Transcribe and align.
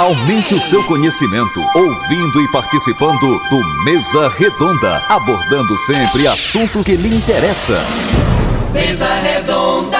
Aumente 0.00 0.54
o 0.54 0.60
seu 0.62 0.82
conhecimento 0.84 1.60
ouvindo 1.74 2.40
e 2.40 2.50
participando 2.52 3.38
do 3.50 3.84
Mesa 3.84 4.30
Redonda, 4.30 4.96
abordando 5.10 5.76
sempre 5.76 6.26
assuntos 6.26 6.86
que 6.86 6.96
lhe 6.96 7.14
interessam. 7.14 7.76
Mesa 8.72 9.12
Redonda. 9.20 9.98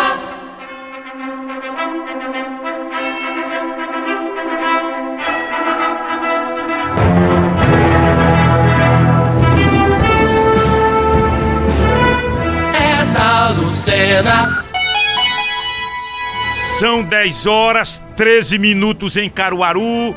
Essa 12.73 13.51
Lucena. 13.51 14.70
São 16.81 17.03
10 17.03 17.45
horas 17.45 18.03
13 18.17 18.59
minutos 18.59 19.15
em 19.15 19.29
Caruaru, 19.29 20.17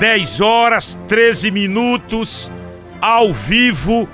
10 0.00 0.40
horas 0.40 0.98
13 1.06 1.52
minutos 1.52 2.50
ao 3.00 3.32
vivo, 3.32 4.08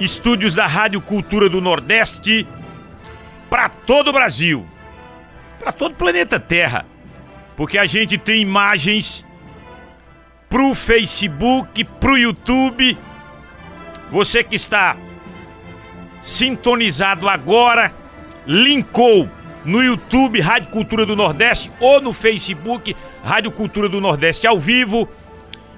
estúdios 0.00 0.54
da 0.54 0.66
Rádio 0.66 1.02
Cultura 1.02 1.50
do 1.50 1.60
Nordeste, 1.60 2.48
para 3.50 3.68
todo 3.68 4.08
o 4.08 4.12
Brasil, 4.14 4.66
para 5.60 5.70
todo 5.70 5.92
o 5.92 5.96
planeta 5.96 6.40
Terra, 6.40 6.86
porque 7.58 7.76
a 7.76 7.84
gente 7.84 8.16
tem 8.16 8.40
imagens 8.40 9.22
pro 10.48 10.74
Facebook, 10.74 11.84
pro 11.84 12.16
YouTube. 12.16 12.96
Você 14.10 14.42
que 14.42 14.56
está 14.56 14.96
sintonizado 16.22 17.28
agora, 17.28 17.92
linkou 18.46 19.28
no 19.64 19.82
YouTube 19.82 20.40
Rádio 20.40 20.70
Cultura 20.70 21.06
do 21.06 21.14
Nordeste 21.14 21.70
ou 21.80 22.00
no 22.00 22.12
Facebook 22.12 22.96
Rádio 23.24 23.50
Cultura 23.50 23.88
do 23.88 24.00
Nordeste 24.00 24.46
ao 24.46 24.58
vivo. 24.58 25.08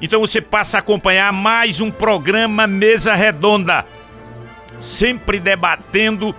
Então 0.01 0.21
você 0.21 0.41
passa 0.41 0.79
a 0.79 0.81
acompanhar 0.81 1.33
mais 1.33 1.81
um 1.81 1.91
programa 1.91 2.67
Mesa 2.67 3.15
Redonda, 3.15 3.87
sempre 4.81 5.39
debatendo 5.39 6.35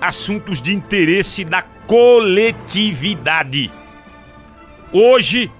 assuntos 0.00 0.62
de 0.62 0.74
interesse 0.74 1.44
da 1.44 1.62
coletividade. 1.62 3.70
Hoje 4.92 5.50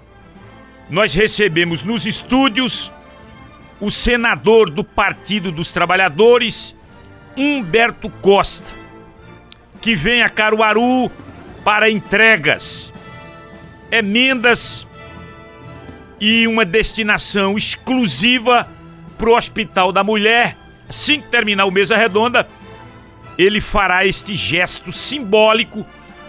nós 0.89 1.15
recebemos 1.15 1.83
nos 1.83 2.07
estúdios 2.07 2.91
o 3.81 3.91
senador 3.91 4.69
do 4.69 4.85
Partido 4.85 5.51
dos 5.51 5.73
Trabalhadores, 5.73 6.77
Humberto 7.37 8.11
Costa, 8.11 8.69
que 9.81 9.95
vem 9.95 10.23
a 10.23 10.29
Caruaru 10.29 11.11
para 11.65 11.91
entregas, 11.91 12.93
emendas 13.91 14.87
e 16.21 16.47
uma 16.47 16.65
destinação 16.65 17.57
exclusiva 17.57 18.69
para 19.17 19.31
o 19.31 19.37
Hospital 19.37 19.93
da 19.93 20.05
Mulher. 20.05 20.57
Assim 20.89 21.21
que 21.21 21.29
terminar 21.29 21.67
o 21.67 21.71
Mesa 21.71 21.97
Redonda, 21.97 22.49
ele 23.39 23.61
fará 23.61 24.05
este 24.05 24.35
gesto 24.35 24.93
simbólico 24.93 25.87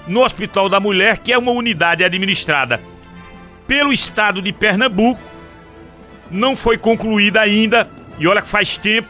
no 0.07 0.21
Hospital 0.21 0.69
da 0.69 0.79
Mulher, 0.79 1.17
que 1.17 1.33
é 1.33 1.37
uma 1.37 1.51
unidade 1.51 2.03
administrada 2.03 2.81
pelo 3.67 3.93
estado 3.93 4.41
de 4.41 4.51
Pernambuco. 4.51 5.21
Não 6.29 6.55
foi 6.55 6.77
concluída 6.77 7.41
ainda, 7.41 7.89
e 8.19 8.27
olha 8.27 8.41
que 8.41 8.47
faz 8.47 8.77
tempo, 8.77 9.09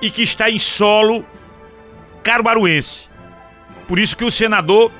e 0.00 0.10
que 0.10 0.22
está 0.22 0.50
em 0.50 0.58
solo 0.58 1.24
caruaruense. 2.22 3.08
Por 3.86 3.98
isso 3.98 4.16
que 4.16 4.24
o 4.24 4.30
senador 4.30 4.92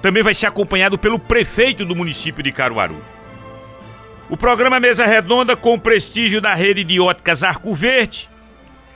também 0.00 0.22
vai 0.22 0.34
ser 0.34 0.46
acompanhado 0.46 0.98
pelo 0.98 1.18
prefeito 1.18 1.84
do 1.84 1.96
município 1.96 2.42
de 2.42 2.52
Caruaru. 2.52 3.02
O 4.30 4.36
programa 4.36 4.78
Mesa 4.78 5.06
Redonda, 5.06 5.56
com 5.56 5.74
o 5.74 5.80
prestígio 5.80 6.40
da 6.40 6.54
rede 6.54 6.84
de 6.84 7.00
óticas 7.00 7.42
Arco 7.42 7.74
Verde, 7.74 8.28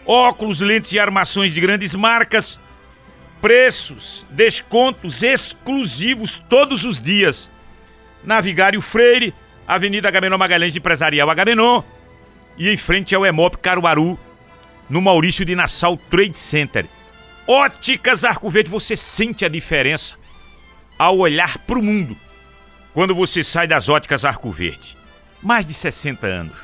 óculos, 0.05 0.61
lentes 0.61 0.93
e 0.93 0.99
armações 0.99 1.53
de 1.53 1.61
grandes 1.61 1.95
marcas, 1.95 2.61
preços, 3.41 4.27
descontos 4.31 5.23
exclusivos 5.23 6.43
todos 6.49 6.85
os 6.85 7.01
dias. 7.01 7.51
Navigário 8.23 8.81
Freire, 8.81 9.35
Avenida 9.67 10.09
Agamenon 10.09 10.39
Magalhães 10.39 10.77
Empresarial 10.77 11.29
Agamenon 11.29 11.83
e 12.57 12.69
em 12.69 12.77
frente 12.77 13.15
ao 13.15 13.25
Emop 13.27 13.57
Caruaru, 13.57 14.19
no 14.89 15.01
Maurício 15.01 15.45
de 15.45 15.57
Nassau 15.57 15.97
Trade 15.97 16.39
Center. 16.39 16.85
Óticas 17.49 18.23
Arco 18.23 18.49
Verde, 18.51 18.71
você 18.71 18.95
sente 18.95 19.45
a 19.45 19.49
diferença 19.49 20.22
ao 20.99 21.19
olhar 21.19 21.59
para 21.59 21.79
o 21.79 21.83
mundo 21.83 22.17
quando 22.95 23.15
você 23.15 23.43
sai 23.43 23.67
das 23.67 23.89
óticas 23.89 24.25
Arco 24.25 24.51
Verde. 24.51 24.97
Mais 25.43 25.67
de 25.67 25.75
60 25.75 26.27
anos. 26.27 26.57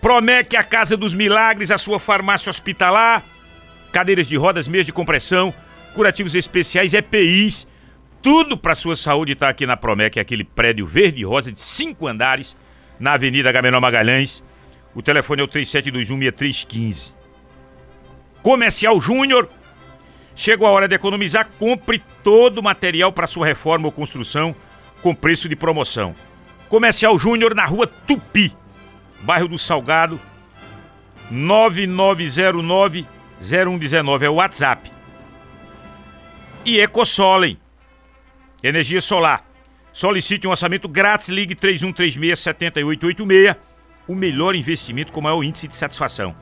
Promete 0.00 0.56
a 0.56 0.64
Casa 0.64 0.96
dos 0.96 1.14
Milagres, 1.14 1.70
a 1.70 1.78
sua 1.78 1.98
farmácia 1.98 2.50
hospitalar, 2.50 3.22
cadeiras 3.92 4.26
de 4.26 4.36
rodas, 4.36 4.66
meias 4.66 4.86
de 4.86 4.92
compressão, 4.92 5.52
curativos 5.94 6.34
especiais, 6.34 6.94
EPIs, 6.94 7.66
tudo 8.22 8.56
para 8.56 8.74
sua 8.74 8.96
saúde 8.96 9.32
está 9.32 9.48
aqui 9.48 9.66
na 9.66 9.76
Promec, 9.76 10.18
aquele 10.18 10.44
prédio 10.44 10.86
verde 10.86 11.22
e 11.22 11.24
rosa 11.24 11.50
de 11.50 11.60
cinco 11.60 12.06
andares, 12.06 12.56
na 12.98 13.14
Avenida 13.14 13.48
Agamenon 13.48 13.80
Magalhães. 13.80 14.42
O 14.94 15.00
telefone 15.00 15.40
é 15.40 15.44
o 15.44 15.48
37216315. 15.48 17.12
Comercial 18.42 19.00
Júnior. 19.00 19.48
Chegou 20.40 20.66
a 20.66 20.70
hora 20.70 20.88
de 20.88 20.94
economizar, 20.94 21.46
compre 21.58 22.02
todo 22.24 22.60
o 22.60 22.62
material 22.62 23.12
para 23.12 23.26
sua 23.26 23.44
reforma 23.44 23.84
ou 23.84 23.92
construção 23.92 24.56
com 25.02 25.14
preço 25.14 25.50
de 25.50 25.54
promoção. 25.54 26.14
Comercial 26.66 27.18
Júnior 27.18 27.54
na 27.54 27.66
rua 27.66 27.86
Tupi, 27.86 28.56
bairro 29.20 29.48
do 29.48 29.58
Salgado, 29.58 30.18
9909-0119 31.30 34.22
é 34.22 34.30
o 34.30 34.36
WhatsApp. 34.36 34.90
E 36.64 36.80
Ecosolem, 36.80 37.60
energia 38.62 39.02
solar. 39.02 39.46
Solicite 39.92 40.46
um 40.46 40.52
orçamento 40.52 40.88
grátis, 40.88 41.28
ligue 41.28 41.54
3136-7886, 41.54 43.56
o 44.08 44.14
melhor 44.14 44.54
investimento 44.54 45.12
com 45.12 45.20
maior 45.20 45.44
índice 45.44 45.68
de 45.68 45.76
satisfação. 45.76 46.34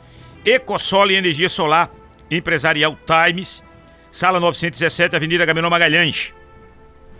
Ecosolem 0.45 1.17
Energia 1.17 1.49
Solar, 1.49 1.91
Empresarial 2.31 2.97
Times, 3.05 3.67
Sala 4.11 4.41
917, 4.41 5.15
Avenida 5.15 5.45
Gamenon 5.45 5.71
Magalhães, 5.71 6.33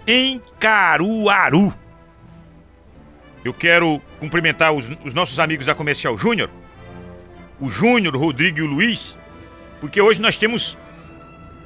em 0.07 0.41
Caruaru. 0.59 1.73
Eu 3.45 3.53
quero 3.53 4.01
cumprimentar 4.19 4.73
os, 4.73 4.91
os 5.05 5.15
nossos 5.15 5.39
amigos 5.39 5.67
da 5.67 5.75
Comercial 5.75 6.17
Júnior, 6.19 6.51
o 7.61 7.69
Júnior, 7.69 8.17
o 8.17 8.19
Rodrigo 8.19 8.59
e 8.59 8.63
o 8.63 8.67
Luiz, 8.67 9.17
porque 9.81 10.01
hoje 10.01 10.21
nós 10.21 10.39
temos 10.39 10.77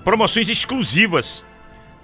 promoções 0.05 0.49
exclusivas. 0.49 1.45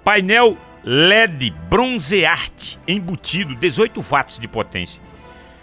Painel 0.03 0.57
LED 0.83 1.51
Bronzeart 1.69 2.79
embutido, 2.87 3.53
18 3.55 4.01
watts 4.01 4.39
de 4.39 4.47
potência, 4.47 5.01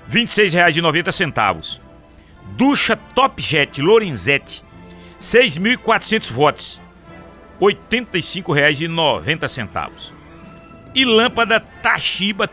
R$ 0.08 0.20
26,90. 0.20 1.80
Ducha 2.56 2.96
Top 3.14 3.42
Jet 3.42 3.82
Lorenzetti, 3.82 4.62
6.400 5.20 6.32
watts, 6.32 6.80
R$ 7.60 7.76
85,90. 7.90 10.12
E 10.94 11.04
lâmpada 11.04 11.60
Tashiba 11.60 12.48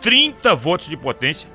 30 0.00 0.54
volts 0.54 0.88
de 0.88 0.96
potência, 0.96 1.46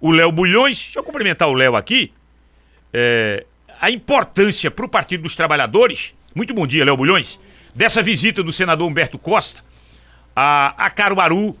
o 0.00 0.10
Léo 0.10 0.32
Bulhões. 0.32 0.78
Deixa 0.78 0.98
eu 0.98 1.04
cumprimentar 1.04 1.48
o 1.48 1.52
Léo 1.52 1.76
aqui. 1.76 2.12
É, 2.92 3.46
a 3.80 3.90
importância 3.90 4.70
para 4.70 4.84
o 4.84 4.88
Partido 4.88 5.22
dos 5.22 5.36
Trabalhadores, 5.36 6.14
muito 6.34 6.54
bom 6.54 6.66
dia, 6.66 6.84
Léo 6.84 6.96
Bulhões, 6.96 7.40
dessa 7.74 8.02
visita 8.02 8.42
do 8.42 8.52
senador 8.52 8.88
Humberto 8.88 9.18
Costa 9.18 9.62
a, 10.34 10.86
a 10.86 10.90
Caruaru 10.90 11.56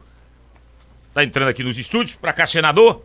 tá 1.12 1.24
entrando 1.24 1.48
aqui 1.48 1.62
nos 1.62 1.78
estúdios. 1.78 2.16
Para 2.16 2.32
cá, 2.32 2.46
senador. 2.46 3.02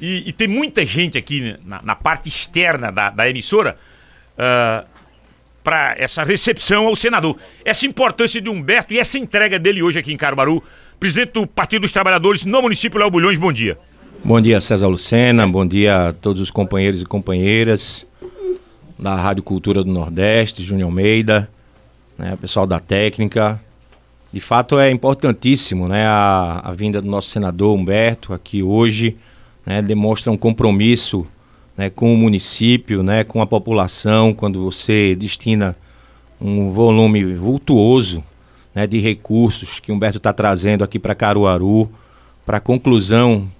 E, 0.00 0.28
e, 0.28 0.32
tem 0.32 0.48
muita 0.48 0.84
gente 0.86 1.18
aqui 1.18 1.56
na, 1.64 1.80
na 1.82 1.94
parte 1.94 2.28
externa 2.28 2.90
da, 2.90 3.10
da 3.10 3.28
emissora 3.28 3.76
uh, 4.32 4.38
ah, 4.38 4.84
para 5.62 5.94
essa 5.98 6.24
recepção 6.24 6.86
ao 6.86 6.96
senador. 6.96 7.36
Essa 7.62 7.84
importância 7.84 8.40
de 8.40 8.48
Humberto 8.48 8.94
e 8.94 8.98
essa 8.98 9.18
entrega 9.18 9.58
dele 9.58 9.82
hoje 9.82 9.98
aqui 9.98 10.12
em 10.12 10.16
Caruaru. 10.16 10.62
Presidente 10.98 11.32
do 11.32 11.46
Partido 11.46 11.82
dos 11.82 11.92
Trabalhadores 11.92 12.44
no 12.44 12.62
município 12.62 12.98
Léo 12.98 13.10
Bulhões, 13.10 13.38
bom 13.38 13.52
dia. 13.52 13.78
Bom 14.24 14.40
dia, 14.40 14.60
César 14.60 14.88
Lucena. 14.88 15.46
Bom 15.46 15.66
dia 15.66 16.08
a 16.08 16.12
todos 16.12 16.40
os 16.40 16.50
companheiros 16.50 17.02
e 17.02 17.04
companheiras 17.04 18.06
da 19.00 19.14
Rádio 19.14 19.42
Cultura 19.42 19.82
do 19.82 19.90
Nordeste, 19.90 20.62
Júnior 20.62 20.88
Almeida, 20.88 21.48
né, 22.18 22.36
pessoal 22.36 22.66
da 22.66 22.78
técnica. 22.78 23.60
De 24.32 24.40
fato, 24.40 24.78
é 24.78 24.90
importantíssimo 24.90 25.88
né, 25.88 26.06
a, 26.06 26.60
a 26.62 26.72
vinda 26.72 27.00
do 27.00 27.08
nosso 27.08 27.30
senador 27.30 27.76
Humberto 27.76 28.34
aqui 28.34 28.62
hoje 28.62 29.16
né, 29.64 29.80
demonstra 29.80 30.30
um 30.30 30.36
compromisso 30.36 31.26
né, 31.76 31.88
com 31.88 32.12
o 32.12 32.16
município, 32.16 33.02
né, 33.02 33.24
com 33.24 33.40
a 33.40 33.46
população, 33.46 34.34
quando 34.34 34.62
você 34.62 35.14
destina 35.14 35.74
um 36.40 36.70
volume 36.70 37.34
vultuoso 37.34 38.22
né, 38.74 38.86
de 38.86 39.00
recursos 39.00 39.80
que 39.80 39.90
Humberto 39.90 40.18
está 40.18 40.32
trazendo 40.32 40.84
aqui 40.84 40.98
para 40.98 41.14
Caruaru, 41.14 41.90
para 42.44 42.58
a 42.58 42.60
conclusão 42.60 43.50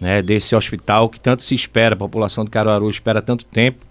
né, 0.00 0.22
desse 0.22 0.54
hospital 0.54 1.08
que 1.08 1.18
tanto 1.18 1.42
se 1.42 1.54
espera, 1.54 1.94
a 1.94 1.98
população 1.98 2.44
de 2.44 2.50
Caruaru 2.50 2.88
espera 2.88 3.20
tanto 3.20 3.44
tempo. 3.44 3.84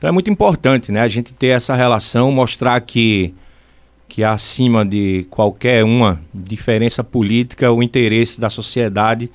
Então 0.00 0.08
é 0.08 0.12
muito 0.12 0.30
importante 0.30 0.90
né, 0.90 1.02
a 1.02 1.08
gente 1.08 1.30
ter 1.30 1.48
essa 1.48 1.74
relação, 1.74 2.32
mostrar 2.32 2.80
que, 2.80 3.34
que 4.08 4.24
acima 4.24 4.82
de 4.82 5.26
qualquer 5.28 5.84
uma 5.84 6.18
diferença 6.32 7.04
política, 7.04 7.70
o 7.70 7.82
interesse 7.82 8.40
da 8.40 8.48
sociedade 8.48 9.30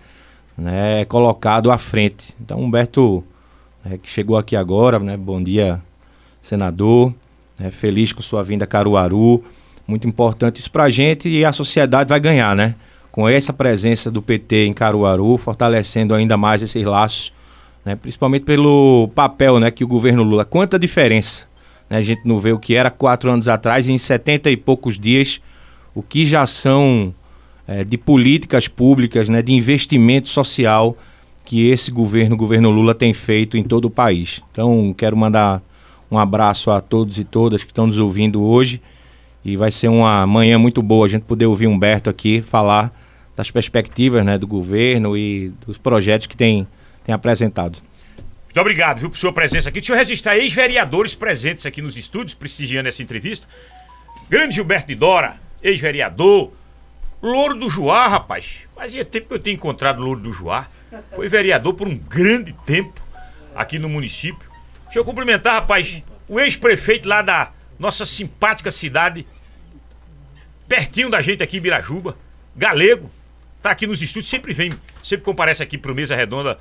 né, 0.58 1.02
é 1.02 1.06
colocado 1.06 1.70
à 1.70 1.78
frente. 1.78 2.36
Então, 2.42 2.60
Humberto, 2.60 3.24
né, 3.84 4.00
que 4.02 4.10
chegou 4.10 4.38
aqui 4.38 4.56
agora, 4.56 4.98
né, 4.98 5.16
bom 5.16 5.40
dia, 5.40 5.80
senador, 6.42 7.14
né, 7.60 7.70
feliz 7.70 8.12
com 8.12 8.24
sua 8.24 8.42
vinda 8.42 8.64
a 8.64 8.68
Caruaru, 8.68 9.44
muito 9.88 10.08
importante 10.08 10.60
isso 10.60 10.72
para 10.72 10.86
a 10.86 10.90
gente 10.90 11.30
e 11.30 11.46
a 11.46 11.54
sociedade 11.54 12.10
vai 12.10 12.20
ganhar, 12.20 12.56
né? 12.56 12.74
Com 13.12 13.30
essa 13.30 13.54
presença 13.54 14.10
do 14.10 14.20
PT 14.20 14.66
em 14.66 14.74
Caruaru, 14.74 15.38
fortalecendo 15.38 16.16
ainda 16.16 16.36
mais 16.38 16.64
esses 16.64 16.84
laços, 16.84 17.32
né, 17.86 17.96
principalmente 17.96 18.44
pelo 18.44 19.10
papel 19.14 19.60
né, 19.60 19.70
que 19.70 19.84
o 19.84 19.88
governo 19.88 20.24
Lula. 20.24 20.44
Quanta 20.44 20.80
diferença! 20.80 21.48
Né, 21.90 21.98
a 21.98 22.02
gente 22.02 22.22
não 22.26 22.40
vê 22.40 22.52
o 22.52 22.60
que 22.60 22.74
era 22.74 22.90
quatro 22.90 23.30
anos 23.30 23.48
atrás, 23.48 23.88
e 23.88 23.92
em 23.92 23.98
70 23.98 24.50
e 24.50 24.58
poucos 24.58 24.98
dias, 24.98 25.40
o 25.94 26.02
que 26.02 26.26
já 26.26 26.46
são 26.48 27.14
é, 27.68 27.84
de 27.84 27.98
políticas 27.98 28.68
públicas, 28.68 29.30
né, 29.30 29.42
de 29.42 29.54
investimento 29.54 30.30
social 30.30 30.98
que 31.46 31.68
esse 31.70 31.92
governo, 31.92 32.34
o 32.34 32.38
governo 32.38 32.72
Lula, 32.72 32.96
tem 32.96 33.14
feito 33.14 33.56
em 33.56 33.64
todo 33.64 33.86
o 33.86 33.90
país. 33.90 34.42
Então, 34.52 34.94
quero 34.98 35.16
mandar 35.16 35.62
um 36.10 36.18
abraço 36.18 36.72
a 36.72 36.82
todos 36.82 37.20
e 37.20 37.24
todas 37.24 37.64
que 37.64 37.70
estão 37.70 37.86
nos 37.86 38.00
ouvindo 38.00 38.44
hoje. 38.44 38.82
E 39.44 39.56
vai 39.56 39.70
ser 39.70 39.90
uma 39.90 40.26
manhã 40.26 40.58
muito 40.58 40.82
boa 40.82 41.06
a 41.06 41.10
gente 41.10 41.22
poder 41.22 41.46
ouvir 41.46 41.68
Humberto 41.68 42.10
aqui 42.10 42.42
falar 42.42 42.92
das 43.36 43.52
perspectivas 43.52 44.26
né, 44.26 44.40
do 44.40 44.48
governo 44.48 45.16
e 45.16 45.52
dos 45.68 45.78
projetos 45.78 46.26
que 46.26 46.36
tem, 46.36 46.66
tem 47.06 47.14
apresentado. 47.14 47.82
Muito 48.46 48.60
obrigado 48.60 49.00
viu, 49.00 49.10
por 49.10 49.18
sua 49.18 49.32
presença 49.32 49.70
aqui. 49.70 49.80
Deixa 49.80 49.94
eu 49.94 49.98
registrar 49.98 50.38
ex-vereadores 50.38 51.14
presentes 51.14 51.66
aqui 51.66 51.82
nos 51.82 51.96
estúdios, 51.96 52.34
prestigiando 52.34 52.90
essa 52.90 53.04
entrevista. 53.04 53.48
Grande 54.30 54.56
Gilberto 54.56 54.88
de 54.88 54.96
Dora, 54.96 55.40
ex-vereador, 55.62 56.52
Louro 57.22 57.56
do 57.56 57.70
Juá, 57.70 58.08
rapaz. 58.08 58.62
Fazia 58.76 59.06
tempo 59.06 59.28
que 59.28 59.34
eu 59.34 59.40
tinha 59.40 59.56
encontrado 59.56 60.02
Louro 60.02 60.20
do 60.20 60.34
Juá. 60.34 60.68
Foi 61.16 61.28
vereador 61.28 61.74
por 61.74 61.88
um 61.88 61.98
grande 61.98 62.54
tempo 62.66 63.02
aqui 63.54 63.78
no 63.78 63.90
município. 63.90 64.50
Deixa 64.86 65.00
eu 65.00 65.06
cumprimentar, 65.06 65.54
rapaz, 65.54 66.02
o 66.28 66.40
ex-prefeito 66.40 67.08
lá 67.08 67.22
da 67.22 67.52
nossa 67.78 68.06
simpática 68.06 68.72
cidade, 68.72 69.28
pertinho 70.68 71.10
da 71.10 71.22
gente 71.22 71.44
aqui 71.44 71.58
em 71.58 71.62
Birajuba, 71.62 72.18
Galego. 72.56 73.12
Tá 73.62 73.72
aqui 73.72 73.86
nos 73.86 74.02
estúdios, 74.02 74.30
sempre 74.30 74.54
vem, 74.54 74.74
sempre 75.04 75.26
comparece 75.26 75.62
aqui 75.62 75.78
pro 75.78 75.94
Mesa 75.94 76.16
Redonda. 76.16 76.60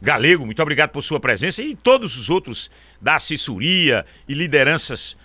Galego, 0.00 0.44
muito 0.44 0.60
obrigado 0.62 0.90
por 0.90 1.02
sua 1.02 1.18
presença 1.18 1.62
e 1.62 1.74
todos 1.74 2.16
os 2.16 2.28
outros 2.28 2.70
da 3.00 3.16
assessoria 3.16 4.04
e 4.28 4.34
lideranças, 4.34 5.16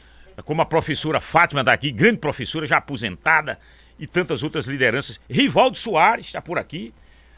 como 0.45 0.61
a 0.61 0.65
professora 0.65 1.19
Fátima 1.19 1.63
daqui, 1.63 1.91
grande 1.91 2.17
professora, 2.17 2.65
já 2.65 2.77
aposentada, 2.77 3.59
e 4.01 4.07
tantas 4.07 4.41
outras 4.41 4.65
lideranças. 4.65 5.19
Rivaldo 5.29 5.77
Soares 5.77 6.25
está 6.25 6.41
por 6.41 6.57
aqui. 6.57 6.91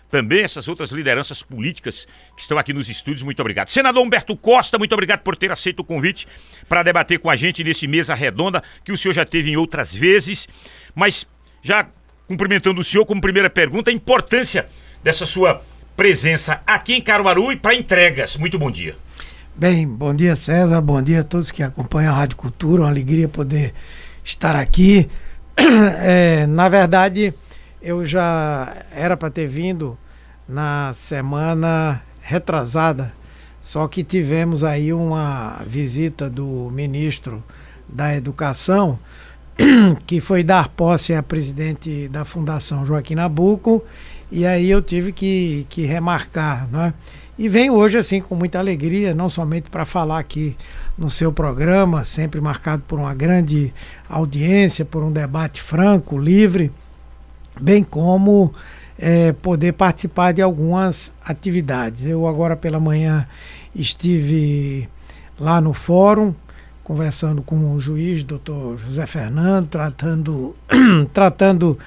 Também 0.10 0.44
essas 0.44 0.68
outras 0.68 0.92
lideranças 0.92 1.42
políticas 1.42 2.08
que 2.36 2.42
estão 2.42 2.58
aqui 2.58 2.72
nos 2.72 2.88
estúdios, 2.88 3.24
muito 3.24 3.42
obrigado. 3.42 3.70
Senador 3.70 4.02
Humberto 4.02 4.38
Costa, 4.38 4.78
muito 4.78 4.94
obrigado 4.94 5.22
por 5.22 5.36
ter 5.36 5.52
aceito 5.52 5.80
o 5.80 5.84
convite 5.84 6.28
para 6.70 6.84
debater 6.84 7.20
com 7.20 7.30
a 7.30 7.36
gente 7.36 7.64
nesse 7.64 7.88
mesa 7.88 8.14
redonda 8.14 8.64
que 8.86 8.92
o 8.92 8.98
senhor 8.98 9.14
já 9.14 9.26
teve 9.26 9.50
em 9.50 9.58
outras 9.58 9.94
vezes. 9.94 10.48
Mas 10.96 11.28
já 11.62 11.90
cumprimentando 12.28 12.80
o 12.80 12.84
senhor 12.84 13.06
como 13.06 13.20
primeira 13.20 13.50
pergunta, 13.50 13.90
a 13.90 13.94
importância 13.94 14.70
dessa 15.04 15.26
sua 15.26 15.62
presença 15.96 16.62
aqui 16.66 16.94
em 16.94 17.02
Caruaru 17.02 17.52
e 17.52 17.56
para 17.56 17.76
entregas. 17.76 18.36
Muito 18.38 18.58
bom 18.58 18.72
dia. 18.72 18.96
Bem, 19.56 19.88
bom 19.88 20.16
dia 20.16 20.36
César, 20.36 20.82
bom 20.82 21.00
dia 21.02 21.20
a 21.22 21.24
todos 21.24 21.52
que 21.52 21.62
acompanham 21.62 22.12
a 22.12 22.18
Rádio 22.18 22.38
Cultura, 22.38 22.82
uma 22.82 22.90
alegria 22.90 23.30
poder 23.30 23.74
estar 24.24 24.56
aqui. 24.56 25.08
é, 25.56 26.48
na 26.48 26.68
verdade, 26.68 27.34
eu 27.80 28.04
já 28.04 28.76
era 28.92 29.16
para 29.16 29.30
ter 29.30 29.48
vindo 29.48 29.96
na 30.48 30.94
semana 30.96 32.02
retrasada, 32.20 33.14
só 33.62 33.88
que 33.88 34.04
tivemos 34.04 34.64
aí 34.64 34.92
uma 34.92 35.62
visita 35.68 36.30
do 36.30 36.72
ministro 36.72 37.44
da 37.88 38.16
Educação, 38.16 38.98
que 40.08 40.20
foi 40.20 40.44
dar 40.44 40.70
posse 40.70 41.14
a 41.14 41.22
presidente 41.22 42.08
da 42.08 42.26
Fundação 42.26 42.84
Joaquim 42.84 43.16
Nabuco, 43.16 43.84
e 44.34 44.48
aí 44.48 44.72
eu 44.72 44.82
tive 44.82 45.12
que, 45.12 45.68
que 45.70 45.86
remarcar, 45.86 46.68
né? 46.72 46.92
E 47.38 47.48
venho 47.48 47.74
hoje 47.74 48.00
assim 48.00 48.20
com 48.20 48.34
muita 48.34 48.58
alegria, 48.58 49.14
não 49.14 49.30
somente 49.30 49.70
para 49.70 49.86
falar 49.86 50.18
aqui 50.18 50.58
no 50.98 51.08
seu 51.10 51.32
programa, 51.32 52.04
sempre 52.04 52.42
marcado 52.42 52.82
por 52.88 52.98
uma 52.98 53.14
grande 53.14 53.72
audiência, 54.10 54.84
por 54.84 55.04
um 55.04 55.12
debate 55.12 55.62
franco, 55.62 56.18
livre, 56.18 56.72
bem 57.62 57.84
como 57.84 58.52
é, 58.98 59.34
poder 59.34 59.74
participar 59.74 60.32
de 60.32 60.42
algumas 60.42 61.12
atividades. 61.24 62.04
Eu 62.04 62.28
agora 62.28 62.56
pela 62.56 62.80
manhã 62.80 63.28
estive 63.76 64.90
lá 65.40 65.62
no 65.62 65.74
fórum 65.74 66.34
conversando 66.84 67.44
com 67.44 67.74
o 67.74 67.80
juiz, 67.80 68.24
doutor 68.24 68.80
José 68.80 69.06
Fernando, 69.06 69.68
tratando, 69.68 70.56
tratando 71.14 71.78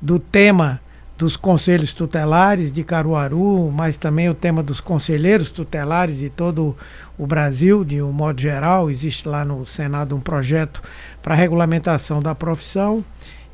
do 0.00 0.18
tema 0.18 0.80
dos 1.20 1.36
conselhos 1.36 1.92
tutelares 1.92 2.72
de 2.72 2.82
Caruaru, 2.82 3.70
mas 3.70 3.98
também 3.98 4.30
o 4.30 4.34
tema 4.34 4.62
dos 4.62 4.80
conselheiros 4.80 5.50
tutelares 5.50 6.16
de 6.16 6.30
todo 6.30 6.74
o 7.18 7.26
Brasil, 7.26 7.84
de 7.84 8.00
um 8.00 8.10
modo 8.10 8.40
geral. 8.40 8.90
Existe 8.90 9.28
lá 9.28 9.44
no 9.44 9.66
Senado 9.66 10.16
um 10.16 10.20
projeto 10.20 10.82
para 11.20 11.34
regulamentação 11.34 12.22
da 12.22 12.34
profissão 12.34 13.04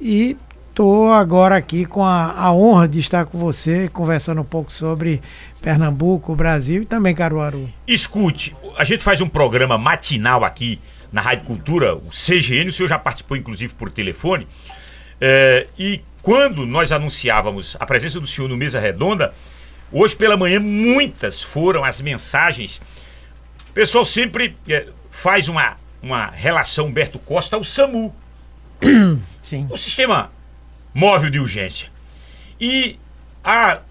e 0.01 0.37
estou 0.69 1.13
agora 1.13 1.57
aqui 1.57 1.85
com 1.85 2.05
a, 2.05 2.35
a, 2.39 2.53
honra 2.53 2.87
de 2.87 3.01
estar 3.01 3.27
com 3.27 3.37
você, 3.37 3.89
conversando 3.89 4.43
um 4.43 4.45
pouco 4.45 4.73
sobre 4.73 5.21
Pernambuco, 5.61 6.37
Brasil 6.37 6.83
e 6.83 6.87
também 6.87 7.17
Caruaru. 7.17 7.69
Escute, 7.85 8.55
a 8.79 8.85
gente 8.85 9.03
faz 9.03 9.21
um 9.21 9.29
programa 9.29 9.77
matinal 9.77 10.45
aqui 10.45 10.79
na 11.11 11.21
Rádio 11.21 11.47
Cultura, 11.47 11.97
o 11.97 12.11
CGN, 12.11 12.69
o 12.69 12.73
senhor 12.73 12.89
já 12.89 12.99
participou 12.99 13.37
inclusive 13.37 13.75
por 13.75 13.91
telefone, 13.91 14.47
é, 15.21 15.67
e 15.77 16.01
quando 16.27 16.67
nós 16.67 16.91
anunciávamos 16.91 17.77
a 17.79 17.87
presença 17.87 18.19
do 18.19 18.27
senhor 18.27 18.49
no 18.49 18.57
Mesa 18.57 18.81
Redonda, 18.81 19.33
hoje 19.93 20.17
pela 20.17 20.37
manhã 20.37 20.59
muitas 20.59 21.41
foram 21.41 21.85
as 21.85 22.01
mensagens. 22.01 22.83
O 23.71 23.73
pessoal 23.73 24.05
sempre 24.05 24.57
é, 24.69 24.89
faz 25.09 25.47
uma, 25.47 25.77
uma 26.03 26.27
relação 26.27 26.87
Humberto 26.87 27.21
Costa 27.21 27.55
ao 27.55 27.63
SAMU. 27.63 28.13
Sim. 29.41 29.69
O 29.71 29.77
sistema 29.77 30.33
móvel 30.93 31.31
de 31.31 31.39
urgência. 31.39 31.93
E 32.61 32.99
a, 33.45 33.83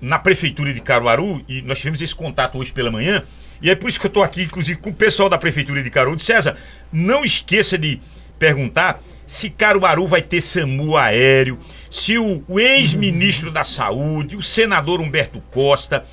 na 0.00 0.20
prefeitura 0.20 0.72
de 0.72 0.80
Caruaru, 0.80 1.44
e 1.48 1.60
nós 1.60 1.78
tivemos 1.78 2.00
esse 2.00 2.14
contato 2.14 2.56
hoje 2.56 2.70
pela 2.70 2.92
manhã, 2.92 3.24
e 3.60 3.68
é 3.68 3.74
por 3.74 3.90
isso 3.90 3.98
que 3.98 4.06
eu 4.06 4.10
estou 4.10 4.22
aqui, 4.22 4.44
inclusive, 4.44 4.78
com 4.78 4.90
o 4.90 4.94
pessoal 4.94 5.28
da 5.28 5.36
prefeitura 5.36 5.82
de 5.82 5.90
Caruaru. 5.90 6.20
César, 6.20 6.56
não 6.92 7.24
esqueça 7.24 7.76
de 7.76 8.00
perguntar 8.38 9.02
se 9.30 9.48
Caruaru 9.48 10.08
vai 10.08 10.20
ter 10.20 10.40
SAMU 10.40 10.96
aéreo, 10.96 11.56
se 11.88 12.18
o, 12.18 12.42
o 12.48 12.58
ex-ministro 12.58 13.48
da 13.52 13.62
Saúde, 13.62 14.34
o 14.34 14.42
senador 14.42 15.00
Humberto 15.00 15.40
Costa, 15.52 16.04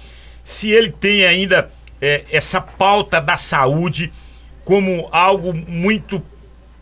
se 0.43 0.69
ele 0.69 0.91
tem 0.91 1.25
ainda 1.25 1.71
é, 1.99 2.25
essa 2.29 2.61
pauta 2.61 3.19
da 3.19 3.35
saúde 3.35 4.13
como 4.63 5.09
algo 5.11 5.51
muito 5.51 6.21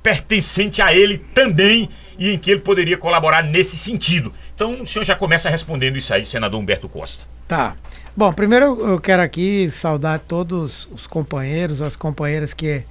pertencente 0.04 0.82
a 0.82 0.94
ele 0.94 1.20
também 1.20 1.88
e 2.20 2.32
em 2.32 2.38
que 2.38 2.52
ele 2.52 2.60
poderia 2.60 2.98
colaborar 2.98 3.42
nesse 3.42 3.78
sentido. 3.78 4.34
Então 4.54 4.82
o 4.82 4.86
senhor 4.86 5.06
já 5.06 5.16
começa 5.16 5.50
respondendo 5.50 5.96
isso 5.96 6.14
aí, 6.14 6.26
senador 6.26 6.60
Humberto 6.60 6.90
Costa. 6.90 7.24
Tá. 7.48 7.78
Bom, 8.14 8.34
primeiro 8.34 8.66
eu 8.86 9.00
quero 9.00 9.22
aqui 9.22 9.70
saudar 9.70 10.20
todos 10.20 10.90
os 10.92 11.08
companheiros, 11.08 11.82
as 11.82 11.96
companheiras 11.96 12.54
que, 12.54 12.84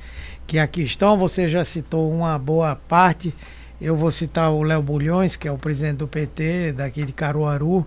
que 0.46 0.58
aqui 0.58 0.82
estão. 0.82 1.18
Você 1.18 1.48
já 1.48 1.64
citou 1.64 2.12
uma 2.12 2.38
boa 2.38 2.76
parte. 2.76 3.34
Eu 3.80 3.96
vou 3.96 4.10
citar 4.10 4.50
o 4.50 4.62
Léo 4.62 4.82
Bulhões, 4.82 5.36
que 5.36 5.48
é 5.48 5.52
o 5.52 5.58
presidente 5.58 5.98
do 5.98 6.08
PT 6.08 6.72
daqui 6.72 7.04
de 7.04 7.12
Caruaru. 7.12 7.86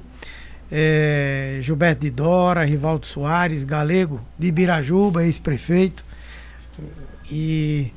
É, 0.71 1.59
Gilberto 1.61 2.01
de 2.01 2.09
Dora, 2.09 2.65
Rivaldo 2.65 3.05
Soares, 3.05 3.63
Galego 3.63 4.21
de 4.37 4.51
Birajuba, 4.51 5.23
ex-prefeito. 5.23 6.03
E 7.31 7.91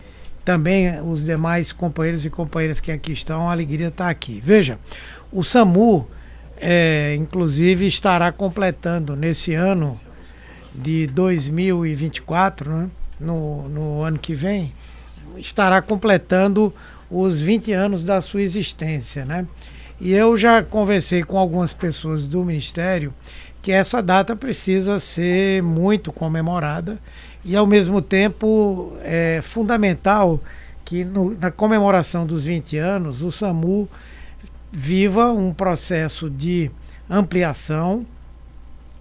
também 0.44 1.00
os 1.00 1.24
demais 1.24 1.72
companheiros 1.72 2.24
e 2.24 2.30
companheiras 2.30 2.80
que 2.80 2.92
aqui 2.92 3.12
estão, 3.12 3.48
a 3.48 3.52
alegria 3.52 3.88
está 3.88 4.08
aqui. 4.08 4.40
Veja, 4.44 4.78
o 5.32 5.42
SAMU 5.42 6.08
é, 6.60 7.14
inclusive 7.18 7.86
estará 7.86 8.30
completando 8.30 9.16
nesse 9.16 9.54
ano 9.54 9.98
de 10.74 11.06
2024, 11.08 12.70
né, 12.70 12.90
no, 13.20 13.68
no 13.68 14.02
ano 14.02 14.18
que 14.18 14.34
vem, 14.34 14.72
estará 15.36 15.80
completando 15.82 16.72
os 17.10 17.40
20 17.40 17.72
anos 17.72 18.04
da 18.04 18.20
sua 18.20 18.42
existência. 18.42 19.24
Né? 19.24 19.46
E 20.00 20.12
eu 20.12 20.36
já 20.36 20.62
conversei 20.62 21.22
com 21.22 21.38
algumas 21.38 21.72
pessoas 21.72 22.26
do 22.26 22.44
Ministério 22.44 23.12
que 23.62 23.72
essa 23.72 24.02
data 24.02 24.34
precisa 24.34 24.98
ser 24.98 25.62
muito 25.62 26.10
comemorada 26.10 26.98
e, 27.44 27.54
ao 27.54 27.66
mesmo 27.66 28.00
tempo, 28.00 28.96
é 29.02 29.40
fundamental 29.42 30.40
que 30.84 31.04
no, 31.04 31.36
na 31.38 31.50
comemoração 31.50 32.26
dos 32.26 32.44
20 32.44 32.78
anos 32.78 33.22
o 33.22 33.30
SAMU 33.30 33.88
viva 34.72 35.30
um 35.32 35.52
processo 35.52 36.30
de 36.30 36.70
ampliação 37.08 38.06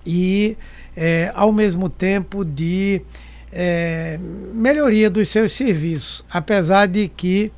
e, 0.06 0.58
é, 0.96 1.32
ao 1.34 1.52
mesmo 1.52 1.90
tempo, 1.90 2.44
de 2.44 3.02
é, 3.52 4.20
melhoria 4.54 5.10
dos 5.10 5.30
seus 5.30 5.54
serviços, 5.54 6.24
apesar 6.30 6.88
de 6.88 7.08
que 7.08 7.52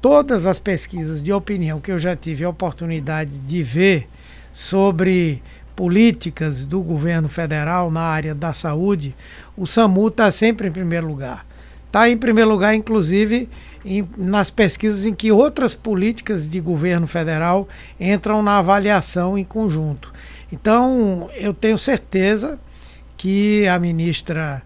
todas 0.00 0.46
as 0.46 0.58
pesquisas 0.58 1.22
de 1.22 1.32
opinião 1.32 1.80
que 1.80 1.92
eu 1.92 1.98
já 1.98 2.16
tive 2.16 2.44
a 2.44 2.48
oportunidade 2.48 3.30
de 3.38 3.62
ver 3.62 4.08
sobre 4.52 5.42
políticas 5.76 6.64
do 6.64 6.82
governo 6.82 7.28
federal 7.28 7.90
na 7.90 8.02
área 8.02 8.34
da 8.34 8.52
saúde, 8.52 9.14
o 9.56 9.66
SAMU 9.66 10.08
está 10.08 10.30
sempre 10.30 10.68
em 10.68 10.72
primeiro 10.72 11.06
lugar. 11.06 11.46
Está 11.86 12.08
em 12.08 12.16
primeiro 12.16 12.50
lugar, 12.50 12.74
inclusive, 12.74 13.48
em, 13.84 14.06
nas 14.16 14.50
pesquisas 14.50 15.04
em 15.04 15.14
que 15.14 15.30
outras 15.30 15.74
políticas 15.74 16.48
de 16.48 16.60
governo 16.60 17.06
federal 17.06 17.68
entram 17.98 18.42
na 18.42 18.58
avaliação 18.58 19.36
em 19.36 19.44
conjunto. 19.44 20.12
Então, 20.50 21.28
eu 21.34 21.54
tenho 21.54 21.78
certeza 21.78 22.58
que 23.16 23.66
a 23.68 23.78
ministra 23.78 24.62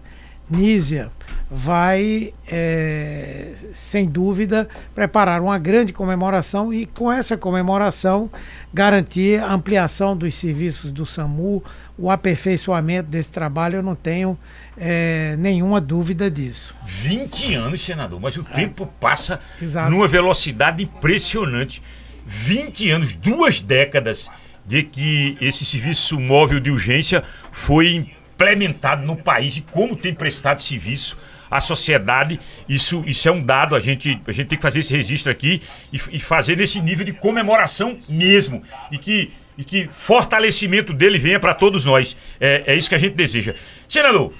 Nízia 0.49 1.11
vai, 1.49 2.33
é, 2.49 3.53
sem 3.73 4.05
dúvida, 4.05 4.67
preparar 4.93 5.41
uma 5.41 5.57
grande 5.57 5.93
comemoração 5.93 6.73
e, 6.73 6.85
com 6.85 7.11
essa 7.11 7.37
comemoração, 7.37 8.29
garantir 8.73 9.41
a 9.41 9.53
ampliação 9.53 10.15
dos 10.15 10.35
serviços 10.35 10.91
do 10.91 11.05
SAMU, 11.05 11.63
o 11.97 12.11
aperfeiçoamento 12.11 13.09
desse 13.09 13.31
trabalho. 13.31 13.77
Eu 13.77 13.83
não 13.83 13.95
tenho 13.95 14.37
é, 14.77 15.35
nenhuma 15.37 15.79
dúvida 15.79 16.29
disso. 16.29 16.75
20 16.83 17.53
anos, 17.55 17.83
senador, 17.83 18.19
mas 18.19 18.35
o 18.35 18.45
é. 18.51 18.55
tempo 18.55 18.85
passa 18.99 19.39
Exato. 19.61 19.89
numa 19.89 20.07
velocidade 20.07 20.83
impressionante. 20.83 21.81
20 22.25 22.91
anos, 22.91 23.13
duas 23.13 23.61
décadas 23.61 24.29
de 24.65 24.83
que 24.83 25.37
esse 25.39 25.63
serviço 25.63 26.19
móvel 26.19 26.59
de 26.59 26.69
urgência 26.69 27.23
foi 27.53 28.11
implementado 28.37 29.03
no 29.03 29.15
país 29.15 29.57
e 29.57 29.61
como 29.61 29.95
tem 29.95 30.13
prestado 30.13 30.61
serviço 30.61 31.17
à 31.49 31.59
sociedade. 31.59 32.39
Isso, 32.69 33.03
isso 33.07 33.27
é 33.27 33.31
um 33.31 33.41
dado, 33.41 33.75
a 33.75 33.79
gente, 33.79 34.21
a 34.27 34.31
gente 34.31 34.47
tem 34.47 34.57
que 34.57 34.61
fazer 34.61 34.81
esse 34.81 34.95
registro 34.95 35.31
aqui 35.31 35.63
e, 35.91 35.99
e 36.11 36.19
fazer 36.19 36.55
nesse 36.55 36.79
nível 36.79 37.03
de 37.03 37.13
comemoração 37.13 37.97
mesmo. 38.07 38.61
E 38.91 38.97
que, 38.99 39.33
e 39.57 39.63
que 39.63 39.89
fortalecimento 39.91 40.93
dele 40.93 41.17
venha 41.17 41.39
para 41.39 41.55
todos 41.55 41.83
nós. 41.83 42.15
É, 42.39 42.63
é 42.67 42.75
isso 42.75 42.87
que 42.87 42.95
a 42.95 42.99
gente 42.99 43.15
deseja. 43.15 43.55
Senador, 43.89 44.31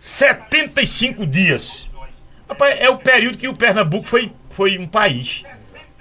75 0.00 1.24
dias. 1.24 1.88
Rapaz, 2.48 2.76
é 2.80 2.90
o 2.90 2.98
período 2.98 3.38
que 3.38 3.46
o 3.46 3.54
Pernambuco 3.54 4.06
foi, 4.06 4.32
foi 4.50 4.76
um 4.78 4.86
país. 4.86 5.44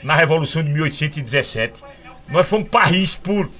Na 0.02 0.16
Revolução 0.16 0.64
de 0.64 0.70
1817. 0.70 1.84
Nós 2.28 2.48
fomos 2.48 2.68
país 2.70 3.14
por, 3.14 3.52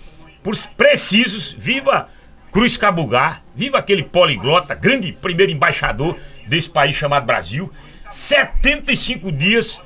por 0.42 0.58
precisos. 0.76 1.52
Viva 1.52 2.10
Cruz 2.52 2.76
Cabugá, 2.76 3.42
viva 3.62 3.78
aquele 3.78 4.02
poliglota, 4.02 4.74
grande 4.74 5.12
primeiro 5.12 5.52
embaixador 5.52 6.18
desse 6.48 6.68
país 6.68 6.96
chamado 6.96 7.28
Brasil. 7.28 7.72
75 8.10 9.32
dias 9.32 9.80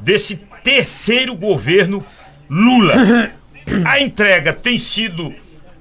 desse 0.00 0.36
terceiro 0.64 1.36
governo 1.36 2.02
Lula. 2.48 2.94
A 3.84 4.00
entrega 4.00 4.54
tem 4.54 4.78
sido 4.78 5.34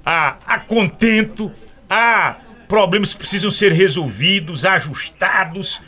a, 0.05 0.35
a 0.45 0.59
contento, 0.59 1.49
a 1.89 2.35
problemas 2.67 3.13
que 3.13 3.19
precisam 3.19 3.49
ser 3.49 3.71
resolvidos, 3.71 4.65
ajustados. 4.65 5.81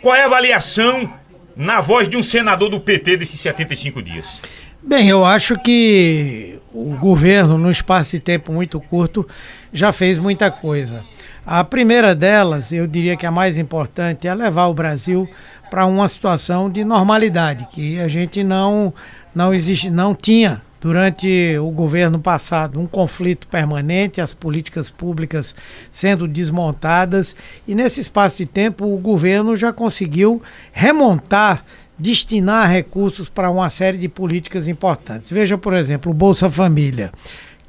Qual 0.00 0.14
é 0.14 0.22
a 0.22 0.26
avaliação 0.26 1.12
na 1.54 1.82
voz 1.82 2.08
de 2.08 2.16
um 2.16 2.22
senador 2.22 2.70
do 2.70 2.80
PT 2.80 3.18
desses 3.18 3.38
75 3.38 4.00
dias? 4.02 4.40
Bem, 4.82 5.10
eu 5.10 5.26
acho 5.26 5.56
que 5.58 6.58
o 6.72 6.96
governo, 6.96 7.58
num 7.58 7.70
espaço 7.70 8.12
de 8.12 8.20
tempo 8.20 8.50
muito 8.50 8.80
curto, 8.80 9.28
já 9.72 9.92
fez 9.92 10.18
muita 10.18 10.50
coisa. 10.50 11.04
A 11.44 11.64
primeira 11.64 12.14
delas, 12.14 12.70
eu 12.72 12.86
diria 12.86 13.16
que 13.16 13.26
a 13.26 13.30
mais 13.30 13.58
importante, 13.58 14.28
é 14.28 14.34
levar 14.34 14.66
o 14.66 14.74
Brasil 14.74 15.28
para 15.70 15.86
uma 15.86 16.08
situação 16.08 16.70
de 16.70 16.84
normalidade, 16.84 17.66
que 17.72 17.98
a 17.98 18.06
gente 18.06 18.44
não, 18.44 18.92
não, 19.34 19.52
existe, 19.52 19.90
não 19.90 20.14
tinha 20.14 20.62
durante 20.82 21.56
o 21.58 21.70
governo 21.70 22.18
passado 22.18 22.78
um 22.78 22.86
conflito 22.86 23.46
permanente, 23.46 24.20
as 24.20 24.34
políticas 24.34 24.90
públicas 24.90 25.54
sendo 25.90 26.28
desmontadas, 26.28 27.34
e 27.66 27.74
nesse 27.74 28.00
espaço 28.00 28.38
de 28.38 28.46
tempo 28.46 28.84
o 28.84 28.98
governo 28.98 29.56
já 29.56 29.72
conseguiu 29.72 30.42
remontar, 30.72 31.64
destinar 31.98 32.68
recursos 32.68 33.28
para 33.28 33.50
uma 33.50 33.70
série 33.70 33.96
de 33.96 34.08
políticas 34.08 34.68
importantes. 34.68 35.30
Veja, 35.30 35.56
por 35.56 35.72
exemplo, 35.72 36.10
o 36.10 36.14
Bolsa 36.14 36.50
Família, 36.50 37.12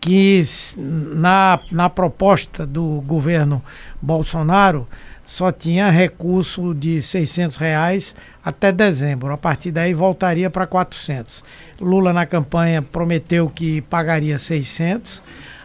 que 0.04 0.44
na, 0.76 1.58
na 1.72 1.90
proposta 1.90 2.68
do 2.68 3.02
governo 3.08 3.64
Bolsonaro 4.02 4.86
só 5.26 5.50
tinha 5.50 5.90
recurso 5.90 6.74
de 6.74 7.02
600 7.02 7.56
reais 7.56 8.14
até 8.44 8.70
dezembro. 8.74 9.32
A 9.32 9.38
partir 9.38 9.72
daí 9.72 9.94
voltaria 9.94 10.50
para 10.50 10.68
400. 10.68 11.42
Lula 11.80 12.12
na 12.12 12.26
campanha 12.26 12.82
prometeu 12.82 13.50
que 13.50 13.80
pagaria 13.84 14.38
600, 14.38 15.24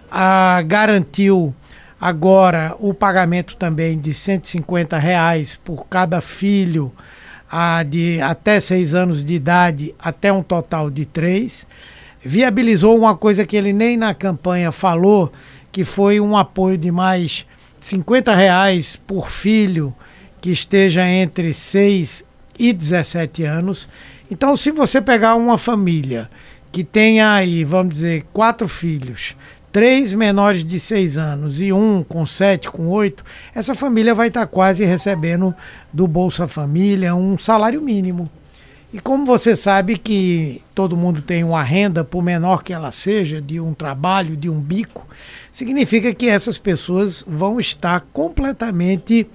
ah, 0.09 0.63
garantiu 0.65 1.53
agora 2.01 2.77
o 2.79 2.95
pagamento 2.95 3.57
também 3.57 3.99
de 3.99 4.15
150 4.15 4.97
reais 4.99 5.59
por 5.65 5.89
cada 5.89 6.21
filho 6.21 6.93
ah, 7.51 7.83
de 7.83 8.23
até 8.23 8.61
seis 8.61 8.95
anos 8.95 9.25
de 9.25 9.35
idade 9.35 9.93
até 9.99 10.33
um 10.33 10.45
total 10.45 10.89
de 10.91 11.05
três. 11.05 11.67
Viabilizou 12.25 12.97
uma 12.99 13.17
coisa 13.17 13.47
que 13.47 13.57
ele 13.57 13.73
nem 13.73 13.97
na 13.97 14.13
campanha 14.13 14.73
falou, 14.73 15.33
que 15.71 15.85
foi 15.85 16.21
um 16.21 16.37
apoio 16.37 16.77
de 16.77 16.91
mais 16.91 17.47
50 17.81 18.35
reais 18.35 18.97
por 18.97 19.31
filho 19.31 19.95
que 20.41 20.51
esteja 20.51 21.07
entre 21.07 21.55
6 21.55 22.25
e 22.59 22.73
17 22.73 23.45
anos. 23.45 23.89
Então, 24.31 24.57
se 24.57 24.71
você 24.71 25.01
pegar 25.01 25.37
uma 25.37 25.57
família 25.57 26.29
que 26.71 26.85
tenha 26.85 27.33
aí, 27.33 27.65
vamos 27.65 27.95
dizer, 27.95 28.27
quatro 28.33 28.69
filhos, 28.69 29.35
três 29.73 30.13
menores 30.13 30.65
de 30.65 30.79
6 30.79 31.17
anos 31.17 31.61
e 31.61 31.73
um 31.73 32.03
com 32.03 32.27
7, 32.27 32.71
com 32.71 32.89
8, 32.89 33.25
essa 33.55 33.75
família 33.75 34.15
vai 34.15 34.29
estar 34.29 34.47
quase 34.47 34.85
recebendo 34.85 35.55
do 35.93 36.07
Bolsa 36.07 36.49
Família 36.49 37.15
um 37.15 37.39
salário 37.39 37.81
mínimo. 37.81 38.29
E 38.93 39.01
como 39.01 39.27
você 39.27 39.55
sabe 39.55 39.99
que 39.99 40.63
todo 40.75 40.97
mundo 40.97 41.21
tem 41.21 41.45
uma 41.45 41.63
renda, 41.63 42.03
por 42.03 42.23
menor 42.23 42.63
que 42.63 42.73
ela 42.73 42.91
seja, 42.91 43.41
de 43.41 43.61
um 43.61 43.75
trabalho, 43.75 44.35
de 44.35 44.49
um 44.49 44.59
bico, 44.59 45.07
significa 45.53 46.15
que 46.15 46.27
essas 46.27 46.57
pessoas 46.57 47.23
vão 47.27 47.61
estar 47.61 48.07
completamente 48.13 49.29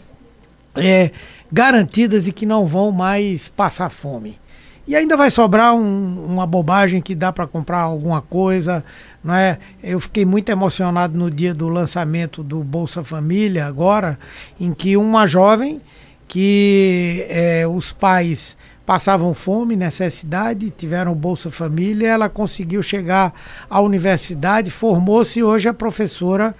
é, 0.75 1.11
garantidas 1.51 2.23
de 2.23 2.31
que 2.31 2.47
não 2.47 2.65
vão 2.65 2.91
mais 2.91 3.47
passar 3.47 3.89
fome. 3.89 4.39
E 4.87 4.95
ainda 4.95 5.15
vai 5.15 5.29
sobrar 5.29 5.75
um, 5.75 6.25
uma 6.25 6.47
bobagem 6.47 6.99
que 6.99 7.13
dá 7.13 7.31
para 7.31 7.45
comprar 7.45 7.79
alguma 7.79 8.21
coisa, 8.21 8.83
não 9.23 9.35
é? 9.35 9.59
Eu 9.81 9.99
fiquei 9.99 10.25
muito 10.25 10.49
emocionado 10.49 11.17
no 11.17 11.29
dia 11.29 11.53
do 11.53 11.69
lançamento 11.69 12.43
do 12.43 12.63
Bolsa 12.63 13.03
Família 13.03 13.67
agora, 13.67 14.17
em 14.59 14.73
que 14.73 14.97
uma 14.97 15.27
jovem 15.27 15.79
que 16.27 17.25
é, 17.29 17.65
os 17.67 17.93
pais 17.93 18.57
passavam 18.85 19.33
fome, 19.33 19.75
necessidade, 19.75 20.69
tiveram 20.69 21.13
Bolsa 21.13 21.49
Família, 21.49 22.09
ela 22.09 22.29
conseguiu 22.29 22.83
chegar 22.83 23.33
à 23.69 23.79
universidade, 23.79 24.69
formou-se 24.69 25.39
e 25.39 25.43
hoje 25.43 25.67
é 25.67 25.73
professora 25.73 26.55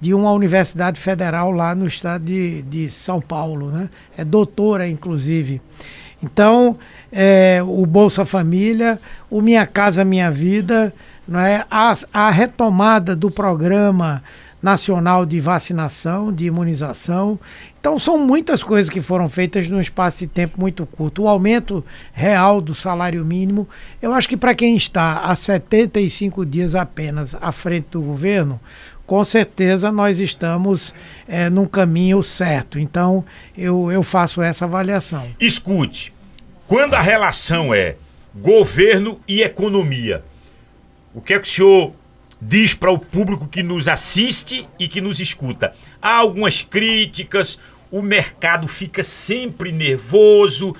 de 0.00 0.12
uma 0.14 0.32
universidade 0.32 1.00
federal 1.00 1.50
lá 1.50 1.74
no 1.74 1.86
estado 1.86 2.24
de, 2.24 2.62
de 2.62 2.90
São 2.90 3.20
Paulo, 3.20 3.70
né? 3.70 3.88
É 4.16 4.24
doutora, 4.24 4.86
inclusive. 4.86 5.60
Então, 6.22 6.78
é, 7.12 7.60
o 7.62 7.84
Bolsa 7.86 8.24
Família, 8.24 8.98
o 9.30 9.40
Minha 9.40 9.66
Casa 9.66 10.04
Minha 10.04 10.30
Vida, 10.30 10.92
não 11.26 11.40
é? 11.40 11.64
a, 11.70 11.96
a 12.12 12.30
retomada 12.30 13.16
do 13.16 13.30
programa 13.30 14.22
nacional 14.62 15.26
de 15.26 15.38
vacinação, 15.40 16.32
de 16.32 16.46
imunização. 16.46 17.38
Então, 17.78 17.98
são 17.98 18.18
muitas 18.18 18.62
coisas 18.62 18.90
que 18.90 19.00
foram 19.00 19.28
feitas 19.28 19.68
num 19.68 19.80
espaço 19.80 20.20
de 20.20 20.26
tempo 20.26 20.60
muito 20.60 20.84
curto. 20.86 21.22
O 21.22 21.28
aumento 21.28 21.84
real 22.12 22.60
do 22.60 22.74
salário 22.74 23.24
mínimo, 23.24 23.68
eu 24.00 24.12
acho 24.12 24.28
que 24.28 24.36
para 24.36 24.54
quem 24.54 24.76
está 24.76 25.20
há 25.20 25.34
75 25.34 26.44
dias 26.44 26.74
apenas 26.74 27.34
à 27.40 27.52
frente 27.52 27.88
do 27.92 28.02
governo, 28.02 28.60
com 29.06 29.22
certeza 29.22 29.92
nós 29.92 30.18
estamos 30.18 30.92
é, 31.28 31.48
num 31.48 31.66
caminho 31.66 32.22
certo. 32.22 32.78
Então, 32.78 33.24
eu, 33.56 33.90
eu 33.92 34.02
faço 34.02 34.42
essa 34.42 34.64
avaliação. 34.64 35.24
Escute, 35.38 36.12
quando 36.66 36.94
a 36.94 37.00
relação 37.00 37.72
é 37.72 37.96
governo 38.34 39.20
e 39.28 39.42
economia, 39.42 40.24
o 41.14 41.20
que 41.20 41.32
é 41.32 41.38
que 41.38 41.48
o 41.48 41.50
senhor 41.50 41.92
diz 42.48 42.74
para 42.74 42.92
o 42.92 42.98
público 42.98 43.48
que 43.48 43.62
nos 43.62 43.88
assiste 43.88 44.68
e 44.78 44.86
que 44.86 45.00
nos 45.00 45.18
escuta? 45.18 45.74
Há 46.00 46.16
algumas 46.16 46.62
críticas, 46.62 47.58
o 47.90 48.00
mercado 48.00 48.68
fica 48.68 49.02
sempre 49.02 49.72
nervoso. 49.72 50.74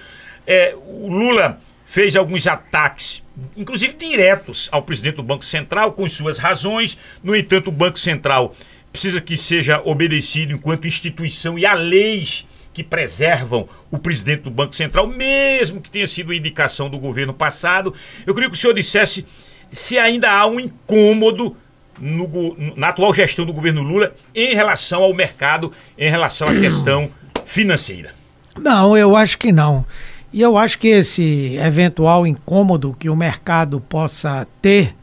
É, 0.46 0.76
o 0.76 1.08
Lula 1.08 1.60
fez 1.84 2.14
alguns 2.14 2.46
ataques, 2.46 3.22
inclusive 3.56 3.94
diretos, 3.94 4.68
ao 4.70 4.82
presidente 4.82 5.16
do 5.16 5.22
Banco 5.24 5.44
Central, 5.44 5.92
com 5.92 6.08
suas 6.08 6.38
razões. 6.38 6.96
No 7.22 7.34
entanto, 7.34 7.68
o 7.68 7.72
Banco 7.72 7.98
Central 7.98 8.54
precisa 8.92 9.20
que 9.20 9.36
seja 9.36 9.82
obedecido 9.84 10.54
enquanto 10.54 10.86
instituição 10.86 11.58
e 11.58 11.66
há 11.66 11.74
leis 11.74 12.46
que 12.72 12.84
preservam 12.84 13.68
o 13.90 13.98
presidente 13.98 14.42
do 14.42 14.50
Banco 14.50 14.76
Central, 14.76 15.06
mesmo 15.06 15.80
que 15.80 15.90
tenha 15.90 16.06
sido 16.06 16.32
indicação 16.32 16.88
do 16.88 16.98
governo 16.98 17.34
passado. 17.34 17.92
Eu 18.24 18.34
queria 18.34 18.48
que 18.50 18.54
o 18.54 18.58
senhor 18.58 18.74
dissesse 18.74 19.24
se 19.72 19.98
ainda 19.98 20.30
há 20.30 20.46
um 20.46 20.60
incômodo 20.60 21.56
no, 21.98 22.56
na 22.76 22.88
atual 22.88 23.12
gestão 23.12 23.44
do 23.44 23.52
governo 23.52 23.82
Lula 23.82 24.12
em 24.34 24.54
relação 24.54 25.02
ao 25.02 25.14
mercado, 25.14 25.72
em 25.98 26.10
relação 26.10 26.48
à 26.48 26.54
questão 26.54 27.10
financeira. 27.44 28.14
Não, 28.58 28.96
eu 28.96 29.16
acho 29.16 29.38
que 29.38 29.52
não. 29.52 29.84
E 30.32 30.42
eu 30.42 30.58
acho 30.58 30.78
que 30.78 30.88
esse 30.88 31.56
eventual 31.56 32.26
incômodo 32.26 32.96
que 32.98 33.08
o 33.08 33.16
mercado 33.16 33.80
possa 33.80 34.46
ter, 34.60 34.94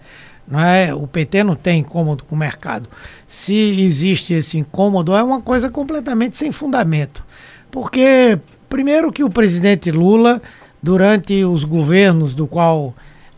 não 0.47 0.59
é? 0.59 0.93
o 0.93 1.07
PT 1.07 1.43
não 1.43 1.55
tem 1.55 1.79
incômodo 1.79 2.23
com 2.23 2.35
o 2.35 2.37
mercado. 2.37 2.89
Se 3.25 3.81
existe 3.81 4.33
esse 4.33 4.57
incômodo, 4.57 5.15
é 5.15 5.23
uma 5.23 5.41
coisa 5.41 5.69
completamente 5.69 6.37
sem 6.37 6.51
fundamento. 6.51 7.23
Porque, 7.71 8.37
primeiro, 8.69 9.11
que 9.11 9.23
o 9.23 9.29
presidente 9.29 9.89
Lula, 9.89 10.41
durante 10.81 11.43
os 11.43 11.63
governos 11.63 12.35
do 12.35 12.45
qual 12.45 12.93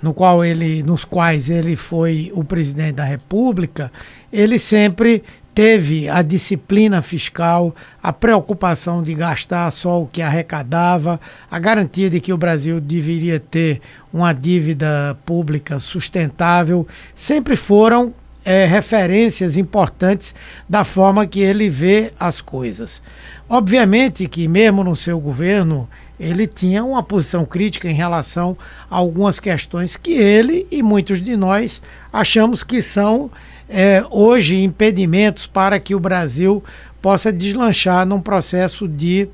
no 0.06 0.14
qual 0.14 0.46
ele, 0.46 0.84
nos 0.84 1.04
quais 1.04 1.50
ele 1.50 1.76
foi 1.76 2.32
o 2.36 2.44
presidente 2.44 2.98
da 2.98 3.04
República, 3.04 3.92
ele 4.32 4.60
sempre 4.60 5.24
teve 5.56 6.08
a 6.08 6.22
disciplina 6.22 7.02
fiscal, 7.02 7.76
a 8.04 8.14
preocupação 8.14 9.02
de 9.02 9.16
gastar 9.16 9.72
só 9.72 10.04
o 10.04 10.06
que 10.06 10.22
arrecadava, 10.22 11.20
a 11.50 11.58
garantia 11.58 12.08
de 12.08 12.20
que 12.20 12.32
o 12.32 12.38
Brasil 12.38 12.80
deveria 12.80 13.40
ter 13.40 13.82
uma 14.14 14.32
dívida 14.32 15.18
pública 15.26 15.80
sustentável, 15.80 16.88
sempre 17.16 17.56
foram 17.56 18.14
é, 18.46 18.64
referências 18.68 19.58
importantes 19.58 20.36
da 20.70 20.84
forma 20.84 21.26
que 21.26 21.40
ele 21.40 21.68
vê 21.68 22.14
as 22.20 22.42
coisas. 22.42 23.02
Obviamente 23.50 24.28
que, 24.28 24.48
mesmo 24.48 24.84
no 24.84 24.96
seu 24.96 25.20
governo, 25.20 25.90
ele 26.20 26.48
tinha 26.48 26.84
uma 26.84 27.04
posição 27.04 27.46
crítica 27.46 27.90
em 27.90 27.94
relação 27.94 28.58
a 28.90 28.96
algumas 28.96 29.40
questões 29.40 29.96
que 29.96 30.14
ele 30.14 30.68
e 30.72 30.82
muitos 30.82 31.22
de 31.22 31.36
nós 31.36 31.82
achamos 32.12 32.64
que 32.64 32.82
são 32.82 33.30
é, 33.70 34.04
hoje 34.10 34.62
impedimentos 34.64 35.48
para 35.48 35.80
que 35.80 35.96
o 35.96 36.00
Brasil 36.00 36.64
possa 37.02 37.32
deslanchar 37.32 38.06
num 38.06 38.22
processo 38.22 38.88
de 38.88 39.28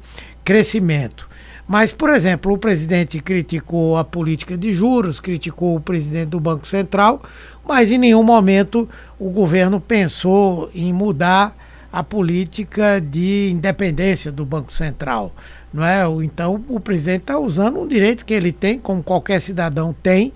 crescimento. 0.44 1.30
Mas, 1.68 1.94
por 1.94 2.10
exemplo, 2.10 2.52
o 2.52 2.58
presidente 2.58 3.20
criticou 3.20 3.98
a 3.98 4.04
política 4.04 4.58
de 4.58 4.74
juros, 4.74 5.22
criticou 5.22 5.78
o 5.78 5.80
presidente 5.80 6.30
do 6.30 6.40
Banco 6.40 6.68
Central, 6.68 7.24
mas 7.66 7.92
em 7.92 7.98
nenhum 7.98 8.24
momento 8.24 8.90
o 9.18 9.30
governo 9.30 9.80
pensou 9.80 10.70
em 10.76 10.92
mudar 10.92 11.56
a 11.92 12.04
política 12.04 13.00
de 13.00 13.50
independência 13.52 14.32
do 14.32 14.46
Banco 14.46 14.74
Central. 14.74 15.34
Não 15.74 15.86
é? 15.86 16.04
Então, 16.24 16.64
o 16.68 16.80
presidente 16.80 17.22
está 17.22 17.40
usando 17.40 17.80
um 17.80 17.88
direito 17.88 18.26
que 18.26 18.34
ele 18.34 18.52
tem, 18.52 18.78
como 18.78 19.02
qualquer 19.02 19.40
cidadão 19.40 19.96
tem, 20.04 20.34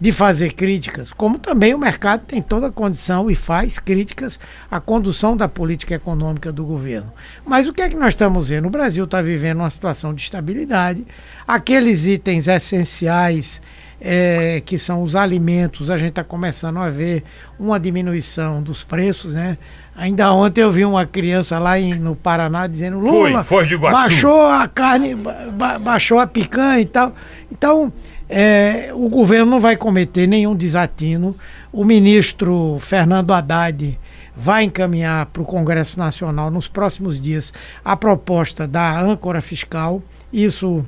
de 0.00 0.12
fazer 0.12 0.52
críticas, 0.52 1.12
como 1.12 1.38
também 1.38 1.74
o 1.74 1.78
mercado 1.78 2.24
tem 2.24 2.40
toda 2.40 2.68
a 2.68 2.72
condição 2.72 3.30
e 3.30 3.34
faz 3.34 3.78
críticas 3.78 4.38
à 4.70 4.80
condução 4.80 5.36
da 5.36 5.48
política 5.48 5.94
econômica 5.94 6.52
do 6.52 6.64
governo. 6.64 7.12
Mas 7.44 7.66
o 7.66 7.72
que 7.72 7.82
é 7.82 7.88
que 7.88 7.96
nós 7.96 8.10
estamos 8.10 8.48
vendo? 8.48 8.66
O 8.66 8.70
Brasil 8.70 9.04
está 9.04 9.20
vivendo 9.20 9.58
uma 9.58 9.70
situação 9.70 10.14
de 10.14 10.22
estabilidade, 10.22 11.04
aqueles 11.46 12.06
itens 12.06 12.46
essenciais. 12.46 13.60
É, 14.00 14.62
que 14.64 14.78
são 14.78 15.02
os 15.02 15.16
alimentos, 15.16 15.90
a 15.90 15.98
gente 15.98 16.10
está 16.10 16.22
começando 16.22 16.76
a 16.76 16.88
ver 16.88 17.24
uma 17.58 17.80
diminuição 17.80 18.62
dos 18.62 18.84
preços, 18.84 19.34
né? 19.34 19.58
Ainda 19.98 20.32
ontem 20.32 20.60
eu 20.60 20.70
vi 20.70 20.84
uma 20.84 21.04
criança 21.04 21.58
lá 21.58 21.76
em, 21.76 21.92
no 21.96 22.14
Paraná 22.14 22.68
dizendo 22.68 23.00
Lula 23.00 23.42
Foi, 23.42 23.66
de 23.66 23.76
baixou 23.76 24.46
a 24.46 24.68
carne, 24.68 25.16
ba 25.16 25.76
baixou 25.76 26.20
a 26.20 26.26
picanha 26.26 26.80
e 26.80 26.86
tal. 26.86 27.12
Então, 27.50 27.92
é, 28.28 28.90
o 28.94 29.08
governo 29.08 29.50
não 29.50 29.58
vai 29.58 29.76
cometer 29.76 30.28
nenhum 30.28 30.54
desatino. 30.54 31.34
O 31.72 31.84
ministro 31.84 32.78
Fernando 32.78 33.34
Haddad 33.34 33.98
vai 34.36 34.62
encaminhar 34.62 35.26
para 35.26 35.42
o 35.42 35.44
Congresso 35.44 35.98
Nacional 35.98 36.48
nos 36.48 36.68
próximos 36.68 37.20
dias 37.20 37.52
a 37.84 37.96
proposta 37.96 38.68
da 38.68 39.00
âncora 39.00 39.40
fiscal. 39.40 40.00
Isso 40.32 40.86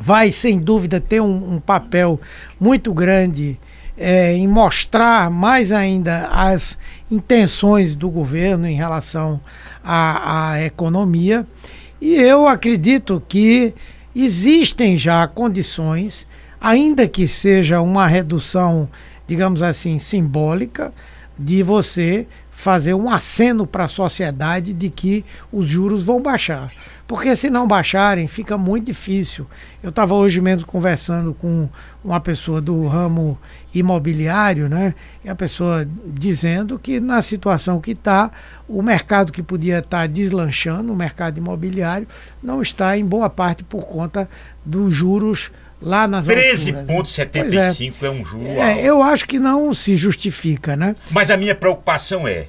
vai, 0.00 0.30
sem 0.30 0.56
dúvida, 0.56 1.00
ter 1.00 1.20
um, 1.20 1.54
um 1.54 1.58
papel 1.58 2.20
muito 2.60 2.94
grande 2.94 3.58
é, 3.96 4.34
em 4.34 4.46
mostrar 4.46 5.30
mais 5.30 5.70
ainda 5.72 6.28
as 6.28 6.78
intenções 7.10 7.94
do 7.94 8.08
governo 8.08 8.66
em 8.66 8.74
relação 8.74 9.40
à, 9.84 10.52
à 10.52 10.62
economia. 10.62 11.46
E 12.00 12.14
eu 12.14 12.48
acredito 12.48 13.22
que 13.28 13.74
existem 14.14 14.96
já 14.96 15.26
condições 15.26 16.26
ainda 16.60 17.08
que 17.08 17.26
seja 17.26 17.80
uma 17.80 18.06
redução, 18.06 18.88
digamos 19.26 19.62
assim, 19.62 19.98
simbólica, 19.98 20.92
de 21.38 21.62
você 21.62 22.26
fazer 22.52 22.92
um 22.92 23.08
aceno 23.08 23.66
para 23.66 23.84
a 23.84 23.88
sociedade 23.88 24.74
de 24.74 24.90
que 24.90 25.24
os 25.50 25.66
juros 25.66 26.02
vão 26.02 26.20
baixar. 26.20 26.70
Porque 27.10 27.34
se 27.34 27.50
não 27.50 27.66
baixarem, 27.66 28.28
fica 28.28 28.56
muito 28.56 28.86
difícil. 28.86 29.44
Eu 29.82 29.90
estava 29.90 30.14
hoje 30.14 30.40
mesmo 30.40 30.64
conversando 30.64 31.34
com 31.34 31.68
uma 32.04 32.20
pessoa 32.20 32.60
do 32.60 32.86
ramo 32.86 33.36
imobiliário, 33.74 34.68
né? 34.68 34.94
E 35.24 35.28
a 35.28 35.34
pessoa 35.34 35.84
dizendo 36.06 36.78
que 36.78 37.00
na 37.00 37.20
situação 37.20 37.80
que 37.80 37.90
está, 37.90 38.30
o 38.68 38.80
mercado 38.80 39.32
que 39.32 39.42
podia 39.42 39.80
estar 39.80 40.02
tá 40.02 40.06
deslanchando, 40.06 40.92
o 40.92 40.96
mercado 40.96 41.36
imobiliário, 41.38 42.06
não 42.40 42.62
está 42.62 42.96
em 42.96 43.04
boa 43.04 43.28
parte 43.28 43.64
por 43.64 43.88
conta 43.88 44.30
dos 44.64 44.94
juros 44.94 45.50
lá 45.82 46.06
nas 46.06 46.24
13,75 46.24 47.94
é. 48.02 48.06
é. 48.06 48.10
um 48.10 48.24
juro 48.24 48.46
é, 48.46 48.70
alto. 48.70 48.84
Eu 48.84 49.02
acho 49.02 49.26
que 49.26 49.40
não 49.40 49.74
se 49.74 49.96
justifica, 49.96 50.76
né? 50.76 50.94
Mas 51.10 51.28
a 51.28 51.36
minha 51.36 51.56
preocupação 51.56 52.28
é, 52.28 52.46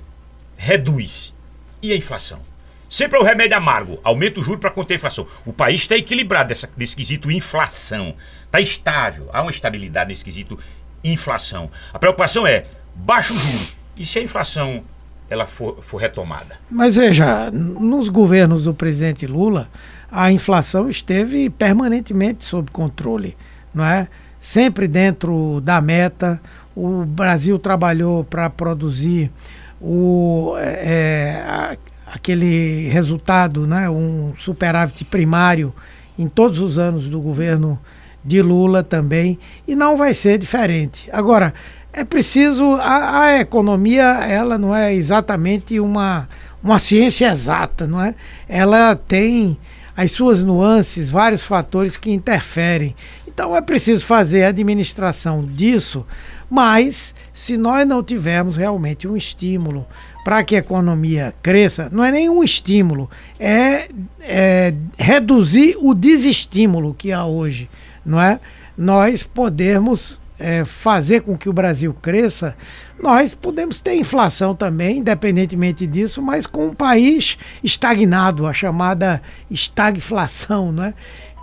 reduz. 0.56 1.34
E 1.82 1.92
a 1.92 1.96
inflação? 1.96 2.51
Sempre 2.92 3.18
é 3.18 3.22
o 3.22 3.24
remédio 3.24 3.56
amargo. 3.56 3.98
Aumenta 4.04 4.42
o 4.42 4.44
juro 4.44 4.60
para 4.60 4.70
conter 4.70 4.96
a 4.96 4.98
inflação. 4.98 5.26
O 5.46 5.54
país 5.54 5.80
está 5.80 5.96
equilibrado 5.96 6.50
dessa, 6.50 6.70
nesse 6.76 6.94
quesito 6.94 7.32
inflação. 7.32 8.14
Está 8.44 8.60
estável. 8.60 9.30
Há 9.32 9.42
uma 9.42 9.50
estabilidade 9.50 10.10
nesse 10.10 10.26
quesito 10.26 10.60
inflação. 11.02 11.72
A 11.94 11.98
preocupação 11.98 12.46
é, 12.46 12.66
baixa 12.94 13.34
o 13.34 13.38
juro. 13.38 13.66
E 13.96 14.06
se 14.06 14.20
a 14.20 14.22
inflação 14.22 14.84
ela 15.30 15.48
for, 15.48 15.82
for 15.82 16.02
retomada? 16.02 16.58
Mas 16.70 16.98
veja, 16.98 17.50
nos 17.50 18.10
governos 18.10 18.66
do 18.66 18.74
presidente 18.74 19.26
Lula, 19.26 19.70
a 20.12 20.30
inflação 20.30 20.90
esteve 20.90 21.50
permanentemente 21.50 22.44
sob 22.44 22.70
controle, 22.72 23.38
não 23.74 23.86
é? 23.86 24.10
Sempre 24.42 24.86
dentro 24.86 25.62
da 25.62 25.80
meta. 25.80 26.42
O 26.76 27.06
Brasil 27.06 27.58
trabalhou 27.58 28.26
para 28.26 28.50
produzir 28.50 29.32
o, 29.80 30.56
é, 30.58 31.74
é 31.74 31.78
aquele 32.14 32.90
resultado, 32.90 33.66
né, 33.66 33.90
um 33.90 34.34
superávit 34.38 35.06
primário 35.06 35.74
em 36.20 36.28
todos 36.28 36.60
os 36.60 36.78
anos 36.78 37.10
do 37.10 37.20
governo 37.22 37.80
de 38.24 38.42
Lula 38.42 38.84
também, 38.84 39.40
e 39.68 39.76
não 39.76 39.98
vai 39.98 40.14
ser 40.14 40.38
diferente. 40.38 41.10
Agora, 41.12 41.54
é 41.94 42.04
preciso. 42.04 42.76
A, 42.76 43.22
a 43.22 43.40
economia, 43.40 44.04
ela 44.04 44.58
não 44.58 44.76
é 44.76 44.94
exatamente 44.94 45.80
uma, 45.80 46.28
uma 46.64 46.78
ciência 46.78 47.32
exata, 47.32 47.88
não 47.88 48.02
é? 48.02 48.14
Ela 48.48 48.96
tem 48.96 49.58
as 49.96 50.12
suas 50.12 50.44
nuances, 50.44 51.10
vários 51.10 51.44
fatores 51.44 51.98
que 51.98 52.12
interferem. 52.12 52.96
Então 53.28 53.56
é 53.56 53.62
preciso 53.62 54.06
fazer 54.06 54.44
a 54.44 54.50
administração 54.50 55.46
disso, 55.46 56.06
mas 56.50 57.16
se 57.34 57.58
nós 57.58 57.88
não 57.88 58.04
tivermos 58.04 58.56
realmente 58.56 59.08
um 59.08 59.16
estímulo 59.16 59.86
para 60.24 60.44
que 60.44 60.56
a 60.56 60.60
economia 60.60 61.34
cresça, 61.42 61.90
não 61.92 62.04
é 62.04 62.12
nenhum 62.12 62.44
estímulo, 62.44 63.10
é, 63.40 63.90
é 64.20 64.74
reduzir 64.98 65.76
o 65.80 65.94
desestímulo 65.94 66.94
que 66.94 67.12
há 67.12 67.26
hoje, 67.26 67.70
não 68.06 68.22
é? 68.22 68.40
Nós 68.78 69.24
podermos 69.24 70.20
é, 70.42 70.66
fazer 70.66 71.22
com 71.22 71.38
que 71.38 71.50
o 71.50 71.54
Brasil 71.54 71.96
cresça, 72.02 72.56
nós 73.02 73.34
podemos 73.34 73.80
ter 73.82 73.96
inflação 73.96 74.56
também, 74.56 74.98
independentemente 74.98 75.86
disso, 75.88 76.22
mas 76.22 76.46
com 76.46 76.68
um 76.68 76.74
país 76.74 77.38
estagnado, 77.64 78.48
a 78.48 78.54
chamada 78.54 79.22
estagflação, 79.50 80.72
não 80.72 80.86
é? 80.86 80.94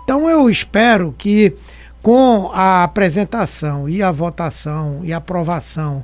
Então 0.03 0.29
eu 0.29 0.49
espero 0.49 1.13
que 1.17 1.53
com 2.01 2.49
a 2.53 2.83
apresentação 2.83 3.87
e 3.87 4.01
a 4.01 4.11
votação 4.11 5.01
e 5.03 5.13
aprovação 5.13 6.03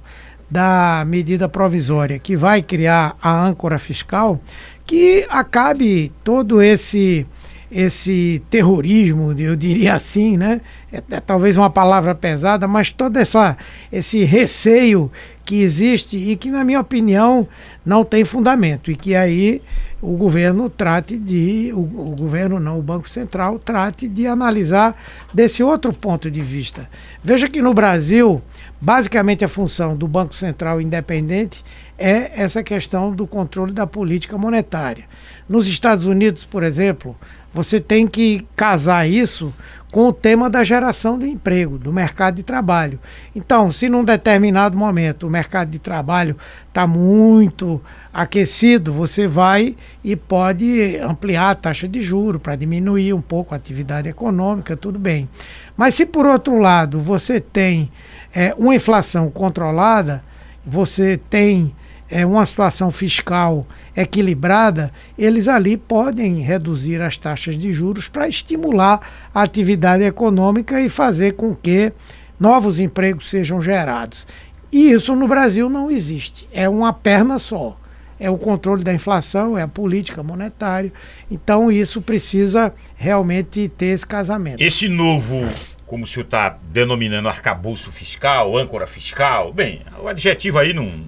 da 0.55 1.03
medida 1.05 1.49
provisória 1.49 2.17
que 2.17 2.37
vai 2.37 2.61
criar 2.61 3.17
a 3.21 3.45
âncora 3.45 3.77
fiscal, 3.77 4.39
que 4.85 5.25
acabe 5.29 6.13
todo 6.23 6.61
esse 6.61 7.27
esse 7.75 8.41
terrorismo, 8.49 9.35
eu 9.37 9.53
diria 9.53 9.95
assim, 9.95 10.37
né? 10.37 10.61
É, 10.93 11.03
é, 11.11 11.19
talvez 11.19 11.57
uma 11.57 11.69
palavra 11.69 12.15
pesada, 12.15 12.69
mas 12.69 12.89
todo 12.89 13.17
essa, 13.17 13.57
esse 13.91 14.23
receio 14.23 15.11
que 15.43 15.61
existe 15.61 16.15
e 16.15 16.37
que, 16.37 16.49
na 16.49 16.63
minha 16.63 16.79
opinião, 16.79 17.45
não 17.85 18.05
tem 18.05 18.23
fundamento 18.23 18.89
e 18.89 18.95
que 18.95 19.13
aí 19.13 19.61
o 20.01 20.15
governo 20.15 20.69
trate 20.69 21.17
de, 21.17 21.73
o, 21.73 21.79
o, 21.79 22.15
governo 22.17 22.61
não, 22.61 22.79
o 22.79 22.81
Banco 22.81 23.09
Central 23.09 23.59
trate 23.59 24.07
de 24.07 24.25
analisar 24.25 24.95
desse 25.33 25.61
outro 25.61 25.91
ponto 25.91 26.31
de 26.31 26.41
vista. 26.41 26.89
Veja 27.21 27.49
que 27.49 27.61
no 27.61 27.73
Brasil, 27.73 28.41
basicamente 28.79 29.43
a 29.43 29.49
função 29.49 29.97
do 29.97 30.07
Banco 30.07 30.33
Central 30.33 30.79
independente 30.79 31.61
é 31.97 32.41
essa 32.41 32.63
questão 32.63 33.11
do 33.11 33.27
controle 33.27 33.73
da 33.73 33.85
política 33.85 34.37
monetária. 34.37 35.03
Nos 35.47 35.67
Estados 35.67 36.05
Unidos, 36.05 36.45
por 36.45 36.63
exemplo, 36.63 37.15
você 37.55 37.79
tem 37.79 38.05
que 38.05 38.45
casar 38.53 39.09
isso 39.09 39.53
com 39.89 40.09
o 40.09 40.13
tema 40.13 40.49
da 40.49 40.61
geração 40.61 41.17
do 41.17 41.25
emprego, 41.25 41.77
do 41.77 41.93
mercado 41.93 42.35
de 42.35 42.43
trabalho. 42.43 42.99
Então, 43.33 43.71
se 43.71 43.87
num 43.87 44.03
determinado 44.03 44.77
momento 44.77 45.25
o 45.25 45.29
mercado 45.29 45.69
de 45.69 45.79
trabalho 45.79 46.35
está 46.67 46.85
muito 46.85 47.81
aquecido, 48.13 48.91
você 48.91 49.25
vai 49.25 49.73
e 50.03 50.17
pode 50.17 50.97
ampliar 50.97 51.51
a 51.51 51.55
taxa 51.55 51.87
de 51.87 52.01
juro 52.01 52.41
para 52.41 52.57
diminuir 52.57 53.13
um 53.13 53.21
pouco 53.21 53.53
a 53.53 53.57
atividade 53.57 54.09
econômica, 54.09 54.75
tudo 54.75 54.99
bem. 54.99 55.29
Mas 55.77 55.95
se 55.95 56.05
por 56.05 56.25
outro 56.25 56.59
lado 56.59 56.99
você 56.99 57.39
tem 57.39 57.89
é, 58.33 58.53
uma 58.57 58.75
inflação 58.75 59.31
controlada, 59.31 60.21
você 60.65 61.17
tem 61.29 61.73
é, 62.09 62.25
uma 62.25 62.45
situação 62.45 62.91
fiscal 62.91 63.65
equilibrada, 63.95 64.91
eles 65.17 65.47
ali 65.47 65.77
podem 65.77 66.41
reduzir 66.41 67.01
as 67.01 67.17
taxas 67.17 67.57
de 67.57 67.71
juros 67.71 68.07
para 68.07 68.27
estimular 68.27 68.99
a 69.33 69.41
atividade 69.41 70.03
econômica 70.03 70.81
e 70.81 70.89
fazer 70.89 71.33
com 71.33 71.55
que 71.55 71.91
novos 72.39 72.79
empregos 72.79 73.29
sejam 73.29 73.61
gerados. 73.61 74.27
E 74.71 74.91
isso 74.91 75.15
no 75.15 75.27
Brasil 75.27 75.69
não 75.69 75.89
existe. 75.89 76.47
É 76.51 76.67
uma 76.67 76.91
perna 76.91 77.39
só. 77.39 77.77
É 78.19 78.29
o 78.29 78.37
controle 78.37 78.83
da 78.83 78.93
inflação, 78.93 79.57
é 79.57 79.61
a 79.61 79.67
política 79.67 80.23
monetária. 80.23 80.91
Então 81.29 81.71
isso 81.71 82.01
precisa 82.01 82.73
realmente 82.95 83.67
ter 83.69 83.87
esse 83.87 84.05
casamento. 84.05 84.61
Esse 84.61 84.87
novo 84.87 85.45
como 85.85 86.03
o 86.03 86.07
senhor 86.07 86.25
está 86.25 86.57
denominando 86.71 87.29
arcabouço 87.29 87.91
fiscal, 87.91 88.57
âncora 88.57 88.87
fiscal, 88.87 89.53
bem, 89.53 89.81
o 90.01 90.07
adjetivo 90.07 90.57
aí 90.57 90.73
não, 90.73 91.05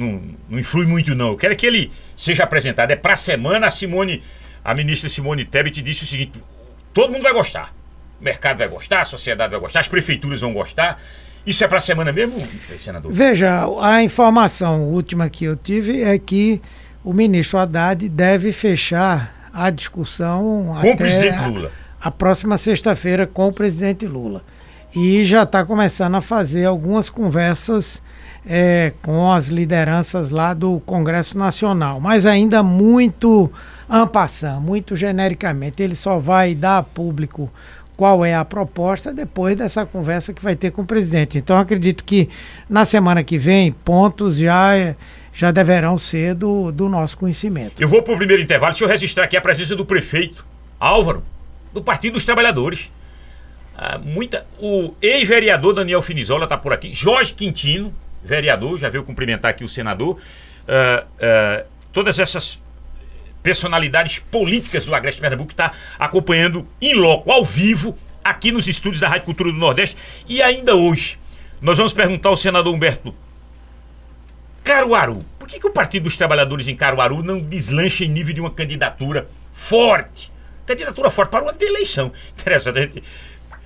não, 0.00 0.22
não 0.48 0.58
influi 0.58 0.86
muito, 0.86 1.14
não. 1.14 1.28
Eu 1.28 1.36
quero 1.36 1.54
que 1.54 1.66
ele 1.66 1.92
seja 2.16 2.44
apresentado. 2.44 2.90
É 2.90 2.96
para 2.96 3.14
a 3.14 3.16
semana, 3.16 3.66
a 3.66 3.70
Simone, 3.70 4.22
a 4.64 4.74
ministra 4.74 5.10
Simone 5.10 5.44
Tebet 5.44 5.82
disse 5.82 6.04
o 6.04 6.06
seguinte: 6.06 6.42
todo 6.94 7.12
mundo 7.12 7.22
vai 7.22 7.34
gostar. 7.34 7.74
O 8.18 8.24
mercado 8.24 8.58
vai 8.58 8.68
gostar, 8.68 9.02
a 9.02 9.04
sociedade 9.04 9.50
vai 9.50 9.60
gostar, 9.60 9.80
as 9.80 9.88
prefeituras 9.88 10.40
vão 10.40 10.52
gostar. 10.52 11.00
Isso 11.46 11.64
é 11.64 11.68
para 11.68 11.78
a 11.78 11.80
semana 11.80 12.12
mesmo, 12.12 12.46
senador? 12.78 13.10
Veja, 13.12 13.64
a 13.80 14.02
informação 14.02 14.84
última 14.84 15.30
que 15.30 15.44
eu 15.44 15.56
tive 15.56 16.02
é 16.02 16.18
que 16.18 16.60
o 17.02 17.14
ministro 17.14 17.58
Haddad 17.58 18.08
deve 18.08 18.52
fechar 18.52 19.50
a 19.52 19.70
discussão 19.70 20.76
com 20.80 20.90
o 20.90 20.96
presidente 20.96 21.42
Lula. 21.42 21.72
A, 22.00 22.08
a 22.08 22.10
próxima 22.10 22.58
sexta-feira 22.58 23.26
com 23.26 23.48
o 23.48 23.52
presidente 23.52 24.06
Lula. 24.06 24.42
E 24.94 25.24
já 25.24 25.44
está 25.44 25.64
começando 25.64 26.14
a 26.16 26.20
fazer 26.20 26.66
algumas 26.66 27.08
conversas 27.08 28.02
é, 28.46 28.92
com 29.02 29.30
as 29.32 29.48
lideranças 29.48 30.30
lá 30.30 30.54
do 30.54 30.80
Congresso 30.80 31.36
Nacional, 31.36 32.00
mas 32.00 32.26
ainda 32.26 32.62
muito 32.62 33.52
ampassando, 33.88 34.60
muito 34.60 34.96
genericamente. 34.96 35.82
Ele 35.82 35.96
só 35.96 36.18
vai 36.18 36.54
dar 36.54 36.78
a 36.78 36.82
público 36.82 37.50
qual 37.96 38.24
é 38.24 38.34
a 38.34 38.44
proposta 38.44 39.12
depois 39.12 39.56
dessa 39.56 39.84
conversa 39.84 40.32
que 40.32 40.42
vai 40.42 40.56
ter 40.56 40.70
com 40.70 40.82
o 40.82 40.86
presidente. 40.86 41.36
Então 41.36 41.58
acredito 41.58 42.02
que 42.02 42.30
na 42.68 42.84
semana 42.84 43.22
que 43.22 43.36
vem 43.36 43.72
pontos 43.72 44.38
já 44.38 44.94
já 45.32 45.50
deverão 45.50 45.98
ser 45.98 46.34
do, 46.34 46.72
do 46.72 46.88
nosso 46.88 47.16
conhecimento. 47.16 47.80
Eu 47.80 47.88
vou 47.88 48.02
para 48.02 48.14
o 48.14 48.16
primeiro 48.16 48.42
intervalo. 48.42 48.72
Deixa 48.72 48.84
eu 48.84 48.88
registrar 48.88 49.24
aqui 49.24 49.36
a 49.36 49.40
presença 49.40 49.76
do 49.76 49.86
prefeito 49.86 50.44
Álvaro, 50.78 51.22
do 51.72 51.82
Partido 51.82 52.14
dos 52.14 52.24
Trabalhadores. 52.24 52.90
Ah, 53.76 53.98
muita, 53.98 54.46
o 54.58 54.94
ex-vereador 55.00 55.74
Daniel 55.74 56.02
Finizola 56.02 56.44
está 56.44 56.58
por 56.58 56.72
aqui. 56.72 56.92
Jorge 56.92 57.32
Quintino, 57.32 57.94
vereador, 58.22 58.78
já 58.78 58.88
veio 58.88 59.04
cumprimentar 59.04 59.50
aqui 59.50 59.64
o 59.64 59.68
senador. 59.68 60.16
Uh, 60.16 61.04
uh, 61.04 61.66
todas 61.92 62.18
essas 62.18 62.60
personalidades 63.42 64.18
políticas 64.18 64.86
do 64.86 64.94
Agreste 64.94 65.20
Pernambuco 65.20 65.52
está 65.52 65.72
acompanhando 65.98 66.66
em 66.80 66.94
loco, 66.94 67.30
ao 67.30 67.44
vivo, 67.44 67.96
aqui 68.22 68.52
nos 68.52 68.68
estúdios 68.68 69.00
da 69.00 69.08
Rádio 69.08 69.24
Cultura 69.24 69.50
do 69.50 69.58
Nordeste. 69.58 69.96
E 70.28 70.42
ainda 70.42 70.74
hoje, 70.74 71.18
nós 71.60 71.76
vamos 71.76 71.92
perguntar 71.92 72.28
ao 72.28 72.36
senador 72.36 72.74
Humberto 72.74 73.14
Caruaru. 74.62 75.24
Por 75.38 75.48
que, 75.48 75.58
que 75.58 75.66
o 75.66 75.72
Partido 75.72 76.04
dos 76.04 76.16
Trabalhadores 76.16 76.68
em 76.68 76.76
Caruaru 76.76 77.22
não 77.22 77.40
deslancha 77.40 78.04
em 78.04 78.08
nível 78.08 78.34
de 78.34 78.40
uma 78.40 78.50
candidatura 78.50 79.28
forte? 79.52 80.30
Candidatura 80.66 81.10
forte 81.10 81.30
para 81.30 81.44
uma 81.44 81.54
eleição. 81.60 82.12
Interessante, 82.38 82.78
a 82.78 82.82
gente, 82.82 83.04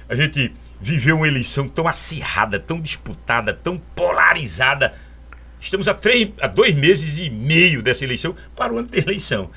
a 0.09 0.15
gente 0.15 0.53
viveu 0.81 1.17
uma 1.17 1.29
eleição 1.29 1.69
tão 1.69 1.87
acirrada, 1.89 2.59
tão 2.59 2.81
disputada, 2.81 3.53
tão 3.53 3.79
polarizada. 3.95 4.95
Estamos 5.61 5.89
há, 5.89 5.95
três, 5.95 6.31
há 6.41 6.47
dois 6.47 6.75
meses 6.75 7.17
e 7.17 7.31
meio 7.31 7.83
dessa 7.83 8.05
eleição 8.05 8.37
para 8.55 8.73
o 8.73 8.79
ano 8.79 8.89
da 8.89 8.99
eleição. 8.99 9.51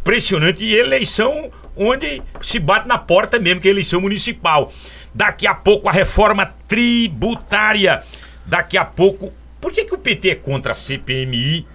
Impressionante. 0.00 0.64
E 0.64 0.74
eleição 0.74 1.50
onde 1.76 2.22
se 2.40 2.58
bate 2.58 2.88
na 2.88 2.98
porta 2.98 3.38
mesmo, 3.38 3.60
que 3.60 3.68
é 3.68 3.70
a 3.70 3.74
eleição 3.74 4.00
municipal. 4.00 4.72
Daqui 5.14 5.46
a 5.46 5.54
pouco 5.54 5.88
a 5.88 5.92
reforma 5.92 6.54
tributária. 6.66 8.02
Daqui 8.46 8.78
a 8.78 8.84
pouco. 8.84 9.32
Por 9.60 9.72
que, 9.72 9.84
que 9.84 9.94
o 9.94 9.98
PT 9.98 10.30
é 10.30 10.34
contra 10.34 10.72
a 10.72 10.74
CPMI 10.74 11.66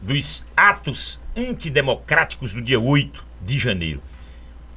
dos 0.00 0.44
atos 0.56 1.20
antidemocráticos 1.36 2.54
do 2.54 2.62
dia 2.62 2.80
8 2.80 3.22
de 3.42 3.58
janeiro? 3.58 4.02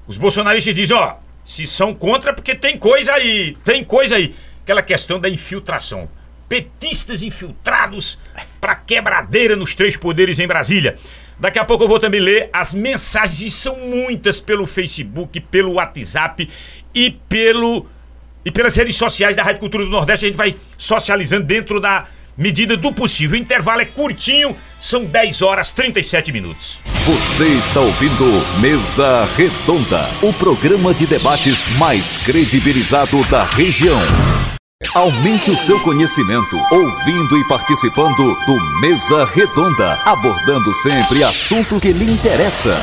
Os 0.06 0.18
bolsonaristas 0.18 0.76
dizem, 0.76 0.98
ó, 0.98 1.16
se 1.50 1.66
são 1.66 1.96
contra, 1.96 2.32
porque 2.32 2.54
tem 2.54 2.78
coisa 2.78 3.12
aí, 3.12 3.58
tem 3.66 3.84
coisa 3.84 4.18
aí. 4.18 4.36
Aquela 4.62 4.84
questão 4.84 5.20
da 5.20 5.28
infiltração. 5.28 6.08
Petistas 6.48 7.24
infiltrados 7.24 8.20
para 8.62 8.76
quebradeira 8.76 9.56
nos 9.56 9.74
três 9.74 9.98
poderes 9.98 10.38
em 10.38 10.46
Brasília. 10.46 11.00
Daqui 11.40 11.58
a 11.58 11.66
pouco 11.66 11.84
eu 11.84 11.88
vou 11.88 12.00
também 12.00 12.22
ler 12.22 12.52
as 12.54 12.76
mensagens, 12.76 13.52
são 13.56 13.76
muitas 13.78 14.40
pelo 14.40 14.68
Facebook, 14.68 15.40
pelo 15.40 15.74
WhatsApp 15.74 16.48
e 16.94 17.18
pelo 17.28 17.88
e 18.46 18.52
pelas 18.52 18.76
redes 18.76 18.96
sociais 18.96 19.36
da 19.36 19.42
Rádio 19.42 19.62
Cultura 19.62 19.86
do 19.86 19.90
Nordeste. 19.90 20.26
A 20.26 20.28
gente 20.28 20.38
vai 20.38 20.56
socializando 20.78 21.48
dentro 21.48 21.80
da 21.80 22.06
medida 22.40 22.78
do 22.78 22.94
possível. 22.94 23.38
O 23.38 23.42
intervalo 23.42 23.82
é 23.82 23.86
curtinho, 23.86 24.56
são 24.80 25.04
10 25.04 25.42
horas 25.42 25.72
37 25.72 26.32
minutos. 26.32 26.80
Você 27.06 27.44
está 27.44 27.82
ouvindo 27.82 28.62
Mesa 28.62 29.28
Redonda, 29.36 30.08
o 30.24 30.32
programa 30.34 30.94
de 30.94 31.06
debates 31.06 31.64
mais 31.78 32.18
credibilizado 32.20 33.24
da 33.26 33.44
região. 33.44 34.00
Aumente 34.96 35.52
o 35.52 35.58
seu 35.58 35.78
conhecimento 35.82 36.56
ouvindo 36.72 37.38
e 37.38 37.48
participando 37.50 38.16
do 38.16 38.80
Mesa 38.80 39.26
Redonda, 39.26 40.00
abordando 40.06 40.74
sempre 40.76 41.22
assuntos 41.22 41.82
que 41.82 41.92
lhe 41.92 42.10
interessam. 42.10 42.80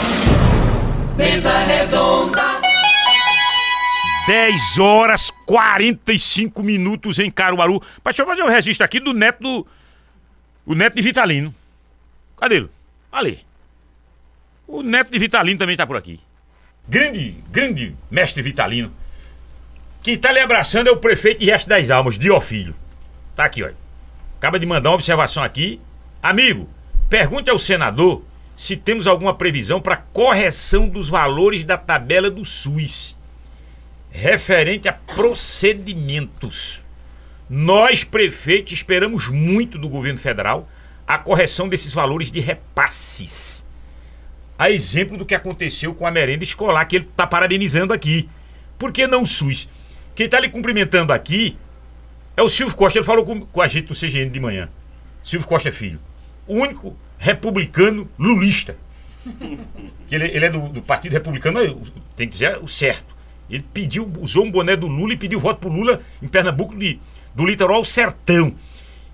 Mesa 1.17 1.59
Redonda. 1.61 2.76
10 4.27 4.79
horas 4.81 5.31
45 5.47 6.61
minutos 6.61 7.21
em 7.21 7.31
Caruaru. 7.31 7.81
Mas 8.03 8.17
deixa 8.17 8.23
eu 8.23 8.27
fazer 8.27 8.43
um 8.43 8.49
registro 8.49 8.85
aqui 8.85 8.99
do 8.99 9.15
neto 9.15 9.41
do. 9.41 9.67
O 10.67 10.75
neto 10.75 10.97
de 10.97 11.03
Vitalino. 11.03 11.55
Cadê 12.37 12.57
ele? 12.57 12.71
Ali. 13.11 13.47
O 14.67 14.83
neto 14.83 15.13
de 15.13 15.19
Vitalino 15.19 15.59
também 15.59 15.77
tá 15.77 15.87
por 15.87 15.97
aqui. 15.97 16.21
Grande, 16.89 17.37
grande 17.53 17.95
mestre 18.11 18.43
Vitalino. 18.43 18.93
Quem 20.03 20.19
tá 20.19 20.33
lhe 20.33 20.41
abraçando 20.41 20.89
é 20.89 20.93
o 20.93 20.97
prefeito 20.97 21.39
de 21.39 21.47
Resto 21.47 21.69
das 21.69 21.89
Almas, 21.89 22.19
Diofilho. 22.19 22.75
Tá 23.37 23.45
aqui, 23.45 23.63
olha. 23.63 23.77
Acaba 24.39 24.59
de 24.59 24.67
mandar 24.67 24.91
uma 24.91 24.97
observação 24.97 25.43
aqui. 25.43 25.81
Amigo, 26.21 26.69
pergunte 27.09 27.49
ao 27.49 27.59
senador 27.59 28.25
se 28.57 28.77
temos 28.77 29.07
alguma 29.07 29.35
previsão 29.35 29.81
para 29.81 29.97
correção 29.97 30.89
dos 30.89 31.09
valores 31.09 31.65
da 31.65 31.79
tabela 31.79 32.29
do 32.29 32.45
SUS 32.45 33.16
referente 34.11 34.89
a 34.89 34.93
procedimentos. 34.93 36.83
Nós, 37.49 38.03
prefeitos, 38.03 38.73
esperamos 38.73 39.29
muito 39.29 39.79
do 39.79 39.89
governo 39.89 40.19
federal 40.19 40.69
a 41.07 41.19
correção 41.19 41.69
desses 41.69 41.95
valores 41.95 42.31
de 42.31 42.41
repasses. 42.41 43.65
A 44.59 44.71
exemplo 44.71 45.17
do 45.17 45.25
que 45.25 45.35
aconteceu 45.35 45.95
com 45.95 46.07
a 46.07 46.11
merenda 46.11 46.43
escolar, 46.43 46.85
que 46.87 46.97
ele 46.97 47.05
está 47.05 47.27
parabenizando 47.27 47.93
aqui. 47.93 48.29
Por 48.79 48.91
que 48.91 49.07
não 49.07 49.23
o 49.23 49.27
SUS? 49.27 49.69
Quem 50.15 50.27
está 50.27 50.41
lhe 50.41 50.49
cumprimentando 50.49 51.13
aqui 51.13 51.57
é 52.37 52.43
o 52.43 52.49
Silvio 52.49 52.75
Costa. 52.75 52.99
Ele 52.99 53.07
falou 53.07 53.25
com, 53.25 53.41
com 53.43 53.61
a 53.61 53.69
gente 53.69 53.89
no 53.89 53.95
CGN 53.95 54.31
de 54.31 54.41
manhã. 54.41 54.69
Silvio 55.23 55.47
Costa 55.47 55.71
Filho. 55.71 56.01
O 56.47 56.55
único 56.55 56.97
republicano 57.19 58.09
lulista. 58.19 58.77
Que 60.07 60.15
ele, 60.15 60.27
ele 60.29 60.47
é 60.47 60.51
do, 60.51 60.69
do, 60.69 60.81
Partido 60.81 61.15
Republicano, 61.15 61.59
tem 62.15 62.29
que 62.29 62.33
dizer 62.35 62.59
o 62.63 62.69
certo. 62.69 63.16
Ele 63.49 63.65
pediu, 63.73 64.11
usou 64.21 64.45
um 64.45 64.51
boné 64.51 64.77
do 64.77 64.87
Lula 64.87 65.13
e 65.13 65.17
pediu 65.17 65.39
voto 65.39 65.61
pro 65.61 65.69
Lula 65.69 66.01
em 66.23 66.29
Pernambuco 66.29 66.77
de, 66.77 66.99
do 67.35 67.45
litoral 67.45 67.79
ao 67.79 67.85
sertão. 67.85 68.55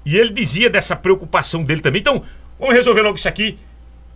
E 0.05 0.17
ele 0.17 0.31
dizia 0.31 0.71
dessa 0.71 0.97
preocupação 0.97 1.63
dele 1.63 1.81
também. 1.81 2.01
Então, 2.01 2.23
vamos 2.59 2.75
resolver 2.75 3.03
logo 3.03 3.17
isso 3.17 3.29
aqui, 3.29 3.59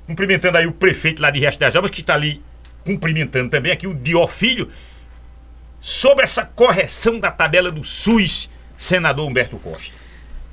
cumprimentando 0.06 0.58
aí 0.58 0.66
o 0.66 0.72
prefeito 0.72 1.20
lá 1.20 1.30
de 1.30 1.40
Resto 1.40 1.60
das 1.60 1.76
Almas, 1.76 1.90
que 1.90 2.00
está 2.00 2.14
ali 2.14 2.42
cumprimentando 2.84 3.50
também 3.50 3.72
aqui 3.72 3.86
o 3.86 3.94
Dió 3.94 4.26
Filho, 4.26 4.70
sobre 5.80 6.24
essa 6.24 6.44
correção 6.44 7.18
da 7.18 7.30
tabela 7.30 7.70
do 7.70 7.84
SUS, 7.84 8.48
senador 8.76 9.28
Humberto 9.28 9.56
Costa. 9.58 9.94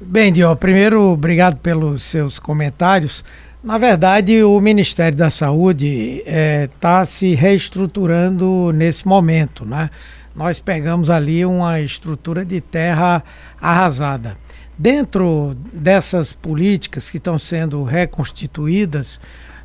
Bem, 0.01 0.33
Dió, 0.33 0.53
primeiro, 0.55 1.01
obrigado 1.01 1.57
pelos 1.57 2.03
seus 2.03 2.37
comentários. 2.37 3.23
Na 3.63 3.77
verdade, 3.77 4.43
o 4.43 4.59
Ministério 4.59 5.17
da 5.17 5.29
Saúde 5.29 6.21
está 6.25 6.29
é, 6.29 6.69
tá 6.81 7.05
se 7.05 7.33
reestruturando 7.33 8.73
nesse 8.73 9.07
momento, 9.07 9.63
né? 9.63 9.89
Nós 10.35 10.59
pegamos 10.59 11.09
ali 11.09 11.45
uma 11.45 11.79
estrutura 11.79 12.43
de 12.43 12.59
terra 12.59 13.23
arrasada. 13.61 14.35
Dentro 14.77 15.55
dessas 15.71 16.33
políticas 16.33 17.09
que 17.09 17.15
estão 17.15 17.39
sendo 17.39 17.83
reconstituídas, 17.83 19.17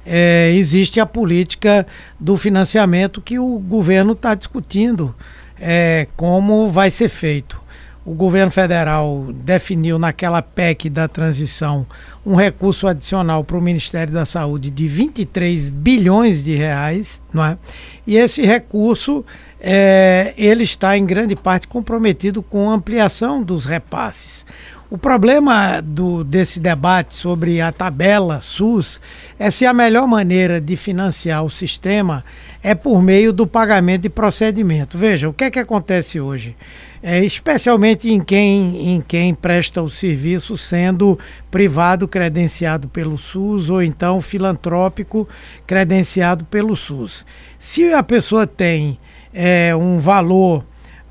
é, 0.06 0.52
existe 0.54 1.00
a 1.00 1.06
política 1.06 1.84
do 2.20 2.36
financiamento 2.36 3.20
que 3.20 3.36
o 3.36 3.58
governo 3.58 4.12
está 4.12 4.32
discutindo 4.36 5.12
é, 5.58 6.06
como 6.16 6.68
vai 6.68 6.88
ser 6.92 7.08
feito 7.08 7.60
o 8.08 8.14
governo 8.14 8.50
federal 8.50 9.26
definiu 9.34 9.98
naquela 9.98 10.40
PEC 10.40 10.88
da 10.88 11.06
transição 11.06 11.86
um 12.24 12.34
recurso 12.34 12.88
adicional 12.88 13.44
para 13.44 13.58
o 13.58 13.60
Ministério 13.60 14.14
da 14.14 14.24
Saúde 14.24 14.70
de 14.70 14.88
23 14.88 15.68
bilhões 15.68 16.42
de 16.42 16.54
reais, 16.54 17.20
não 17.30 17.44
é? 17.44 17.58
E 18.06 18.16
esse 18.16 18.46
recurso 18.46 19.22
é, 19.60 20.32
ele 20.38 20.62
está 20.62 20.96
em 20.96 21.04
grande 21.04 21.36
parte 21.36 21.68
comprometido 21.68 22.42
com 22.42 22.70
a 22.70 22.74
ampliação 22.74 23.42
dos 23.42 23.66
repasses. 23.66 24.46
O 24.90 24.96
problema 24.96 25.82
do, 25.82 26.24
desse 26.24 26.58
debate 26.58 27.14
sobre 27.14 27.60
a 27.60 27.70
tabela 27.70 28.40
SUS 28.40 28.98
é 29.38 29.50
se 29.50 29.66
a 29.66 29.74
melhor 29.74 30.08
maneira 30.08 30.62
de 30.62 30.76
financiar 30.76 31.44
o 31.44 31.50
sistema 31.50 32.24
é 32.62 32.74
por 32.74 33.02
meio 33.02 33.34
do 33.34 33.46
pagamento 33.46 34.02
de 34.02 34.08
procedimento. 34.08 34.96
Veja, 34.96 35.28
o 35.28 35.32
que 35.34 35.44
é 35.44 35.50
que 35.50 35.58
acontece 35.58 36.18
hoje? 36.18 36.56
É, 37.00 37.24
especialmente 37.24 38.10
em 38.10 38.20
quem, 38.20 38.94
em 38.94 39.00
quem 39.00 39.32
presta 39.32 39.80
o 39.80 39.88
serviço 39.88 40.56
sendo 40.58 41.16
privado 41.48 42.08
credenciado 42.08 42.88
pelo 42.88 43.16
SUS 43.16 43.70
ou 43.70 43.80
então 43.80 44.20
filantrópico 44.20 45.28
credenciado 45.64 46.44
pelo 46.46 46.76
SUS. 46.76 47.24
Se 47.58 47.92
a 47.94 48.02
pessoa 48.02 48.48
tem 48.48 48.98
é, 49.32 49.74
um 49.76 49.98
valor 49.98 50.64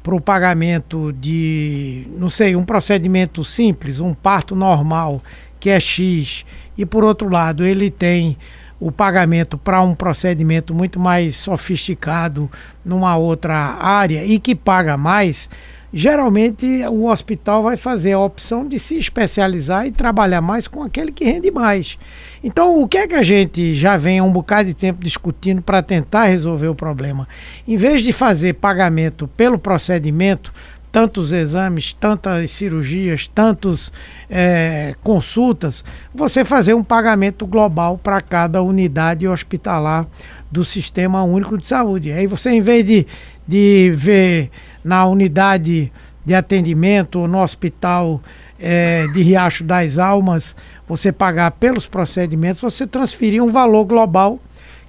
para 0.04 0.16
o 0.16 0.22
pagamento 0.22 1.14
de, 1.14 2.08
não 2.18 2.30
sei, 2.30 2.56
um 2.56 2.64
procedimento 2.64 3.44
simples, 3.44 4.00
um 4.00 4.14
parto 4.14 4.56
normal, 4.56 5.22
que 5.60 5.70
é 5.70 5.80
X, 5.80 6.46
e 6.78 6.86
por 6.86 7.04
outro 7.04 7.30
lado 7.30 7.66
ele 7.66 7.90
tem 7.90 8.38
o 8.80 8.92
pagamento 8.92 9.58
para 9.58 9.82
um 9.82 9.96
procedimento 9.96 10.74
muito 10.74 11.00
mais 11.00 11.36
sofisticado 11.36 12.50
numa 12.86 13.18
outra 13.18 13.56
área 13.56 14.24
e 14.24 14.40
que 14.40 14.56
paga 14.56 14.96
mais, 14.96 15.50
geralmente 15.94 16.66
o 16.88 17.10
hospital 17.10 17.64
vai 17.64 17.78
fazer 17.78 18.14
a 18.14 18.20
opção 18.20 18.68
de 18.68 18.80
se 18.80 18.98
especializar 18.98 19.88
e 19.88 19.92
trabalhar 19.92 20.42
mais 20.42 20.68
com 20.68 20.84
aquele 20.84 21.12
que 21.12 21.24
rende 21.24 21.52
mais. 21.52 21.98
Então, 22.44 22.80
o 22.82 22.88
que 22.88 22.98
é 22.98 23.08
que 23.08 23.16
a 23.16 23.24
gente 23.24 23.76
já 23.76 23.98
vem 23.98 24.20
há 24.20 24.24
um 24.24 24.32
bocado 24.32 24.68
de 24.68 24.74
tempo 24.74 25.04
discutindo 25.04 25.62
para 25.62 25.82
tentar 25.82 26.26
resolver 26.26 26.68
o 26.68 26.76
problema? 26.76 27.28
Em 27.68 27.78
vez 27.78 28.04
de 28.04 28.12
fazer 28.12 28.54
pagamento 28.54 29.28
pelo 29.30 29.58
procedimento, 29.58 30.54
tantos 30.92 31.32
exames, 31.32 31.94
tantas 31.94 32.52
cirurgias, 32.52 33.28
tantas 33.28 33.92
é, 34.30 34.96
consultas, 35.04 35.84
você 36.14 36.44
fazer 36.44 36.74
um 36.74 36.84
pagamento 36.84 37.46
global 37.46 37.98
para 37.98 38.22
cada 38.22 38.62
unidade 38.62 39.28
hospitalar 39.28 40.08
do 40.52 40.64
Sistema 40.64 41.24
Único 41.24 41.58
de 41.58 41.68
Saúde. 41.68 42.12
Aí 42.12 42.28
você, 42.28 42.52
em 42.52 42.62
vez 42.62 42.86
de, 42.86 43.08
de 43.48 43.94
ver 43.96 44.50
na 44.84 45.06
unidade 45.06 45.92
de 46.26 46.36
atendimento, 46.36 47.28
no 47.28 47.42
hospital 47.42 48.22
é, 48.60 49.08
de 49.08 49.22
Riacho 49.22 49.64
das 49.64 49.98
Almas, 49.98 50.56
você 50.88 51.12
pagar 51.12 51.52
pelos 51.52 51.88
procedimentos, 51.88 52.62
você 52.62 52.88
transferir 52.88 53.44
um 53.44 53.52
valor 53.52 53.86
global 53.86 54.40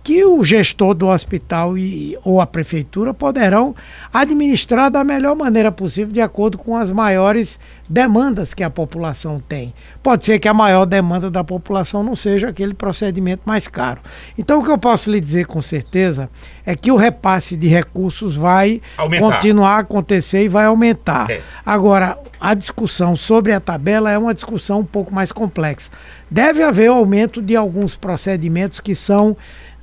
que 0.08 0.24
o 0.24 0.42
gestor 0.42 0.94
do 0.94 1.08
hospital 1.08 1.76
e, 1.76 2.16
ou 2.24 2.40
a 2.40 2.46
prefeitura 2.46 3.12
poderão 3.12 3.76
administrar 4.10 4.90
da 4.90 5.04
melhor 5.04 5.36
maneira 5.36 5.70
possível, 5.70 6.14
de 6.14 6.20
acordo 6.22 6.56
com 6.56 6.74
as 6.74 6.90
maiores 6.90 7.58
demandas 7.86 8.54
que 8.54 8.62
a 8.62 8.70
população 8.70 9.38
tem. 9.38 9.74
Pode 10.02 10.24
ser 10.24 10.38
que 10.38 10.48
a 10.48 10.54
maior 10.54 10.86
demanda 10.86 11.30
da 11.30 11.44
população 11.44 12.02
não 12.02 12.16
seja 12.16 12.48
aquele 12.48 12.72
procedimento 12.72 13.42
mais 13.44 13.68
caro. 13.68 14.00
Então, 14.38 14.60
o 14.60 14.64
que 14.64 14.70
eu 14.70 14.78
posso 14.78 15.10
lhe 15.10 15.20
dizer 15.20 15.44
com 15.44 15.60
certeza 15.60 16.30
é 16.64 16.74
que 16.74 16.90
o 16.90 16.96
repasse 16.96 17.54
de 17.54 17.68
recursos 17.68 18.34
vai 18.34 18.80
aumentar. 18.96 19.34
continuar 19.34 19.76
a 19.76 19.80
acontecer 19.80 20.42
e 20.42 20.48
vai 20.48 20.64
aumentar. 20.64 21.30
É. 21.30 21.42
Agora, 21.66 22.18
a 22.40 22.54
discussão 22.54 23.14
sobre 23.14 23.52
a 23.52 23.60
tabela 23.60 24.10
é 24.10 24.16
uma 24.16 24.32
discussão 24.32 24.80
um 24.80 24.86
pouco 24.86 25.14
mais 25.14 25.30
complexa. 25.30 25.90
Deve 26.30 26.62
haver 26.62 26.88
aumento 26.88 27.42
de 27.42 27.54
alguns 27.54 27.94
procedimentos 27.94 28.80
que 28.80 28.94
são 28.94 29.36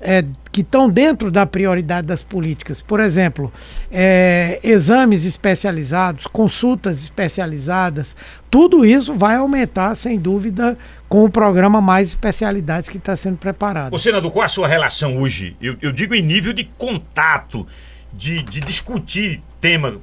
é, 0.05 0.23
que 0.51 0.61
estão 0.61 0.87
dentro 0.87 1.31
da 1.31 1.45
prioridade 1.47 2.05
das 2.05 2.23
políticas. 2.23 2.79
Por 2.79 2.99
exemplo, 2.99 3.51
é, 3.91 4.59
exames 4.63 5.25
especializados, 5.25 6.27
consultas 6.27 7.01
especializadas, 7.01 8.15
tudo 8.51 8.85
isso 8.85 9.15
vai 9.15 9.35
aumentar, 9.35 9.95
sem 9.95 10.19
dúvida, 10.19 10.77
com 11.09 11.25
o 11.25 11.29
programa 11.29 11.81
Mais 11.81 12.09
Especialidades 12.09 12.87
que 12.87 12.97
está 12.97 13.17
sendo 13.17 13.37
preparado. 13.37 13.93
Ô, 13.93 13.99
senador, 13.99 14.31
qual 14.31 14.45
a 14.45 14.49
sua 14.49 14.67
relação 14.67 15.17
hoje? 15.17 15.57
Eu, 15.59 15.75
eu 15.81 15.91
digo 15.91 16.13
em 16.13 16.21
nível 16.21 16.53
de 16.53 16.65
contato, 16.77 17.67
de, 18.13 18.43
de 18.43 18.59
discutir 18.59 19.41
tema 19.59 19.99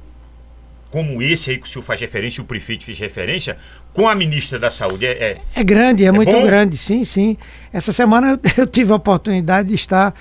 como 0.93 1.23
esse 1.23 1.49
aí 1.49 1.57
que 1.57 1.67
o 1.67 1.67
senhor 1.67 1.81
faz 1.81 1.99
referência, 1.99 2.39
o 2.39 2.45
prefeito 2.45 2.85
fez 2.85 2.99
referência, 2.99 3.57
com 3.93 4.07
a 4.07 4.13
ministra 4.13 4.59
da 4.59 4.69
Saúde? 4.69 5.07
É, 5.07 5.11
é, 5.11 5.37
é 5.55 5.63
grande, 5.63 6.03
é, 6.03 6.09
é 6.09 6.11
muito 6.11 6.31
bom? 6.31 6.45
grande, 6.45 6.77
sim, 6.77 7.03
sim. 7.03 7.35
Essa 7.73 7.91
semana 7.91 8.39
eu 8.55 8.67
tive 8.67 8.93
a 8.93 8.95
oportunidade 8.97 9.69
de 9.69 9.73
estar 9.73 10.13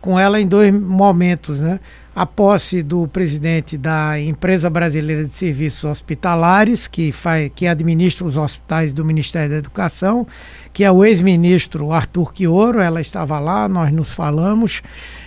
com 0.00 0.18
ela 0.18 0.40
em 0.40 0.46
dois 0.46 0.72
momentos, 0.72 1.60
né? 1.60 1.78
A 2.16 2.24
posse 2.24 2.82
do 2.82 3.06
presidente 3.06 3.76
da 3.76 4.18
Empresa 4.18 4.70
Brasileira 4.70 5.26
de 5.26 5.34
Serviços 5.34 5.84
Hospitalares, 5.84 6.88
que, 6.88 7.12
faz, 7.12 7.50
que 7.54 7.66
administra 7.66 8.24
os 8.24 8.34
hospitais 8.34 8.94
do 8.94 9.04
Ministério 9.04 9.50
da 9.50 9.56
Educação, 9.56 10.26
que 10.72 10.84
é 10.84 10.90
o 10.90 11.04
ex-ministro 11.04 11.92
Arthur 11.92 12.32
Quioro, 12.32 12.80
ela 12.80 13.02
estava 13.02 13.38
lá, 13.38 13.68
nós 13.68 13.92
nos 13.92 14.10
falamos, 14.10 14.80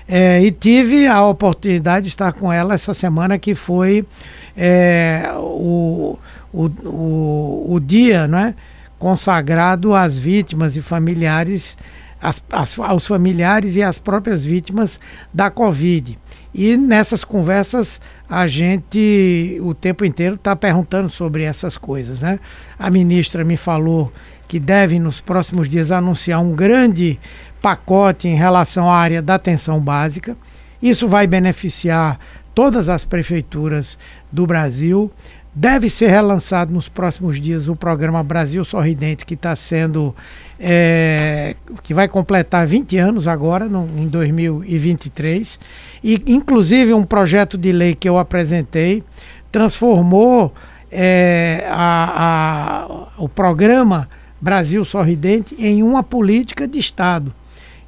é, 0.07 0.41
e 0.41 0.51
tive 0.51 1.07
a 1.07 1.25
oportunidade 1.25 2.05
de 2.05 2.09
estar 2.09 2.33
com 2.33 2.51
ela 2.51 2.73
essa 2.73 2.93
semana, 2.93 3.37
que 3.37 3.53
foi 3.53 4.05
é, 4.55 5.29
o, 5.37 6.17
o, 6.53 6.65
o, 6.65 7.73
o 7.73 7.79
dia 7.79 8.27
né, 8.27 8.55
consagrado 8.97 9.93
às 9.93 10.17
vítimas 10.17 10.75
e 10.75 10.81
familiares 10.81 11.77
as, 12.21 12.43
as, 12.51 12.77
aos 12.79 13.05
familiares 13.05 13.75
e 13.75 13.83
às 13.83 13.99
próprias 13.99 14.43
vítimas 14.43 14.99
da 15.33 15.49
Covid. 15.51 16.17
E 16.53 16.75
nessas 16.75 17.23
conversas 17.23 18.01
a 18.29 18.47
gente 18.47 19.59
o 19.61 19.73
tempo 19.73 20.03
inteiro 20.03 20.35
está 20.35 20.55
perguntando 20.55 21.09
sobre 21.09 21.43
essas 21.43 21.77
coisas. 21.77 22.19
Né? 22.19 22.39
A 22.77 22.89
ministra 22.89 23.43
me 23.43 23.55
falou 23.55 24.11
que 24.47 24.59
deve 24.59 24.97
nos 24.97 25.21
próximos 25.21 25.69
dias 25.69 25.91
anunciar 25.91 26.41
um 26.41 26.55
grande 26.55 27.19
pacote 27.61 28.27
em 28.27 28.35
relação 28.35 28.89
à 28.89 28.95
área 28.95 29.21
da 29.21 29.35
atenção 29.35 29.79
básica. 29.79 30.37
Isso 30.81 31.07
vai 31.07 31.25
beneficiar 31.25 32.19
todas 32.53 32.89
as 32.89 33.03
prefeituras 33.03 33.97
do 34.31 34.45
Brasil. 34.45 35.11
Deve 35.53 35.89
ser 35.89 36.09
relançado 36.09 36.71
nos 36.71 36.87
próximos 36.87 37.41
dias 37.41 37.67
o 37.67 37.75
programa 37.75 38.21
Brasil 38.23 38.63
Sorridente, 38.63 39.25
que 39.25 39.33
está 39.33 39.55
sendo. 39.55 40.15
É, 40.59 41.55
que 41.81 41.93
vai 41.95 42.07
completar 42.07 42.67
20 42.67 42.97
anos 42.97 43.27
agora, 43.27 43.65
no, 43.65 43.87
em 43.97 44.07
2023. 44.07 45.59
E, 46.03 46.21
inclusive, 46.27 46.93
um 46.93 47.03
projeto 47.03 47.57
de 47.57 47.71
lei 47.71 47.95
que 47.95 48.07
eu 48.07 48.19
apresentei 48.19 49.03
transformou 49.51 50.53
é, 50.91 51.65
a, 51.69 52.85
a, 52.85 53.07
o 53.17 53.27
programa 53.27 54.07
Brasil 54.39 54.85
Sorridente 54.85 55.55
em 55.57 55.81
uma 55.81 56.03
política 56.03 56.67
de 56.67 56.77
Estado. 56.79 57.33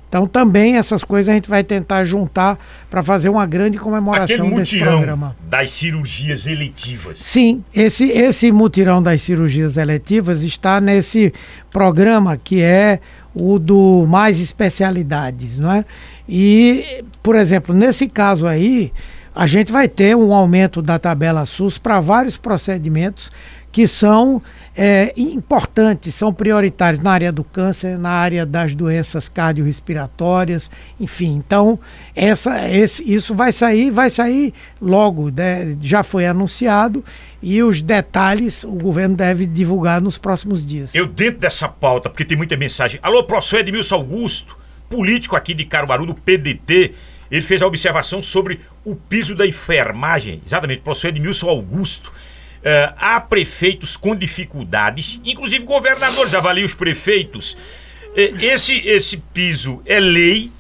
Então 0.09 0.25
também 0.25 0.75
essas 0.75 1.03
coisas 1.03 1.29
a 1.29 1.35
gente 1.35 1.47
vai 1.47 1.63
tentar 1.63 2.03
juntar 2.03 2.57
para 2.89 3.03
fazer 3.03 3.29
uma 3.29 3.45
grande 3.45 3.77
comemoração 3.77 4.47
Aquele 4.47 4.55
desse 4.55 4.79
programa. 4.79 5.35
das 5.47 5.69
cirurgias 5.69 6.47
eletivas. 6.47 7.19
Sim, 7.19 7.63
esse 7.73 8.09
esse 8.09 8.51
mutirão 8.51 9.01
das 9.03 9.21
cirurgias 9.21 9.77
eletivas 9.77 10.43
está 10.43 10.81
nesse 10.81 11.31
programa 11.69 12.35
que 12.35 12.59
é 12.59 12.99
o 13.35 13.59
do 13.59 14.07
mais 14.09 14.39
especialidades, 14.39 15.59
não 15.59 15.71
é? 15.71 15.85
E, 16.27 17.03
por 17.21 17.35
exemplo, 17.35 17.75
nesse 17.75 18.07
caso 18.07 18.47
aí, 18.47 18.91
a 19.35 19.45
gente 19.45 19.71
vai 19.71 19.87
ter 19.87 20.15
um 20.15 20.33
aumento 20.33 20.81
da 20.81 20.97
tabela 20.97 21.45
SUS 21.45 21.77
para 21.77 21.99
vários 21.99 22.35
procedimentos 22.35 23.31
que 23.71 23.87
são 23.87 24.41
é, 24.75 25.13
importantes, 25.17 26.15
são 26.15 26.33
prioritários 26.33 27.03
na 27.03 27.11
área 27.11 27.31
do 27.31 27.43
câncer, 27.43 27.97
na 27.97 28.09
área 28.09 28.45
das 28.45 28.73
doenças 28.73 29.27
cardiorrespiratórias, 29.27 30.69
enfim. 30.99 31.35
Então, 31.35 31.79
essa, 32.15 32.69
esse, 32.69 33.03
isso 33.11 33.35
vai 33.35 33.51
sair, 33.51 33.91
vai 33.91 34.09
sair 34.09 34.53
logo, 34.81 35.29
né? 35.29 35.77
já 35.81 36.01
foi 36.01 36.25
anunciado 36.25 37.03
e 37.41 37.61
os 37.61 37.81
detalhes 37.81 38.63
o 38.63 38.71
governo 38.71 39.15
deve 39.15 39.45
divulgar 39.45 40.01
nos 40.01 40.17
próximos 40.17 40.65
dias. 40.65 40.93
Eu, 40.95 41.05
dentro 41.05 41.39
dessa 41.39 41.67
pauta, 41.67 42.09
porque 42.09 42.25
tem 42.25 42.37
muita 42.37 42.57
mensagem. 42.57 42.99
Alô, 43.03 43.23
professor 43.23 43.59
Edmilson 43.59 43.95
Augusto, 43.95 44.57
político 44.89 45.35
aqui 45.35 45.53
de 45.53 45.65
Caruaru, 45.65 46.05
do 46.05 46.15
PDT, 46.15 46.95
ele 47.29 47.43
fez 47.43 47.61
a 47.61 47.67
observação 47.67 48.21
sobre 48.21 48.59
o 48.83 48.95
piso 48.95 49.35
da 49.35 49.45
enfermagem. 49.45 50.41
Exatamente, 50.45 50.81
professor 50.81 51.09
Edmilson 51.09 51.47
Augusto. 51.47 52.11
Uh, 52.59 52.93
há 52.97 53.21
prefeitos 53.21 53.95
com 53.95 54.13
dificuldades, 54.13 55.21
inclusive 55.23 55.63
governadores 55.63 56.33
avaliam 56.33 56.65
os 56.65 56.73
prefeitos. 56.73 57.53
Uh, 57.53 58.37
esse, 58.41 58.85
esse 58.85 59.15
piso 59.15 59.81
é 59.85 59.97
lei. 59.97 60.51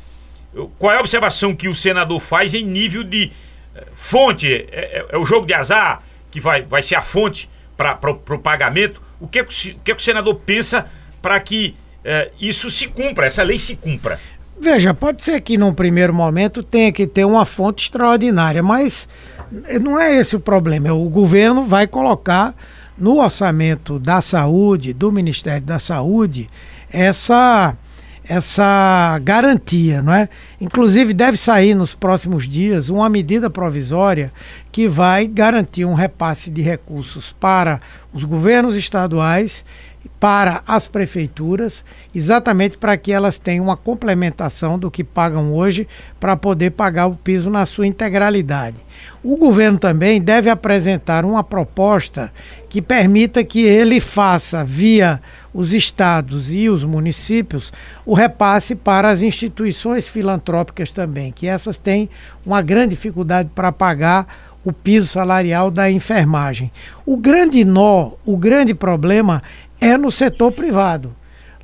Qual 0.77 0.93
é 0.93 0.97
a 0.97 1.01
observação 1.01 1.53
que 1.53 1.67
o 1.67 1.75
senador 1.75 2.21
faz 2.21 2.53
em 2.53 2.63
nível 2.63 3.03
de 3.03 3.33
uh, 3.75 3.85
fonte? 3.93 4.47
É, 4.49 4.63
é, 4.71 5.05
é, 5.09 5.17
o 5.17 5.25
jogo 5.25 5.45
de 5.45 5.53
azar 5.53 6.01
que 6.31 6.39
vai, 6.39 6.61
vai 6.61 6.81
ser 6.81 6.95
a 6.95 7.01
fonte 7.01 7.49
para 7.75 7.99
o 8.11 8.39
pagamento? 8.39 9.01
O 9.19 9.27
que, 9.27 9.39
é 9.39 9.43
que, 9.43 9.53
o 9.53 9.71
é 9.71 9.93
que 9.93 9.93
o 9.93 9.99
senador 9.99 10.35
pensa 10.35 10.89
para 11.21 11.37
que 11.41 11.75
isso 12.39 12.71
se 12.71 12.87
cumpra, 12.87 13.27
essa 13.27 13.43
lei 13.43 13.59
se 13.59 13.75
cumpra? 13.75 14.19
Veja, 14.61 14.93
pode 14.93 15.23
ser 15.23 15.39
que 15.39 15.57
num 15.57 15.73
primeiro 15.73 16.13
momento 16.13 16.61
tenha 16.61 16.91
que 16.91 17.07
ter 17.07 17.23
uma 17.23 17.45
fonte 17.45 17.83
extraordinária, 17.83 18.61
mas 18.61 19.07
não 19.81 19.99
é 19.99 20.17
esse 20.17 20.35
o 20.35 20.39
problema. 20.39 20.93
O 20.93 21.07
governo 21.09 21.65
vai 21.65 21.87
colocar 21.87 22.53
no 22.97 23.21
orçamento 23.21 23.97
da 23.97 24.21
saúde, 24.21 24.91
do 24.91 25.11
Ministério 25.11 25.65
da 25.65 25.79
Saúde, 25.79 26.49
essa 26.91 27.75
essa 28.29 29.19
garantia, 29.23 30.03
não 30.03 30.13
é? 30.13 30.29
Inclusive 30.61 31.15
deve 31.15 31.35
sair 31.35 31.73
nos 31.73 31.95
próximos 31.95 32.47
dias 32.47 32.87
uma 32.87 33.09
medida 33.09 33.49
provisória 33.49 34.31
que 34.71 34.87
vai 34.87 35.25
garantir 35.25 35.83
um 35.83 35.95
repasse 35.95 36.51
de 36.51 36.61
recursos 36.61 37.33
para 37.39 37.81
os 38.13 38.23
governos 38.23 38.75
estaduais 38.75 39.65
para 40.19 40.61
as 40.67 40.87
prefeituras, 40.87 41.83
exatamente 42.13 42.77
para 42.77 42.97
que 42.97 43.11
elas 43.11 43.37
tenham 43.37 43.65
uma 43.65 43.77
complementação 43.77 44.77
do 44.77 44.91
que 44.91 45.03
pagam 45.03 45.53
hoje 45.53 45.87
para 46.19 46.35
poder 46.35 46.71
pagar 46.71 47.07
o 47.07 47.15
piso 47.15 47.49
na 47.49 47.65
sua 47.65 47.87
integralidade. 47.87 48.77
O 49.23 49.37
governo 49.37 49.79
também 49.79 50.21
deve 50.21 50.49
apresentar 50.49 51.23
uma 51.23 51.43
proposta 51.43 52.31
que 52.67 52.81
permita 52.81 53.43
que 53.43 53.63
ele 53.63 53.99
faça 53.99 54.63
via 54.63 55.21
os 55.53 55.73
estados 55.73 56.53
e 56.53 56.69
os 56.69 56.83
municípios 56.83 57.73
o 58.05 58.13
repasse 58.13 58.75
para 58.75 59.09
as 59.09 59.21
instituições 59.21 60.07
filantrópicas 60.07 60.91
também, 60.91 61.31
que 61.31 61.47
essas 61.47 61.77
têm 61.77 62.09
uma 62.45 62.61
grande 62.61 62.89
dificuldade 62.89 63.49
para 63.55 63.71
pagar 63.71 64.27
o 64.63 64.73
piso 64.73 65.07
salarial 65.07 65.71
da 65.71 65.89
enfermagem. 65.89 66.71
O 67.05 67.17
grande 67.17 67.63
nó, 67.63 68.11
o 68.25 68.37
grande 68.37 68.73
problema 68.73 69.41
é 69.79 69.97
no 69.97 70.11
setor 70.11 70.51
privado. 70.51 71.15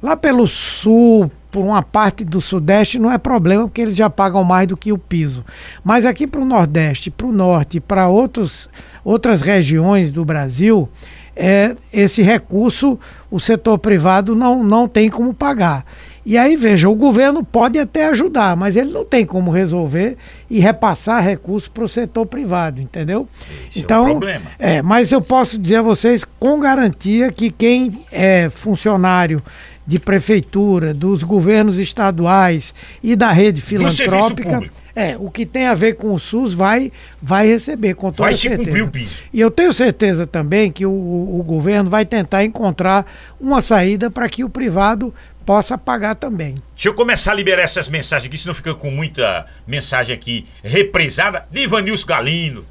Lá 0.01 0.15
pelo 0.15 0.47
sul, 0.47 1.31
por 1.51 1.63
uma 1.63 1.81
parte 1.81 2.23
do 2.23 2.41
sudeste, 2.41 2.99
não 2.99 3.11
é 3.11 3.17
problema, 3.17 3.63
porque 3.63 3.81
eles 3.81 3.95
já 3.95 4.09
pagam 4.09 4.43
mais 4.43 4.67
do 4.67 4.77
que 4.77 4.91
o 4.91 4.97
piso. 4.97 5.43
Mas 5.83 6.05
aqui 6.05 6.27
para 6.27 6.41
o 6.41 6.45
nordeste, 6.45 7.09
para 7.09 7.27
o 7.27 7.31
norte, 7.31 7.79
para 7.79 8.07
outras 8.07 9.41
regiões 9.41 10.11
do 10.11 10.25
Brasil, 10.25 10.89
é, 11.35 11.75
esse 11.91 12.21
recurso 12.21 12.99
o 13.29 13.39
setor 13.39 13.77
privado 13.79 14.35
não, 14.35 14.63
não 14.63 14.87
tem 14.87 15.09
como 15.09 15.33
pagar. 15.33 15.85
E 16.25 16.37
aí, 16.37 16.57
veja, 16.57 16.89
o 16.89 16.95
governo 16.95 17.43
pode 17.43 17.77
até 17.77 18.07
ajudar, 18.07 18.55
mas 18.55 18.75
ele 18.75 18.91
não 18.91 19.05
tem 19.05 19.25
como 19.25 19.51
resolver 19.51 20.17
e 20.49 20.59
repassar 20.59 21.23
recursos 21.23 21.69
para 21.69 21.83
o 21.83 21.89
setor 21.89 22.25
privado, 22.25 22.81
entendeu? 22.81 23.27
Esse 23.69 23.79
então, 23.79 24.07
é, 24.07 24.09
então, 24.09 24.19
problema. 24.19 24.45
é, 24.57 24.81
mas 24.81 25.11
eu 25.11 25.21
posso 25.21 25.59
dizer 25.59 25.77
a 25.77 25.81
vocês 25.83 26.25
com 26.39 26.59
garantia 26.59 27.31
que 27.31 27.51
quem 27.51 27.95
é 28.11 28.49
funcionário 28.49 29.41
de 29.85 29.99
prefeitura, 29.99 30.93
dos 30.93 31.21
governos 31.21 31.77
estaduais 31.77 32.73
e 33.03 33.15
da 33.15 33.31
rede 33.31 33.61
filantrópica. 33.61 34.63
É, 34.95 35.17
o 35.19 35.29
que 35.29 35.45
tem 35.45 35.67
a 35.67 35.73
ver 35.73 35.95
com 35.95 36.13
o 36.13 36.19
SUS 36.19 36.53
vai, 36.53 36.89
vai 37.21 37.45
receber, 37.45 37.95
com 37.95 38.13
toda 38.13 38.29
vai 38.29 38.33
certeza. 38.33 38.55
Vai 38.55 38.65
se 38.65 38.71
cumprir 38.71 38.83
o 38.83 38.87
piso. 38.87 39.21
E 39.33 39.41
eu 39.41 39.51
tenho 39.51 39.73
certeza 39.73 40.25
também 40.25 40.71
que 40.71 40.85
o, 40.85 40.89
o 40.89 41.43
governo 41.45 41.89
vai 41.89 42.05
tentar 42.05 42.45
encontrar 42.45 43.05
uma 43.39 43.61
saída 43.61 44.09
para 44.09 44.29
que 44.29 44.41
o 44.45 44.49
privado 44.49 45.13
possa 45.45 45.77
pagar 45.77 46.15
também. 46.15 46.61
Deixa 46.73 46.89
eu 46.89 46.93
começar 46.93 47.31
a 47.31 47.35
liberar 47.35 47.61
essas 47.61 47.87
mensagens 47.87 48.27
aqui, 48.27 48.37
senão 48.37 48.55
fica 48.55 48.73
com 48.73 48.89
muita 48.89 49.45
mensagem 49.67 50.15
aqui 50.15 50.47
represada. 50.63 51.47
Ivanilson 51.53 52.07
Galindo, 52.07 52.65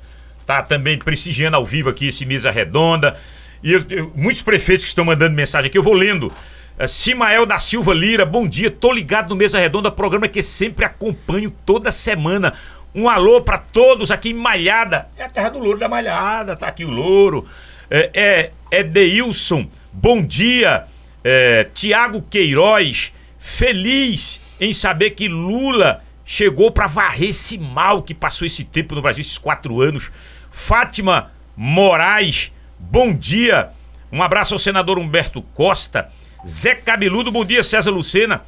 tá 0.45 0.63
também 0.63 0.99
prestigiando 0.99 1.57
ao 1.57 1.65
vivo 1.65 1.89
aqui 1.89 2.09
esse 2.09 2.27
Mesa 2.27 2.51
Redonda. 2.51 3.17
E 3.63 3.73
eu, 3.73 3.85
eu, 3.89 4.13
muitos 4.15 4.43
prefeitos 4.43 4.85
que 4.85 4.89
estão 4.89 5.05
mandando 5.05 5.35
mensagem 5.35 5.69
aqui, 5.69 5.79
eu 5.79 5.83
vou 5.83 5.95
lendo. 5.95 6.33
Uh, 6.79 6.89
Simael 6.89 7.47
da 7.47 7.61
Silva 7.61 7.95
Lira, 7.95 8.27
bom 8.27 8.47
dia, 8.49 8.71
tô 8.71 8.93
ligado 8.93 9.29
no 9.29 9.37
Mesa 9.37 9.59
Redonda, 9.59 9.93
programa 9.93 10.27
que 10.27 10.43
sempre 10.43 10.85
acompanho 10.85 11.53
toda 11.65 11.93
semana. 11.93 12.55
Um 12.93 13.09
alô 13.09 13.41
para 13.41 13.59
todos 13.59 14.11
aqui 14.11 14.31
em 14.31 14.35
Malhada. 14.35 15.09
É 15.17 15.25
a 15.25 15.29
terra 15.29 15.49
do 15.51 15.59
louro 15.59 15.79
da 15.79 15.89
Malhada, 15.89 16.57
tá 16.57 16.67
aqui 16.67 16.85
o 16.85 16.91
louro. 16.91 17.47
É, 17.91 18.11
é, 18.15 18.51
é 18.71 18.83
Deilson, 18.83 19.69
bom 19.93 20.23
dia 20.23 20.87
é, 21.25 21.65
Tiago 21.73 22.21
Queiroz, 22.21 23.13
feliz 23.39 24.39
em 24.61 24.73
saber 24.75 25.11
que 25.11 25.27
Lula 25.27 26.05
chegou 26.25 26.71
para 26.71 26.87
varrer 26.87 27.31
esse 27.31 27.57
mal 27.57 28.03
que 28.03 28.15
passou 28.15 28.47
esse 28.47 28.63
tempo 28.63 28.95
no 28.95 29.03
Brasil, 29.03 29.23
esses 29.23 29.39
quatro 29.39 29.81
anos. 29.81 30.13
Fátima 30.51 31.33
Moraes, 31.57 32.53
bom 32.79 33.13
dia. 33.13 33.71
Um 34.13 34.23
abraço 34.23 34.55
ao 34.55 34.59
senador 34.59 34.99
Humberto 34.99 35.43
Costa. 35.43 36.13
Zé 36.47 36.75
Cabeludo, 36.75 37.33
bom 37.33 37.45
dia, 37.45 37.65
César 37.65 37.91
Lucena. 37.91 38.45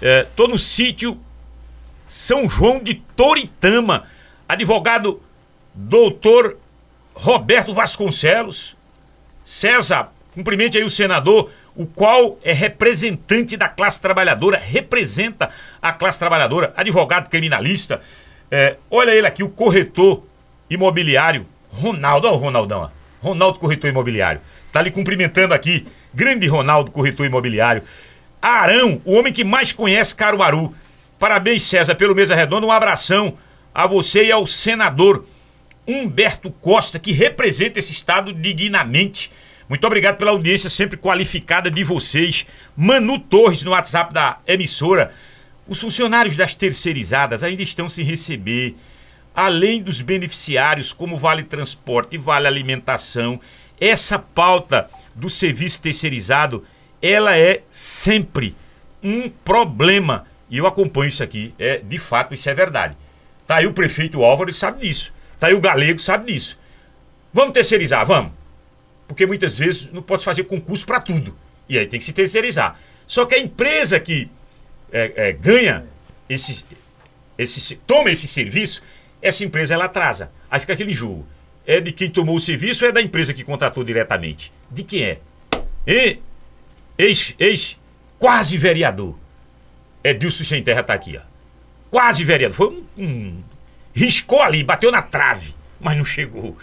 É, 0.00 0.26
tô 0.36 0.46
no 0.46 0.58
sítio 0.58 1.18
São 2.06 2.48
João 2.48 2.80
de 2.80 2.94
Toritama. 2.94 4.06
Advogado 4.48 5.20
doutor 5.74 6.56
Roberto 7.14 7.74
Vasconcelos. 7.74 8.76
César, 9.44 10.12
cumprimente 10.34 10.78
aí 10.78 10.84
o 10.84 10.90
senador 10.90 11.50
o 11.74 11.86
qual 11.86 12.38
é 12.42 12.52
representante 12.52 13.56
da 13.56 13.68
classe 13.68 14.00
trabalhadora, 14.00 14.58
representa 14.58 15.50
a 15.80 15.92
classe 15.92 16.18
trabalhadora, 16.18 16.72
advogado 16.76 17.30
criminalista. 17.30 18.00
É, 18.50 18.76
olha 18.90 19.12
ele 19.12 19.26
aqui, 19.26 19.42
o 19.42 19.48
corretor 19.48 20.24
imobiliário, 20.68 21.46
Ronaldo, 21.70 22.26
olha 22.26 22.36
o 22.36 22.38
Ronaldão, 22.38 22.90
Ronaldo 23.20 23.58
Corretor 23.58 23.88
Imobiliário. 23.88 24.40
Tá 24.72 24.82
lhe 24.82 24.90
cumprimentando 24.90 25.54
aqui, 25.54 25.86
grande 26.12 26.46
Ronaldo 26.46 26.90
Corretor 26.90 27.24
Imobiliário. 27.24 27.82
Arão, 28.40 29.00
o 29.04 29.14
homem 29.14 29.32
que 29.32 29.44
mais 29.44 29.72
conhece 29.72 30.14
Caruaru. 30.14 30.74
Parabéns, 31.18 31.62
César, 31.62 31.94
pelo 31.94 32.14
Mesa 32.14 32.34
Redonda. 32.34 32.66
Um 32.66 32.72
abração 32.72 33.38
a 33.72 33.86
você 33.86 34.24
e 34.24 34.32
ao 34.32 34.46
senador 34.46 35.24
Humberto 35.86 36.50
Costa, 36.50 36.98
que 36.98 37.12
representa 37.12 37.78
esse 37.78 37.92
estado 37.92 38.32
dignamente. 38.32 39.30
Muito 39.72 39.86
obrigado 39.86 40.18
pela 40.18 40.32
audiência 40.32 40.68
sempre 40.68 40.98
qualificada 40.98 41.70
de 41.70 41.82
vocês. 41.82 42.46
Manu 42.76 43.18
Torres 43.18 43.62
no 43.62 43.70
WhatsApp 43.70 44.12
da 44.12 44.38
emissora. 44.46 45.14
Os 45.66 45.80
funcionários 45.80 46.36
das 46.36 46.54
terceirizadas 46.54 47.42
ainda 47.42 47.62
estão 47.62 47.88
sem 47.88 48.04
receber, 48.04 48.76
além 49.34 49.82
dos 49.82 50.02
beneficiários 50.02 50.92
como 50.92 51.16
Vale 51.16 51.42
Transporte 51.42 52.16
e 52.16 52.18
Vale 52.18 52.46
Alimentação. 52.46 53.40
Essa 53.80 54.18
pauta 54.18 54.90
do 55.14 55.30
serviço 55.30 55.80
terceirizado, 55.80 56.66
ela 57.00 57.34
é 57.34 57.62
sempre 57.70 58.54
um 59.02 59.30
problema. 59.30 60.26
E 60.50 60.58
eu 60.58 60.66
acompanho 60.66 61.08
isso 61.08 61.22
aqui. 61.22 61.54
É, 61.58 61.78
de 61.78 61.98
fato, 61.98 62.34
isso 62.34 62.50
é 62.50 62.52
verdade. 62.52 62.94
Tá 63.46 63.56
aí 63.56 63.66
o 63.66 63.72
prefeito 63.72 64.22
Álvaro 64.22 64.52
sabe 64.52 64.86
disso. 64.86 65.14
Tá 65.40 65.46
aí 65.46 65.54
o 65.54 65.62
Galego 65.62 65.98
sabe 65.98 66.30
disso. 66.30 66.58
Vamos 67.32 67.54
terceirizar, 67.54 68.04
vamos. 68.04 68.41
Porque 69.12 69.26
muitas 69.26 69.58
vezes 69.58 69.92
não 69.92 70.00
pode 70.00 70.24
fazer 70.24 70.44
concurso 70.44 70.86
para 70.86 70.98
tudo. 70.98 71.36
E 71.68 71.78
aí 71.78 71.86
tem 71.86 72.00
que 72.00 72.06
se 72.06 72.14
terceirizar. 72.14 72.80
Só 73.06 73.26
que 73.26 73.34
a 73.34 73.38
empresa 73.38 74.00
que 74.00 74.30
é, 74.90 75.12
é, 75.14 75.32
ganha 75.32 75.84
esse, 76.30 76.64
esse, 77.36 77.76
toma 77.76 78.10
esse 78.10 78.26
serviço, 78.26 78.82
essa 79.20 79.44
empresa 79.44 79.74
ela 79.74 79.84
atrasa. 79.84 80.32
Aí 80.50 80.58
fica 80.60 80.72
aquele 80.72 80.94
jogo. 80.94 81.26
É 81.66 81.78
de 81.78 81.92
quem 81.92 82.08
tomou 82.08 82.36
o 82.36 82.40
serviço 82.40 82.86
ou 82.86 82.88
é 82.88 82.92
da 82.92 83.02
empresa 83.02 83.34
que 83.34 83.44
contratou 83.44 83.84
diretamente? 83.84 84.50
De 84.70 84.82
quem 84.82 85.04
é? 85.04 85.18
E, 85.86 86.18
ex, 86.96 87.34
ex, 87.38 87.76
quase 88.18 88.56
vereador. 88.56 89.14
Edilson 90.02 90.42
Sem 90.42 90.62
Terra 90.62 90.82
tá 90.82 90.94
aqui, 90.94 91.18
ó. 91.18 91.20
Quase 91.90 92.24
vereador. 92.24 92.56
Foi 92.56 92.68
um, 92.68 92.86
um. 92.96 93.42
Riscou 93.94 94.40
ali, 94.40 94.64
bateu 94.64 94.90
na 94.90 95.02
trave, 95.02 95.54
mas 95.78 95.98
não 95.98 96.04
chegou. 96.06 96.56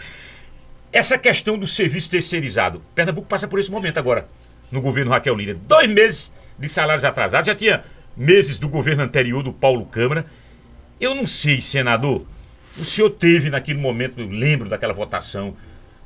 Essa 0.92 1.16
questão 1.16 1.56
do 1.56 1.66
serviço 1.66 2.10
terceirizado. 2.10 2.82
Pernambuco 2.94 3.28
passa 3.28 3.46
por 3.46 3.60
esse 3.60 3.70
momento 3.70 3.98
agora, 3.98 4.28
no 4.70 4.80
governo 4.80 5.12
Raquel 5.12 5.36
Lira. 5.36 5.54
Dois 5.54 5.88
meses 5.88 6.32
de 6.58 6.68
salários 6.68 7.04
atrasados. 7.04 7.46
Já 7.46 7.54
tinha 7.54 7.84
meses 8.16 8.58
do 8.58 8.68
governo 8.68 9.02
anterior, 9.02 9.42
do 9.42 9.52
Paulo 9.52 9.86
Câmara. 9.86 10.26
Eu 11.00 11.14
não 11.14 11.26
sei, 11.26 11.60
senador. 11.60 12.26
O 12.76 12.84
senhor 12.84 13.10
teve 13.10 13.50
naquele 13.50 13.78
momento, 13.78 14.20
eu 14.20 14.28
lembro 14.28 14.68
daquela 14.68 14.92
votação 14.92 15.56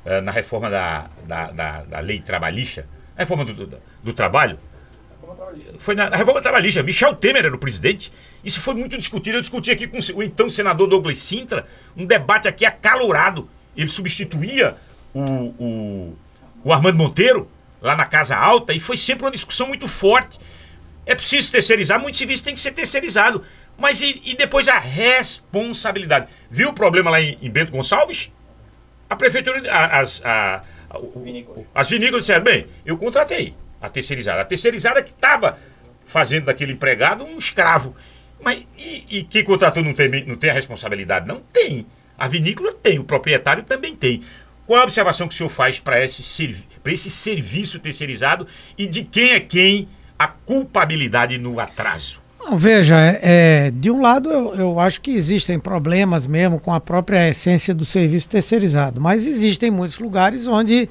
uh, 0.05 0.21
na 0.21 0.31
reforma 0.31 0.69
da, 0.69 1.09
da, 1.25 1.51
da, 1.51 1.83
da, 1.83 1.99
lei 1.99 2.19
trabalhista, 2.19 2.87
a 3.15 3.21
reforma 3.21 3.45
do, 3.45 3.53
do, 3.53 3.77
do 4.03 4.13
trabalho. 4.13 4.57
Foi 5.79 5.95
na, 5.95 6.09
reforma 6.09 6.41
trabalhista. 6.41 6.83
Michel 6.83 7.15
Temer 7.15 7.45
era 7.45 7.55
o 7.55 7.57
presidente. 7.57 8.11
Isso 8.43 8.61
foi 8.61 8.75
muito 8.75 8.97
discutido. 8.97 9.37
Eu 9.37 9.41
discuti 9.41 9.71
aqui 9.71 9.87
com 9.87 9.97
o 9.97 10.23
então 10.23 10.49
senador 10.49 10.87
Douglas 10.87 11.17
Sintra, 11.17 11.67
um 11.97 12.05
debate 12.05 12.47
aqui 12.47 12.65
acalorado. 12.65 13.49
Ele 13.75 13.89
substituía 13.89 14.75
o, 15.13 15.21
o, 15.21 16.17
o 16.63 16.73
Armando 16.73 16.97
Monteiro 16.97 17.49
lá 17.81 17.95
na 17.95 18.05
Casa 18.05 18.35
Alta 18.35 18.73
e 18.73 18.79
foi 18.79 18.97
sempre 18.97 19.25
uma 19.25 19.31
discussão 19.31 19.67
muito 19.67 19.87
forte. 19.87 20.39
É 21.05 21.13
preciso 21.13 21.51
terceirizar, 21.51 21.99
muito 21.99 22.17
serviço 22.17 22.43
tem 22.43 22.53
que 22.53 22.59
ser 22.59 22.71
terceirizado. 22.71 23.43
Mas 23.77 24.01
e, 24.01 24.21
e, 24.25 24.35
depois 24.35 24.67
a 24.67 24.79
responsabilidade? 24.79 26.27
Viu 26.49 26.69
o 26.69 26.73
problema 26.73 27.11
lá 27.11 27.21
em, 27.21 27.37
em 27.41 27.49
Bento 27.49 27.71
Gonçalves? 27.71 28.31
A 29.09 29.15
prefeitura, 29.15 29.61
a, 29.71 29.99
as, 29.99 30.21
a, 30.23 30.63
a, 30.89 30.97
o, 30.97 31.67
as 31.75 31.89
vinícolas 31.89 32.23
disseram, 32.23 32.43
bem, 32.43 32.67
eu 32.85 32.97
contratei 32.97 33.53
a 33.81 33.89
terceirizada. 33.89 34.41
A 34.41 34.45
terceirizada 34.45 35.03
que 35.03 35.11
estava 35.11 35.59
fazendo 36.05 36.45
daquele 36.45 36.73
empregado 36.73 37.23
um 37.23 37.37
escravo. 37.37 37.95
Mas 38.41 38.65
e, 38.77 39.05
e 39.09 39.23
quem 39.23 39.43
contratou 39.43 39.83
não 39.83 39.93
tem, 39.93 40.25
não 40.25 40.37
tem 40.37 40.49
a 40.49 40.53
responsabilidade? 40.53 41.27
Não 41.27 41.39
tem. 41.39 41.85
A 42.17 42.27
vinícola 42.27 42.73
tem, 42.73 42.99
o 42.99 43.03
proprietário 43.03 43.63
também 43.63 43.95
tem. 43.95 44.21
Qual 44.65 44.79
a 44.79 44.83
observação 44.83 45.27
que 45.27 45.33
o 45.33 45.37
senhor 45.37 45.49
faz 45.49 45.79
para 45.79 46.03
esse, 46.03 46.21
esse 46.85 47.09
serviço 47.09 47.79
terceirizado 47.79 48.47
e 48.77 48.87
de 48.87 49.03
quem 49.03 49.31
é 49.31 49.39
quem 49.39 49.87
a 50.17 50.27
culpabilidade 50.27 51.37
no 51.37 51.59
atraso? 51.59 52.23
Não, 52.39 52.57
veja, 52.57 52.95
é, 52.99 53.19
é, 53.23 53.71
de 53.71 53.89
um 53.89 54.01
lado 54.01 54.29
eu, 54.29 54.55
eu, 54.55 54.79
acho 54.79 55.01
que 55.01 55.11
existem 55.11 55.59
problemas 55.59 56.27
mesmo 56.27 56.59
com 56.59 56.71
a 56.71 56.79
própria 56.79 57.29
essência 57.29 57.73
do 57.73 57.83
serviço 57.83 58.29
terceirizado, 58.29 59.01
mas 59.01 59.25
existem 59.25 59.71
muitos 59.71 59.97
lugares 59.97 60.45
onde 60.45 60.87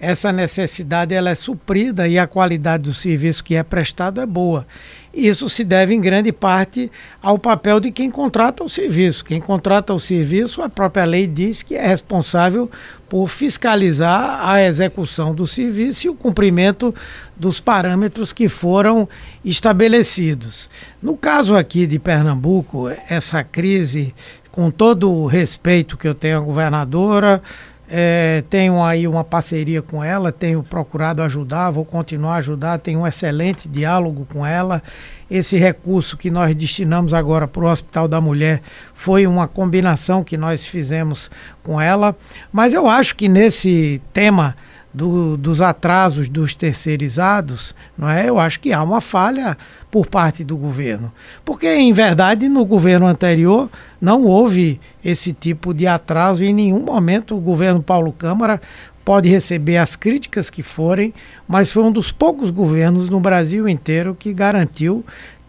essa 0.00 0.30
necessidade 0.30 1.14
ela 1.14 1.30
é 1.30 1.34
suprida 1.34 2.06
e 2.06 2.18
a 2.18 2.26
qualidade 2.26 2.84
do 2.84 2.94
serviço 2.94 3.42
que 3.42 3.56
é 3.56 3.62
prestado 3.62 4.20
é 4.20 4.26
boa. 4.26 4.66
Isso 5.12 5.48
se 5.48 5.64
deve 5.64 5.92
em 5.92 6.00
grande 6.00 6.30
parte 6.30 6.90
ao 7.20 7.38
papel 7.38 7.80
de 7.80 7.90
quem 7.90 8.08
contrata 8.08 8.62
o 8.62 8.68
serviço. 8.68 9.24
Quem 9.24 9.40
contrata 9.40 9.92
o 9.92 9.98
serviço, 9.98 10.62
a 10.62 10.68
própria 10.68 11.04
lei 11.04 11.26
diz 11.26 11.62
que 11.62 11.74
é 11.74 11.84
responsável 11.84 12.70
por 13.08 13.28
fiscalizar 13.28 14.48
a 14.48 14.62
execução 14.62 15.34
do 15.34 15.46
serviço 15.46 16.06
e 16.06 16.10
o 16.10 16.14
cumprimento 16.14 16.94
dos 17.36 17.60
parâmetros 17.60 18.32
que 18.32 18.48
foram 18.48 19.08
estabelecidos. 19.44 20.70
No 21.02 21.16
caso 21.16 21.56
aqui 21.56 21.86
de 21.86 21.98
Pernambuco, 21.98 22.88
essa 23.08 23.42
crise, 23.42 24.14
com 24.52 24.70
todo 24.70 25.10
o 25.10 25.26
respeito 25.26 25.96
que 25.96 26.06
eu 26.06 26.14
tenho 26.14 26.36
à 26.36 26.40
governadora, 26.40 27.42
é, 27.90 28.44
tenho 28.50 28.82
aí 28.82 29.08
uma 29.08 29.24
parceria 29.24 29.80
com 29.80 30.04
ela, 30.04 30.30
tenho 30.30 30.62
procurado 30.62 31.22
ajudar, 31.22 31.70
vou 31.70 31.84
continuar 31.84 32.34
a 32.34 32.38
ajudar, 32.38 32.78
tenho 32.78 33.00
um 33.00 33.06
excelente 33.06 33.68
diálogo 33.68 34.26
com 34.30 34.46
ela. 34.46 34.82
Esse 35.30 35.56
recurso 35.56 36.16
que 36.16 36.30
nós 36.30 36.54
destinamos 36.54 37.14
agora 37.14 37.48
para 37.48 37.64
o 37.64 37.70
Hospital 37.70 38.06
da 38.06 38.20
Mulher 38.20 38.60
foi 38.94 39.26
uma 39.26 39.48
combinação 39.48 40.22
que 40.22 40.36
nós 40.36 40.64
fizemos 40.64 41.30
com 41.62 41.80
ela. 41.80 42.16
Mas 42.52 42.74
eu 42.74 42.88
acho 42.88 43.16
que 43.16 43.28
nesse 43.28 44.00
tema 44.12 44.54
do, 44.92 45.36
dos 45.36 45.60
atrasos 45.60 46.28
dos 46.28 46.54
terceirizados, 46.54 47.74
não 47.96 48.08
é? 48.08 48.28
Eu 48.28 48.38
acho 48.38 48.60
que 48.60 48.72
há 48.72 48.82
uma 48.82 49.00
falha 49.00 49.56
por 49.90 50.06
parte 50.06 50.44
do 50.44 50.56
governo. 50.56 51.12
Porque, 51.44 51.66
em 51.66 51.92
verdade, 51.92 52.48
no 52.48 52.64
governo 52.64 53.06
anterior 53.06 53.70
não 54.00 54.24
houve 54.24 54.80
esse 55.04 55.32
tipo 55.32 55.72
de 55.72 55.86
atraso 55.86 56.44
e 56.44 56.48
em 56.48 56.54
nenhum 56.54 56.80
momento 56.80 57.36
o 57.36 57.40
governo 57.40 57.82
Paulo 57.82 58.12
Câmara 58.12 58.60
pode 59.04 59.26
receber 59.26 59.78
as 59.78 59.96
críticas 59.96 60.50
que 60.50 60.62
forem, 60.62 61.14
mas 61.48 61.70
foi 61.70 61.82
um 61.82 61.90
dos 61.90 62.12
poucos 62.12 62.50
governos 62.50 63.08
no 63.08 63.18
Brasil 63.18 63.66
inteiro 63.66 64.14
que 64.14 64.34
garantiu 64.34 65.02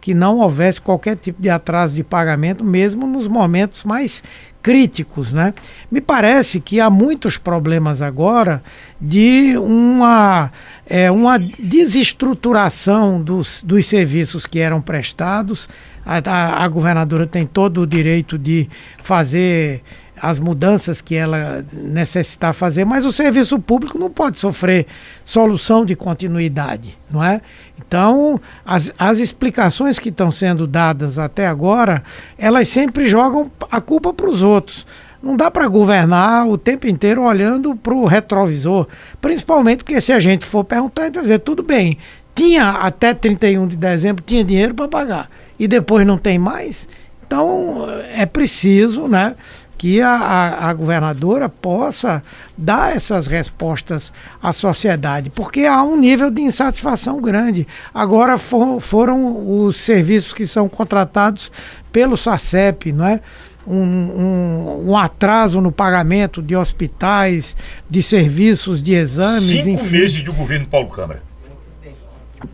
que 0.10 0.14
não 0.16 0.40
houvesse 0.40 0.82
qualquer 0.82 1.16
tipo 1.16 1.40
de 1.40 1.52
atraso 1.52 1.94
de 1.94 2.04
pagamento, 2.04 2.64
mesmo 2.64 3.06
nos 3.06 3.28
momentos 3.28 3.84
mais 3.84 4.24
críticos, 4.60 5.32
né? 5.32 5.54
Me 5.92 6.02
parece 6.02 6.60
que 6.60 6.80
há 6.80 6.90
muitos 6.90 7.38
problemas 7.38 8.02
agora 8.02 8.64
de 9.00 9.56
uma, 9.56 10.52
é, 10.90 11.12
uma 11.12 11.38
desestruturação 11.38 13.22
dos, 13.22 13.62
dos 13.62 13.86
serviços 13.86 14.48
que 14.48 14.58
eram 14.58 14.82
prestados. 14.82 15.70
A, 16.04 16.18
a, 16.18 16.64
a 16.64 16.68
governadora 16.68 17.28
tem 17.28 17.46
todo 17.46 17.82
o 17.82 17.86
direito 17.86 18.36
de 18.36 18.68
fazer 19.04 19.84
as 20.22 20.40
mudanças 20.40 21.02
que 21.02 21.16
ela 21.16 21.66
necessitar 21.74 22.54
fazer, 22.54 22.86
mas 22.86 23.06
o 23.06 23.12
serviço 23.12 23.60
público 23.60 23.98
não 23.98 24.10
pode 24.10 24.40
sofrer 24.40 24.86
solução 25.24 25.86
de 25.86 25.96
continuidade, 25.96 26.98
não 27.10 27.24
é? 27.24 27.42
Então, 27.78 28.40
as, 28.66 28.92
as 28.98 29.20
explicações 29.20 30.00
que 30.00 30.10
estão 30.10 30.32
sendo 30.32 30.68
dadas 30.68 31.18
até 31.18 31.48
agora, 31.48 32.04
elas 32.38 32.68
sempre 32.68 33.08
jogam 33.08 33.52
a 33.72 33.82
culpa 33.82 34.14
para 34.14 34.30
os 34.30 34.42
outros. 34.42 34.86
Não 35.22 35.36
dá 35.36 35.52
para 35.52 35.68
governar 35.68 36.48
o 36.48 36.58
tempo 36.58 36.88
inteiro 36.88 37.24
olhando 37.24 37.76
para 37.76 37.94
o 37.94 38.06
retrovisor, 38.06 38.88
principalmente 39.20 39.84
porque 39.84 40.00
se 40.00 40.14
a 40.14 40.20
gente 40.20 40.46
for 40.46 40.64
perguntar, 40.64 41.08
a 41.08 41.10
vai 41.10 41.22
dizer, 41.22 41.40
tudo 41.40 41.62
bem, 41.62 41.98
tinha 42.34 42.70
até 42.70 43.14
31 43.14 43.68
de 43.68 43.76
dezembro, 43.76 44.24
tinha 44.26 44.44
dinheiro 44.44 44.74
para 44.74 44.88
pagar, 44.88 45.30
e 45.58 45.68
depois 45.68 46.08
não 46.08 46.18
tem 46.18 46.40
mais? 46.40 46.88
Então, 47.30 47.86
é 48.16 48.26
preciso, 48.26 49.08
né? 49.08 49.36
Que 49.80 50.02
a, 50.02 50.10
a, 50.10 50.70
a, 50.70 50.74
governadora 50.74 51.48
possa 51.48 52.22
dar 52.58 52.94
essas 52.94 53.28
respostas 53.28 54.12
à 54.44 54.52
sociedade, 54.52 55.30
porque 55.30 55.62
há 55.62 55.82
um 55.82 55.96
nível 55.96 56.30
de 56.30 56.42
insatisfação 56.42 57.22
grande. 57.22 57.66
Agora 57.94 58.38
for, 58.38 58.82
foram 58.82 59.66
os 59.66 59.78
serviços 59.78 60.34
que 60.34 60.46
são 60.46 60.68
contratados 60.68 61.50
pelo 61.94 62.18
SACEP, 62.18 62.92
não 62.92 63.06
é? 63.06 63.22
Um, 63.66 63.78
um, 63.78 64.90
um, 64.90 64.98
atraso 64.98 65.62
no 65.62 65.72
pagamento 65.72 66.42
de 66.42 66.58
hospitais, 66.58 67.56
de 67.90 68.04
serviços, 68.04 68.84
de 68.84 68.96
exames. 68.96 69.44
Cinco 69.44 69.70
enfim. 69.70 69.98
meses 69.98 70.24
do 70.24 70.34
governo 70.34 70.66
Paulo 70.66 70.90
Câmara. 70.90 71.24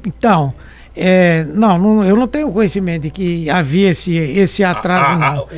Então, 0.05 0.53
é, 0.96 1.43
não, 1.43 1.78
não, 1.78 2.04
eu 2.04 2.16
não 2.16 2.28
tenho 2.28 2.52
conhecimento 2.52 3.04
de 3.04 3.12
que 3.12 3.50
havia 3.50 3.89
esse, 3.89 4.16
esse 4.16 4.64
atraso. 4.64 5.22
A, 5.22 5.28
a, 5.28 5.34
a, 5.34 5.41
o, 5.41 5.50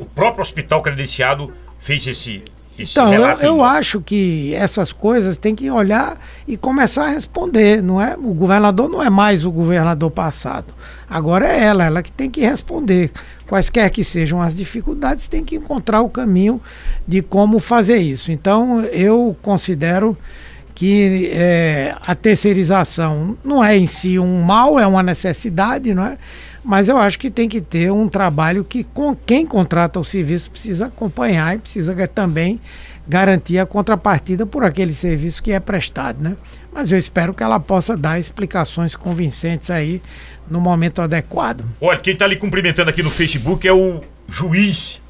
o, 0.00 0.04
próprio 0.04 0.42
hospital 0.42 0.82
credenciado 0.82 1.52
fez 1.78 2.06
esse, 2.06 2.42
esse 2.78 2.92
Então, 2.92 3.12
eu, 3.12 3.22
eu 3.38 3.56
não? 3.56 3.64
acho 3.64 4.02
que 4.02 4.54
essas 4.54 4.92
coisas 4.92 5.38
tem 5.38 5.54
que 5.54 5.70
olhar 5.70 6.20
e 6.46 6.58
começar 6.58 7.06
a 7.06 7.08
responder, 7.08 7.82
não 7.82 8.00
é? 8.00 8.14
O 8.18 8.34
governador 8.34 8.88
não 8.88 9.02
é 9.02 9.08
mais 9.08 9.46
o 9.46 9.50
governador 9.50 10.10
passado. 10.10 10.74
Agora 11.08 11.46
é 11.46 11.64
ela, 11.64 11.84
ela 11.84 12.02
que 12.02 12.12
tem 12.12 12.30
que 12.30 12.42
responder. 12.42 13.10
Quaisquer 13.46 13.90
que 13.90 14.04
sejam 14.04 14.42
as 14.42 14.54
dificuldades, 14.56 15.26
tem 15.26 15.42
que 15.42 15.56
encontrar 15.56 16.02
o 16.02 16.10
caminho 16.10 16.60
de 17.08 17.22
como 17.22 17.60
fazer 17.60 17.96
isso. 17.96 18.30
Então, 18.30 18.82
eu 18.82 19.34
considero 19.40 20.18
que 20.76 21.30
eh, 21.32 21.96
a 22.06 22.14
terceirização 22.14 23.36
não 23.42 23.64
é 23.64 23.74
em 23.74 23.86
si 23.86 24.18
um 24.18 24.42
mal, 24.42 24.78
é 24.78 24.86
uma 24.86 25.02
necessidade, 25.02 25.94
não 25.94 26.04
é? 26.04 26.18
Mas 26.62 26.86
eu 26.86 26.98
acho 26.98 27.18
que 27.18 27.30
tem 27.30 27.48
que 27.48 27.62
ter 27.62 27.90
um 27.90 28.08
trabalho 28.08 28.62
que 28.62 28.84
com 28.84 29.16
quem 29.16 29.46
contrata 29.46 29.98
o 29.98 30.04
serviço 30.04 30.50
precisa 30.50 30.86
acompanhar 30.86 31.54
e 31.54 31.58
precisa 31.58 31.94
também 32.06 32.60
garantir 33.08 33.58
a 33.58 33.64
contrapartida 33.64 34.44
por 34.44 34.64
aquele 34.64 34.92
serviço 34.92 35.42
que 35.42 35.50
é 35.50 35.58
prestado, 35.60 36.22
né? 36.22 36.36
Mas 36.70 36.92
eu 36.92 36.98
espero 36.98 37.32
que 37.32 37.42
ela 37.42 37.58
possa 37.58 37.96
dar 37.96 38.20
explicações 38.20 38.94
convincentes 38.94 39.70
aí 39.70 40.02
no 40.46 40.60
momento 40.60 41.00
adequado. 41.00 41.64
Olha, 41.80 41.98
quem 41.98 42.14
tá 42.14 42.26
lhe 42.26 42.36
cumprimentando 42.36 42.90
aqui 42.90 43.02
no 43.02 43.10
Facebook 43.10 43.66
é 43.66 43.72
o 43.72 44.02
juiz 44.28 45.00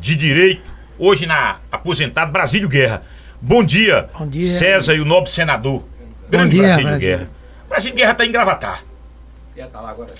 de 0.00 0.16
direito, 0.16 0.62
hoje 0.98 1.26
na 1.26 1.58
aposentado 1.70 2.32
Brasílio 2.32 2.68
Guerra. 2.68 3.02
Bom 3.44 3.64
dia, 3.64 4.08
Bom 4.16 4.28
dia. 4.28 4.46
César 4.46 4.94
e 4.94 5.00
o 5.00 5.04
nobre 5.04 5.28
senador. 5.28 5.82
Grande 6.30 6.50
dia, 6.50 6.62
Brasílio 6.62 6.88
Brasília. 6.88 7.16
Guerra. 7.16 7.30
Brasílio 7.68 7.96
Guerra 7.96 8.14
tá 8.14 8.24
em 8.24 8.30
Gravatar. 8.30 8.84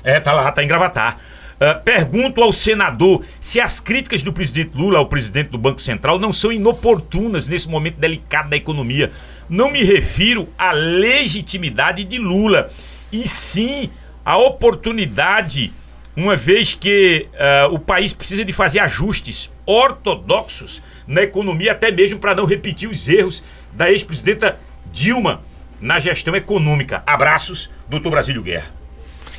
É, 0.03 0.19
tá 0.19 0.33
lá, 0.33 0.51
tá 0.51 0.61
em 0.61 0.67
Gravatar. 0.67 1.21
Ah, 1.61 1.75
pergunto 1.77 2.43
ao 2.43 2.53
senador 2.53 3.25
se 3.41 3.61
as 3.61 3.79
críticas 3.79 4.25
do 4.25 4.33
presidente 4.33 4.77
Lula 4.77 4.99
ao 4.99 5.07
presidente 5.07 5.51
do 5.51 5.57
Banco 5.57 5.81
Central 5.81 6.19
não 6.19 6.33
são 6.33 6.51
inoportunas 6.51 7.47
nesse 7.47 7.69
momento 7.69 7.95
delicado 7.95 8.51
da 8.51 8.57
economia. 8.57 9.13
Não 9.49 9.71
me 9.71 9.85
refiro 9.85 10.49
à 10.59 10.73
legitimidade 10.73 12.03
de 12.03 12.19
Lula, 12.19 12.73
e 13.13 13.29
sim 13.29 13.89
à 14.25 14.37
oportunidade, 14.37 15.73
uma 16.17 16.35
vez 16.35 16.75
que 16.75 17.29
ah, 17.39 17.69
o 17.71 17.79
país 17.79 18.13
precisa 18.13 18.45
de 18.45 18.53
fazer 18.53 18.81
ajustes 18.81 19.49
ortodoxos 19.65 20.83
na 21.07 21.23
economia, 21.23 21.73
até 21.73 21.91
mesmo 21.91 22.19
para 22.19 22.35
não 22.35 22.45
repetir 22.45 22.89
os 22.89 23.09
erros 23.09 23.43
da 23.73 23.91
ex-presidenta 23.91 24.59
Dilma 24.93 25.43
na 25.81 25.99
gestão 25.99 26.35
econômica. 26.37 27.03
Abraços, 27.07 27.71
doutor 27.89 28.11
Brasílio 28.11 28.43
Guerra. 28.43 28.67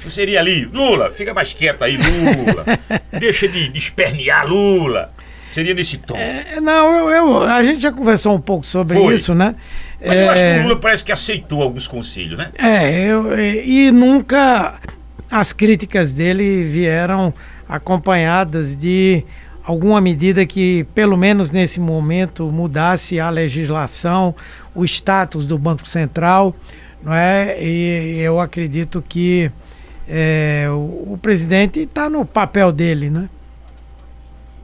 Não 0.04 0.12
seria 0.12 0.40
ali, 0.40 0.66
Lula, 0.66 1.12
fica 1.12 1.34
mais 1.34 1.54
quieto 1.54 1.84
aí, 1.84 1.96
Lula. 1.98 2.66
Deixa 3.18 3.48
de, 3.48 3.70
de 3.70 3.78
espernear, 3.80 4.46
Lula. 4.46 5.14
Seria 5.54 5.74
nesse 5.74 5.98
tom. 6.00 6.18
É, 6.18 6.60
não, 6.60 6.92
eu, 6.94 7.10
eu- 7.10 7.44
a 7.44 7.62
gente 7.64 7.80
já 7.80 7.92
conversou 7.92 8.36
um 8.36 8.42
pouco 8.42 8.66
sobre 8.66 8.98
Foi. 8.98 9.14
isso, 9.16 9.34
né? 9.36 9.56
Mas 10.06 10.20
eu 10.20 10.30
acho 10.32 10.42
que 10.42 10.48
É, 10.48 10.60
o 10.60 10.64
Lula 10.64 10.80
parece 10.80 11.06
que 11.06 11.12
aceitou 11.12 11.62
alguns 11.62 11.88
conselhos, 11.88 12.38
né? 12.38 12.50
É, 12.58 13.06
eu, 13.06 13.40
e 13.40 13.92
nunca 13.92 14.74
as 15.32 15.54
críticas 15.54 16.12
dele 16.12 16.64
vieram 16.66 17.34
acompanhadas 17.70 18.76
de 18.76 19.24
alguma 19.64 20.02
medida 20.02 20.46
que, 20.46 20.86
pelo 20.94 21.16
menos 21.16 21.52
nesse 21.52 21.80
momento, 21.80 22.52
mudasse 22.52 23.20
a 23.20 23.30
legislação, 23.30 24.36
o 24.76 24.84
status 24.84 25.46
do 25.46 25.58
Banco 25.58 25.88
Central, 25.88 26.56
não 27.02 27.14
é? 27.14 27.58
E 27.64 28.20
eu 28.20 28.40
acredito 28.40 29.04
que 29.08 29.52
é, 30.08 30.68
o, 30.70 31.14
o 31.14 31.20
presidente 31.22 31.80
está 31.80 32.10
no 32.10 32.26
papel 32.26 32.72
dele, 32.72 33.10
né? 33.10 33.30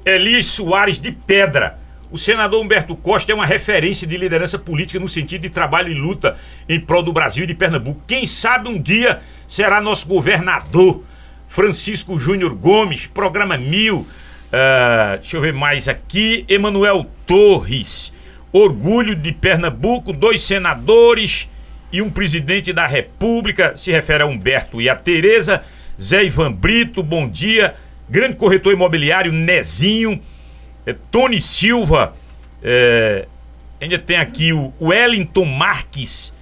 Elias 0.06 0.48
Soares 0.48 1.00
de 1.00 1.12
Pedra. 1.12 1.78
O 2.12 2.18
senador 2.18 2.60
Humberto 2.64 2.96
Costa 2.96 3.32
é 3.32 3.36
uma 3.36 3.46
referência 3.46 4.08
de 4.08 4.18
liderança 4.18 4.58
política 4.58 5.00
no 5.00 5.08
sentido 5.08 5.44
de 5.44 5.50
trabalho 5.50 5.92
e 5.92 5.94
luta 5.94 6.38
em 6.68 6.80
prol 6.80 7.04
do 7.04 7.14
Brasil 7.14 7.44
e 7.44 7.48
de 7.48 7.54
Pernambuco. 7.54 8.02
Quem 8.08 8.26
sabe 8.26 8.68
um 8.68 8.82
dia 8.82 9.22
será 9.48 9.80
nosso 9.80 10.08
governador. 10.08 11.04
Francisco 11.48 12.18
Júnior 12.18 12.56
Gomes, 12.56 13.06
programa 13.06 13.58
Mil. 13.58 14.08
Ah, 14.52 15.18
deixa 15.20 15.38
eu 15.38 15.42
ver 15.42 15.54
mais 15.54 15.88
aqui. 15.88 16.46
Emanuel 16.48 17.06
Torres. 17.26 18.12
Orgulho 18.52 19.16
de 19.16 19.32
Pernambuco, 19.32 20.12
dois 20.12 20.42
senadores 20.42 21.48
e 21.92 22.02
um 22.02 22.10
presidente 22.10 22.74
da 22.74 22.88
República. 22.88 23.78
Se 23.78 23.92
refere 23.92 24.24
a 24.24 24.26
Humberto 24.26 24.82
e 24.82 24.90
a 24.90 24.96
Tereza. 24.96 25.64
Zé 26.02 26.24
Ivan 26.24 26.52
Brito, 26.52 27.04
bom 27.04 27.30
dia. 27.30 27.76
Grande 28.10 28.38
corretor 28.38 28.74
imobiliário, 28.74 29.32
Nezinho. 29.32 30.20
É, 30.86 30.96
Tony 31.12 31.40
Silva. 31.40 32.16
é, 32.64 33.28
ainda 33.80 34.00
tem 34.00 34.18
aqui 34.18 34.52
o 34.52 34.74
Wellington 34.82 35.46
Marques. 35.46 36.34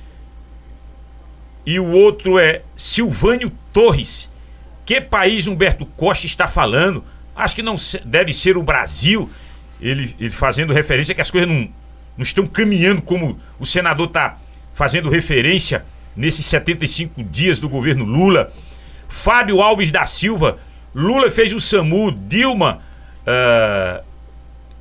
E 1.66 1.78
o 1.80 1.92
outro 1.92 2.40
é 2.40 2.62
Silvânio 2.78 3.52
Torres. 3.74 4.30
Que 4.86 5.02
país 5.02 5.48
Humberto 5.48 5.86
Costa 5.86 6.26
está 6.26 6.48
falando? 6.48 7.04
Acho 7.38 7.56
que 7.56 7.62
não 7.62 7.78
se- 7.78 8.02
deve 8.04 8.34
ser 8.34 8.58
o 8.58 8.64
Brasil. 8.64 9.30
Ele, 9.80 10.16
ele 10.20 10.32
fazendo 10.32 10.74
referência 10.74 11.14
que 11.14 11.22
as 11.22 11.30
coisas 11.32 11.48
não, 11.48 11.70
não 12.18 12.24
estão 12.24 12.48
caminhando 12.48 13.02
como 13.02 13.40
o 13.60 13.66
senador 13.66 14.08
está 14.08 14.38
fazendo 14.74 15.10
referência 15.10 15.86
nesses 16.16 16.46
75 16.48 17.24
dias 17.24 17.60
do 17.60 17.70
governo 17.70 18.04
Lula. 18.06 18.52
Fábio 19.08 19.62
Alves 19.62 19.92
da 19.92 20.06
Silva. 20.08 20.58
Lula 20.96 21.30
fez 21.30 21.54
o 21.54 21.60
SAMU, 21.60 22.12
Dilma. 22.12 22.82
ah, 23.26 24.02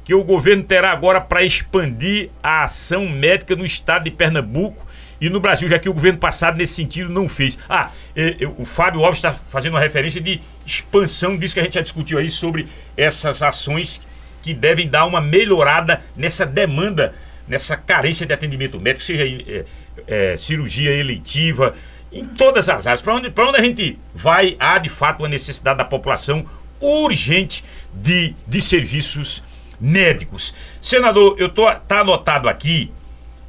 que 0.04 0.14
o 0.14 0.22
governo 0.22 0.62
terá 0.62 0.92
agora 0.92 1.20
para 1.20 1.42
expandir 1.42 2.30
a 2.40 2.62
ação 2.62 3.08
médica 3.08 3.56
no 3.56 3.66
estado 3.66 4.04
de 4.04 4.12
Pernambuco 4.12 4.85
e 5.20 5.28
no 5.30 5.40
Brasil, 5.40 5.68
já 5.68 5.78
que 5.78 5.88
o 5.88 5.94
governo 5.94 6.18
passado 6.18 6.56
nesse 6.56 6.74
sentido 6.74 7.08
não 7.08 7.28
fez. 7.28 7.58
Ah, 7.68 7.90
eh, 8.14 8.36
o 8.58 8.64
Fábio 8.64 9.04
Alves 9.04 9.18
está 9.18 9.32
fazendo 9.32 9.74
uma 9.74 9.80
referência 9.80 10.20
de 10.20 10.40
expansão 10.64 11.36
disso 11.36 11.54
que 11.54 11.60
a 11.60 11.62
gente 11.62 11.74
já 11.74 11.80
discutiu 11.80 12.18
aí 12.18 12.30
sobre 12.30 12.68
essas 12.96 13.42
ações 13.42 14.00
que 14.42 14.52
devem 14.52 14.88
dar 14.88 15.06
uma 15.06 15.20
melhorada 15.20 16.02
nessa 16.14 16.44
demanda, 16.46 17.14
nessa 17.48 17.76
carência 17.76 18.26
de 18.26 18.32
atendimento 18.32 18.78
médico, 18.78 19.02
seja 19.02 19.24
eh, 19.24 19.64
eh, 20.06 20.36
cirurgia 20.36 20.92
eletiva, 20.92 21.74
em 22.12 22.24
todas 22.24 22.68
as 22.68 22.86
áreas. 22.86 23.02
Para 23.02 23.14
onde, 23.14 23.32
onde 23.36 23.58
a 23.58 23.62
gente 23.62 23.98
vai, 24.14 24.56
há 24.60 24.78
de 24.78 24.88
fato 24.88 25.20
uma 25.20 25.28
necessidade 25.28 25.78
da 25.78 25.84
população 25.84 26.46
urgente 26.80 27.64
de, 27.92 28.34
de 28.46 28.60
serviços 28.60 29.42
médicos. 29.80 30.54
Senador, 30.80 31.36
eu 31.38 31.48
tô 31.48 31.70
tá 31.72 32.00
anotado 32.00 32.48
aqui. 32.48 32.90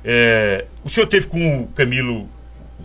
é, 0.03 0.65
o 0.87 0.89
senhor 0.89 1.07
teve 1.07 1.27
com 1.27 1.61
o 1.63 1.67
Camilo, 1.67 2.27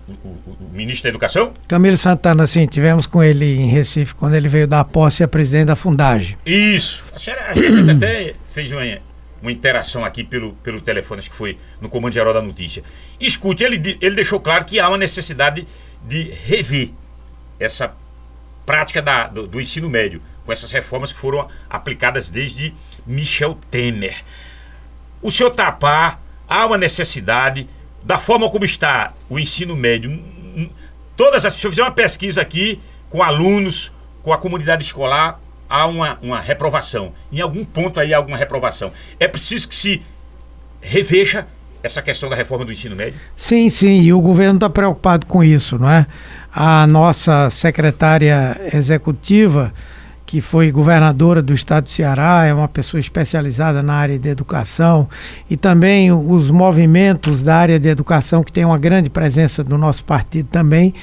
o, 0.09 0.13
o- 0.13 0.57
o 0.61 0.69
ministro 0.73 1.05
da 1.05 1.09
Educação? 1.11 1.53
Camilo 1.69 1.97
Santana, 1.97 2.47
sim, 2.47 2.67
tivemos 2.67 3.07
com 3.07 3.23
ele 3.23 3.57
em 3.57 3.69
Recife 3.69 4.15
quando 4.15 4.35
ele 4.35 4.49
veio 4.49 4.67
dar 4.67 4.85
posse 4.85 5.23
a 5.23 5.29
presidente 5.29 5.67
da 5.67 5.77
Fundagem. 5.77 6.37
Isso. 6.45 7.05
A 7.15 7.19
senhora 7.19 7.45
a 7.51 7.55
gente 7.55 7.91
até 7.91 8.35
fez 8.53 8.71
uma, 8.73 8.83
uma 9.41 9.53
interação 9.53 10.05
aqui 10.05 10.25
pelo, 10.25 10.53
pelo 10.55 10.81
telefone, 10.81 11.21
acho 11.21 11.31
que 11.31 11.37
foi 11.37 11.59
no 11.81 11.89
Comando 11.89 12.13
Geral 12.15 12.35
da 12.35 12.43
Notícia. 12.43 12.83
Escute, 13.21 13.63
ele, 13.65 13.97
ele 14.01 14.15
deixou 14.17 14.41
claro 14.41 14.65
que 14.65 14.79
há 14.81 14.89
uma 14.89 14.99
necessidade 14.99 15.67
de 16.07 16.31
rever 16.45 16.91
essa 17.61 17.93
prática 18.67 19.01
da- 19.01 19.27
do, 19.29 19.47
do 19.47 19.61
ensino 19.61 19.89
médio, 19.89 20.21
com 20.45 20.53
essas 20.53 20.71
reformas 20.73 21.13
que 21.13 21.19
foram 21.21 21.47
aplicadas 21.71 22.29
desde 22.29 22.75
Michel 23.07 23.57
Temer. 23.71 24.17
O 25.21 25.31
senhor 25.31 25.51
tapar, 25.51 26.21
há 26.49 26.67
uma 26.67 26.77
necessidade, 26.77 27.69
da 28.05 28.19
forma 28.19 28.49
como 28.51 28.65
está 28.65 29.13
o 29.29 29.39
ensino 29.39 29.77
médio, 29.77 30.23
todas 31.17 31.45
as. 31.45 31.55
Se 31.55 31.67
eu 31.67 31.71
fizer 31.71 31.83
uma 31.83 31.93
pesquisa 31.93 32.41
aqui 32.41 32.81
com 33.09 33.23
alunos, 33.23 33.93
com 34.23 34.33
a 34.33 34.39
comunidade 34.39 34.83
escolar, 34.83 35.41
há 35.69 35.87
uma, 35.87 36.19
uma 36.23 36.41
reprovação. 36.41 37.13
Em 37.31 37.41
algum 37.41 37.65
ponto 37.65 37.99
aí 38.01 38.13
há 38.13 38.17
alguma 38.17 38.37
reprovação. 38.37 38.93
É 39.19 39.27
preciso 39.29 39.69
que 39.69 39.75
se 39.75 40.03
reveja 40.81 41.47
essa 41.83 42.01
questão 42.01 42.29
da 42.29 42.37
reforma 42.37 42.65
do 42.65 42.73
ensino 42.73 42.95
médio? 42.95 43.19
Sim, 43.37 43.69
sim, 43.69 44.01
e 44.03 44.13
o 44.13 44.21
governo 44.21 44.55
está 44.55 44.71
preocupado 44.71 45.27
com 45.27 45.43
isso, 45.43 45.79
não 45.79 45.91
é? 45.91 46.07
A 46.53 46.87
nossa 46.87 47.51
secretária 47.51 48.61
executiva, 48.73 49.73
que 50.33 50.41
foi 50.41 50.73
governadora 50.73 51.43
do 51.43 51.53
estado 51.53 51.85
do 51.85 51.91
Ceará, 51.91 52.47
é 52.47 52.55
uma 52.55 52.67
pessoa 52.67 52.99
especializada 52.99 53.83
na 53.83 53.93
área 53.93 54.19
de 54.19 54.31
educação, 54.31 55.07
e 55.51 55.59
também 55.59 56.11
os 56.11 56.51
movimentos 56.51 57.43
da 57.43 57.55
área 57.55 57.79
de 57.79 57.87
educação, 57.87 58.43
que 58.43 58.51
tem 58.51 58.65
uma 58.65 58.79
grande 58.79 59.11
presença 59.11 59.63
do 59.63 59.77
nosso 59.77 60.03
partido 60.07 60.49
também, 60.51 60.95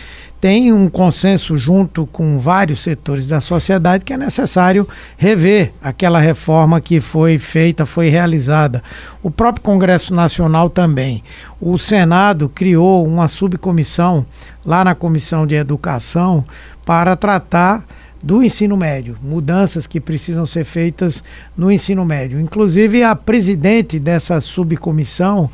tem 0.42 0.74
um 0.74 0.90
consenso 0.90 1.60
junto 1.60 2.08
com 2.08 2.40
vários 2.40 2.82
setores 2.82 3.28
da 3.28 3.40
sociedade 3.40 4.04
que 4.04 4.14
é 4.14 4.18
necessário 4.18 4.88
rever 5.16 5.74
aquela 5.80 6.20
reforma 6.20 6.82
que 6.82 7.00
foi 7.00 7.38
feita, 7.38 7.86
foi 7.86 8.10
realizada. 8.10 8.82
O 9.22 9.30
próprio 9.30 9.62
Congresso 9.62 10.12
Nacional 10.12 10.72
também. 10.72 11.24
O 11.62 11.78
Senado 11.78 12.50
criou 12.50 13.06
uma 13.06 13.28
subcomissão 13.28 14.26
lá 14.66 14.84
na 14.84 14.96
Comissão 14.96 15.46
de 15.46 15.54
Educação 15.54 16.44
para 16.84 17.16
tratar 17.16 17.86
do 18.22 18.44
ensino 18.44 18.76
médio, 18.76 19.18
mudanças 19.24 19.88
que 19.88 20.00
precisam 20.00 20.46
ser 20.46 20.66
feitas 20.66 21.24
no 21.58 21.72
ensino 21.72 22.04
médio. 22.06 22.40
Inclusive, 22.40 23.04
a 23.04 23.16
presidente 23.16 24.00
dessa 24.00 24.42
subcomissão 24.42 25.50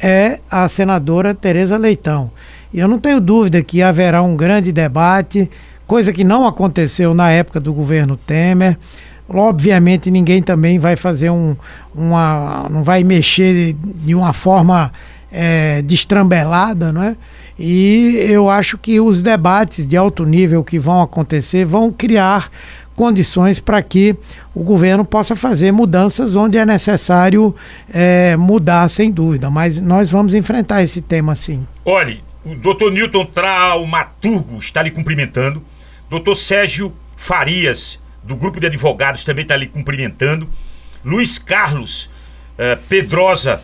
é 0.00 0.40
a 0.50 0.68
senadora 0.68 1.34
Tereza 1.34 1.76
Leitão. 1.76 2.30
E 2.72 2.80
eu 2.80 2.88
não 2.88 2.98
tenho 2.98 3.20
dúvida 3.20 3.62
que 3.62 3.82
haverá 3.82 4.22
um 4.22 4.36
grande 4.36 4.72
debate, 4.72 5.48
coisa 5.86 6.12
que 6.12 6.24
não 6.24 6.46
aconteceu 6.46 7.14
na 7.14 7.30
época 7.30 7.60
do 7.60 7.72
governo 7.72 8.16
Temer. 8.16 8.76
Obviamente, 9.28 10.10
ninguém 10.10 10.42
também 10.42 10.78
vai 10.78 10.96
fazer 10.96 11.30
um, 11.30 11.56
uma. 11.94 12.66
não 12.70 12.82
vai 12.82 13.04
mexer 13.04 13.74
de 13.74 14.14
uma 14.14 14.32
forma 14.32 14.90
é, 15.30 15.82
destrambelada, 15.82 16.92
não 16.92 17.02
é? 17.02 17.16
E 17.58 18.16
eu 18.28 18.48
acho 18.48 18.78
que 18.78 19.00
os 19.00 19.22
debates 19.22 19.86
de 19.86 19.96
alto 19.96 20.24
nível 20.24 20.62
que 20.62 20.78
vão 20.78 21.02
acontecer 21.02 21.64
vão 21.64 21.90
criar 21.90 22.50
condições 22.94 23.60
para 23.60 23.80
que 23.82 24.16
o 24.54 24.62
governo 24.62 25.04
possa 25.04 25.36
fazer 25.36 25.72
mudanças 25.72 26.34
onde 26.34 26.58
é 26.58 26.66
necessário 26.66 27.54
é, 27.92 28.36
mudar, 28.36 28.88
sem 28.88 29.10
dúvida. 29.10 29.48
Mas 29.48 29.78
nós 29.78 30.10
vamos 30.10 30.34
enfrentar 30.34 30.82
esse 30.82 31.00
tema 31.00 31.36
sim. 31.36 31.66
Olhe, 31.84 32.22
o 32.44 32.54
doutor 32.54 32.92
Newton 32.92 33.24
Traumaturgo 33.26 34.58
está 34.58 34.82
lhe 34.82 34.90
cumprimentando. 34.90 35.62
Doutor 36.10 36.34
Sérgio 36.36 36.92
Farias, 37.16 38.00
do 38.22 38.34
grupo 38.34 38.58
de 38.58 38.66
advogados, 38.66 39.22
também 39.24 39.42
está 39.42 39.56
lhe 39.56 39.66
cumprimentando. 39.66 40.48
Luiz 41.04 41.38
Carlos 41.38 42.10
eh, 42.56 42.76
Pedrosa, 42.88 43.62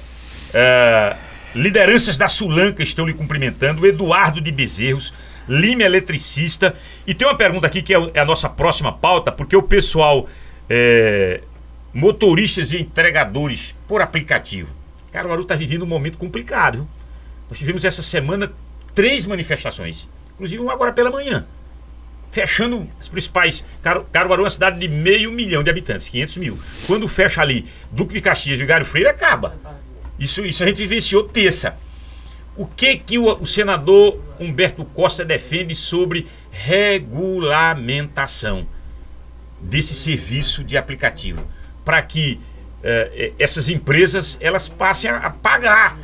eh, 0.53 1.17
lideranças 1.55 2.19
da 2.19 2.29
Sulanca 2.29 2.83
estão 2.83 3.07
lhe 3.07 3.15
cumprimentando. 3.15 3.87
Eduardo 3.87 4.41
de 4.41 4.51
Bezerros, 4.51 5.13
Lime 5.49 5.85
Eletricista. 5.85 6.75
E 7.07 7.15
tem 7.15 7.27
uma 7.27 7.37
pergunta 7.37 7.67
aqui 7.67 7.83
que 7.83 7.95
é, 7.95 8.11
é 8.15 8.21
a 8.21 8.25
nossa 8.25 8.49
próxima 8.49 8.93
pauta, 8.93 9.31
porque 9.31 9.57
o 9.57 9.63
pessoal, 9.63 10.29
eh, 10.69 11.41
motoristas 11.93 12.73
e 12.73 12.79
entregadores 12.79 13.75
por 13.87 14.01
aplicativo. 14.01 14.69
Caruaru 15.13 15.43
está 15.43 15.55
vivendo 15.55 15.83
um 15.83 15.87
momento 15.87 16.19
complicado. 16.19 16.77
Viu? 16.79 16.89
Nós 17.49 17.59
tivemos 17.59 17.85
essa 17.85 18.03
semana 18.03 18.53
três 18.95 19.27
manifestações, 19.27 20.09
inclusive 20.35 20.61
uma 20.61 20.73
agora 20.73 20.93
pela 20.93 21.11
manhã, 21.11 21.47
fechando 22.33 22.89
as 23.01 23.09
principais. 23.09 23.65
Car 23.81 24.03
Caruaru 24.11 24.43
é 24.43 24.45
uma 24.45 24.51
cidade 24.51 24.79
de 24.79 24.89
meio 24.89 25.31
milhão 25.31 25.63
de 25.63 25.71
habitantes, 25.71 26.09
500 26.09 26.37
mil. 26.39 26.59
Quando 26.87 27.07
fecha 27.07 27.41
ali 27.41 27.69
Duque 27.93 28.15
de 28.15 28.21
Caxias 28.21 28.59
e 28.59 28.61
Vigário 28.63 28.85
Freire, 28.85 29.09
acaba. 29.09 29.57
Isso, 30.19 30.45
isso 30.45 30.63
a 30.63 30.67
gente 30.67 30.79
vivenciou 30.79 31.23
terça. 31.25 31.77
O 32.57 32.67
que 32.67 32.97
que 32.97 33.19
o, 33.19 33.27
o 33.41 33.47
senador 33.47 34.21
Humberto 34.39 34.85
Costa 34.85 35.25
defende 35.25 35.75
sobre 35.75 36.29
regulamentação 36.51 38.69
desse 39.61 39.95
serviço 39.95 40.63
de 40.63 40.77
aplicativo? 40.77 41.43
Para 41.85 42.01
que 42.03 42.41
eh, 42.83 43.33
essas 43.39 43.69
empresas 43.69 44.39
elas 44.41 44.69
passem 44.69 45.11
a, 45.11 45.31
pagar 45.31 45.99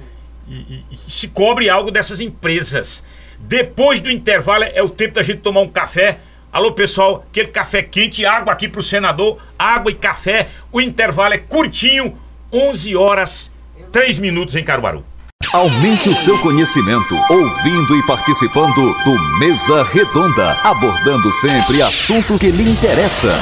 e, 0.48 0.82
e, 0.90 0.98
se 1.08 1.28
cobre 1.28 1.70
algo 1.70 1.92
dessas 1.92 2.20
empresas. 2.20 3.04
Depois 3.38 4.00
do 4.00 4.10
intervalo 4.10 4.64
é 4.64 4.82
o 4.82 4.88
tempo 4.88 5.14
da 5.14 5.22
gente 5.22 5.42
tomar 5.42 5.60
um 5.60 5.68
café. 5.68 6.18
Alô 6.52 6.72
pessoal, 6.72 7.24
aquele 7.30 7.46
café 7.48 7.80
quente, 7.80 8.26
água 8.26 8.52
aqui 8.52 8.68
pro 8.68 8.82
senador, 8.82 9.40
água 9.56 9.92
e 9.92 9.94
café. 9.94 10.48
O 10.72 10.80
intervalo 10.80 11.34
é 11.34 11.38
curtinho, 11.38 12.18
11 12.52 12.96
horas 12.96 13.52
3 13.92 14.18
minutos 14.18 14.54
em 14.54 14.64
Caruaru. 14.64 15.04
Aumente 15.52 16.08
o 16.08 16.14
seu 16.14 16.38
conhecimento 16.40 17.14
ouvindo 17.28 17.96
e 17.96 18.06
participando 18.06 18.94
do 19.04 19.38
Mesa 19.40 19.82
Redonda, 19.82 20.52
abordando 20.62 21.32
sempre 21.32 21.82
assuntos 21.82 22.38
que 22.40 22.50
lhe 22.50 22.70
interessam. 22.70 23.34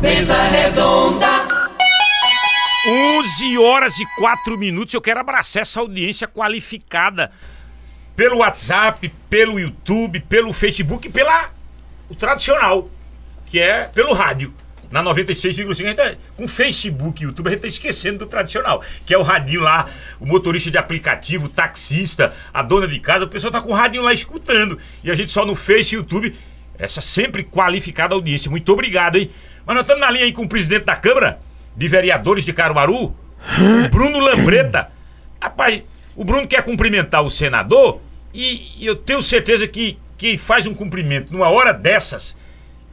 Mesa 0.00 0.40
Redonda. 0.44 1.48
11 2.86 3.58
horas 3.58 3.98
e 3.98 4.04
4 4.18 4.56
minutos. 4.56 4.94
Eu 4.94 5.00
quero 5.00 5.18
abraçar 5.18 5.62
essa 5.62 5.80
audiência 5.80 6.28
qualificada 6.28 7.32
pelo 8.14 8.38
WhatsApp, 8.38 9.12
pelo 9.28 9.58
YouTube, 9.58 10.20
pelo 10.20 10.52
Facebook 10.52 11.08
e 11.08 11.10
pela 11.10 11.50
o 12.08 12.14
tradicional, 12.14 12.88
que 13.46 13.58
é 13.58 13.84
pelo 13.84 14.12
rádio. 14.12 14.54
Na 14.94 15.02
96,5, 15.02 15.92
tá, 15.92 16.14
com 16.36 16.46
Facebook 16.46 17.20
e 17.20 17.26
YouTube, 17.26 17.48
a 17.48 17.50
gente 17.50 17.62
tá 17.62 17.66
esquecendo 17.66 18.20
do 18.20 18.26
tradicional, 18.26 18.80
que 19.04 19.12
é 19.12 19.18
o 19.18 19.22
radinho 19.22 19.60
lá, 19.60 19.90
o 20.20 20.24
motorista 20.24 20.70
de 20.70 20.78
aplicativo, 20.78 21.46
o 21.46 21.48
taxista, 21.48 22.32
a 22.52 22.62
dona 22.62 22.86
de 22.86 23.00
casa, 23.00 23.24
o 23.24 23.28
pessoal 23.28 23.50
tá 23.50 23.60
com 23.60 23.70
o 23.70 23.74
radinho 23.74 24.04
lá 24.04 24.12
escutando. 24.12 24.78
E 25.02 25.10
a 25.10 25.14
gente 25.16 25.32
só 25.32 25.44
no 25.44 25.56
Face 25.56 25.96
e 25.96 25.98
YouTube, 25.98 26.36
essa 26.78 27.00
sempre 27.00 27.42
qualificada 27.42 28.14
audiência. 28.14 28.48
Muito 28.48 28.72
obrigado, 28.72 29.16
hein? 29.16 29.32
Mas 29.66 29.74
nós 29.74 29.82
estamos 29.82 30.00
na 30.00 30.12
linha 30.12 30.26
aí 30.26 30.32
com 30.32 30.44
o 30.44 30.48
presidente 30.48 30.84
da 30.84 30.94
Câmara, 30.94 31.40
de 31.76 31.88
vereadores 31.88 32.44
de 32.44 32.52
Caruaru, 32.52 33.06
o 33.06 33.88
Bruno 33.90 34.20
Lambreta. 34.20 34.92
Rapaz, 35.42 35.82
o 36.14 36.24
Bruno 36.24 36.46
quer 36.46 36.62
cumprimentar 36.62 37.24
o 37.24 37.30
senador 37.30 38.00
e, 38.32 38.70
e 38.78 38.86
eu 38.86 38.94
tenho 38.94 39.20
certeza 39.20 39.66
que 39.66 39.98
quem 40.16 40.38
faz 40.38 40.68
um 40.68 40.74
cumprimento 40.74 41.32
numa 41.32 41.50
hora 41.50 41.72
dessas 41.72 42.36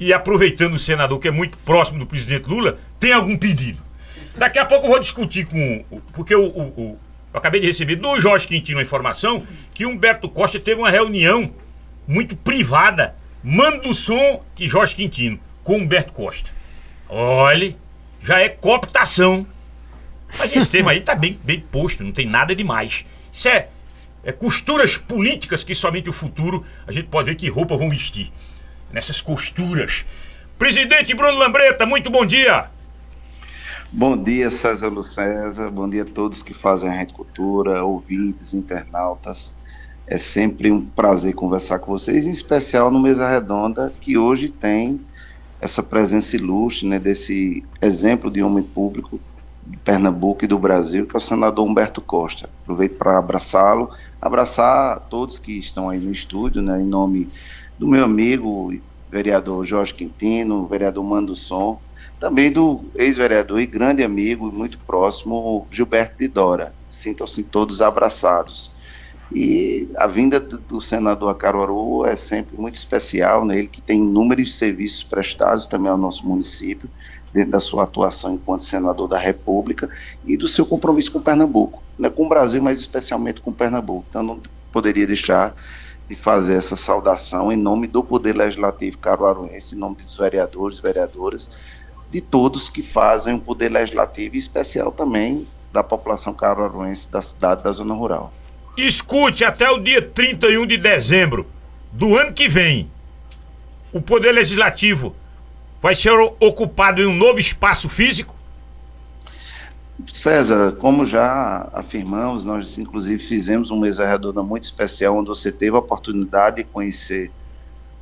e 0.01 0.11
aproveitando 0.11 0.73
o 0.73 0.79
senador 0.79 1.19
que 1.19 1.27
é 1.27 1.31
muito 1.31 1.55
próximo 1.59 1.99
do 1.99 2.07
presidente 2.07 2.49
Lula, 2.49 2.79
tem 2.99 3.13
algum 3.13 3.37
pedido. 3.37 3.83
Daqui 4.35 4.57
a 4.57 4.65
pouco 4.65 4.87
eu 4.87 4.89
vou 4.89 4.99
discutir 4.99 5.45
com. 5.45 5.85
Porque 6.11 6.33
o, 6.33 6.47
o, 6.47 6.97
eu 7.31 7.37
acabei 7.37 7.61
de 7.61 7.67
receber 7.67 7.97
do 7.97 8.19
Jorge 8.19 8.47
Quintino 8.47 8.79
a 8.79 8.81
informação 8.81 9.45
que 9.75 9.85
Humberto 9.85 10.27
Costa 10.27 10.59
teve 10.59 10.81
uma 10.81 10.89
reunião 10.89 11.53
muito 12.07 12.35
privada, 12.35 13.15
Mando 13.43 13.89
do 13.89 13.93
Som 13.93 14.43
e 14.59 14.67
Jorge 14.67 14.95
Quintino, 14.95 15.39
com 15.63 15.77
Humberto 15.77 16.13
Costa. 16.13 16.49
Olhe, 17.07 17.77
já 18.23 18.39
é 18.39 18.49
cooptação. 18.49 19.45
Mas 20.39 20.51
esse 20.51 20.67
tema 20.67 20.91
aí 20.91 21.01
tá 21.01 21.13
bem, 21.13 21.39
bem 21.43 21.59
posto, 21.59 22.03
não 22.03 22.11
tem 22.11 22.25
nada 22.25 22.55
demais. 22.55 23.05
Isso 23.31 23.47
é, 23.47 23.67
é 24.23 24.31
costuras 24.31 24.97
políticas 24.97 25.63
que 25.63 25.75
somente 25.75 26.09
o 26.09 26.13
futuro 26.13 26.65
a 26.87 26.91
gente 26.91 27.07
pode 27.07 27.29
ver 27.29 27.35
que 27.35 27.47
roupa 27.49 27.77
vão 27.77 27.91
vestir. 27.91 28.31
Nessas 28.93 29.21
costuras. 29.21 30.05
Presidente 30.59 31.15
Bruno 31.15 31.37
Lambreta, 31.37 31.85
muito 31.85 32.09
bom 32.09 32.25
dia. 32.25 32.65
Bom 33.91 34.21
dia, 34.21 34.49
César 34.49 34.89
Lucésar. 34.89 35.69
Bom 35.69 35.89
dia 35.89 36.03
a 36.03 36.05
todos 36.05 36.43
que 36.43 36.53
fazem 36.53 36.89
a 36.89 36.93
Rede 36.93 37.13
Cultura, 37.13 37.83
ouvintes, 37.83 38.53
internautas. 38.53 39.53
É 40.05 40.17
sempre 40.17 40.71
um 40.71 40.85
prazer 40.85 41.33
conversar 41.33 41.79
com 41.79 41.91
vocês, 41.91 42.25
em 42.25 42.31
especial 42.31 42.91
no 42.91 42.99
Mesa 42.99 43.29
Redonda, 43.29 43.93
que 44.01 44.17
hoje 44.17 44.49
tem 44.49 44.99
essa 45.61 45.81
presença 45.81 46.35
ilustre, 46.35 46.87
né, 46.87 46.99
desse 46.99 47.63
exemplo 47.81 48.29
de 48.29 48.41
homem 48.41 48.63
público 48.63 49.19
de 49.65 49.77
Pernambuco 49.77 50.43
e 50.43 50.47
do 50.47 50.57
Brasil, 50.57 51.05
que 51.05 51.15
é 51.15 51.19
o 51.19 51.21
senador 51.21 51.65
Humberto 51.65 52.01
Costa. 52.01 52.49
Aproveito 52.63 52.97
para 52.97 53.17
abraçá-lo, 53.17 53.91
abraçar 54.21 54.99
todos 55.09 55.37
que 55.37 55.57
estão 55.57 55.89
aí 55.89 55.99
no 55.99 56.11
estúdio, 56.11 56.61
né, 56.61 56.81
em 56.81 56.85
nome 56.85 57.29
do 57.81 57.87
meu 57.87 58.05
amigo 58.05 58.71
vereador 59.09 59.65
Jorge 59.65 59.95
Quintino, 59.95 60.67
vereador 60.67 61.03
Mando 61.03 61.35
Som, 61.35 61.81
também 62.19 62.51
do 62.51 62.85
ex-vereador 62.93 63.59
e 63.59 63.65
grande 63.65 64.03
amigo, 64.03 64.51
muito 64.51 64.77
próximo, 64.77 65.65
Gilberto 65.71 66.19
de 66.19 66.27
Dora. 66.27 66.75
Sintam-se 66.87 67.43
todos 67.43 67.81
abraçados. 67.81 68.75
E 69.33 69.89
a 69.97 70.05
vinda 70.05 70.39
do, 70.39 70.59
do 70.59 70.79
senador 70.79 71.33
Caruaru 71.33 72.05
é 72.05 72.15
sempre 72.15 72.55
muito 72.55 72.75
especial, 72.75 73.43
né? 73.45 73.57
ele 73.57 73.67
que 73.67 73.81
tem 73.81 73.97
inúmeros 73.97 74.59
serviços 74.59 75.01
prestados 75.01 75.65
também 75.65 75.89
ao 75.91 75.97
nosso 75.97 76.27
município, 76.27 76.87
dentro 77.33 77.49
da 77.49 77.59
sua 77.59 77.85
atuação 77.85 78.35
enquanto 78.35 78.61
senador 78.61 79.07
da 79.07 79.17
República 79.17 79.89
e 80.23 80.37
do 80.37 80.47
seu 80.47 80.67
compromisso 80.67 81.11
com 81.11 81.19
Pernambuco, 81.19 81.81
né? 81.97 82.11
com 82.11 82.27
o 82.27 82.29
Brasil, 82.29 82.61
mas 82.61 82.79
especialmente 82.79 83.41
com 83.41 83.51
Pernambuco. 83.51 84.05
Então 84.07 84.21
não 84.21 84.39
poderia 84.71 85.07
deixar 85.07 85.55
de 86.11 86.17
fazer 86.17 86.55
essa 86.55 86.75
saudação 86.75 87.53
em 87.53 87.55
nome 87.55 87.87
do 87.87 88.03
Poder 88.03 88.35
Legislativo 88.35 88.97
caruaruense, 88.97 89.75
em 89.75 89.77
nome 89.77 89.95
dos 89.95 90.17
vereadores 90.17 90.77
vereadoras, 90.77 91.49
de 92.09 92.19
todos 92.19 92.67
que 92.67 92.83
fazem 92.83 93.35
o 93.35 93.39
Poder 93.39 93.71
Legislativo, 93.71 94.35
e 94.35 94.37
especial 94.37 94.91
também 94.91 95.47
da 95.71 95.81
população 95.81 96.33
caruaruense 96.33 97.09
da 97.09 97.21
cidade 97.21 97.63
da 97.63 97.71
zona 97.71 97.93
rural. 97.93 98.33
Escute 98.75 99.45
até 99.45 99.71
o 99.71 99.79
dia 99.79 100.01
31 100.01 100.67
de 100.67 100.75
dezembro 100.75 101.47
do 101.93 102.17
ano 102.17 102.33
que 102.33 102.49
vem. 102.49 102.91
O 103.93 104.01
Poder 104.01 104.33
Legislativo 104.33 105.15
vai 105.81 105.95
ser 105.95 106.11
ocupado 106.41 107.01
em 107.01 107.05
um 107.05 107.15
novo 107.15 107.39
espaço 107.39 107.87
físico? 107.87 108.35
César, 110.07 110.73
como 110.73 111.05
já 111.05 111.69
afirmamos, 111.73 112.45
nós 112.45 112.77
inclusive 112.77 113.21
fizemos 113.21 113.71
uma 113.71 113.87
redonda 113.87 114.41
muito 114.41 114.63
especial 114.63 115.17
onde 115.17 115.29
você 115.29 115.51
teve 115.51 115.75
a 115.75 115.79
oportunidade 115.79 116.57
de 116.57 116.63
conhecer 116.63 117.31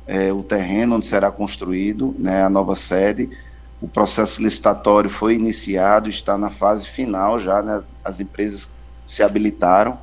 é, 0.06 0.32
o 0.32 0.42
terreno 0.42 0.96
onde 0.96 1.06
será 1.06 1.30
construído 1.30 2.14
né, 2.18 2.42
a 2.42 2.50
nova 2.50 2.74
sede. 2.74 3.30
O 3.80 3.88
processo 3.88 4.42
licitatório 4.42 5.08
foi 5.08 5.34
iniciado, 5.34 6.08
está 6.08 6.36
na 6.36 6.50
fase 6.50 6.86
final 6.86 7.38
já, 7.38 7.62
né, 7.62 7.82
as 8.04 8.20
empresas 8.20 8.70
se 9.06 9.22
habilitaram 9.22 9.98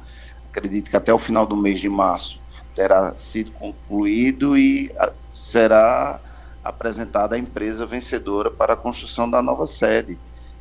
acredito 0.58 0.90
que 0.90 0.98
até 0.98 1.14
o 1.14 1.20
final 1.20 1.46
do 1.46 1.56
mês 1.56 1.80
de 1.80 1.88
março 1.88 2.42
terá 2.74 3.14
sido 3.16 3.52
concluído 3.52 4.58
e 4.58 4.92
será 5.32 6.20
apresentada 6.64 7.36
à 7.36 7.40
empresa 7.40 7.86
vencedora 7.86 8.50
para 8.50 8.74
a 8.74 8.78
construção 8.78 9.30
da 9.30 9.42
nova 9.42 9.66
sede. 9.66 10.18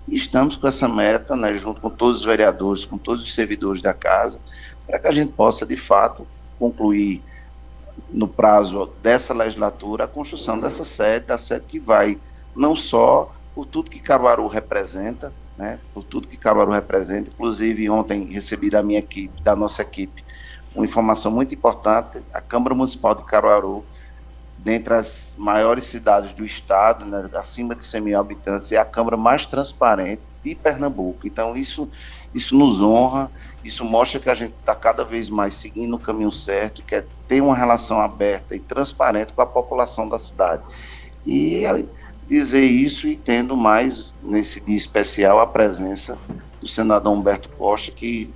E 0.08 0.14
estamos 0.14 0.56
com 0.56 0.68
essa 0.68 0.88
meta, 0.88 1.34
né, 1.34 1.54
junto 1.54 1.80
com 1.80 1.90
todos 1.90 2.20
os 2.20 2.24
vereadores, 2.24 2.84
com 2.84 2.96
todos 2.96 3.24
os 3.24 3.34
servidores 3.34 3.82
da 3.82 3.92
casa, 3.92 4.40
para 4.86 4.98
que 4.98 5.06
a 5.06 5.12
gente 5.12 5.32
possa, 5.32 5.66
de 5.66 5.76
fato, 5.76 6.26
concluir 6.58 7.22
no 8.10 8.28
prazo 8.28 8.90
dessa 9.02 9.34
legislatura 9.34 10.04
a 10.04 10.08
construção 10.08 10.58
dessa 10.60 10.84
sede, 10.84 11.26
da 11.26 11.38
sede 11.38 11.66
que 11.66 11.78
vai 11.78 12.18
não 12.54 12.76
só 12.76 13.34
por 13.54 13.66
tudo 13.66 13.90
que 13.90 13.98
Caruaru 13.98 14.46
representa, 14.46 15.32
né, 15.56 15.78
por 15.92 16.04
tudo 16.04 16.28
que 16.28 16.36
Caruaru 16.36 16.72
representa, 16.72 17.30
inclusive 17.30 17.88
ontem 17.88 18.24
recebi 18.26 18.70
da 18.70 18.82
minha 18.82 18.98
equipe, 18.98 19.42
da 19.42 19.56
nossa 19.56 19.82
equipe, 19.82 20.24
uma 20.74 20.84
informação 20.84 21.32
muito 21.32 21.54
importante, 21.54 22.22
a 22.32 22.40
Câmara 22.40 22.74
Municipal 22.74 23.14
de 23.14 23.24
Caruaru 23.24 23.84
dentre 24.66 24.94
as 24.94 25.32
maiores 25.38 25.84
cidades 25.84 26.32
do 26.32 26.44
estado, 26.44 27.04
né, 27.04 27.30
acima 27.34 27.72
de 27.72 27.84
100 27.84 28.00
mil 28.00 28.18
habitantes, 28.18 28.72
é 28.72 28.76
a 28.76 28.84
Câmara 28.84 29.16
mais 29.16 29.46
transparente 29.46 30.22
de 30.42 30.56
Pernambuco. 30.56 31.24
Então, 31.24 31.56
isso, 31.56 31.88
isso 32.34 32.58
nos 32.58 32.82
honra, 32.82 33.30
isso 33.62 33.84
mostra 33.84 34.18
que 34.18 34.28
a 34.28 34.34
gente 34.34 34.54
está 34.58 34.74
cada 34.74 35.04
vez 35.04 35.30
mais 35.30 35.54
seguindo 35.54 35.94
o 35.94 36.00
caminho 36.00 36.32
certo, 36.32 36.82
que 36.82 36.96
é 36.96 37.04
ter 37.28 37.40
uma 37.40 37.54
relação 37.54 38.00
aberta 38.00 38.56
e 38.56 38.58
transparente 38.58 39.32
com 39.32 39.40
a 39.40 39.46
população 39.46 40.08
da 40.08 40.18
cidade. 40.18 40.64
E 41.24 41.62
dizer 42.26 42.64
isso 42.64 43.06
e 43.06 43.16
tendo 43.16 43.56
mais, 43.56 44.16
nesse 44.20 44.60
dia 44.60 44.76
especial, 44.76 45.38
a 45.38 45.46
presença 45.46 46.18
do 46.60 46.66
senador 46.66 47.12
Humberto 47.12 47.48
Costa, 47.50 47.92
que 47.92 48.34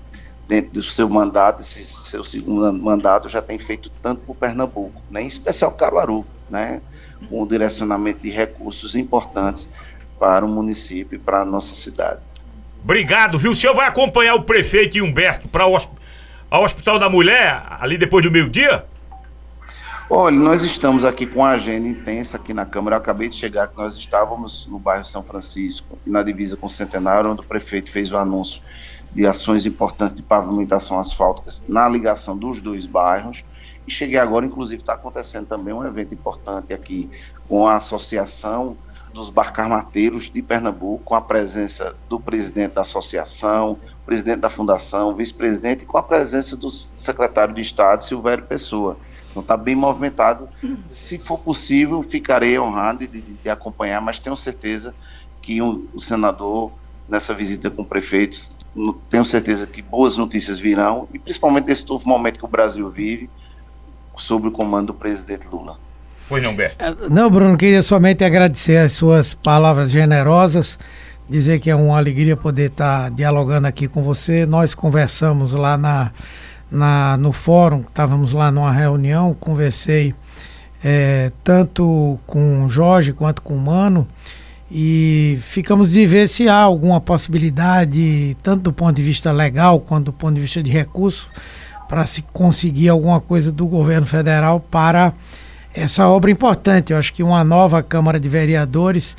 dentro 0.50 0.72
do 0.72 0.82
seu 0.82 1.08
mandato, 1.08 1.62
esse 1.62 1.84
seu 1.84 2.24
segundo 2.24 2.72
mandato, 2.72 3.28
já 3.28 3.40
tem 3.40 3.56
feito 3.56 3.88
tanto 4.02 4.22
por 4.22 4.34
Pernambuco, 4.34 5.00
né, 5.08 5.22
em 5.22 5.28
especial 5.28 5.70
Caruaru, 5.70 6.26
né, 6.50 6.82
com 7.28 7.40
o 7.40 7.46
direcionamento 7.46 8.18
de 8.20 8.30
recursos 8.30 8.96
importantes 8.96 9.70
para 10.18 10.44
o 10.44 10.48
município 10.48 11.16
e 11.16 11.22
para 11.22 11.42
a 11.42 11.44
nossa 11.44 11.72
cidade. 11.76 12.18
Obrigado, 12.82 13.38
viu? 13.38 13.52
O 13.52 13.54
senhor 13.54 13.76
vai 13.76 13.86
acompanhar 13.86 14.34
o 14.34 14.42
prefeito 14.42 14.98
Humberto 14.98 15.48
para 15.48 15.66
o 15.66 15.78
Hospital 16.50 16.98
da 16.98 17.08
Mulher, 17.08 17.62
ali 17.78 17.96
depois 17.96 18.24
do 18.24 18.30
meio-dia? 18.30 18.84
Olha, 20.08 20.36
nós 20.36 20.62
estamos 20.62 21.04
aqui 21.04 21.26
com 21.26 21.44
a 21.44 21.50
agenda 21.50 21.86
intensa 21.86 22.36
aqui 22.36 22.52
na 22.52 22.66
Câmara. 22.66 22.96
Eu 22.96 23.00
acabei 23.00 23.28
de 23.28 23.36
chegar 23.36 23.68
que 23.68 23.76
nós 23.76 23.94
estávamos 23.94 24.66
no 24.66 24.80
bairro 24.80 25.04
São 25.04 25.22
Francisco, 25.22 25.96
na 26.04 26.24
divisa 26.24 26.56
com 26.56 26.66
o 26.66 26.70
Centenário, 26.70 27.30
onde 27.30 27.42
o 27.42 27.44
prefeito 27.44 27.92
fez 27.92 28.10
o 28.10 28.16
anúncio 28.16 28.60
de 29.12 29.26
ações 29.26 29.66
importantes 29.66 30.14
de 30.14 30.22
pavimentação 30.22 30.98
asfáltica 30.98 31.50
na 31.68 31.88
ligação 31.88 32.36
dos 32.36 32.60
dois 32.60 32.86
bairros. 32.86 33.42
E 33.86 33.90
cheguei 33.90 34.18
agora, 34.18 34.46
inclusive, 34.46 34.82
está 34.82 34.94
acontecendo 34.94 35.46
também 35.46 35.74
um 35.74 35.84
evento 35.84 36.14
importante 36.14 36.72
aqui 36.72 37.10
com 37.48 37.66
a 37.66 37.76
Associação 37.76 38.76
dos 39.12 39.28
Barcarmateiros 39.28 40.30
de 40.30 40.40
Pernambuco, 40.40 41.02
com 41.04 41.14
a 41.14 41.20
presença 41.20 41.96
do 42.08 42.20
presidente 42.20 42.74
da 42.74 42.82
associação, 42.82 43.78
presidente 44.06 44.40
da 44.40 44.50
fundação, 44.50 45.14
vice-presidente 45.14 45.82
e 45.82 45.86
com 45.86 45.98
a 45.98 46.02
presença 46.02 46.56
do 46.56 46.70
secretário 46.70 47.54
de 47.54 47.60
Estado, 47.60 48.04
Silvério 48.04 48.44
Pessoa. 48.44 48.96
Então 49.30 49.42
está 49.42 49.56
bem 49.56 49.74
movimentado. 49.74 50.48
Se 50.88 51.18
for 51.18 51.38
possível, 51.38 52.02
ficarei 52.02 52.58
honrado 52.58 53.00
de, 53.00 53.06
de, 53.06 53.20
de 53.20 53.50
acompanhar, 53.50 54.00
mas 54.00 54.18
tenho 54.18 54.36
certeza 54.36 54.94
que 55.42 55.62
um, 55.62 55.86
o 55.94 56.00
senador, 56.00 56.72
nessa 57.10 57.34
visita 57.34 57.70
com 57.70 57.84
prefeitos, 57.84 58.56
tenho 59.08 59.24
certeza 59.24 59.66
que 59.66 59.82
boas 59.82 60.16
notícias 60.16 60.58
virão, 60.58 61.08
e 61.12 61.18
principalmente 61.18 61.66
nesse 61.66 61.88
novo 61.88 62.08
momento 62.08 62.38
que 62.38 62.44
o 62.44 62.48
Brasil 62.48 62.88
vive, 62.90 63.28
sob 64.16 64.48
o 64.48 64.50
comando 64.50 64.88
do 64.88 64.94
presidente 64.94 65.48
Lula. 65.50 65.78
Pois 66.28 66.42
não, 66.42 66.54
Berto? 66.54 66.76
É, 66.78 67.08
não, 67.08 67.28
Bruno, 67.28 67.56
queria 67.56 67.82
somente 67.82 68.22
agradecer 68.22 68.76
as 68.76 68.92
suas 68.92 69.34
palavras 69.34 69.90
generosas, 69.90 70.78
dizer 71.28 71.58
que 71.58 71.70
é 71.70 71.74
uma 71.74 71.96
alegria 71.96 72.36
poder 72.36 72.70
estar 72.70 73.10
dialogando 73.10 73.66
aqui 73.66 73.88
com 73.88 74.02
você. 74.02 74.46
Nós 74.46 74.74
conversamos 74.74 75.52
lá 75.52 75.76
na, 75.76 76.12
na 76.70 77.16
no 77.16 77.32
fórum, 77.32 77.80
estávamos 77.80 78.32
lá 78.32 78.52
numa 78.52 78.70
reunião, 78.70 79.34
conversei 79.34 80.14
é, 80.84 81.32
tanto 81.42 82.18
com 82.26 82.64
o 82.64 82.68
Jorge 82.68 83.12
quanto 83.12 83.42
com 83.42 83.56
o 83.56 83.60
Mano, 83.60 84.06
e 84.70 85.38
ficamos 85.42 85.90
de 85.90 86.06
ver 86.06 86.28
se 86.28 86.48
há 86.48 86.56
alguma 86.56 87.00
possibilidade, 87.00 88.36
tanto 88.42 88.62
do 88.62 88.72
ponto 88.72 88.94
de 88.94 89.02
vista 89.02 89.32
legal 89.32 89.80
quanto 89.80 90.06
do 90.06 90.12
ponto 90.12 90.34
de 90.34 90.40
vista 90.40 90.62
de 90.62 90.70
recurso, 90.70 91.28
para 91.88 92.06
se 92.06 92.22
conseguir 92.32 92.88
alguma 92.88 93.20
coisa 93.20 93.50
do 93.50 93.66
governo 93.66 94.06
federal 94.06 94.60
para 94.60 95.12
essa 95.74 96.06
obra 96.08 96.30
importante. 96.30 96.92
Eu 96.92 96.98
acho 96.98 97.12
que 97.12 97.22
uma 97.22 97.42
nova 97.42 97.82
Câmara 97.82 98.20
de 98.20 98.28
Vereadores 98.28 99.16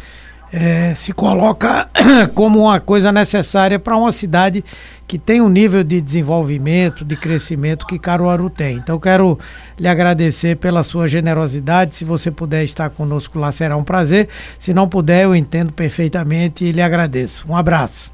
é, 0.53 0.93
se 0.95 1.11
coloca 1.11 1.89
como 2.33 2.61
uma 2.61 2.79
coisa 2.79 3.11
necessária 3.11 3.77
para 3.77 3.97
uma 3.97 4.11
cidade 4.13 4.63
que 5.11 5.19
tem 5.19 5.41
um 5.41 5.49
nível 5.49 5.83
de 5.83 5.99
desenvolvimento, 5.99 7.03
de 7.03 7.17
crescimento 7.17 7.85
que 7.85 7.99
Caruaru 7.99 8.49
tem. 8.49 8.77
Então 8.77 8.97
quero 8.97 9.37
lhe 9.77 9.85
agradecer 9.85 10.55
pela 10.55 10.83
sua 10.83 11.05
generosidade. 11.05 11.95
Se 11.95 12.05
você 12.05 12.31
puder 12.31 12.63
estar 12.63 12.89
conosco 12.89 13.37
lá, 13.37 13.51
será 13.51 13.75
um 13.75 13.83
prazer. 13.83 14.29
Se 14.57 14.73
não 14.73 14.87
puder, 14.87 15.25
eu 15.25 15.35
entendo 15.35 15.73
perfeitamente 15.73 16.63
e 16.63 16.71
lhe 16.71 16.81
agradeço. 16.81 17.45
Um 17.45 17.57
abraço. 17.57 18.09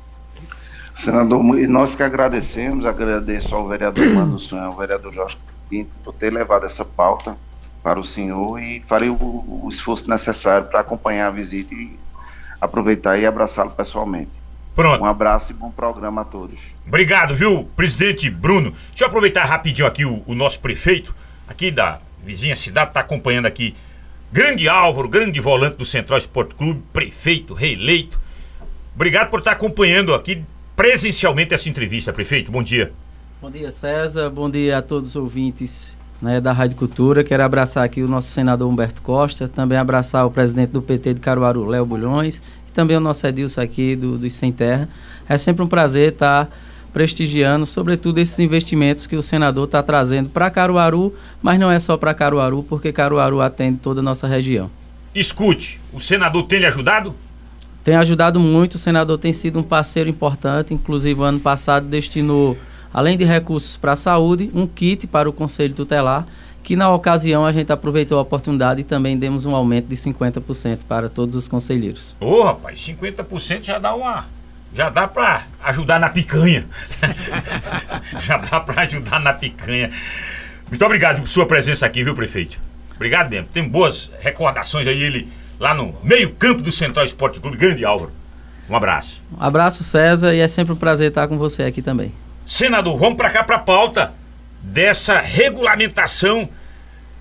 Senador, 0.95 1.43
nós 1.43 1.93
que 1.93 2.01
agradecemos, 2.01 2.87
agradeço 2.87 3.53
ao 3.53 3.67
vereador 3.67 4.39
Sonho, 4.39 4.63
ao 4.65 4.75
vereador 4.75 5.13
Jorge 5.13 5.37
Tinto, 5.69 5.91
por 6.03 6.15
ter 6.15 6.33
levado 6.33 6.65
essa 6.65 6.83
pauta 6.83 7.37
para 7.83 7.99
o 7.99 8.03
senhor 8.03 8.59
e 8.59 8.81
farei 8.87 9.11
o, 9.11 9.13
o 9.15 9.69
esforço 9.69 10.09
necessário 10.09 10.65
para 10.65 10.79
acompanhar 10.79 11.27
a 11.27 11.31
visita 11.31 11.75
e 11.75 11.95
aproveitar 12.59 13.19
e 13.19 13.25
abraçá-lo 13.27 13.69
pessoalmente. 13.69 14.46
Pronto. 14.77 15.01
Um 15.01 15.05
abraço 15.05 15.51
e 15.51 15.55
bom 15.55 15.71
programa 15.71 16.21
a 16.21 16.23
todos. 16.23 16.59
Obrigado, 16.85 17.35
viu, 17.35 17.67
presidente 17.75 18.29
Bruno. 18.29 18.75
Deixa 18.89 19.05
eu 19.05 19.07
aproveitar 19.07 19.43
rapidinho 19.43 19.87
aqui 19.87 20.05
o, 20.05 20.21
o 20.27 20.35
nosso 20.35 20.59
prefeito, 20.59 21.15
aqui 21.47 21.71
da 21.71 21.99
vizinha 22.23 22.55
cidade, 22.55 22.91
está 22.91 22.99
acompanhando 22.99 23.47
aqui. 23.47 23.75
Grande 24.31 24.69
Álvaro, 24.69 25.09
grande 25.09 25.39
volante 25.39 25.77
do 25.77 25.85
Central 25.85 26.19
Esporte 26.19 26.53
Clube, 26.53 26.83
prefeito, 26.93 27.55
reeleito. 27.55 28.19
Obrigado 28.93 29.31
por 29.31 29.39
estar 29.39 29.53
acompanhando 29.53 30.13
aqui 30.13 30.45
presencialmente 30.75 31.55
essa 31.55 31.67
entrevista, 31.67 32.13
prefeito. 32.13 32.51
Bom 32.51 32.61
dia. 32.61 32.93
Bom 33.41 33.49
dia, 33.49 33.71
César. 33.71 34.29
Bom 34.29 34.47
dia 34.47 34.77
a 34.77 34.81
todos 34.83 35.09
os 35.09 35.15
ouvintes 35.15 35.97
né, 36.21 36.39
da 36.39 36.51
Rádio 36.51 36.77
Cultura. 36.77 37.23
Quero 37.23 37.43
abraçar 37.43 37.83
aqui 37.83 38.03
o 38.03 38.07
nosso 38.07 38.29
senador 38.29 38.69
Humberto 38.69 39.01
Costa, 39.01 39.47
também 39.47 39.77
abraçar 39.77 40.25
o 40.25 40.31
presidente 40.31 40.69
do 40.69 40.81
PT 40.81 41.15
de 41.15 41.19
Caruaru, 41.19 41.65
Léo 41.65 41.85
Bulhões, 41.85 42.41
também 42.77 42.95
o 42.95 42.99
nosso 42.99 43.25
Edilson 43.25 43.59
aqui 43.59 43.95
do, 43.95 44.19
do 44.19 44.29
Sem 44.29 44.51
Terra. 44.51 44.87
É 45.27 45.35
sempre 45.35 45.63
um 45.63 45.67
prazer 45.67 46.13
estar 46.13 46.47
prestigiando, 46.93 47.65
sobretudo 47.65 48.19
esses 48.19 48.37
investimentos 48.37 49.07
que 49.07 49.15
o 49.15 49.23
senador 49.23 49.65
está 49.65 49.81
trazendo 49.81 50.29
para 50.29 50.51
Caruaru, 50.51 51.11
mas 51.41 51.59
não 51.59 51.71
é 51.71 51.79
só 51.79 51.97
para 51.97 52.13
Caruaru, 52.13 52.61
porque 52.61 52.93
Caruaru 52.93 53.41
atende 53.41 53.79
toda 53.79 53.99
a 53.99 54.03
nossa 54.03 54.27
região. 54.27 54.69
Escute, 55.13 55.79
o 55.91 55.99
senador 55.99 56.43
tem 56.43 56.59
lhe 56.59 56.67
ajudado? 56.67 57.15
Tem 57.83 57.95
ajudado 57.95 58.39
muito, 58.39 58.75
o 58.75 58.79
senador 58.79 59.17
tem 59.17 59.33
sido 59.33 59.57
um 59.57 59.63
parceiro 59.63 60.07
importante, 60.07 60.71
inclusive 60.71 61.19
ano 61.23 61.39
passado 61.39 61.87
destinou 61.87 62.55
além 62.93 63.17
de 63.17 63.25
recursos 63.25 63.75
para 63.75 63.93
a 63.93 63.95
saúde, 63.95 64.51
um 64.53 64.67
kit 64.67 65.07
para 65.07 65.27
o 65.27 65.33
Conselho 65.33 65.73
Tutelar, 65.73 66.27
que 66.67 66.75
na 66.75 66.93
ocasião 66.93 67.45
a 67.45 67.51
gente 67.53 67.71
aproveitou 67.71 68.19
a 68.19 68.21
oportunidade 68.21 68.81
e 68.81 68.83
também 68.83 69.17
demos 69.17 69.45
um 69.45 69.55
aumento 69.55 69.87
de 69.87 69.95
50% 69.95 70.79
para 70.85 71.07
todos 71.07 71.33
os 71.33 71.47
conselheiros. 71.47 72.13
Ô, 72.19 72.25
oh, 72.25 72.43
rapaz, 72.43 72.77
50% 72.85 73.63
já 73.63 73.79
dá 73.79 73.95
uma 73.95 74.25
já 74.75 74.89
dá 74.89 75.07
para 75.07 75.43
ajudar 75.63 75.97
na 75.97 76.09
picanha. 76.09 76.67
já 78.19 78.35
dá 78.35 78.59
para 78.59 78.81
ajudar 78.81 79.21
na 79.21 79.31
picanha. 79.31 79.89
Muito 80.69 80.83
obrigado 80.83 81.21
por 81.21 81.29
sua 81.29 81.45
presença 81.45 81.85
aqui, 81.85 82.03
viu, 82.03 82.13
prefeito? 82.13 82.59
Obrigado 82.97 83.29
mesmo. 83.29 83.47
Tem 83.47 83.65
boas 83.65 84.11
recordações 84.19 84.85
aí, 84.87 85.01
ele 85.01 85.31
lá 85.57 85.73
no 85.73 85.95
meio-campo 86.03 86.61
do 86.61 86.71
Central 86.73 87.05
Esporte 87.05 87.39
Clube, 87.39 87.55
grande 87.55 87.85
Álvaro. 87.85 88.11
Um 88.69 88.75
abraço. 88.75 89.23
Um 89.39 89.41
abraço, 89.41 89.85
César, 89.85 90.35
e 90.35 90.41
é 90.41 90.47
sempre 90.49 90.73
um 90.73 90.77
prazer 90.77 91.07
estar 91.07 91.29
com 91.29 91.37
você 91.37 91.63
aqui 91.63 91.81
também. 91.81 92.11
Senador, 92.45 92.99
vamos 92.99 93.15
para 93.15 93.29
cá 93.29 93.41
para 93.41 93.57
pauta 93.57 94.11
dessa 94.61 95.19
regulamentação 95.19 96.49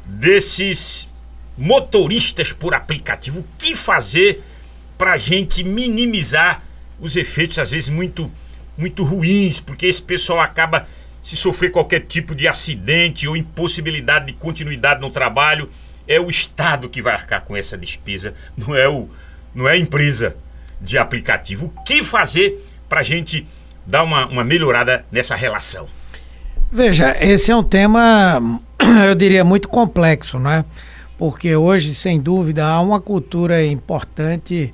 desses 0.04 1.08
motoristas 1.56 2.52
por 2.52 2.74
aplicativo. 2.74 3.40
O 3.40 3.46
que 3.58 3.74
fazer 3.74 4.42
para 4.96 5.12
a 5.12 5.18
gente 5.18 5.62
minimizar 5.62 6.62
os 6.98 7.16
efeitos, 7.16 7.58
às 7.58 7.70
vezes, 7.70 7.88
muito, 7.88 8.30
muito 8.76 9.04
ruins, 9.04 9.60
porque 9.60 9.86
esse 9.86 10.00
pessoal 10.00 10.40
acaba 10.40 10.86
se 11.22 11.36
sofrer 11.36 11.70
qualquer 11.70 12.00
tipo 12.00 12.34
de 12.34 12.46
acidente 12.46 13.26
ou 13.26 13.36
impossibilidade 13.36 14.26
de 14.26 14.32
continuidade 14.34 15.00
no 15.00 15.10
trabalho. 15.10 15.70
É 16.06 16.20
o 16.20 16.30
Estado 16.30 16.88
que 16.88 17.02
vai 17.02 17.14
arcar 17.14 17.42
com 17.42 17.56
essa 17.56 17.76
despesa, 17.76 18.34
não 18.56 18.74
é, 18.74 18.88
o, 18.88 19.08
não 19.54 19.68
é 19.68 19.72
a 19.72 19.76
empresa 19.76 20.36
de 20.80 20.96
aplicativo. 20.96 21.66
O 21.66 21.82
que 21.82 22.04
fazer 22.04 22.64
para 22.88 23.00
a 23.00 23.02
gente 23.02 23.46
dar 23.84 24.04
uma, 24.04 24.26
uma 24.26 24.44
melhorada 24.44 25.04
nessa 25.10 25.34
relação? 25.34 25.88
Veja, 26.70 27.16
esse 27.20 27.50
é 27.50 27.56
um 27.56 27.62
tema, 27.62 28.60
eu 29.06 29.14
diria, 29.14 29.44
muito 29.44 29.68
complexo, 29.68 30.38
não 30.38 30.50
é? 30.50 30.64
porque 31.18 31.56
hoje, 31.56 31.94
sem 31.94 32.20
dúvida, 32.20 32.66
há 32.66 32.80
uma 32.80 33.00
cultura 33.00 33.64
importante 33.64 34.72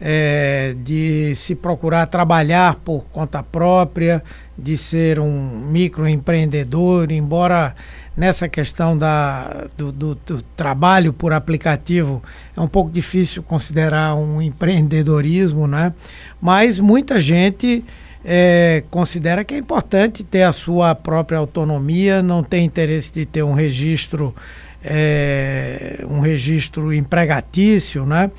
é, 0.00 0.74
de 0.82 1.34
se 1.36 1.54
procurar 1.54 2.06
trabalhar 2.06 2.76
por 2.76 3.04
conta 3.06 3.42
própria, 3.42 4.22
de 4.58 4.76
ser 4.76 5.20
um 5.20 5.68
microempreendedor, 5.70 7.12
embora 7.12 7.74
nessa 8.16 8.48
questão 8.48 8.98
da, 8.98 9.66
do, 9.76 9.92
do, 9.92 10.14
do, 10.14 10.42
trabalho 10.56 11.12
por 11.12 11.32
aplicativo 11.32 12.22
é 12.56 12.60
um 12.60 12.68
pouco 12.68 12.90
difícil 12.90 13.42
considerar 13.42 14.14
um 14.14 14.40
empreendedorismo, 14.40 15.66
né? 15.66 15.92
Mas 16.40 16.78
muita 16.78 17.20
gente 17.20 17.84
é, 18.24 18.82
considera 18.90 19.44
que 19.44 19.54
é 19.54 19.58
importante 19.58 20.24
ter 20.24 20.42
a 20.42 20.52
sua 20.52 20.94
própria 20.94 21.38
autonomia, 21.38 22.22
não 22.22 22.42
tem 22.42 22.64
interesse 22.64 23.12
de 23.12 23.26
ter 23.26 23.42
um 23.42 23.52
registro, 23.52 24.34
é, 24.82 26.04
um 26.08 26.20
registro 26.20 26.92
empregatício, 26.92 28.06
né? 28.06 28.30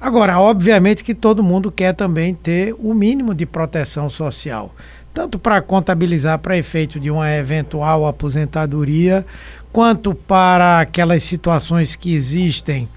Agora, 0.00 0.38
obviamente 0.38 1.02
que 1.02 1.14
todo 1.14 1.42
mundo 1.42 1.72
quer 1.72 1.92
também 1.92 2.34
ter 2.34 2.74
o 2.78 2.94
mínimo 2.94 3.34
de 3.34 3.46
proteção 3.46 4.08
social 4.08 4.74
tanto 5.18 5.36
para 5.36 5.60
contabilizar 5.60 6.38
para 6.38 6.56
efeito 6.56 7.00
de 7.00 7.10
uma 7.10 7.28
eventual 7.34 8.06
aposentadoria, 8.06 9.26
quanto 9.72 10.14
para 10.14 10.78
aquelas 10.78 11.24
situações 11.24 11.96
que 11.96 12.14
existem 12.14 12.88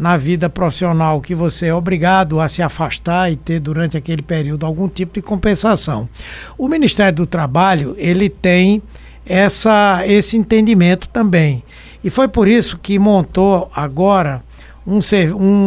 na 0.00 0.16
vida 0.16 0.48
profissional 0.48 1.20
que 1.20 1.34
você 1.34 1.66
é 1.66 1.74
obrigado 1.74 2.40
a 2.40 2.48
se 2.48 2.62
afastar 2.62 3.30
e 3.30 3.36
ter 3.36 3.60
durante 3.60 3.98
aquele 3.98 4.22
período 4.22 4.64
algum 4.64 4.88
tipo 4.88 5.12
de 5.12 5.20
compensação. 5.20 6.08
O 6.56 6.66
Ministério 6.68 7.16
do 7.16 7.26
Trabalho, 7.26 7.94
ele 7.98 8.30
tem 8.30 8.82
essa 9.26 10.02
esse 10.06 10.38
entendimento 10.38 11.06
também. 11.06 11.62
E 12.02 12.08
foi 12.08 12.28
por 12.28 12.48
isso 12.48 12.78
que 12.78 12.98
montou 12.98 13.70
agora 13.76 14.42
um, 14.86 15.00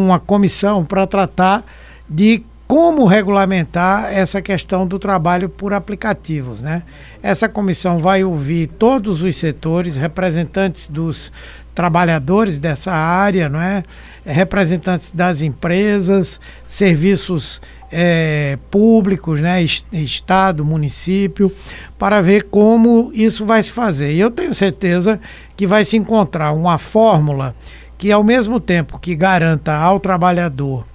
uma 0.06 0.20
comissão 0.20 0.84
para 0.84 1.06
tratar 1.06 1.64
de 2.10 2.44
como 2.74 3.06
regulamentar 3.06 4.12
essa 4.12 4.42
questão 4.42 4.88
do 4.88 4.98
trabalho 4.98 5.48
por 5.48 5.74
aplicativos, 5.74 6.60
né? 6.60 6.82
Essa 7.22 7.48
comissão 7.48 8.00
vai 8.00 8.24
ouvir 8.24 8.66
todos 8.66 9.22
os 9.22 9.36
setores, 9.36 9.96
representantes 9.96 10.88
dos 10.88 11.32
trabalhadores 11.76 12.58
dessa 12.58 12.92
área, 12.92 13.48
não 13.48 13.62
é? 13.62 13.84
representantes 14.26 15.12
das 15.14 15.44
empresas, 15.44 16.40
serviços 16.66 17.62
é, 17.92 18.58
públicos, 18.72 19.40
né? 19.40 19.64
Estado, 19.92 20.66
município, 20.66 21.52
para 22.00 22.22
ver 22.22 22.46
como 22.46 23.12
isso 23.14 23.46
vai 23.46 23.62
se 23.62 23.70
fazer. 23.70 24.14
E 24.14 24.20
eu 24.20 24.32
tenho 24.32 24.52
certeza 24.52 25.20
que 25.56 25.68
vai 25.68 25.86
se 25.86 25.96
encontrar 25.96 26.52
uma 26.54 26.80
fórmula 26.80 27.54
que, 28.00 28.12
ao 28.12 28.24
mesmo 28.24 28.60
tempo 28.60 28.98
que 28.98 29.14
garanta 29.14 29.76
ao 29.76 30.00
trabalhador 30.00 30.88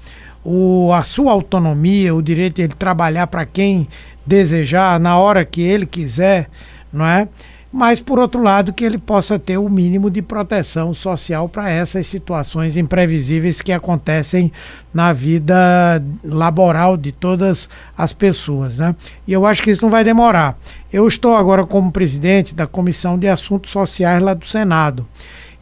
o, 0.51 0.91
a 0.95 1.03
sua 1.03 1.31
autonomia, 1.33 2.15
o 2.15 2.23
direito 2.23 2.57
de 2.57 2.63
ele 2.63 2.73
trabalhar 2.73 3.27
para 3.27 3.45
quem 3.45 3.87
desejar, 4.25 4.99
na 4.99 5.19
hora 5.19 5.45
que 5.45 5.61
ele 5.61 5.85
quiser, 5.85 6.49
não 6.91 7.05
é? 7.05 7.29
Mas, 7.71 8.01
por 8.01 8.19
outro 8.19 8.43
lado, 8.43 8.73
que 8.73 8.83
ele 8.83 8.97
possa 8.97 9.39
ter 9.39 9.59
o 9.59 9.69
mínimo 9.69 10.11
de 10.11 10.23
proteção 10.23 10.95
social 10.95 11.51
para 11.51 11.69
essas 11.69 12.07
situações 12.07 12.79
imprevisíveis 12.79 13.61
que 13.61 13.73
acontecem 13.73 14.51
na 14.93 15.13
vida 15.13 16.03
laboral 16.25 16.97
de 16.97 17.13
todas 17.13 17.69
as 17.97 18.15
pessoas. 18.15 18.79
Né? 18.79 18.97
E 19.27 19.35
eu 19.35 19.45
acho 19.45 19.63
que 19.63 19.71
isso 19.71 19.83
não 19.83 19.91
vai 19.91 20.03
demorar. 20.03 20.59
Eu 20.91 21.07
estou 21.07 21.37
agora 21.37 21.67
como 21.67 21.93
presidente 21.93 22.55
da 22.55 22.67
Comissão 22.67 23.19
de 23.19 23.29
Assuntos 23.29 23.71
Sociais 23.71 24.23
lá 24.23 24.33
do 24.33 24.47
Senado. 24.47 25.07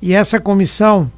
E 0.00 0.14
essa 0.14 0.38
comissão 0.38 1.10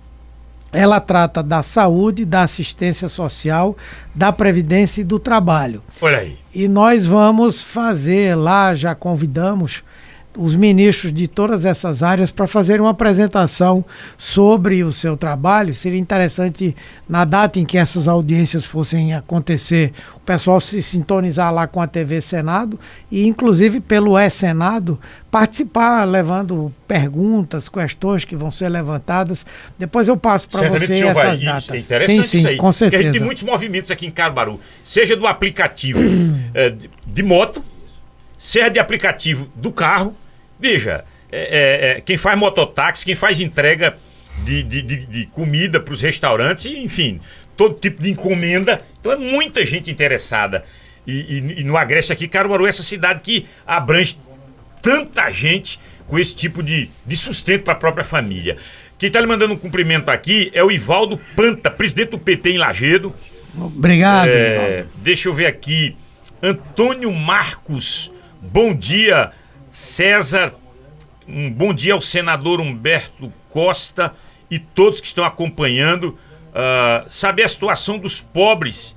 ela 0.73 1.01
trata 1.01 1.43
da 1.43 1.63
saúde, 1.63 2.25
da 2.25 2.43
assistência 2.43 3.09
social, 3.09 3.77
da 4.15 4.33
previdência 4.33 5.01
e 5.01 5.05
do 5.05 5.19
trabalho. 5.19 5.83
Olha 6.01 6.19
aí. 6.19 6.37
E 6.55 6.69
nós 6.69 7.07
vamos 7.07 7.63
fazer 7.63 8.35
lá, 8.35 8.75
já 8.75 8.95
convidamos 8.95 9.83
os 10.39 10.55
ministros 10.55 11.13
de 11.13 11.27
todas 11.27 11.65
essas 11.65 12.01
áreas 12.01 12.31
para 12.31 12.47
fazer 12.47 12.81
uma 12.81 12.91
apresentação 12.91 13.85
sobre 14.17 14.85
o 14.85 14.93
seu 14.93 15.17
trabalho. 15.17 15.75
Seria 15.75 15.99
interessante, 15.99 16.77
na 17.09 17.25
data 17.25 17.59
em 17.59 17.67
que 17.67 17.77
essas 17.77 18.07
audiências 18.07 18.65
fossem 18.65 19.13
acontecer, 19.15 19.93
o 20.15 20.21
pessoal 20.21 20.61
se 20.61 20.81
sintonizar 20.81 21.53
lá 21.53 21.67
com 21.67 21.81
a 21.81 21.89
TV 21.89 22.21
Senado 22.21 22.79
e, 23.11 23.27
inclusive, 23.27 23.81
pelo 23.81 24.17
E-Senado, 24.17 24.97
participar, 25.29 26.05
levando 26.05 26.73
perguntas, 26.87 27.69
questões 27.69 28.25
que 28.25 28.37
vão 28.37 28.53
ser 28.53 28.69
levantadas. 28.69 29.45
Depois 29.77 30.07
eu 30.07 30.17
passo 30.17 30.49
para 30.49 30.69
você 30.69 31.05
essas 31.05 31.15
vai, 31.15 31.37
datas. 31.37 31.65
Isso 31.65 31.75
é 31.75 31.79
interessante 31.79 32.23
sim, 32.23 32.29
sim, 32.29 32.39
isso 32.39 32.49
aí. 32.49 32.57
Com 32.57 32.71
certeza. 32.71 32.91
Porque 32.91 33.09
a 33.09 33.13
gente 33.13 33.19
tem 33.19 33.27
muitos 33.27 33.43
movimentos 33.43 33.91
aqui 33.91 34.07
em 34.07 34.11
Caruaru, 34.13 34.61
seja 34.85 35.17
do 35.17 35.27
aplicativo 35.27 35.99
é, 36.55 36.73
de 37.05 37.23
moto, 37.25 37.65
seja 38.39 38.69
de 38.69 38.79
aplicativo 38.79 39.49
do 39.57 39.73
carro, 39.73 40.15
Veja, 40.59 41.05
é, 41.31 41.39
é, 41.39 41.91
é, 41.91 42.01
quem 42.01 42.17
faz 42.17 42.39
mototáxi, 42.39 43.05
quem 43.05 43.15
faz 43.15 43.41
entrega 43.41 43.97
de, 44.45 44.63
de, 44.63 44.83
de, 44.83 45.07
de 45.07 45.27
comida 45.27 45.81
para 45.81 45.95
os 45.95 46.01
restaurantes, 46.01 46.67
enfim, 46.67 47.21
todo 47.57 47.79
tipo 47.79 48.03
de 48.03 48.11
encomenda. 48.11 48.83
Então 49.01 49.13
é 49.13 49.17
muita 49.17 49.65
gente 49.65 49.91
interessada. 49.91 50.65
E, 51.07 51.39
e, 51.39 51.61
e 51.61 51.65
no 51.65 51.77
Agreste 51.77 52.13
aqui, 52.13 52.29
Caruaru 52.29 52.67
é 52.67 52.69
essa 52.69 52.83
cidade 52.83 53.21
que 53.21 53.47
abrange 53.67 54.19
tanta 54.83 55.31
gente 55.31 55.79
com 56.07 56.19
esse 56.19 56.35
tipo 56.35 56.63
de, 56.63 56.91
de 57.07 57.17
sustento 57.17 57.65
para 57.65 57.75
a 57.75 57.77
própria 57.77 58.05
família. 58.05 58.57
Quem 58.99 59.07
está 59.07 59.21
lhe 59.21 59.27
mandando 59.27 59.55
um 59.55 59.59
cumprimento 59.59 60.09
aqui 60.09 60.51
é 60.53 60.63
o 60.63 60.71
Ivaldo 60.71 61.21
Panta, 61.37 61.71
presidente 61.71 62.11
do 62.11 62.19
PT 62.19 62.51
em 62.51 62.59
Lagedo. 62.59 63.15
Obrigado. 63.57 64.29
É, 64.29 64.87
deixa 64.97 65.29
eu 65.29 65.35
ver 65.35 65.47
aqui. 65.47 65.97
Antônio 66.43 67.13
Marcos, 67.13 68.11
bom 68.41 68.75
dia. 68.75 69.33
César, 69.71 70.55
um 71.27 71.51
bom 71.51 71.75
dia 71.75 71.93
ao 71.93 72.01
senador 72.01 72.61
Humberto 72.61 73.33
Costa 73.51 74.15
e 74.51 74.59
todos 74.59 75.01
que 75.01 75.07
estão 75.07 75.25
acompanhando. 75.25 76.19
Uh, 76.49 77.09
saber 77.09 77.45
a 77.45 77.49
situação 77.49 77.99
dos 77.99 78.21
pobres 78.21 78.97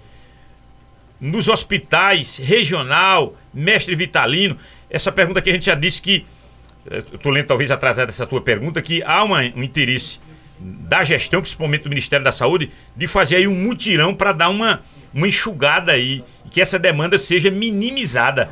nos 1.20 1.48
hospitais, 1.48 2.38
regional, 2.38 3.36
mestre 3.54 3.94
Vitalino. 3.96 4.58
Essa 4.90 5.12
pergunta 5.12 5.42
que 5.42 5.50
a 5.50 5.54
gente 5.54 5.66
já 5.66 5.76
disse 5.76 6.02
que. 6.02 6.26
Eh, 6.90 7.04
Estou 7.14 7.32
lendo 7.32 7.46
talvez 7.46 7.70
atrasada 7.70 8.10
essa 8.10 8.26
tua 8.26 8.42
pergunta, 8.42 8.82
que 8.82 9.04
há 9.04 9.24
uma, 9.24 9.42
um 9.42 9.62
interesse 9.62 10.20
da 10.60 11.04
gestão, 11.04 11.42
principalmente 11.42 11.84
do 11.84 11.90
Ministério 11.90 12.24
da 12.24 12.32
Saúde, 12.32 12.72
de 12.96 13.08
fazer 13.08 13.36
aí 13.36 13.48
um 13.48 13.54
mutirão 13.54 14.16
para 14.16 14.32
dar 14.32 14.50
uma, 14.50 14.82
uma 15.14 15.28
enxugada 15.28 15.92
aí, 15.92 16.24
que 16.50 16.60
essa 16.60 16.80
demanda 16.80 17.20
seja 17.20 17.52
minimizada. 17.52 18.50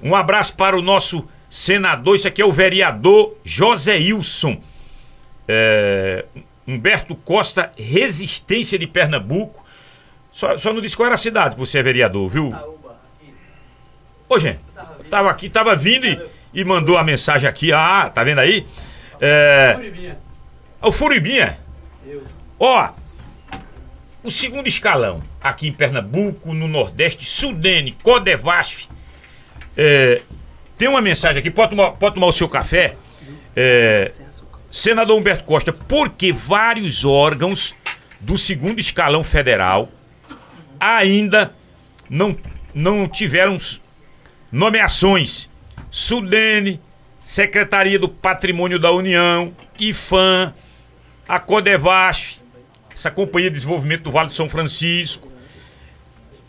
Um 0.00 0.14
abraço 0.14 0.54
para 0.56 0.76
o 0.76 0.82
nosso 0.82 1.26
senador, 1.52 2.16
isso 2.16 2.26
aqui 2.26 2.40
é 2.40 2.46
o 2.46 2.50
vereador 2.50 3.36
José 3.44 3.96
Wilson. 3.96 4.58
É, 5.46 6.24
Humberto 6.66 7.14
Costa, 7.14 7.70
Resistência 7.76 8.78
de 8.78 8.86
Pernambuco. 8.86 9.62
Só, 10.32 10.56
só 10.56 10.72
não 10.72 10.80
disse 10.80 10.96
qual 10.96 11.06
era 11.06 11.14
a 11.14 11.18
cidade 11.18 11.54
que 11.54 11.60
você 11.60 11.78
é 11.78 11.82
vereador, 11.82 12.30
viu? 12.30 12.54
Ô, 14.26 14.38
gente, 14.38 14.60
tava 15.10 15.28
aqui, 15.30 15.50
tava 15.50 15.76
vindo 15.76 16.06
e, 16.06 16.18
e 16.54 16.64
mandou 16.64 16.96
a 16.96 17.04
mensagem 17.04 17.46
aqui. 17.46 17.70
Ah, 17.70 18.08
tá 18.08 18.24
vendo 18.24 18.38
aí? 18.38 18.66
É, 19.20 20.16
o 20.80 20.90
Furibinha. 20.90 21.58
Ó, 22.58 22.88
o 24.22 24.30
segundo 24.30 24.68
escalão 24.68 25.22
aqui 25.38 25.68
em 25.68 25.72
Pernambuco, 25.72 26.54
no 26.54 26.66
Nordeste, 26.66 27.26
Sudene, 27.26 27.92
Codevasf, 28.02 28.88
é, 29.76 30.22
tem 30.82 30.88
uma 30.88 31.00
mensagem 31.00 31.38
aqui, 31.38 31.48
pode 31.48 31.70
tomar, 31.70 31.92
pode 31.92 32.16
tomar 32.16 32.26
o 32.26 32.32
seu 32.32 32.48
café. 32.48 32.96
É, 33.54 34.10
senador 34.68 35.16
Humberto 35.16 35.44
Costa, 35.44 35.72
porque 35.72 36.32
vários 36.32 37.04
órgãos 37.04 37.72
do 38.18 38.36
segundo 38.36 38.80
escalão 38.80 39.22
federal 39.22 39.88
ainda 40.80 41.54
não, 42.10 42.36
não 42.74 43.06
tiveram 43.06 43.56
nomeações. 44.50 45.48
Sudene, 45.88 46.80
Secretaria 47.22 47.96
do 47.96 48.08
Patrimônio 48.08 48.80
da 48.80 48.90
União, 48.90 49.54
IFAM, 49.78 50.52
a 51.28 51.38
Codevasf, 51.38 52.40
essa 52.92 53.08
Companhia 53.08 53.50
de 53.50 53.54
Desenvolvimento 53.54 54.02
do 54.02 54.10
Vale 54.10 54.30
do 54.30 54.34
São 54.34 54.48
Francisco, 54.48 55.31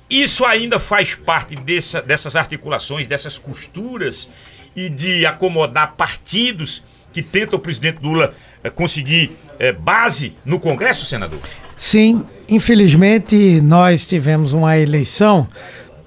isso 0.10 0.46
ainda 0.46 0.80
faz 0.80 1.16
parte 1.16 1.56
dessa, 1.56 2.02
dessas 2.02 2.36
articulações, 2.36 3.08
dessas 3.08 3.38
costuras 3.38 4.30
e 4.76 4.90
de 4.90 5.26
acomodar 5.26 5.94
partidos 5.96 6.84
que 7.12 7.22
tentam 7.22 7.58
o 7.58 7.62
presidente 7.62 8.00
Lula 8.02 8.34
é, 8.64 8.70
conseguir 8.70 9.32
é, 9.60 9.72
base 9.72 10.36
no 10.44 10.60
Congresso, 10.60 11.06
senador? 11.06 11.40
Sim, 11.78 12.24
infelizmente 12.48 13.62
nós 13.62 14.06
tivemos 14.06 14.54
uma 14.54 14.78
eleição 14.78 15.48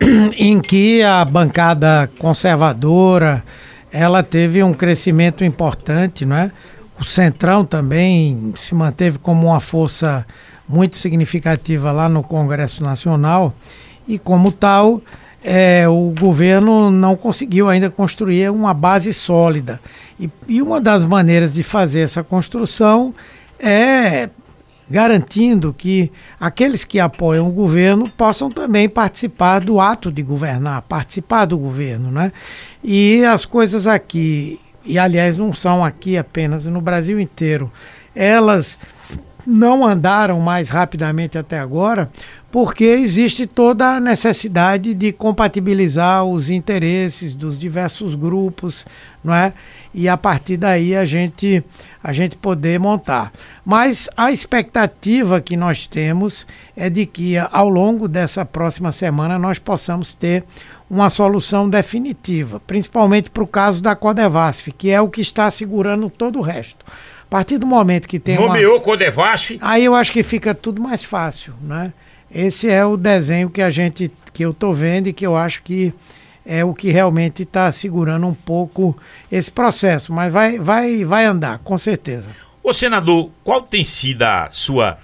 em 0.37 0.61
que 0.61 1.03
a 1.03 1.25
bancada 1.25 2.11
conservadora 2.19 3.45
ela 3.93 4.23
teve 4.23 4.63
um 4.63 4.75
crescimento 4.75 5.45
importante, 5.45 6.25
não 6.27 6.37
é? 6.37 6.53
o 6.99 7.05
Centrão 7.05 7.65
também 7.65 8.53
se 8.57 8.75
manteve 8.75 9.19
como 9.19 9.49
uma 9.49 9.61
força 9.61 10.27
muito 10.69 10.97
significativa 10.97 11.93
lá 11.93 12.09
no 12.09 12.23
Congresso 12.23 12.83
Nacional 12.83 13.55
e, 14.07 14.19
como 14.19 14.53
tal, 14.53 15.01
é, 15.43 15.89
o 15.89 16.13
governo 16.19 16.91
não 16.91 17.17
conseguiu 17.17 17.69
ainda 17.69 17.91
construir 17.91 18.51
uma 18.51 18.75
base 18.75 19.13
sólida. 19.13 19.81
E, 20.19 20.29
e 20.49 20.61
uma 20.61 20.81
das 20.81 21.05
maneiras 21.05 21.55
de 21.55 21.63
fazer 21.63 22.01
essa 22.01 22.25
construção 22.25 23.15
é 23.59 24.29
garantindo 24.89 25.75
que 25.77 26.13
aqueles 26.39 26.85
que 26.85 27.01
apoiam 27.01 27.49
o 27.49 27.53
governo 27.53 28.09
possam 28.09 28.51
também 28.51 28.89
participar 28.89 29.61
do 29.61 29.81
ato 29.81 30.13
de 30.13 30.23
governar, 30.23 30.83
participar 30.83 31.45
do 31.45 31.59
governo, 31.59 32.11
né? 32.11 32.33
E 32.83 33.25
as 33.25 33.45
coisas 33.45 33.87
aqui, 33.87 34.61
e 34.85 34.99
aliás 34.99 35.37
não 35.37 35.53
são 35.53 35.85
aqui 35.85 36.17
apenas, 36.17 36.67
no 36.67 36.81
Brasil 36.81 37.19
inteiro, 37.19 37.71
elas 38.15 38.79
não 39.47 39.87
andaram 39.87 40.41
mais 40.41 40.69
rapidamente 40.69 41.39
até 41.39 41.59
agora, 41.59 42.11
porque 42.51 42.85
existe 42.85 43.47
toda 43.47 43.97
a 43.97 44.01
necessidade 44.01 44.93
de 44.95 45.13
compatibilizar 45.13 46.25
os 46.25 46.51
interesses 46.51 47.35
dos 47.35 47.59
diversos 47.59 48.15
grupos, 48.15 48.85
não 49.23 49.35
é? 49.35 49.53
E 49.95 50.09
a 50.09 50.17
partir 50.17 50.57
daí 50.57 50.97
a 50.97 51.05
gente 51.05 51.63
a 52.03 52.13
gente 52.13 52.37
poder 52.37 52.79
montar. 52.79 53.33
Mas 53.65 54.09
a 54.17 54.31
expectativa 54.31 55.41
que 55.41 55.57
nós 55.57 55.87
temos 55.87 56.47
é 56.77 56.89
de 56.89 57.05
que 57.05 57.37
ao 57.37 57.69
longo 57.69 58.07
dessa 58.07 58.45
próxima 58.45 58.93
semana 58.93 59.39
nós 59.39 59.59
possamos 59.59 60.15
ter 60.15 60.45
uma 60.89 61.11
solução 61.11 61.69
definitiva, 61.69 62.61
principalmente 62.61 63.29
para 63.29 63.43
o 63.43 63.47
caso 63.47 63.83
da 63.83 63.97
Codevasf, 63.97 64.71
que 64.73 64.91
é 64.91 65.01
o 65.01 65.09
que 65.09 65.21
está 65.21 65.51
segurando 65.51 66.09
todo 66.09 66.39
o 66.39 66.43
resto. 66.43 66.85
A 67.27 67.31
partir 67.31 67.59
do 67.59 67.67
momento 67.67 68.07
que 68.07 68.21
tem 68.21 68.37
Nomeou 68.37 68.77
uma... 68.77 68.83
Codevasf? 68.83 69.59
Aí 69.61 69.85
eu 69.85 69.95
acho 69.95 70.13
que 70.13 70.23
fica 70.23 70.55
tudo 70.55 70.81
mais 70.81 71.03
fácil, 71.03 71.55
né? 71.61 71.93
Esse 72.33 72.69
é 72.69 72.85
o 72.85 72.97
desenho 72.97 73.51
que 73.51 73.61
a 73.61 73.71
gente 73.71 74.11
que 74.33 74.45
eu 74.45 74.51
estou 74.51 74.75
vendo 74.75 75.09
e 75.09 75.13
que 75.13 75.27
eu 75.27 75.37
acho 75.37 75.63
que 75.63 75.93
é 76.45 76.65
o 76.65 76.73
que 76.73 76.91
realmente 76.91 77.43
está 77.43 77.73
segurando 77.73 78.27
um 78.27 78.35
pouco 78.35 78.97
esse 79.33 79.51
processo, 79.51 80.13
mas 80.13 80.33
vai, 80.33 80.59
vai, 80.59 81.05
vai 81.05 81.25
andar, 81.25 81.59
com 81.59 81.77
certeza. 81.77 82.29
Ô 82.63 82.73
senador, 82.73 83.31
qual 83.43 83.63
tem 83.63 83.83
sido 83.83 84.23
a 84.23 84.49
sua 84.53 84.99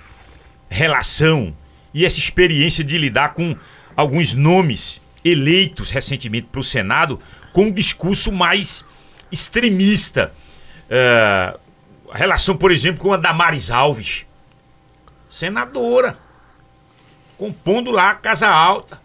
relação 0.69 1.53
e 1.93 2.05
essa 2.07 2.19
experiência 2.19 2.85
de 2.85 2.97
lidar 2.97 3.35
com 3.35 3.57
alguns 3.97 4.35
nomes 4.35 5.01
eleitos 5.25 5.91
recentemente 5.91 6.49
para 6.51 6.61
o 6.61 6.65
Senado 6.65 7.19
com 7.53 7.65
um 7.65 7.73
discurso 7.73 8.31
mais 8.31 8.85
extremista? 9.33 10.33
Uh, 10.87 11.59
a 12.13 12.17
relação, 12.19 12.57
por 12.57 12.71
exemplo, 12.71 13.01
com 13.01 13.13
a 13.13 13.17
Damares 13.17 13.71
Alves, 13.71 14.27
senadora, 15.27 16.19
compondo 17.39 17.91
lá 17.91 18.11
a 18.11 18.15
Casa 18.15 18.49
Alta. 18.49 19.01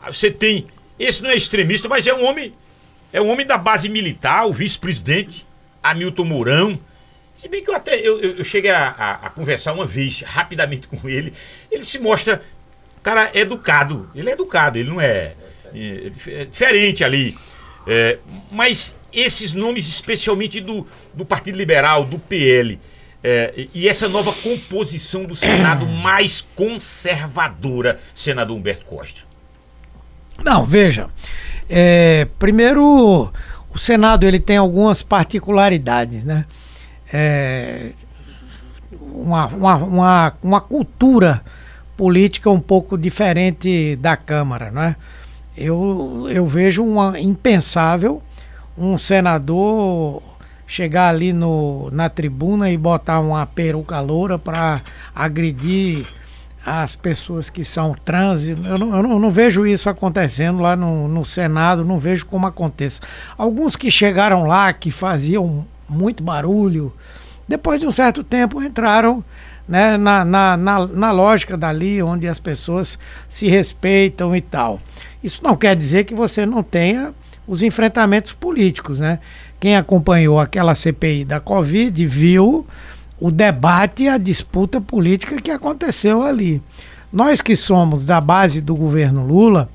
Aí 0.00 0.14
você 0.14 0.30
tem 0.30 0.68
esse 0.98 1.22
não 1.22 1.30
é 1.30 1.36
extremista, 1.36 1.88
mas 1.88 2.06
é 2.06 2.14
um 2.14 2.24
homem. 2.24 2.54
É 3.12 3.20
um 3.20 3.28
homem 3.28 3.46
da 3.46 3.58
base 3.58 3.88
militar, 3.88 4.46
o 4.46 4.52
vice-presidente, 4.52 5.46
Hamilton 5.82 6.24
Mourão. 6.24 6.80
Se 7.34 7.48
bem 7.48 7.62
que 7.62 7.70
eu 7.70 7.74
até 7.74 7.98
eu, 7.98 8.20
eu, 8.20 8.44
cheguei 8.44 8.70
a, 8.70 8.88
a, 8.88 9.12
a, 9.26 9.30
conversar 9.30 9.72
uma 9.72 9.86
vez 9.86 10.22
rapidamente 10.22 10.86
com 10.88 11.08
ele. 11.08 11.32
Ele 11.70 11.84
se 11.84 11.98
mostra, 11.98 12.42
cara, 13.02 13.30
educado. 13.34 14.08
Ele 14.14 14.30
é 14.30 14.32
educado, 14.32 14.78
ele 14.78 14.88
não 14.88 15.00
é, 15.00 15.34
é, 15.74 16.12
é 16.28 16.44
diferente 16.44 17.02
ali. 17.02 17.36
É, 17.86 18.18
mas 18.50 18.96
esses 19.16 19.52
nomes, 19.54 19.88
especialmente 19.88 20.60
do, 20.60 20.86
do 21.14 21.24
Partido 21.24 21.56
Liberal, 21.56 22.04
do 22.04 22.18
PL, 22.18 22.78
é, 23.24 23.66
e 23.74 23.88
essa 23.88 24.08
nova 24.08 24.32
composição 24.32 25.24
do 25.24 25.34
Senado 25.34 25.86
mais 25.88 26.46
conservadora, 26.54 27.98
senador 28.14 28.56
Humberto 28.56 28.84
Costa. 28.84 29.20
Não, 30.44 30.64
veja. 30.66 31.08
É, 31.68 32.28
primeiro, 32.38 33.32
o 33.74 33.78
Senado 33.78 34.24
ele 34.26 34.38
tem 34.38 34.58
algumas 34.58 35.02
particularidades, 35.02 36.22
né? 36.22 36.44
É, 37.10 37.92
uma, 39.00 39.46
uma, 39.46 39.76
uma, 39.76 40.34
uma 40.42 40.60
cultura 40.60 41.42
política 41.96 42.50
um 42.50 42.60
pouco 42.60 42.98
diferente 42.98 43.96
da 43.96 44.16
Câmara, 44.16 44.70
né? 44.70 44.94
Eu, 45.56 46.28
eu 46.30 46.46
vejo 46.46 46.84
uma 46.84 47.18
impensável 47.18 48.22
um 48.76 48.98
senador 48.98 50.22
chegar 50.66 51.08
ali 51.08 51.32
no, 51.32 51.88
na 51.92 52.08
tribuna 52.08 52.70
e 52.70 52.76
botar 52.76 53.20
uma 53.20 53.46
peruca 53.46 54.00
loura 54.00 54.38
para 54.38 54.82
agredir 55.14 56.06
as 56.64 56.96
pessoas 56.96 57.48
que 57.48 57.64
são 57.64 57.94
trans. 58.04 58.48
Eu 58.48 58.76
não, 58.76 58.96
eu 58.96 59.02
não, 59.02 59.20
não 59.20 59.30
vejo 59.30 59.64
isso 59.64 59.88
acontecendo 59.88 60.60
lá 60.60 60.74
no, 60.74 61.06
no, 61.06 61.24
Senado, 61.24 61.84
não 61.84 61.98
vejo 61.98 62.26
como 62.26 62.46
acontece. 62.46 63.00
Alguns 63.38 63.76
que 63.76 63.90
chegaram 63.90 64.44
lá, 64.44 64.72
que 64.72 64.90
faziam 64.90 65.64
muito 65.88 66.24
barulho, 66.24 66.92
depois 67.46 67.80
de 67.80 67.86
um 67.86 67.92
certo 67.92 68.24
tempo 68.24 68.60
entraram 68.60 69.24
né, 69.68 69.96
na, 69.96 70.24
na, 70.24 70.56
na, 70.56 70.86
na 70.86 71.12
lógica 71.12 71.56
dali, 71.56 72.02
onde 72.02 72.26
as 72.26 72.40
pessoas 72.40 72.98
se 73.28 73.48
respeitam 73.48 74.34
e 74.34 74.40
tal. 74.40 74.80
Isso 75.22 75.40
não 75.44 75.56
quer 75.56 75.76
dizer 75.76 76.04
que 76.04 76.14
você 76.14 76.44
não 76.44 76.64
tenha 76.64 77.14
os 77.46 77.62
enfrentamentos 77.62 78.32
políticos, 78.32 78.98
né? 78.98 79.20
Quem 79.60 79.76
acompanhou 79.76 80.38
aquela 80.38 80.74
CPI 80.74 81.24
da 81.24 81.40
Covid 81.40 82.06
viu 82.06 82.66
o 83.18 83.30
debate 83.30 84.04
e 84.04 84.08
a 84.08 84.18
disputa 84.18 84.80
política 84.80 85.36
que 85.36 85.50
aconteceu 85.50 86.22
ali. 86.22 86.62
Nós 87.12 87.40
que 87.40 87.56
somos 87.56 88.04
da 88.04 88.20
base 88.20 88.60
do 88.60 88.74
governo 88.74 89.26
Lula, 89.26 89.70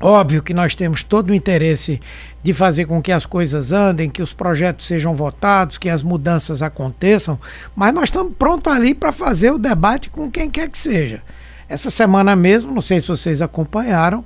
óbvio 0.00 0.42
que 0.42 0.54
nós 0.54 0.74
temos 0.74 1.02
todo 1.02 1.30
o 1.30 1.34
interesse 1.34 2.00
de 2.42 2.54
fazer 2.54 2.86
com 2.86 3.02
que 3.02 3.12
as 3.12 3.26
coisas 3.26 3.72
andem, 3.72 4.08
que 4.08 4.22
os 4.22 4.32
projetos 4.32 4.86
sejam 4.86 5.14
votados, 5.14 5.78
que 5.78 5.88
as 5.88 6.02
mudanças 6.02 6.62
aconteçam, 6.62 7.38
mas 7.74 7.92
nós 7.92 8.04
estamos 8.04 8.34
prontos 8.38 8.72
ali 8.72 8.94
para 8.94 9.12
fazer 9.12 9.50
o 9.50 9.58
debate 9.58 10.08
com 10.08 10.30
quem 10.30 10.48
quer 10.48 10.68
que 10.68 10.78
seja. 10.78 11.22
Essa 11.68 11.90
semana 11.90 12.36
mesmo, 12.36 12.72
não 12.72 12.82
sei 12.82 13.00
se 13.00 13.08
vocês 13.08 13.40
acompanharam, 13.40 14.24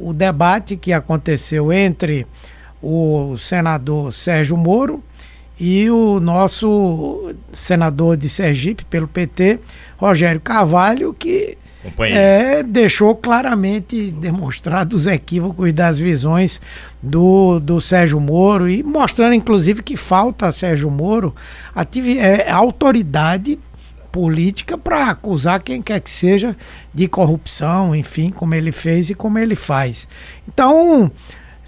o 0.00 0.12
debate 0.12 0.76
que 0.76 0.92
aconteceu 0.92 1.72
entre 1.72 2.26
o 2.82 3.36
senador 3.38 4.12
Sérgio 4.12 4.56
Moro 4.56 5.02
e 5.58 5.90
o 5.90 6.18
nosso 6.18 7.34
senador 7.52 8.16
de 8.16 8.28
Sergipe, 8.28 8.84
pelo 8.86 9.06
PT, 9.06 9.60
Rogério 9.98 10.40
Carvalho, 10.40 11.12
que 11.12 11.58
é, 11.98 12.62
deixou 12.62 13.14
claramente 13.14 14.10
demonstrado 14.10 14.96
os 14.96 15.06
equívocos 15.06 15.68
e 15.68 15.72
das 15.72 15.98
visões 15.98 16.60
do, 17.02 17.58
do 17.60 17.80
Sérgio 17.80 18.18
Moro 18.20 18.68
e 18.68 18.82
mostrando, 18.82 19.34
inclusive, 19.34 19.82
que 19.82 19.96
falta 19.96 20.46
a 20.46 20.52
Sérgio 20.52 20.90
Moro 20.90 21.34
é, 22.18 22.50
autoridade 22.50 23.58
política 24.10 24.76
para 24.76 25.10
acusar 25.10 25.62
quem 25.62 25.80
quer 25.80 26.00
que 26.00 26.10
seja 26.10 26.56
de 26.92 27.08
corrupção, 27.08 27.94
enfim, 27.94 28.30
como 28.30 28.54
ele 28.54 28.72
fez 28.72 29.10
e 29.10 29.14
como 29.14 29.38
ele 29.38 29.54
faz. 29.54 30.06
Então, 30.46 31.10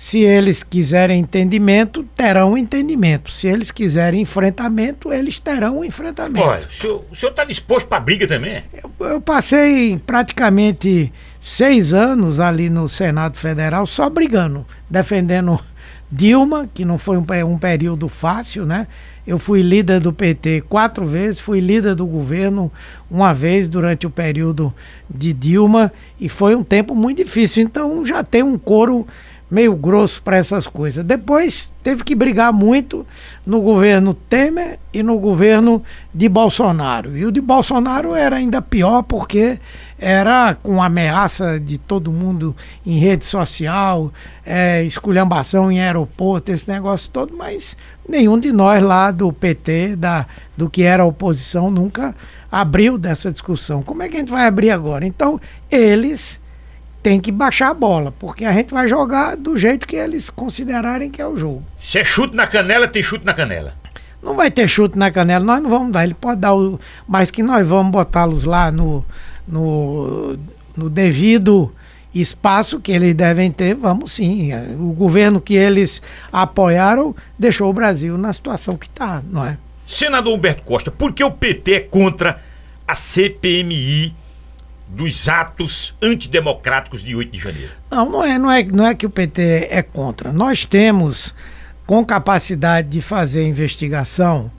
se 0.03 0.18
eles 0.18 0.64
quiserem 0.64 1.20
entendimento, 1.20 2.03
terão 2.16 2.59
entendimento. 2.59 3.30
Se 3.30 3.47
eles 3.47 3.70
quiserem 3.70 4.22
enfrentamento, 4.22 5.12
eles 5.12 5.38
terão 5.38 5.84
enfrentamento. 5.84 6.45
Olha, 6.45 6.66
o 7.09 7.14
senhor 7.14 7.30
está 7.30 7.45
disposto 7.45 7.86
para 7.86 8.01
briga 8.01 8.26
também? 8.26 8.64
Eu, 8.72 8.90
eu, 9.07 9.20
passei 9.20 9.97
praticamente 10.05 11.12
seis 11.40 11.95
anos 11.95 12.40
ali 12.40 12.68
no 12.68 12.88
Senado 12.88 13.36
Federal 13.36 13.86
só 13.86 14.11
brigando, 14.11 14.66
defendendo 14.90 15.61
Dilma, 16.14 16.68
que 16.74 16.84
não 16.84 16.98
foi 16.98 17.16
um, 17.16 17.24
um 17.46 17.56
período 17.56 18.06
fácil, 18.06 18.66
né? 18.66 18.86
Eu 19.26 19.38
fui 19.38 19.62
líder 19.62 19.98
do 19.98 20.12
PT 20.12 20.64
quatro 20.68 21.06
vezes, 21.06 21.40
fui 21.40 21.58
líder 21.58 21.94
do 21.94 22.04
governo 22.04 22.70
uma 23.10 23.32
vez 23.32 23.66
durante 23.66 24.06
o 24.06 24.10
período 24.10 24.74
de 25.08 25.32
Dilma 25.32 25.90
e 26.20 26.28
foi 26.28 26.54
um 26.54 26.62
tempo 26.62 26.94
muito 26.94 27.16
difícil. 27.24 27.62
Então 27.62 28.04
já 28.04 28.22
tem 28.22 28.42
um 28.42 28.58
coro 28.58 29.06
meio 29.53 29.76
grosso 29.76 30.22
para 30.22 30.38
essas 30.38 30.66
coisas. 30.66 31.05
Depois 31.05 31.70
teve 31.82 32.03
que 32.03 32.14
brigar 32.14 32.50
muito 32.55 33.07
no 33.44 33.61
governo 33.61 34.14
Temer 34.14 34.78
e 34.94 35.03
no 35.03 35.18
governo 35.18 35.82
de 36.14 36.26
Bolsonaro. 36.26 37.14
E 37.14 37.26
o 37.26 37.30
de 37.30 37.42
Bolsonaro 37.42 38.14
era 38.14 38.36
ainda 38.36 38.62
pior 38.62 39.03
porque 39.03 39.61
era 39.98 40.55
com 40.55 40.82
ameaça 40.82 41.61
de 41.61 41.76
todo 41.76 42.11
mundo 42.11 42.57
em 42.84 42.96
rede 42.96 43.26
social, 43.26 44.11
é, 44.44 44.82
esculhambação 44.84 45.70
em 45.70 45.82
aeroporto, 45.82 46.50
esse 46.50 46.66
negócio 46.70 47.11
todo, 47.11 47.36
mas 47.36 47.76
nenhum 48.09 48.40
de 48.40 48.50
nós 48.53 48.82
lá 48.82 49.11
do 49.11 49.30
PT, 49.34 49.96
da, 49.96 50.24
do 50.57 50.70
que 50.70 50.82
era 50.82 51.05
oposição, 51.05 51.70
nunca 51.70 52.14
abriu 52.50 52.96
dessa 52.96 53.30
discussão. 53.30 53.82
Como 53.82 54.03
é 54.03 54.09
que 54.09 54.16
a 54.16 54.20
gente 54.20 54.32
vai 54.32 54.46
abrir 54.46 54.70
agora? 54.70 55.07
Então, 55.07 55.38
eles 55.70 56.40
tem 57.03 57.20
que 57.20 57.32
baixar 57.32 57.70
a 57.70 57.74
bola, 57.74 58.14
porque 58.18 58.44
a 58.44 58.53
gente 58.53 58.72
vai 58.72 58.86
jogar 58.86 59.36
do 59.36 59.59
jeito 59.59 59.86
que 59.86 59.96
eles 59.96 60.30
considerarem 60.30 61.11
que 61.11 61.20
é 61.20 61.26
o 61.26 61.36
jogo. 61.36 61.64
Se 61.80 61.98
é 61.98 62.05
chute 62.05 62.36
na 62.36 62.46
canela, 62.46 62.86
tem 62.86 63.03
chute 63.03 63.26
na 63.26 63.34
canela. 63.34 63.74
Não 64.22 64.34
vai 64.34 64.50
ter 64.50 64.68
chute 64.68 64.96
na 64.96 65.11
canela, 65.11 65.44
nós 65.44 65.62
não 65.62 65.68
vamos 65.68 65.92
dar. 65.92 66.05
Ele 66.05 66.14
pode 66.14 66.40
dar 66.40 66.55
o. 66.55 66.78
Mas 67.09 67.30
que 67.30 67.42
nós 67.42 67.66
vamos 67.66 67.90
botá-los 67.90 68.44
lá 68.44 68.70
no, 68.70 69.05
no, 69.48 70.38
no 70.76 70.88
devido 70.88 71.74
espaço 72.14 72.78
que 72.78 72.92
eles 72.92 73.14
devem 73.14 73.50
ter, 73.50 73.74
vamos 73.74 74.12
sim. 74.12 74.50
O 74.78 74.92
governo 74.92 75.40
que 75.40 75.55
eles 75.55 76.00
apoiaram 76.32 77.16
deixou 77.36 77.68
o 77.68 77.72
Brasil 77.72 78.16
na 78.16 78.32
situação 78.32 78.76
que 78.76 78.86
está, 78.86 79.22
não 79.28 79.44
é? 79.44 79.57
Senador 79.88 80.34
Humberto 80.34 80.62
Costa, 80.62 80.90
por 80.90 81.12
que 81.12 81.24
o 81.24 81.30
PT 81.30 81.74
é 81.74 81.80
contra 81.80 82.40
a 82.86 82.94
CPMI 82.94 84.14
dos 84.95 85.28
atos 85.28 85.95
antidemocráticos 86.03 87.03
de 87.03 87.16
8 87.16 87.32
de 87.32 87.38
janeiro? 87.38 87.72
Não, 87.90 88.11
não 88.11 88.24
é, 88.24 88.38
não 88.38 88.51
é, 88.51 88.62
não 88.64 88.86
é 88.86 88.95
que 88.95 89.07
o 89.07 89.11
PT 89.11 89.68
é 89.70 89.82
contra. 89.82 90.32
Nós 90.32 90.64
temos, 90.64 91.34
com 91.86 92.05
capacidade 92.05 92.88
de 92.88 93.01
fazer 93.01 93.47
investigação, 93.47 94.51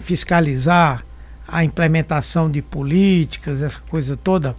fiscalizar 0.00 1.04
a 1.46 1.62
implementação 1.62 2.50
de 2.50 2.62
políticas, 2.62 3.60
essa 3.60 3.78
coisa 3.88 4.16
toda, 4.16 4.56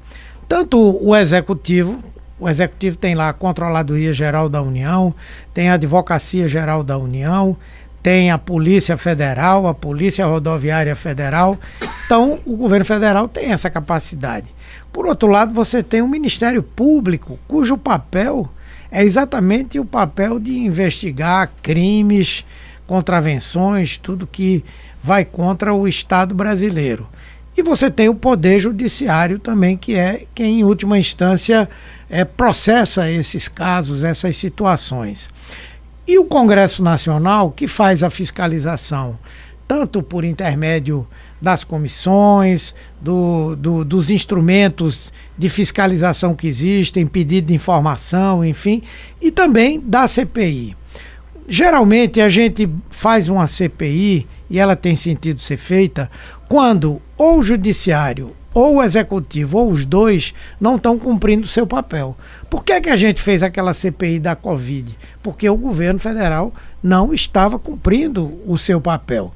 tanto 0.47 0.77
o 0.77 1.15
executivo, 1.15 2.03
o 2.39 2.47
executivo 2.47 2.97
tem 2.97 3.15
lá 3.15 3.29
a 3.29 3.33
Controladoria 3.33 4.13
Geral 4.13 4.47
da 4.47 4.61
União, 4.61 5.13
tem 5.53 5.69
a 5.69 5.73
Advocacia 5.73 6.47
Geral 6.47 6.83
da 6.83 6.97
União, 6.97 7.57
tem 8.03 8.29
a 8.29 8.37
Polícia 8.37 8.97
Federal, 8.97 9.65
a 9.65 9.73
Polícia 9.73 10.27
Rodoviária 10.27 10.95
Federal. 10.95 11.57
Então, 12.05 12.39
o 12.45 12.55
governo 12.55 12.85
federal 12.85 13.27
tem 13.27 13.51
essa 13.51 13.67
capacidade. 13.67 14.45
Por 14.95 15.05
outro 15.07 15.27
lado, 15.27 15.53
você 15.53 15.83
tem 15.83 16.01
o 16.01 16.07
Ministério 16.07 16.63
Público, 16.63 17.37
cujo 17.49 17.77
papel 17.77 18.49
é 18.89 19.03
exatamente 19.03 19.77
o 19.77 19.83
papel 19.83 20.39
de 20.39 20.57
investigar 20.57 21.51
crimes, 21.61 22.45
contravenções, 22.87 23.97
tudo 23.97 24.25
que 24.25 24.63
vai 25.03 25.25
contra 25.25 25.73
o 25.73 25.85
Estado 25.85 26.33
brasileiro. 26.33 27.09
E 27.57 27.61
você 27.61 27.91
tem 27.91 28.07
o 28.07 28.15
Poder 28.15 28.57
Judiciário 28.61 29.37
também, 29.37 29.75
que 29.75 29.95
é 29.95 30.23
quem, 30.33 30.61
em 30.61 30.63
última 30.63 30.97
instância, 30.97 31.69
é, 32.09 32.23
processa 32.23 33.11
esses 33.11 33.49
casos, 33.49 34.01
essas 34.01 34.37
situações. 34.37 35.27
E 36.07 36.17
o 36.17 36.23
Congresso 36.23 36.81
Nacional, 36.81 37.51
que 37.51 37.67
faz 37.67 38.01
a 38.01 38.09
fiscalização, 38.09 39.19
tanto 39.67 40.01
por 40.01 40.23
intermédio 40.23 41.05
das 41.41 41.63
comissões, 41.63 42.73
do, 43.01 43.55
do, 43.55 43.85
dos 43.85 44.09
instrumentos 44.09 45.11
de 45.37 45.49
fiscalização 45.49 46.33
que 46.33 46.47
existem, 46.47 47.05
pedido 47.05 47.47
de 47.47 47.53
informação, 47.53 48.43
enfim, 48.43 48.81
e 49.21 49.31
também 49.31 49.79
da 49.79 50.07
CPI. 50.07 50.75
Geralmente 51.47 52.21
a 52.21 52.29
gente 52.29 52.67
faz 52.89 53.29
uma 53.29 53.47
CPI 53.47 54.27
e 54.49 54.59
ela 54.59 54.75
tem 54.75 54.95
sentido 54.95 55.41
ser 55.41 55.57
feita 55.57 56.09
quando 56.47 57.01
ou 57.17 57.39
o 57.39 57.43
judiciário 57.43 58.35
ou 58.55 58.75
o 58.75 58.83
executivo 58.83 59.57
ou 59.57 59.69
os 59.69 59.83
dois 59.83 60.33
não 60.59 60.77
estão 60.77 60.97
cumprindo 60.97 61.43
o 61.43 61.49
seu 61.49 61.67
papel. 61.67 62.15
Por 62.49 62.63
que, 62.63 62.79
que 62.79 62.89
a 62.89 62.95
gente 62.95 63.21
fez 63.21 63.43
aquela 63.43 63.73
CPI 63.73 64.17
da 64.17 64.35
Covid? 64.35 64.97
Porque 65.21 65.47
o 65.49 65.57
governo 65.57 65.99
federal 65.99 66.53
não 66.81 67.13
estava 67.13 67.59
cumprindo 67.59 68.39
o 68.45 68.57
seu 68.57 68.79
papel. 68.79 69.33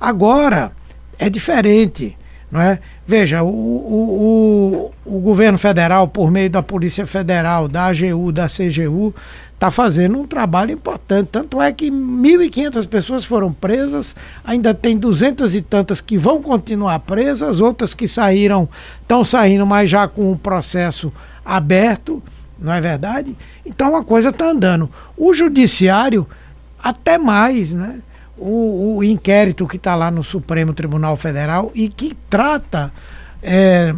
Agora, 0.00 0.72
é 1.18 1.28
diferente. 1.30 2.16
Não 2.50 2.60
é? 2.60 2.78
Veja, 3.06 3.42
o, 3.42 3.48
o, 3.48 4.92
o, 5.06 5.16
o 5.16 5.20
governo 5.20 5.56
federal, 5.56 6.06
por 6.06 6.30
meio 6.30 6.50
da 6.50 6.62
Polícia 6.62 7.06
Federal, 7.06 7.66
da 7.66 7.86
AGU, 7.86 8.30
da 8.30 8.46
CGU, 8.46 9.14
está 9.54 9.70
fazendo 9.70 10.18
um 10.18 10.26
trabalho 10.26 10.72
importante. 10.72 11.28
Tanto 11.32 11.62
é 11.62 11.72
que 11.72 11.90
1.500 11.90 12.86
pessoas 12.88 13.24
foram 13.24 13.52
presas, 13.52 14.14
ainda 14.44 14.74
tem 14.74 14.98
duzentas 14.98 15.54
e 15.54 15.62
tantas 15.62 16.00
que 16.00 16.18
vão 16.18 16.42
continuar 16.42 16.98
presas, 16.98 17.58
outras 17.58 17.94
que 17.94 18.06
saíram, 18.06 18.68
estão 19.00 19.24
saindo, 19.24 19.64
mas 19.64 19.88
já 19.88 20.06
com 20.06 20.30
o 20.30 20.38
processo 20.38 21.12
aberto, 21.44 22.22
não 22.58 22.72
é 22.72 22.80
verdade? 22.80 23.36
Então 23.64 23.96
a 23.96 24.04
coisa 24.04 24.28
está 24.28 24.50
andando. 24.50 24.90
O 25.16 25.32
judiciário, 25.32 26.26
até 26.82 27.16
mais, 27.16 27.72
né? 27.72 28.00
O, 28.36 28.96
o 28.96 29.04
inquérito 29.04 29.66
que 29.66 29.76
está 29.76 29.94
lá 29.94 30.10
no 30.10 30.22
Supremo 30.22 30.72
Tribunal 30.72 31.16
Federal 31.16 31.70
e 31.74 31.88
que 31.88 32.14
trata 32.28 32.92
é, 33.42 33.94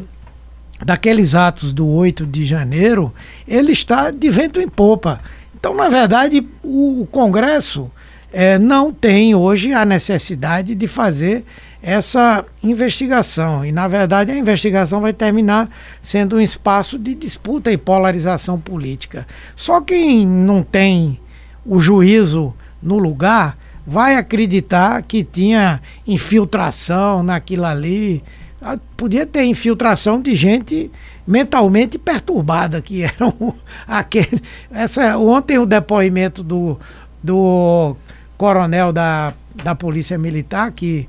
daqueles 0.85 1.35
atos 1.35 1.72
do 1.72 1.87
8 1.87 2.26
de 2.26 2.45
janeiro, 2.45 3.12
ele 3.47 3.72
está 3.72 4.11
de 4.11 4.30
vento 4.30 4.61
em 4.61 4.68
popa. 4.68 5.20
Então, 5.55 5.74
na 5.74 5.89
verdade, 5.89 6.47
o, 6.62 7.03
o 7.03 7.07
Congresso 7.07 7.91
é, 8.32 8.59
não 8.59 8.93
tem 8.93 9.35
hoje 9.35 9.72
a 9.72 9.85
necessidade 9.85 10.74
de 10.74 10.87
fazer 10.87 11.45
essa 11.80 12.45
investigação. 12.62 13.64
E, 13.64 13.70
na 13.70 13.87
verdade, 13.87 14.32
a 14.32 14.37
investigação 14.37 15.01
vai 15.01 15.12
terminar 15.12 15.68
sendo 16.01 16.37
um 16.37 16.41
espaço 16.41 16.99
de 16.99 17.14
disputa 17.14 17.70
e 17.70 17.76
polarização 17.76 18.59
política. 18.59 19.26
Só 19.55 19.80
quem 19.80 20.26
não 20.26 20.62
tem 20.62 21.20
o 21.64 21.78
juízo 21.78 22.55
no 22.82 22.99
lugar 22.99 23.57
vai 23.87 24.16
acreditar 24.16 25.03
que 25.03 25.22
tinha 25.22 25.80
infiltração 26.07 27.22
naquilo 27.22 27.64
ali. 27.64 28.22
Ah, 28.61 28.78
podia 28.97 29.26
ter 29.26 29.45
infiltração 29.45 30.20
de 30.20 30.35
gente 30.35 30.91
mentalmente 31.26 31.99
perturbada, 31.99 32.80
que 32.80 33.03
eram 33.05 33.55
aquele. 33.87 34.43
Essa, 34.70 35.18
ontem 35.18 35.59
o 35.59 35.66
depoimento 35.66 36.43
do, 36.43 36.78
do 37.22 37.97
coronel 38.37 38.93
da, 38.93 39.35
da 39.62 39.74
Polícia 39.74 40.16
Militar, 40.16 40.72
que, 40.72 41.09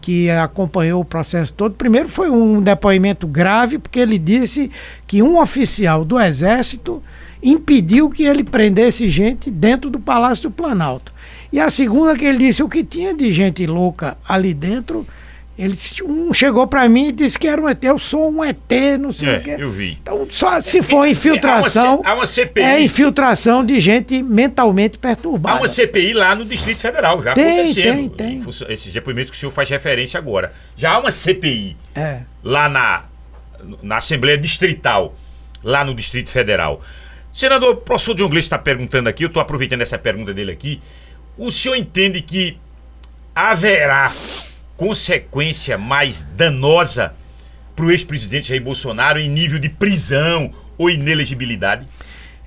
que 0.00 0.30
acompanhou 0.30 1.00
o 1.00 1.04
processo 1.04 1.52
todo, 1.52 1.74
primeiro 1.74 2.08
foi 2.08 2.30
um 2.30 2.60
depoimento 2.60 3.26
grave, 3.26 3.78
porque 3.78 3.98
ele 3.98 4.18
disse 4.18 4.70
que 5.06 5.22
um 5.22 5.40
oficial 5.40 6.04
do 6.04 6.18
Exército 6.20 7.02
impediu 7.42 8.08
que 8.08 8.22
ele 8.22 8.44
prendesse 8.44 9.08
gente 9.08 9.50
dentro 9.50 9.90
do 9.90 9.98
Palácio 9.98 10.48
do 10.48 10.54
Planalto. 10.54 11.12
E 11.52 11.60
a 11.60 11.68
segunda 11.70 12.16
que 12.16 12.24
ele 12.24 12.38
disse 12.38 12.62
o 12.62 12.68
que 12.68 12.82
tinha 12.82 13.14
de 13.14 13.30
gente 13.32 13.66
louca 13.66 14.16
ali 14.26 14.54
dentro. 14.54 15.06
Ele 15.58 15.76
um 16.04 16.32
chegou 16.32 16.66
para 16.66 16.88
mim 16.88 17.08
e 17.08 17.12
disse 17.12 17.38
que 17.38 17.46
era 17.46 17.60
um 17.60 17.68
ET. 17.68 17.84
Eu 17.84 17.98
sou 17.98 18.32
um 18.32 18.42
ET, 18.42 18.56
não 18.98 19.12
sei 19.12 19.28
É, 19.28 19.36
o 19.36 19.42
quê. 19.42 19.56
eu 19.58 19.70
vi. 19.70 19.98
Então, 20.00 20.26
só 20.30 20.58
se 20.62 20.80
for 20.80 21.06
infiltração, 21.06 22.00
Há 22.04 22.14
uma, 22.14 22.26
C- 22.26 22.40
há 22.40 22.42
uma 22.42 22.48
CPI. 22.48 22.62
é 22.64 22.80
infiltração 22.82 23.64
de 23.64 23.78
gente 23.78 24.22
mentalmente 24.22 24.96
Há 24.96 25.00
perturbada. 25.08 25.58
uma 25.58 25.68
CPI 25.68 26.14
lá 26.14 26.34
no 26.34 26.46
Distrito 26.46 26.78
Federal, 26.78 27.22
já 27.22 27.34
Tem, 27.34 27.60
acontecendo. 27.60 28.10
tem, 28.10 28.40
tem. 28.40 28.72
Esses 28.72 28.90
depoimentos 28.94 29.30
que 29.30 29.36
o 29.36 29.40
senhor 29.40 29.52
faz 29.52 29.68
referência 29.68 30.16
agora. 30.16 30.54
Já 30.74 30.92
há 30.92 31.00
uma 31.00 31.10
CPI 31.10 31.76
É. 31.94 32.20
lá 32.42 32.70
na, 32.70 33.04
na 33.82 33.98
Assembleia 33.98 34.38
Distrital, 34.38 35.14
lá 35.62 35.84
no 35.84 35.94
Distrito 35.94 36.30
Federal. 36.30 36.80
Senador, 37.32 37.74
o 37.74 37.76
professor 37.76 38.14
John 38.14 38.28
Gleice 38.30 38.46
está 38.46 38.58
perguntando 38.58 39.08
aqui, 39.08 39.22
eu 39.22 39.28
estou 39.28 39.40
aproveitando 39.40 39.82
essa 39.82 39.98
pergunta 39.98 40.32
dele 40.32 40.50
aqui. 40.50 40.80
O 41.36 41.50
senhor 41.50 41.76
entende 41.76 42.20
que 42.20 42.58
haverá 43.34 44.12
consequência 44.76 45.78
mais 45.78 46.22
danosa 46.36 47.14
para 47.74 47.86
o 47.86 47.90
ex-presidente 47.90 48.48
Jair 48.48 48.62
Bolsonaro 48.62 49.18
em 49.18 49.30
nível 49.30 49.58
de 49.58 49.70
prisão 49.70 50.52
ou 50.76 50.90
inelegibilidade? 50.90 51.86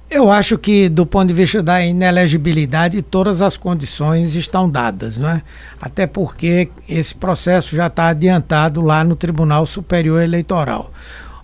Eu 0.07 0.29
acho 0.29 0.55
que, 0.59 0.87
do 0.87 1.03
ponto 1.03 1.29
de 1.29 1.33
vista 1.33 1.63
da 1.63 1.83
inelegibilidade, 1.83 3.01
todas 3.01 3.41
as 3.41 3.57
condições 3.57 4.35
estão 4.35 4.69
dadas, 4.69 5.17
não 5.17 5.29
é? 5.29 5.41
Até 5.81 6.05
porque 6.05 6.69
esse 6.87 7.15
processo 7.15 7.75
já 7.75 7.87
está 7.87 8.09
adiantado 8.09 8.81
lá 8.81 9.03
no 9.03 9.15
Tribunal 9.15 9.65
Superior 9.65 10.21
Eleitoral. 10.21 10.93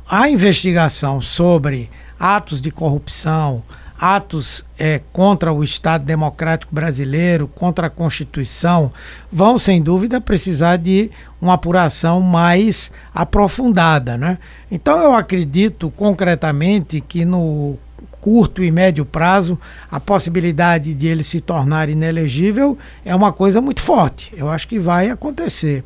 A 0.08 0.30
investigação 0.30 1.20
sobre 1.20 1.90
atos 2.20 2.62
de 2.62 2.70
corrupção, 2.70 3.64
atos 4.02 4.66
eh, 4.80 5.00
contra 5.14 5.54
o 5.54 5.64
Estado 5.64 6.04
Democrático 6.04 6.74
Brasileiro, 6.74 7.48
contra 7.48 7.86
a 7.86 7.90
Constituição, 7.90 8.92
vão, 9.32 9.60
sem 9.60 9.80
dúvida, 9.80 10.20
precisar 10.20 10.78
de 10.78 11.12
uma 11.40 11.54
apuração 11.54 12.20
mais 12.20 12.92
aprofundada, 13.14 14.18
né? 14.18 14.40
Então, 14.72 15.00
eu 15.04 15.14
acredito 15.14 15.92
concretamente 15.92 17.00
que 17.00 17.24
no 17.24 17.78
curto 18.22 18.64
e 18.64 18.72
médio 18.72 19.04
prazo, 19.04 19.60
a 19.90 20.00
possibilidade 20.00 20.94
de 20.94 21.08
ele 21.08 21.24
se 21.24 21.42
tornar 21.42 21.90
inelegível 21.90 22.78
é 23.04 23.16
uma 23.16 23.34
coisa 23.34 23.60
muito 23.60 23.82
forte. 23.82 24.32
Eu 24.38 24.50
acho 24.50 24.68
que 24.68 24.78
vai 24.78 25.10
acontecer. 25.10 25.84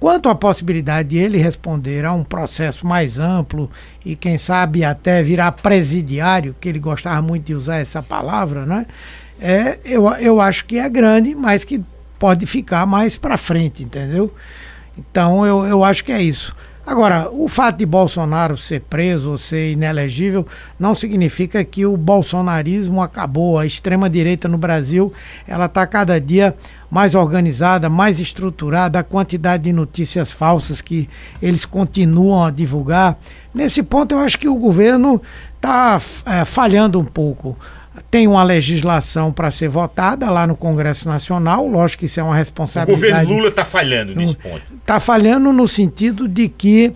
Quanto 0.00 0.28
à 0.28 0.34
possibilidade 0.34 1.08
de 1.10 1.18
ele 1.18 1.38
responder 1.38 2.04
a 2.04 2.12
um 2.12 2.22
processo 2.22 2.86
mais 2.86 3.18
amplo 3.18 3.70
e, 4.04 4.14
quem 4.14 4.38
sabe, 4.38 4.84
até 4.84 5.22
virar 5.22 5.52
presidiário, 5.52 6.54
que 6.60 6.68
ele 6.68 6.78
gostava 6.78 7.20
muito 7.20 7.46
de 7.46 7.54
usar 7.54 7.78
essa 7.78 8.00
palavra, 8.00 8.64
né? 8.64 8.86
É, 9.40 9.78
eu, 9.84 10.08
eu 10.14 10.40
acho 10.40 10.64
que 10.66 10.78
é 10.78 10.88
grande, 10.88 11.34
mas 11.34 11.64
que 11.64 11.82
pode 12.18 12.46
ficar 12.46 12.86
mais 12.86 13.16
para 13.16 13.36
frente, 13.36 13.82
entendeu? 13.82 14.32
Então 14.96 15.44
eu, 15.46 15.64
eu 15.64 15.84
acho 15.84 16.04
que 16.04 16.12
é 16.12 16.22
isso. 16.22 16.54
Agora, 16.88 17.28
o 17.30 17.48
fato 17.48 17.76
de 17.76 17.84
Bolsonaro 17.84 18.56
ser 18.56 18.80
preso 18.80 19.32
ou 19.32 19.36
ser 19.36 19.72
inelegível 19.72 20.46
não 20.80 20.94
significa 20.94 21.62
que 21.62 21.84
o 21.84 21.98
bolsonarismo 21.98 23.02
acabou. 23.02 23.58
A 23.58 23.66
extrema-direita 23.66 24.48
no 24.48 24.56
Brasil 24.56 25.12
ela 25.46 25.66
está 25.66 25.86
cada 25.86 26.18
dia 26.18 26.56
mais 26.90 27.14
organizada, 27.14 27.90
mais 27.90 28.18
estruturada, 28.18 28.98
a 28.98 29.02
quantidade 29.02 29.64
de 29.64 29.72
notícias 29.74 30.32
falsas 30.32 30.80
que 30.80 31.10
eles 31.42 31.66
continuam 31.66 32.46
a 32.46 32.50
divulgar. 32.50 33.18
Nesse 33.52 33.82
ponto, 33.82 34.14
eu 34.14 34.20
acho 34.20 34.38
que 34.38 34.48
o 34.48 34.54
governo 34.54 35.20
está 35.56 36.00
é, 36.24 36.42
falhando 36.46 36.98
um 36.98 37.04
pouco 37.04 37.54
tem 38.10 38.26
uma 38.26 38.42
legislação 38.42 39.32
para 39.32 39.50
ser 39.50 39.68
votada 39.68 40.30
lá 40.30 40.46
no 40.46 40.56
Congresso 40.56 41.08
Nacional, 41.08 41.66
lógico 41.66 42.00
que 42.00 42.06
isso 42.06 42.20
é 42.20 42.22
uma 42.22 42.36
responsabilidade. 42.36 43.06
O 43.06 43.10
governo 43.10 43.34
Lula 43.34 43.48
está 43.48 43.64
falhando 43.64 44.14
nesse 44.14 44.36
ponto. 44.36 44.62
Está 44.80 45.00
falhando 45.00 45.52
no 45.52 45.66
sentido 45.68 46.28
de 46.28 46.48
que 46.48 46.94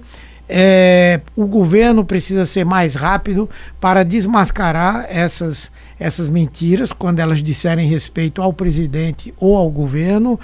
é, 0.48 1.20
o 1.34 1.46
governo 1.46 2.04
precisa 2.04 2.44
ser 2.44 2.64
mais 2.64 2.94
rápido 2.94 3.48
para 3.80 4.02
desmascarar 4.02 5.06
essas, 5.08 5.70
essas 5.98 6.28
mentiras 6.28 6.92
quando 6.92 7.20
elas 7.20 7.42
disserem 7.42 7.88
respeito 7.88 8.42
ao 8.42 8.52
presidente 8.52 9.32
ou 9.38 9.56
ao 9.56 9.70
governo 9.70 10.38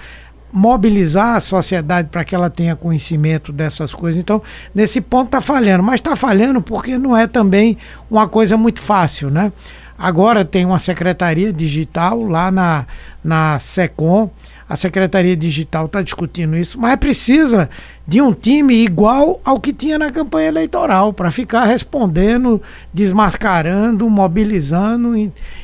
mobilizar 0.50 1.36
a 1.36 1.40
sociedade 1.40 2.08
para 2.08 2.24
que 2.24 2.34
ela 2.34 2.48
tenha 2.48 2.74
conhecimento 2.74 3.52
dessas 3.52 3.92
coisas. 3.92 4.18
Então, 4.18 4.42
nesse 4.74 5.00
ponto 5.00 5.26
está 5.26 5.40
falhando, 5.40 5.82
mas 5.82 5.96
está 5.96 6.16
falhando 6.16 6.62
porque 6.62 6.96
não 6.96 7.16
é 7.16 7.26
também 7.26 7.76
uma 8.10 8.26
coisa 8.26 8.56
muito 8.56 8.80
fácil, 8.80 9.30
né? 9.30 9.52
Agora 9.98 10.44
tem 10.44 10.64
uma 10.64 10.78
secretaria 10.78 11.52
digital 11.52 12.22
lá 12.22 12.50
na, 12.52 12.86
na 13.22 13.58
SECOM. 13.58 14.30
A 14.68 14.76
Secretaria 14.76 15.34
Digital 15.34 15.86
está 15.86 16.02
discutindo 16.02 16.54
isso, 16.54 16.78
mas 16.78 16.94
precisa 16.96 17.70
de 18.06 18.20
um 18.20 18.34
time 18.34 18.74
igual 18.74 19.40
ao 19.42 19.58
que 19.58 19.72
tinha 19.72 19.98
na 19.98 20.10
campanha 20.10 20.48
eleitoral, 20.48 21.10
para 21.10 21.30
ficar 21.30 21.64
respondendo, 21.64 22.62
desmascarando, 22.92 24.08
mobilizando. 24.10 25.14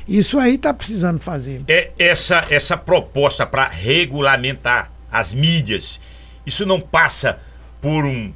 Isso 0.09 0.39
aí 0.39 0.55
está 0.55 0.73
precisando 0.73 1.21
fazer. 1.21 1.63
É 1.69 1.91
essa, 1.99 2.47
essa 2.49 2.79
proposta 2.79 3.45
para 3.45 3.69
regulamentar 3.69 4.91
as 5.13 5.35
mídias, 5.35 6.01
isso 6.47 6.65
não 6.65 6.81
passa 6.81 7.39
por 7.83 8.07
um, 8.07 8.33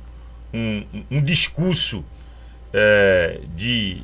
um, 0.52 0.84
um 1.10 1.22
discurso 1.22 2.04
é, 2.74 3.40
de 3.56 4.02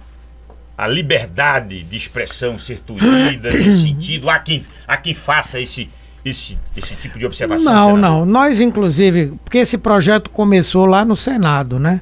a 0.76 0.86
liberdade 0.86 1.82
de 1.82 1.96
expressão 1.96 2.59
ser 2.59 2.80
tolhida 2.80 3.51
nesse 3.51 3.82
sentido? 3.82 4.28
Há 4.28 4.38
quem, 4.38 4.64
há 4.86 4.96
quem 4.96 5.14
faça 5.14 5.60
esse, 5.60 5.88
esse, 6.24 6.59
esse 6.76 6.96
tipo 6.96 7.18
de 7.18 7.26
observação? 7.26 7.72
Não, 7.72 7.96
senador? 7.96 7.98
não. 7.98 8.26
Nós, 8.26 8.60
inclusive, 8.60 9.32
porque 9.44 9.59
esse 9.59 9.78
projeto 9.78 10.30
começou 10.30 10.86
lá 10.86 11.05
no 11.05 11.16
Senado, 11.16 11.78
né? 11.78 12.01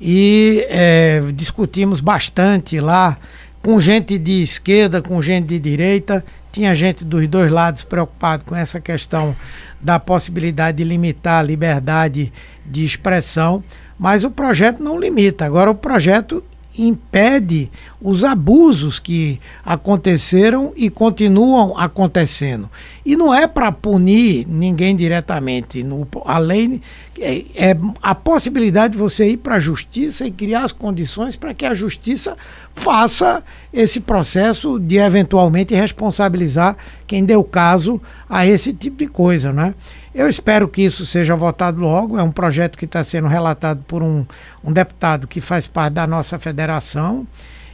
E 0.00 0.66
é, 0.68 1.22
discutimos 1.34 2.00
bastante 2.00 2.80
lá 2.80 3.16
com 3.62 3.80
gente 3.80 4.18
de 4.18 4.42
esquerda, 4.42 5.00
com 5.00 5.20
gente 5.22 5.46
de 5.46 5.58
direita. 5.58 6.24
Tinha 6.52 6.74
gente 6.74 7.04
dos 7.04 7.26
dois 7.26 7.50
lados 7.50 7.84
preocupado 7.84 8.44
com 8.44 8.54
essa 8.54 8.80
questão 8.80 9.34
da 9.80 9.98
possibilidade 9.98 10.78
de 10.78 10.84
limitar 10.84 11.40
a 11.40 11.42
liberdade 11.42 12.32
de 12.64 12.84
expressão. 12.84 13.64
Mas 13.98 14.24
o 14.24 14.30
projeto 14.30 14.82
não 14.82 14.98
limita. 14.98 15.44
Agora, 15.44 15.70
o 15.70 15.74
projeto 15.74 16.44
impede 16.76 17.70
os 18.00 18.24
abusos 18.24 18.98
que 18.98 19.40
aconteceram 19.64 20.72
e 20.76 20.90
continuam 20.90 21.78
acontecendo. 21.78 22.68
E 23.04 23.16
não 23.16 23.32
é 23.32 23.46
para 23.46 23.70
punir 23.70 24.46
ninguém 24.48 24.96
diretamente. 24.96 25.82
No, 25.82 26.06
a 26.24 26.38
lei 26.38 26.80
é, 27.18 27.44
é 27.54 27.76
a 28.02 28.14
possibilidade 28.14 28.92
de 28.92 28.98
você 28.98 29.28
ir 29.30 29.36
para 29.36 29.56
a 29.56 29.60
justiça 29.60 30.26
e 30.26 30.30
criar 30.30 30.64
as 30.64 30.72
condições 30.72 31.36
para 31.36 31.54
que 31.54 31.64
a 31.64 31.74
justiça 31.74 32.36
faça 32.74 33.42
esse 33.72 34.00
processo 34.00 34.78
de 34.78 34.98
eventualmente 34.98 35.74
responsabilizar 35.74 36.76
quem 37.06 37.24
deu 37.24 37.44
caso 37.44 38.00
a 38.28 38.46
esse 38.46 38.72
tipo 38.72 38.98
de 38.98 39.06
coisa, 39.06 39.52
né? 39.52 39.74
Eu 40.14 40.28
espero 40.28 40.68
que 40.68 40.82
isso 40.82 41.04
seja 41.04 41.34
votado 41.34 41.80
logo. 41.80 42.16
É 42.16 42.22
um 42.22 42.30
projeto 42.30 42.78
que 42.78 42.84
está 42.84 43.02
sendo 43.02 43.26
relatado 43.26 43.82
por 43.88 44.00
um, 44.00 44.24
um 44.62 44.72
deputado 44.72 45.26
que 45.26 45.40
faz 45.40 45.66
parte 45.66 45.94
da 45.94 46.06
nossa 46.06 46.38
federação 46.38 47.26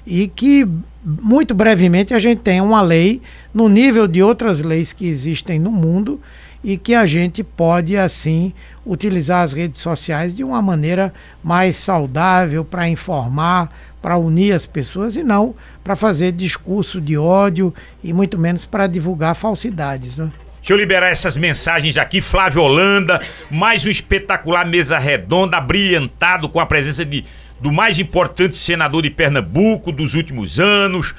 e 0.07 0.27
que 0.27 0.67
muito 1.05 1.55
brevemente 1.55 2.15
a 2.15 2.19
gente 2.19 2.41
tenha 2.41 2.63
uma 2.63 2.81
lei 2.81 3.21
no 3.53 3.69
nível 3.69 4.09
de 4.09 4.23
outras 4.23 4.61
leis 4.61 4.93
que 4.95 5.07
existem 5.07 5.59
no 5.59 5.71
mundo 5.71 6.19
e 6.65 6.79
que 6.79 6.95
a 6.95 7.05
gente 7.05 7.45
pode 7.45 7.97
assim 7.97 8.55
utilizar 8.87 9.45
as 9.45 9.53
redes 9.53 9.83
sociais 9.83 10.35
de 10.35 10.43
uma 10.43 10.63
maneira 10.63 11.13
mais 11.45 11.77
saudável 11.77 12.65
para 12.65 12.89
informar, 12.89 13.71
para 14.01 14.17
unir 14.17 14.53
as 14.53 14.65
pessoas 14.65 15.15
e 15.15 15.23
não 15.23 15.55
para 15.85 15.95
fazer 15.95 16.33
discurso 16.33 17.03
de 17.03 17.19
ódio 17.19 17.75
e 18.03 18.15
muito 18.15 18.39
menos 18.39 18.65
para 18.65 18.87
divulgar 18.87 19.35
falsidades, 19.35 20.17
né? 20.17 20.31
Deixa 20.71 20.79
eu 20.79 20.87
liberar 20.87 21.09
essas 21.09 21.37
mensagens 21.37 21.97
aqui. 21.97 22.21
Flávio 22.21 22.63
Holanda, 22.63 23.21
mais 23.51 23.85
um 23.85 23.91
espetacular 23.91 24.65
mesa 24.65 25.01
redonda, 25.01 25.61
brilhantado 25.61 26.49
com 26.49 26.61
a 26.61 26.65
presença 26.65 27.05
de, 27.05 27.25
do 27.61 27.73
mais 27.73 27.99
importante 27.99 28.57
senador 28.57 29.03
de 29.03 29.11
Pernambuco 29.11 29.91
dos 29.91 30.15
últimos 30.15 30.61
anos. 30.61 31.13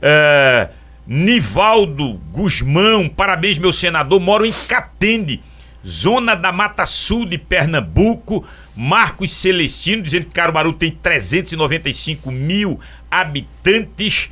É, 0.00 0.70
Nivaldo 1.06 2.14
Guzmão, 2.32 3.06
parabéns, 3.06 3.58
meu 3.58 3.74
senador. 3.74 4.18
Moro 4.20 4.46
em 4.46 4.54
Catende, 4.66 5.42
zona 5.86 6.34
da 6.34 6.50
Mata 6.50 6.86
Sul 6.86 7.26
de 7.26 7.36
Pernambuco. 7.36 8.42
Marcos 8.74 9.34
Celestino, 9.34 10.02
dizendo 10.02 10.24
que 10.24 10.32
Caruaru 10.32 10.72
tem 10.72 10.90
395 10.90 12.32
mil 12.32 12.80
habitantes. 13.10 14.30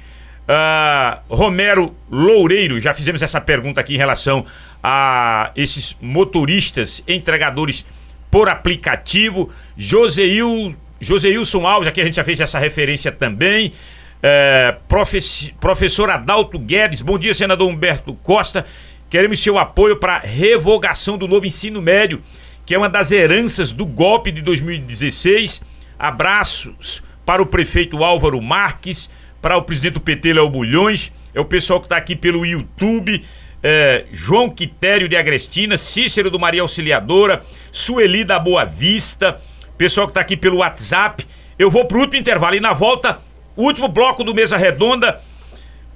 Uh, 0.52 1.34
Romero 1.34 1.96
Loureiro, 2.10 2.78
já 2.78 2.92
fizemos 2.92 3.22
essa 3.22 3.40
pergunta 3.40 3.80
aqui 3.80 3.94
em 3.94 3.96
relação 3.96 4.44
a 4.82 5.50
esses 5.56 5.96
motoristas 5.98 7.02
entregadores 7.08 7.86
por 8.30 8.50
aplicativo. 8.50 9.50
Joseil, 9.78 10.76
Joseilson 11.00 11.66
Alves, 11.66 11.88
aqui 11.88 12.02
a 12.02 12.04
gente 12.04 12.16
já 12.16 12.24
fez 12.24 12.38
essa 12.38 12.58
referência 12.58 13.10
também. 13.10 13.72
Uh, 14.18 15.48
professor 15.58 16.10
Adalto 16.10 16.58
Guedes, 16.58 17.00
bom 17.00 17.18
dia, 17.18 17.32
senador 17.32 17.70
Humberto 17.70 18.12
Costa. 18.22 18.66
Queremos 19.08 19.42
seu 19.42 19.56
apoio 19.56 19.96
para 19.96 20.18
revogação 20.18 21.16
do 21.16 21.26
novo 21.26 21.46
ensino 21.46 21.80
médio, 21.80 22.22
que 22.66 22.74
é 22.74 22.78
uma 22.78 22.90
das 22.90 23.10
heranças 23.10 23.72
do 23.72 23.86
golpe 23.86 24.30
de 24.30 24.42
2016. 24.42 25.62
Abraços 25.98 27.02
para 27.24 27.40
o 27.40 27.46
prefeito 27.46 28.04
Álvaro 28.04 28.40
Marques 28.42 29.08
para 29.42 29.56
o 29.56 29.62
presidente 29.62 29.94
do 29.94 30.00
PT, 30.00 30.34
Léo 30.34 30.48
Bulhões, 30.48 31.12
é 31.34 31.40
o 31.40 31.44
pessoal 31.44 31.80
que 31.80 31.86
está 31.86 31.96
aqui 31.96 32.14
pelo 32.14 32.46
YouTube, 32.46 33.26
é, 33.60 34.04
João 34.12 34.48
Quitério 34.48 35.08
de 35.08 35.16
Agrestina, 35.16 35.76
Cícero 35.76 36.30
do 36.30 36.38
Maria 36.38 36.62
Auxiliadora, 36.62 37.44
Sueli 37.72 38.24
da 38.24 38.38
Boa 38.38 38.64
Vista, 38.64 39.40
pessoal 39.76 40.06
que 40.06 40.12
está 40.12 40.20
aqui 40.20 40.36
pelo 40.36 40.58
WhatsApp. 40.58 41.26
Eu 41.58 41.70
vou 41.70 41.84
para 41.86 41.98
o 41.98 42.00
último 42.00 42.20
intervalo 42.20 42.54
e 42.54 42.60
na 42.60 42.72
volta, 42.72 43.20
último 43.56 43.88
bloco 43.88 44.22
do 44.22 44.32
Mesa 44.32 44.56
Redonda, 44.56 45.20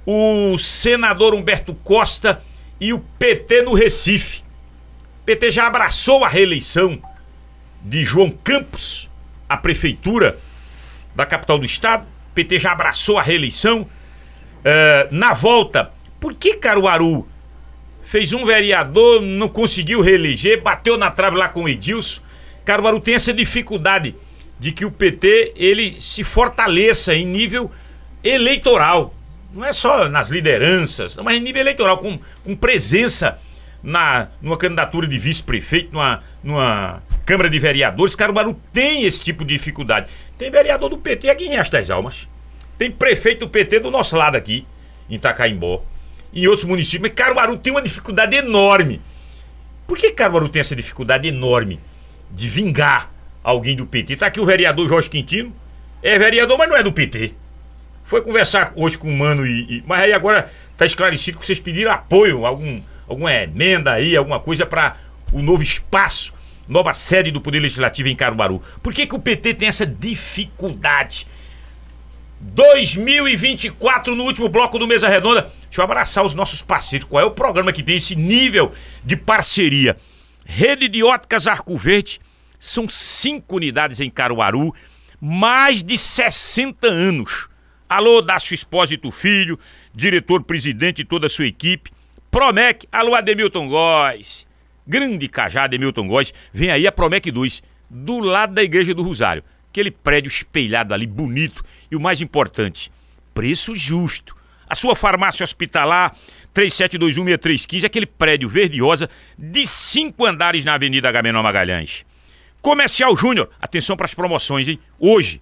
o 0.05 0.57
senador 0.57 1.33
Humberto 1.33 1.73
Costa 1.73 2.41
e 2.81 2.91
o 2.91 2.99
PT 2.99 3.61
no 3.61 3.73
Recife. 3.73 4.41
O 5.21 5.25
PT 5.25 5.51
já 5.51 5.67
abraçou 5.67 6.23
a 6.23 6.27
reeleição 6.27 7.01
de 7.81 8.03
João 8.03 8.29
Campos 8.29 9.09
à 9.47 9.55
prefeitura 9.55 10.37
da 11.15 11.25
capital 11.25 11.57
do 11.57 11.65
estado. 11.65 12.16
PT 12.37 12.59
já 12.59 12.71
abraçou 12.71 13.17
a 13.17 13.23
reeleição. 13.23 13.81
Uh, 13.81 15.07
na 15.09 15.33
volta, 15.33 15.91
por 16.19 16.35
que 16.35 16.53
Caruaru 16.53 17.27
fez 18.03 18.31
um 18.31 18.45
vereador, 18.45 19.21
não 19.21 19.49
conseguiu 19.49 20.01
reeleger, 20.01 20.61
bateu 20.61 20.97
na 20.97 21.09
trave 21.09 21.35
lá 21.35 21.49
com 21.49 21.63
o 21.63 21.69
Edilson? 21.69 22.21
Caruaru 22.63 22.99
tem 22.99 23.15
essa 23.15 23.33
dificuldade 23.33 24.15
de 24.59 24.71
que 24.71 24.85
o 24.85 24.91
PT 24.91 25.53
ele 25.55 25.97
se 25.99 26.23
fortaleça 26.23 27.15
em 27.15 27.25
nível 27.25 27.71
eleitoral. 28.23 29.15
Não 29.51 29.65
é 29.65 29.73
só 29.73 30.07
nas 30.07 30.29
lideranças, 30.29 31.15
mas 31.15 31.37
em 31.37 31.39
nível 31.39 31.61
eleitoral, 31.61 31.97
com, 31.97 32.19
com 32.43 32.55
presença 32.55 33.39
na, 33.81 34.27
numa 34.41 34.57
candidatura 34.57 35.07
de 35.07 35.17
vice-prefeito, 35.17 35.93
numa, 35.93 36.23
numa 36.43 37.01
Câmara 37.25 37.49
de 37.49 37.57
Vereadores. 37.57 38.15
Caruaru 38.15 38.59
tem 38.71 39.05
esse 39.05 39.23
tipo 39.23 39.43
de 39.43 39.57
dificuldade. 39.57 40.09
Tem 40.37 40.51
vereador 40.51 40.89
do 40.89 40.97
PT 40.97 41.29
aqui 41.29 41.45
em 41.45 41.49
Riacho 41.49 41.71
das 41.71 41.89
Almas. 41.89 42.27
Tem 42.77 42.91
prefeito 42.91 43.39
do 43.39 43.49
PT 43.49 43.79
do 43.79 43.89
nosso 43.89 44.15
lado 44.15 44.35
aqui, 44.35 44.67
em 45.09 45.15
Itacaimbó. 45.15 45.83
Em 46.33 46.45
outros 46.47 46.65
municípios. 46.65 47.09
Mas 47.09 47.13
Caruaru 47.13 47.57
tem 47.57 47.71
uma 47.71 47.81
dificuldade 47.81 48.35
enorme. 48.35 49.01
Por 49.87 49.97
que 49.97 50.11
Caruaru 50.11 50.47
tem 50.49 50.59
essa 50.59 50.75
dificuldade 50.75 51.27
enorme 51.27 51.79
de 52.29 52.47
vingar 52.47 53.11
alguém 53.43 53.75
do 53.75 53.85
PT? 53.85 54.17
Tá 54.17 54.27
aqui 54.27 54.39
o 54.39 54.45
vereador 54.45 54.87
Jorge 54.87 55.09
Quintino. 55.09 55.55
É 56.03 56.19
vereador, 56.19 56.57
mas 56.57 56.69
não 56.69 56.77
é 56.77 56.83
do 56.83 56.93
PT. 56.93 57.33
Foi 58.03 58.21
conversar 58.21 58.73
hoje 58.75 58.97
com 58.97 59.09
o 59.09 59.17
Mano 59.17 59.45
e. 59.45 59.77
e 59.77 59.83
mas 59.87 60.01
aí 60.01 60.13
agora 60.13 60.51
tá 60.77 60.85
esclarecido 60.85 61.39
que 61.39 61.45
vocês 61.45 61.59
pediram 61.59 61.91
apoio, 61.91 62.45
algum, 62.45 62.81
alguma 63.07 63.33
emenda 63.33 63.93
aí, 63.93 64.15
alguma 64.15 64.39
coisa 64.39 64.65
para 64.65 64.97
o 65.33 65.41
novo 65.41 65.63
espaço 65.63 66.36
nova 66.67 66.93
sede 66.93 67.31
do 67.31 67.41
Poder 67.41 67.59
Legislativo 67.59 68.09
em 68.09 68.15
Caruaru. 68.15 68.61
Por 68.83 68.93
que, 68.93 69.07
que 69.07 69.15
o 69.15 69.19
PT 69.19 69.53
tem 69.55 69.67
essa 69.67 69.85
dificuldade? 69.85 71.27
2024, 72.39 74.15
no 74.15 74.23
último 74.23 74.47
bloco 74.47 74.77
do 74.77 74.87
Mesa 74.87 75.07
Redonda. 75.07 75.51
Deixa 75.63 75.81
eu 75.81 75.83
abraçar 75.83 76.25
os 76.25 76.33
nossos 76.33 76.61
parceiros. 76.61 77.07
Qual 77.07 77.21
é 77.21 77.25
o 77.25 77.31
programa 77.31 77.73
que 77.73 77.81
tem 77.81 77.97
esse 77.97 78.15
nível 78.15 78.73
de 79.03 79.15
parceria? 79.15 79.97
Rede 80.45 80.87
de 80.87 81.03
Óticas 81.03 81.47
Arco 81.47 81.75
Verde. 81.77 82.21
São 82.59 82.87
cinco 82.89 83.57
unidades 83.57 83.99
em 83.99 84.09
Caruaru, 84.09 84.73
mais 85.21 85.83
de 85.83 85.97
60 85.97 86.87
anos. 86.87 87.47
Alô, 87.87 88.21
Dácio 88.21 88.53
Espósito 88.53 89.11
Filho, 89.11 89.59
diretor-presidente 89.93 91.01
e 91.01 91.05
toda 91.05 91.27
a 91.27 91.29
sua 91.29 91.45
equipe. 91.45 91.91
Promec, 92.31 92.87
alô, 92.91 93.15
Ademilton 93.15 93.67
Góes. 93.67 94.47
Grande 94.87 95.27
cajada, 95.27 95.65
Ademilton 95.65 96.07
Góes. 96.07 96.33
Vem 96.53 96.71
aí 96.71 96.87
a 96.87 96.91
Promec 96.91 97.29
2, 97.29 97.61
do 97.89 98.19
lado 98.19 98.53
da 98.53 98.63
Igreja 98.63 98.93
do 98.93 99.03
Rosário. 99.03 99.43
Aquele 99.69 99.91
prédio 99.91 100.29
espelhado 100.29 100.93
ali, 100.93 101.05
bonito. 101.05 101.63
E 101.91 101.95
o 101.95 101.99
mais 101.99 102.21
importante, 102.21 102.89
preço 103.33 103.75
justo. 103.75 104.35
A 104.69 104.75
sua 104.75 104.95
farmácia 104.95 105.43
hospitalar, 105.43 106.15
37216315, 106.55 107.85
aquele 107.85 108.05
prédio 108.05 108.49
verde-rosa 108.49 109.09
de 109.37 109.67
cinco 109.67 110.25
andares 110.25 110.63
na 110.65 110.73
Avenida 110.73 111.07
Agamenon 111.09 111.43
Magalhães. 111.43 112.05
Comercial 112.61 113.15
Júnior, 113.15 113.49
atenção 113.61 113.95
para 113.95 114.05
as 114.05 114.13
promoções, 114.13 114.67
hein? 114.67 114.79
Hoje, 114.99 115.41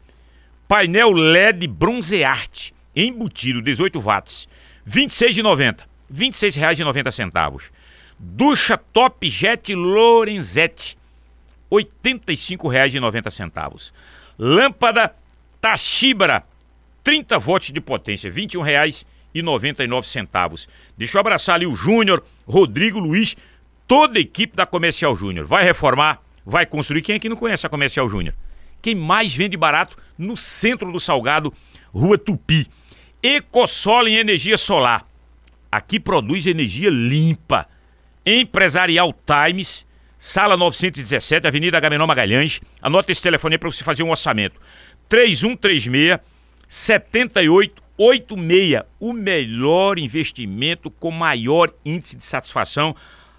painel 0.68 1.12
LED 1.12 1.68
bronzearte, 1.68 2.74
embutido 2.96 3.62
18 3.62 4.00
watts, 4.00 4.48
R$ 4.86 5.02
26,90. 5.08 5.80
R$ 5.80 5.86
26,90. 6.12 7.62
Ducha 8.18 8.78
Top 8.78 9.30
Jet 9.30 9.76
Lorenzetti, 9.76 10.98
R$ 11.72 11.86
85,90. 12.08 13.92
Lâmpada 14.38 15.16
Tachibra, 15.62 16.44
30 17.04 17.40
volts 17.40 17.72
de 17.72 17.82
potência, 17.82 18.30
R$ 18.30 18.42
21,99. 18.42 20.68
Deixa 20.98 21.18
eu 21.18 21.20
abraçar 21.20 21.56
ali 21.56 21.66
o 21.66 21.76
Júnior, 21.76 22.24
Rodrigo 22.48 23.00
Luiz, 23.00 23.36
toda 23.88 24.20
a 24.20 24.22
equipe 24.22 24.56
da 24.56 24.66
Comercial 24.66 25.16
Júnior. 25.16 25.46
Vai 25.46 25.64
reformar, 25.64 26.22
vai 26.46 26.66
construir. 26.66 27.02
Quem 27.02 27.16
aqui 27.16 27.30
não 27.30 27.36
conhece 27.36 27.66
a 27.66 27.70
Comercial 27.70 28.08
Júnior? 28.10 28.36
Quem 28.82 28.94
mais 28.94 29.36
vende 29.36 29.58
barato 29.58 29.98
no 30.18 30.38
centro 30.38 30.92
do 30.92 31.00
Salgado, 31.00 31.54
Rua 31.94 32.18
Tupi. 32.18 32.68
Ecosol 33.24 34.08
em 34.08 34.18
energia 34.18 34.58
solar. 34.58 35.08
Aqui 35.72 36.00
produz 36.00 36.46
energia 36.46 36.90
limpa. 36.92 37.68
Empresarial 38.26 39.14
Times, 39.26 39.86
sala 40.18 40.58
917, 40.58 41.46
Avenida 41.46 41.78
Agamenon 41.78 42.08
Magalhães. 42.08 42.60
Anota 42.82 43.12
esse 43.12 43.22
telefone 43.22 43.58
para 43.58 43.70
você 43.70 43.84
fazer 43.84 44.02
um 44.02 44.10
orçamento. 44.10 44.60
3136 45.08 46.18
7886. 46.68 48.82
O 49.00 49.14
melhor 49.14 50.00
investimento 50.00 50.90
com 50.90 51.12
maior 51.12 51.72
índice 51.86 52.16
de 52.16 52.26
satisfação. 52.26 52.96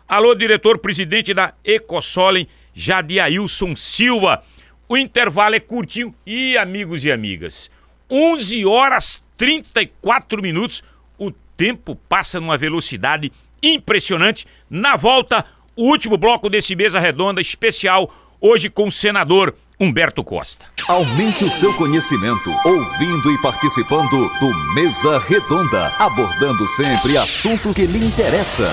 Alô, 0.07 0.37
diretor-presidente 0.37 1.35
da 1.35 1.53
Ecosolem, 1.65 2.47
Jadiailson 2.73 3.75
Silva. 3.75 4.45
O 4.89 4.97
intervalo 4.97 5.57
é 5.57 5.61
curtinho 5.61 6.15
e, 6.25 6.57
amigos 6.57 7.05
e 7.05 7.11
amigas, 7.11 7.69
11 8.09 8.65
horas 8.65 9.21
34 9.37 10.41
minutos. 10.41 10.85
O 11.19 11.33
tempo 11.33 11.97
passa 11.97 12.39
numa 12.39 12.57
velocidade 12.57 13.33
impressionante. 13.75 14.47
Na 14.69 14.97
volta, 14.97 15.45
o 15.75 15.85
último 15.91 16.17
bloco 16.17 16.49
desse 16.49 16.75
Mesa 16.75 16.99
Redonda 16.99 17.41
especial, 17.41 18.13
hoje 18.41 18.71
com 18.71 18.89
o 18.89 18.93
senador 18.93 19.55
Humberto 19.79 20.25
Costa. 20.25 20.65
Aumente 20.89 21.45
o 21.45 21.51
seu 21.51 21.73
conhecimento 21.75 22.51
ouvindo 22.65 23.31
e 23.31 23.43
participando 23.43 24.11
do 24.11 24.75
Mesa 24.75 25.19
Redonda, 25.19 25.93
abordando 25.99 26.67
sempre 26.69 27.17
assuntos 27.19 27.75
que 27.75 27.87
lhe 27.87 28.05
interessam. 28.05 28.73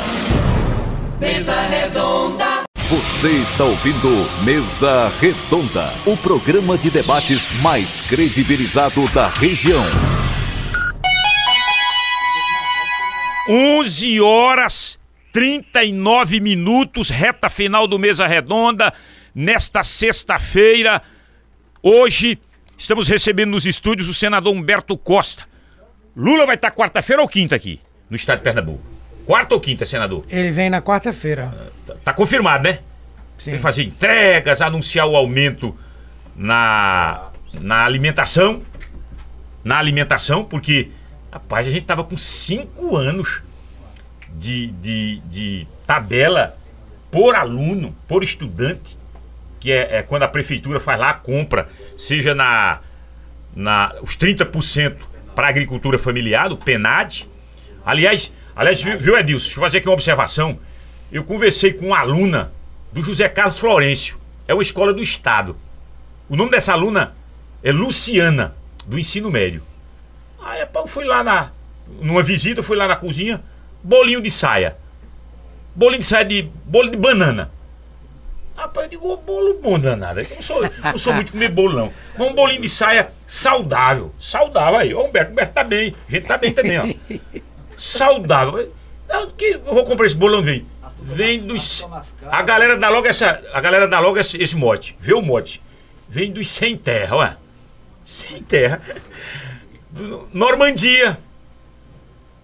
Mesa 1.20 1.62
Redonda. 1.62 2.64
Você 2.90 3.30
está 3.30 3.64
ouvindo 3.64 4.44
Mesa 4.44 5.12
Redonda, 5.20 5.92
o 6.06 6.16
programa 6.16 6.78
de 6.78 6.90
debates 6.90 7.48
mais 7.62 8.02
credibilizado 8.08 9.08
da 9.10 9.30
região. 9.30 9.84
11 13.50 14.22
horas 14.22 14.98
39 15.34 16.40
minutos, 16.40 17.10
reta 17.10 17.50
final 17.50 17.88
do 17.88 18.00
Mesa 18.00 18.26
Redonda, 18.26 18.94
nesta 19.36 19.84
sexta-feira. 19.84 21.02
Hoje 21.82 22.40
estamos 22.78 23.08
recebendo 23.08 23.52
nos 23.52 23.66
estúdios 23.66 24.08
o 24.08 24.14
senador 24.14 24.54
Humberto 24.54 24.98
Costa. 24.98 25.44
Lula 26.16 26.46
vai 26.46 26.56
estar 26.56 26.72
quarta-feira 26.72 27.22
ou 27.22 27.28
quinta 27.28 27.56
aqui, 27.56 27.82
no 28.10 28.16
estado 28.16 28.38
de 28.38 28.44
Pernambuco? 28.44 28.84
Quarta 29.26 29.56
ou 29.56 29.60
quinta, 29.60 29.86
senador? 29.86 30.24
Ele 30.30 30.52
vem 30.52 30.70
na 30.70 30.82
quarta-feira. 30.82 31.54
Tá, 31.86 31.96
tá 32.04 32.14
confirmado, 32.14 32.64
né? 32.66 32.80
Sim. 33.38 33.52
Tem 33.52 33.56
que 33.56 33.62
fazer 33.62 33.84
entregas, 33.84 34.62
anunciar 34.62 35.08
o 35.08 35.16
aumento 35.16 35.76
na, 36.36 37.30
na 37.54 37.84
alimentação. 37.84 38.62
Na 39.64 39.80
alimentação, 39.80 40.44
porque, 40.44 40.92
rapaz, 41.34 41.66
a 41.66 41.72
gente 41.72 41.86
tava 41.86 42.04
com 42.04 42.16
cinco 42.16 42.96
anos 42.96 43.42
de, 44.36 44.68
de, 44.68 45.20
de 45.26 45.68
tabela 45.86 46.56
por 47.10 47.34
aluno, 47.34 47.96
por 48.08 48.24
estudante, 48.24 48.96
que 49.60 49.72
é, 49.72 49.98
é 49.98 50.04
quando 50.04 50.24
a 50.24 50.28
prefeitura 50.28 50.80
faz 50.80 51.00
lá 51.00 51.10
a 51.10 51.14
compra, 51.16 51.70
seja 51.98 52.36
na, 52.36 52.82
na 53.56 53.96
os 54.04 54.16
30% 54.16 54.98
para 55.34 55.48
agricultura 55.48 55.98
familiar, 55.98 56.50
do 56.50 56.58
PENAD. 56.58 57.28
Aliás, 57.84 58.32
aliás 58.56 58.82
viu, 58.82 59.18
Edilson? 59.18 59.46
Deixa 59.46 59.60
eu 59.60 59.64
fazer 59.64 59.78
aqui 59.80 59.90
uma 59.90 59.96
observação. 59.96 60.60
Eu 61.12 61.24
conversei 61.24 61.74
com 61.74 61.88
uma 61.88 62.00
aluna 62.00 62.52
do 62.92 63.02
José 63.02 63.28
Carlos 63.28 63.58
Florencio. 63.58 64.20
É 64.48 64.54
uma 64.54 64.62
escola 64.62 64.94
do 64.94 65.02
Estado. 65.02 65.56
O 66.30 66.36
nome 66.36 66.52
dessa 66.52 66.74
aluna 66.74 67.16
é 67.64 67.72
Luciana, 67.72 68.56
do 68.86 69.00
ensino 69.00 69.32
médio. 69.32 69.64
Aí 70.44 70.62
eu 70.62 70.88
fui 70.88 71.06
lá 71.06 71.24
na. 71.24 71.52
Numa 72.02 72.24
visita, 72.24 72.64
fui 72.64 72.78
lá 72.78 72.88
na 72.88 72.96
cozinha, 72.96 73.44
bolinho 73.82 74.22
de 74.22 74.30
saia. 74.32 74.78
Bolinho 75.76 76.02
de 76.02 76.08
saia 76.08 76.26
de. 76.26 76.50
bolo 76.66 76.90
de 76.90 76.98
banana. 76.98 77.52
Rapaz, 78.56 78.86
eu 78.86 78.90
digo, 78.92 79.18
bolo 79.18 79.60
bom 79.60 79.80
danado. 79.80 80.20
Eu 80.20 80.28
não 80.30 80.42
sou, 80.42 80.62
não 80.84 80.98
sou 80.98 81.14
muito 81.14 81.32
comer 81.32 81.50
bolo, 81.50 81.76
não. 81.76 81.94
Mas 82.18 82.28
um 82.28 82.34
bolinho 82.34 82.62
de 82.62 82.70
saia 82.70 83.12
saudável. 83.26 84.14
Saudável 84.20 84.80
aí. 84.80 84.94
Ô, 84.94 85.06
Humberto, 85.06 85.32
Humberto 85.32 85.54
tá 85.54 85.64
bem. 85.64 85.96
A 86.08 86.12
gente 86.12 86.28
tá 86.28 86.38
bem 86.38 86.54
também, 86.54 86.78
ó. 86.78 86.86
Saudável. 87.78 88.72
Eu, 89.10 89.28
que, 89.32 89.60
eu 89.66 89.74
vou 89.74 89.84
comprar 89.84 90.06
esse 90.06 90.16
bolo 90.16 90.40
onde 90.40 90.52
vem? 90.52 90.66
Vem 91.02 91.40
dos. 91.42 91.86
A 92.32 92.42
galera 92.44 92.78
dá 92.78 92.90
logo 92.90 93.08
essa. 93.08 93.42
A 93.54 93.60
galera 93.60 93.88
dá 93.88 94.00
logo 94.00 94.18
esse, 94.18 94.42
esse 94.42 94.56
mote. 94.56 94.96
Vê 95.00 95.14
o 95.14 95.22
mote. 95.22 95.62
Vem 96.08 96.32
dos 96.32 96.50
sem 96.50 96.78
terra, 96.78 97.18
ué. 97.18 97.38
Sem 98.06 98.42
terra. 98.44 98.82
Normandia. 100.34 101.18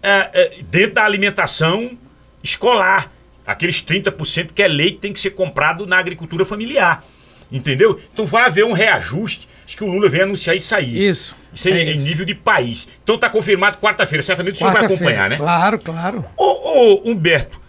É, 0.02 0.30
é, 0.34 0.64
dentro 0.64 0.96
da 0.96 1.04
alimentação 1.04 1.98
escolar. 2.44 3.12
Aqueles 3.46 3.82
30% 3.82 4.52
que 4.54 4.62
é 4.62 4.68
leite 4.68 5.00
tem 5.00 5.12
que 5.12 5.20
ser 5.20 5.32
comprado 5.32 5.88
na 5.88 5.98
agricultura 5.98 6.46
familiar. 6.46 7.04
Entendeu? 7.52 8.00
Então 8.14 8.26
vai 8.26 8.46
haver 8.46 8.64
um 8.64 8.74
reajuste. 8.74 9.48
Acho 9.66 9.76
que 9.76 9.84
o 9.84 9.88
Lula 9.88 10.08
vem 10.08 10.22
anunciar 10.22 10.56
isso 10.56 10.74
aí. 10.76 11.08
Isso. 11.08 11.36
Isso 11.54 11.68
é, 11.68 11.72
é 11.72 11.84
em 11.84 11.96
isso. 11.96 12.06
nível 12.06 12.26
de 12.26 12.36
país. 12.36 12.88
Então 13.04 13.18
tá 13.18 13.30
confirmado 13.30 13.78
quarta-feira. 13.78 14.24
Certamente 14.24 14.56
o 14.56 14.58
senhor 14.60 14.74
vai 14.74 14.86
acompanhar, 14.86 15.30
né? 15.30 15.38
Claro, 15.38 15.80
claro. 15.80 16.26
Ô, 16.38 16.44
ô, 16.44 17.10
Humberto, 17.10 17.60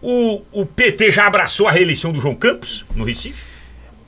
o, 0.00 0.42
o 0.52 0.64
PT 0.64 1.10
já 1.10 1.26
abraçou 1.26 1.66
a 1.66 1.72
reeleição 1.72 2.12
do 2.12 2.20
João 2.20 2.34
Campos 2.34 2.84
no 2.94 3.04
Recife? 3.04 3.42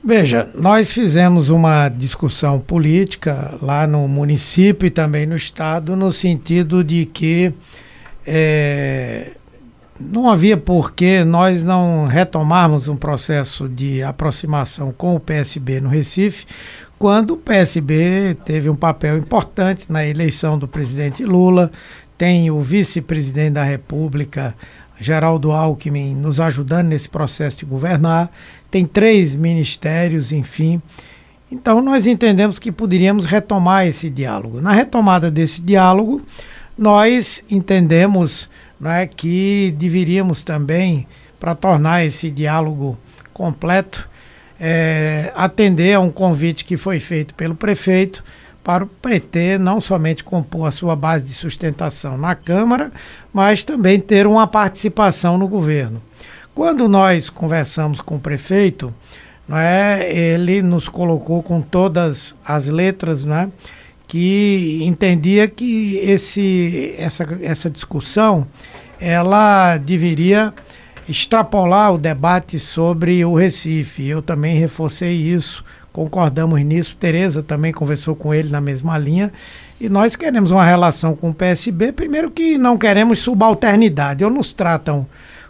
Veja, 0.07 0.47
nós 0.55 0.89
fizemos 0.89 1.49
uma 1.49 1.89
discussão 1.89 2.61
política 2.61 3.55
lá 3.61 3.85
no 3.85 4.07
município 4.07 4.87
e 4.87 4.89
também 4.89 5.25
no 5.25 5.35
estado, 5.35 5.97
no 5.97 6.13
sentido 6.13 6.81
de 6.81 7.05
que 7.05 7.53
eh, 8.25 9.33
não 9.99 10.29
havia 10.29 10.55
por 10.55 10.93
que 10.93 11.25
nós 11.25 11.61
não 11.61 12.05
retomarmos 12.05 12.87
um 12.87 12.95
processo 12.95 13.67
de 13.67 14.01
aproximação 14.01 14.93
com 14.93 15.13
o 15.13 15.19
PSB 15.19 15.81
no 15.81 15.89
Recife, 15.89 16.45
quando 16.97 17.31
o 17.31 17.37
PSB 17.37 18.37
teve 18.45 18.69
um 18.69 18.77
papel 18.77 19.17
importante 19.17 19.87
na 19.89 20.07
eleição 20.07 20.57
do 20.57 20.69
presidente 20.69 21.25
Lula, 21.25 21.69
tem 22.17 22.49
o 22.49 22.61
vice-presidente 22.61 23.55
da 23.55 23.63
República, 23.65 24.55
Geraldo 24.97 25.51
Alckmin, 25.51 26.15
nos 26.15 26.39
ajudando 26.39 26.87
nesse 26.87 27.09
processo 27.09 27.59
de 27.59 27.65
governar, 27.65 28.31
tem 28.69 28.85
três 28.85 29.35
ministérios, 29.35 30.31
enfim. 30.31 30.81
Então, 31.51 31.81
nós 31.81 32.05
entendemos 32.05 32.59
que 32.59 32.71
poderíamos 32.71 33.25
retomar 33.25 33.87
esse 33.87 34.09
diálogo. 34.09 34.59
Na 34.59 34.71
retomada 34.71 35.31
desse 35.31 35.61
diálogo, 35.61 36.21
nós 36.77 37.43
entendemos 37.49 38.49
né, 38.79 39.07
que 39.07 39.73
deveríamos 39.77 40.43
também, 40.43 41.07
para 41.39 41.55
tornar 41.55 42.03
esse 42.03 42.29
diálogo 42.29 42.97
completo, 43.33 44.09
é, 44.59 45.31
atender 45.35 45.93
a 45.93 45.99
um 45.99 46.11
convite 46.11 46.65
que 46.65 46.75
foi 46.75 46.99
feito 46.99 47.33
pelo 47.35 47.55
prefeito 47.55 48.23
para 48.63 48.83
o 48.83 48.87
PT 48.87 49.57
não 49.57 49.79
somente 49.79 50.25
compor 50.25 50.67
a 50.67 50.71
sua 50.71 50.93
base 50.93 51.23
de 51.23 51.33
sustentação 51.33 52.17
na 52.17 52.35
Câmara, 52.35 52.91
mas 53.31 53.63
também 53.63 53.97
ter 53.97 54.27
uma 54.27 54.45
participação 54.45 55.37
no 55.37 55.47
governo. 55.47 56.01
Quando 56.57 56.89
nós 56.89 57.29
conversamos 57.29 58.01
com 58.01 58.15
o 58.15 58.19
prefeito, 58.19 58.91
é, 59.47 60.11
ele 60.11 60.63
nos 60.63 60.89
colocou 60.89 61.43
com 61.43 61.61
todas 61.61 62.35
as 62.43 62.65
letras, 62.65 63.23
né, 63.23 63.51
que 64.07 64.79
entendia 64.81 65.47
que 65.47 65.97
esse, 65.97 66.95
essa, 66.97 67.27
essa 67.43 67.69
discussão 67.69 68.47
ela 68.99 69.77
deveria 69.77 70.51
extrapolar 71.07 71.93
o 71.93 71.99
debate 71.99 72.57
sobre 72.57 73.23
o 73.23 73.35
Recife. 73.35 74.07
Eu 74.07 74.23
também 74.23 74.57
reforcei 74.57 75.13
isso, 75.13 75.63
concordamos 75.93 76.59
nisso. 76.63 76.97
Tereza 76.99 77.43
também 77.43 77.71
conversou 77.71 78.15
com 78.15 78.33
ele 78.33 78.49
na 78.49 78.59
mesma 78.59 78.97
linha. 78.97 79.31
E 79.79 79.87
nós 79.87 80.15
queremos 80.15 80.49
uma 80.49 80.65
relação 80.65 81.15
com 81.15 81.29
o 81.29 81.35
PSB, 81.35 81.91
primeiro 81.91 82.31
que 82.31 82.57
não 82.57 82.79
queremos 82.79 83.19
subalternidade. 83.19 84.23
Ou 84.23 84.31
nos 84.31 84.53
tratam 84.53 85.05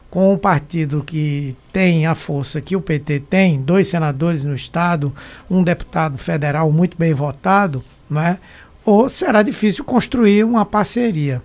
com 0.09 0.33
um 0.33 0.37
partido 0.37 1.03
que 1.05 1.55
tem 1.71 2.05
a 2.05 2.15
força 2.15 2.61
que 2.61 2.75
o 2.75 2.81
PT 2.81 3.21
tem, 3.29 3.61
dois 3.61 3.87
senadores 3.87 4.43
no 4.43 4.55
Estado, 4.55 5.13
um 5.49 5.63
deputado 5.63 6.17
federal 6.17 6.71
muito 6.71 6.97
bem 6.97 7.13
votado, 7.13 7.83
não 8.09 8.21
é? 8.21 8.37
ou 8.87 9.09
será 9.09 9.43
difícil 9.43 9.83
construir 9.83 10.45
uma 10.45 10.65
parceria. 10.65 11.41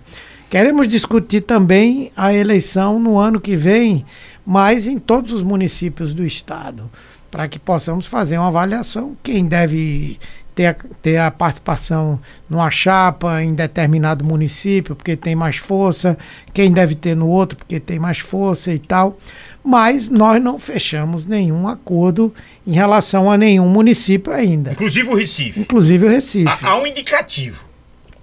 Queremos 0.49 0.87
discutir 0.87 1.41
também 1.41 2.09
a 2.15 2.33
eleição 2.33 2.99
no 2.99 3.17
ano 3.17 3.41
que 3.41 3.57
vem, 3.57 4.05
mas 4.45 4.87
em 4.87 4.97
todos 4.97 5.33
os 5.33 5.41
municípios 5.41 6.13
do 6.13 6.25
estado, 6.25 6.89
para 7.29 7.49
que 7.49 7.59
possamos 7.59 8.05
fazer 8.05 8.37
uma 8.37 8.47
avaliação 8.47 9.17
quem 9.21 9.45
deve 9.45 10.17
ter, 10.55 10.75
ter 11.01 11.17
a 11.17 11.31
participação 11.31 12.19
numa 12.49 12.69
chapa 12.69 13.41
em 13.41 13.53
determinado 13.53 14.23
município, 14.23 14.95
porque 14.95 15.15
tem 15.15 15.35
mais 15.35 15.57
força, 15.57 16.17
quem 16.53 16.71
deve 16.71 16.95
ter 16.95 17.15
no 17.15 17.27
outro, 17.27 17.57
porque 17.57 17.79
tem 17.79 17.99
mais 17.99 18.19
força 18.19 18.73
e 18.73 18.79
tal. 18.79 19.17
Mas 19.63 20.09
nós 20.09 20.41
não 20.41 20.59
fechamos 20.59 21.25
nenhum 21.25 21.67
acordo 21.67 22.33
em 22.67 22.73
relação 22.73 23.31
a 23.31 23.37
nenhum 23.37 23.67
município 23.67 24.33
ainda. 24.33 24.73
Inclusive 24.73 25.09
o 25.09 25.15
Recife. 25.15 25.59
Inclusive 25.59 26.05
o 26.05 26.09
Recife. 26.09 26.65
Há 26.65 26.77
um 26.77 26.85
indicativo. 26.85 27.63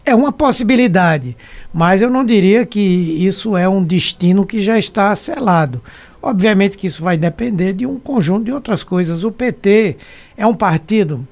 É 0.04 0.14
uma 0.14 0.32
possibilidade, 0.32 1.36
mas 1.72 2.00
eu 2.00 2.10
não 2.10 2.24
diria 2.24 2.64
que 2.64 2.80
isso 2.80 3.56
é 3.56 3.68
um 3.68 3.84
destino 3.84 4.46
que 4.46 4.62
já 4.62 4.78
está 4.78 5.14
selado. 5.14 5.82
Obviamente 6.22 6.76
que 6.76 6.86
isso 6.86 7.02
vai 7.02 7.16
depender 7.16 7.72
de 7.72 7.86
um 7.86 7.98
conjunto 7.98 8.44
de 8.44 8.52
outras 8.52 8.82
coisas. 8.82 9.24
O 9.24 9.32
PT 9.32 9.96
é 10.36 10.46
um 10.46 10.54
partido. 10.54 11.26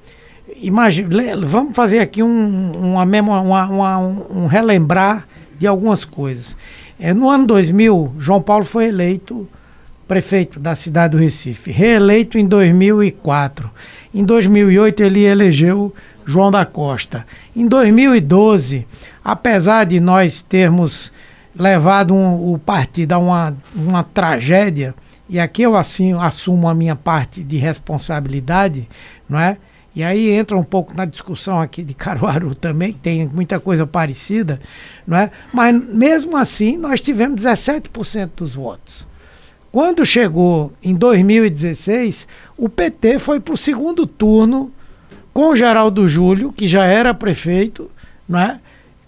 Imagine, 0.60 1.08
vamos 1.46 1.74
fazer 1.74 2.00
aqui 2.00 2.22
um, 2.22 2.72
uma, 2.72 3.04
uma, 3.04 3.64
uma, 3.66 3.98
um 3.98 4.46
relembrar 4.46 5.26
de 5.58 5.66
algumas 5.66 6.04
coisas. 6.04 6.56
É, 6.98 7.14
no 7.14 7.28
ano 7.28 7.46
2000, 7.46 8.14
João 8.18 8.42
Paulo 8.42 8.64
foi 8.64 8.86
eleito 8.86 9.48
prefeito 10.08 10.58
da 10.58 10.74
cidade 10.74 11.12
do 11.12 11.22
Recife, 11.22 11.70
reeleito 11.70 12.38
em 12.38 12.46
2004. 12.46 13.70
Em 14.12 14.24
2008, 14.24 15.02
ele 15.02 15.24
elegeu 15.24 15.94
João 16.26 16.50
da 16.50 16.64
Costa. 16.64 17.26
Em 17.54 17.68
2012, 17.68 18.86
apesar 19.22 19.84
de 19.84 20.00
nós 20.00 20.40
termos 20.40 21.12
levado 21.54 22.14
um, 22.14 22.52
o 22.52 22.58
partido 22.58 23.12
a 23.12 23.18
uma, 23.18 23.56
uma 23.74 24.02
tragédia, 24.02 24.94
e 25.28 25.38
aqui 25.38 25.62
eu 25.62 25.76
assim 25.76 26.14
assumo 26.14 26.68
a 26.68 26.74
minha 26.74 26.96
parte 26.96 27.44
de 27.44 27.58
responsabilidade, 27.58 28.88
não 29.28 29.38
é? 29.38 29.58
E 29.98 30.04
aí 30.04 30.30
entra 30.30 30.56
um 30.56 30.62
pouco 30.62 30.94
na 30.96 31.04
discussão 31.04 31.60
aqui 31.60 31.82
de 31.82 31.92
Caruaru 31.92 32.54
também, 32.54 32.92
que 32.92 33.00
tem 33.00 33.26
muita 33.26 33.58
coisa 33.58 33.84
parecida, 33.84 34.60
não 35.04 35.18
é? 35.18 35.28
Mas 35.52 35.74
mesmo 35.74 36.36
assim, 36.36 36.76
nós 36.76 37.00
tivemos 37.00 37.42
17% 37.42 38.30
dos 38.36 38.54
votos. 38.54 39.04
Quando 39.72 40.06
chegou 40.06 40.72
em 40.80 40.94
2016, 40.94 42.28
o 42.56 42.68
PT 42.68 43.18
foi 43.18 43.40
para 43.40 43.54
o 43.54 43.56
segundo 43.56 44.06
turno 44.06 44.70
com 45.34 45.48
o 45.48 45.56
Geraldo 45.56 46.08
Júlio, 46.08 46.52
que 46.52 46.68
já 46.68 46.84
era 46.84 47.12
prefeito, 47.12 47.90
né, 48.28 48.60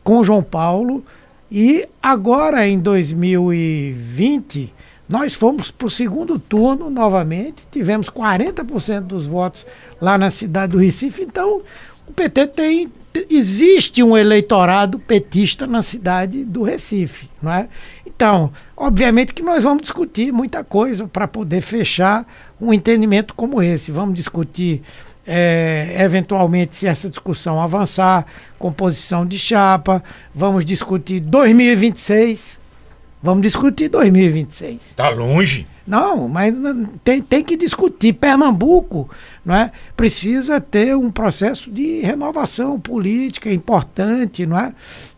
com 0.03 0.25
João 0.25 0.43
Paulo, 0.43 1.05
e 1.49 1.89
agora 2.03 2.67
em 2.67 2.81
2020 2.81 4.75
nós 5.11 5.35
fomos 5.35 5.73
para 5.73 5.89
o 5.89 5.91
segundo 5.91 6.39
turno 6.39 6.89
novamente, 6.89 7.67
tivemos 7.69 8.09
40% 8.09 9.01
dos 9.01 9.27
votos 9.27 9.67
lá 10.01 10.17
na 10.17 10.31
cidade 10.31 10.71
do 10.71 10.79
Recife, 10.79 11.25
então 11.25 11.63
o 12.07 12.13
PT 12.13 12.47
tem. 12.47 12.89
Existe 13.29 14.05
um 14.05 14.17
eleitorado 14.17 15.01
petista 15.01 15.67
na 15.67 15.83
cidade 15.83 16.45
do 16.45 16.63
Recife, 16.63 17.29
não 17.43 17.53
é? 17.53 17.69
Então, 18.07 18.53
obviamente 18.77 19.35
que 19.35 19.43
nós 19.43 19.65
vamos 19.65 19.83
discutir 19.83 20.33
muita 20.33 20.63
coisa 20.63 21.09
para 21.09 21.27
poder 21.27 21.61
fechar 21.61 22.25
um 22.61 22.73
entendimento 22.73 23.35
como 23.35 23.61
esse. 23.61 23.91
Vamos 23.91 24.15
discutir 24.15 24.81
é, 25.27 25.97
eventualmente, 25.99 26.77
se 26.77 26.87
essa 26.87 27.09
discussão 27.09 27.61
avançar, 27.61 28.27
composição 28.61 29.27
de 29.27 29.41
chapa, 29.41 30.05
vamos 30.33 30.65
discutir 30.65 31.19
2026. 31.19 32.60
Vamos 33.23 33.43
discutir 33.43 33.89
2026. 33.89 34.95
Tá 34.97 35.11
longe? 35.11 35.67
Não, 35.87 36.29
mas 36.29 36.55
tem, 37.05 37.21
tem 37.21 37.45
que 37.45 37.57
discutir. 37.57 38.13
Pernambuco 38.15 39.11
não 39.45 39.55
é, 39.55 39.73
precisa 39.97 40.61
ter 40.61 40.97
um 40.97 41.11
processo 41.11 41.71
de 41.71 42.01
renovação 42.01 42.81
política 42.81 43.53
importante, 43.53 44.47
não 44.47 44.59
é? 44.59 44.73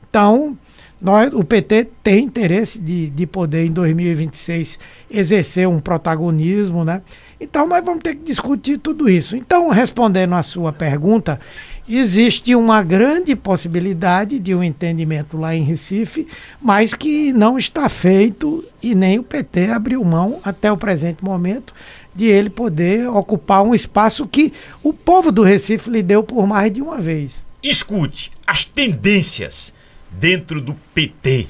Então, 0.09 0.57
nós, 1.01 1.33
o 1.33 1.45
PT 1.45 1.89
tem 2.03 2.25
interesse 2.25 2.79
de, 2.81 3.11
de 3.11 3.27
poder, 3.27 3.67
em 3.67 3.73
2026, 3.73 4.79
exercer 5.11 5.69
um 5.69 5.81
protagonismo, 5.81 6.85
né? 6.85 7.03
Então 7.43 7.67
nós 7.67 7.85
vamos 7.85 8.03
ter 8.03 8.15
que 8.15 8.25
discutir 8.25 8.79
tudo 8.79 9.11
isso. 9.11 9.35
Então, 9.35 9.69
respondendo 9.69 10.35
à 10.35 10.43
sua 10.45 10.73
pergunta, 10.73 11.41
existe 11.89 12.55
uma 12.55 12.83
grande 12.83 13.35
possibilidade 13.35 14.39
de 14.39 14.55
um 14.55 14.63
entendimento 14.63 15.37
lá 15.37 15.55
em 15.55 15.63
Recife, 15.63 16.29
mas 16.61 16.95
que 16.95 17.33
não 17.33 17.59
está 17.59 17.89
feito 17.89 18.65
e 18.81 18.95
nem 18.95 19.19
o 19.19 19.25
PT 19.25 19.71
abriu 19.71 20.05
mão 20.05 20.39
até 20.45 20.71
o 20.71 20.77
presente 20.77 21.25
momento 21.25 21.75
de 22.15 22.27
ele 22.27 22.49
poder 22.49 23.09
ocupar 23.09 23.63
um 23.63 23.75
espaço 23.75 24.27
que 24.27 24.53
o 24.83 24.93
povo 24.93 25.33
do 25.33 25.43
Recife 25.43 25.91
lhe 25.91 26.03
deu 26.03 26.23
por 26.23 26.47
mais 26.47 26.71
de 26.71 26.81
uma 26.81 27.01
vez. 27.01 27.33
Escute, 27.61 28.31
as 28.47 28.65
tendências 28.65 29.73
dentro 30.11 30.61
do 30.61 30.75
PT 30.95 31.49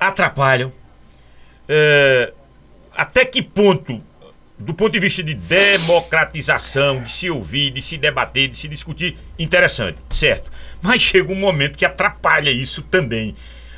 atrapalham. 0.00 0.72
É, 1.68 2.32
até 2.96 3.24
que 3.24 3.42
ponto 3.42 4.00
do 4.58 4.72
ponto 4.72 4.92
de 4.92 5.00
vista 5.00 5.22
de 5.22 5.34
democratização, 5.34 7.02
de 7.02 7.10
se 7.10 7.28
ouvir, 7.28 7.70
de 7.70 7.82
se 7.82 7.96
debater, 7.98 8.48
de 8.48 8.56
se 8.56 8.68
discutir, 8.68 9.16
interessante, 9.38 9.98
certo. 10.10 10.50
Mas 10.80 11.02
chega 11.02 11.32
um 11.32 11.36
momento 11.36 11.76
que 11.76 11.84
atrapalha 11.84 12.50
isso 12.50 12.82
também. 12.82 13.34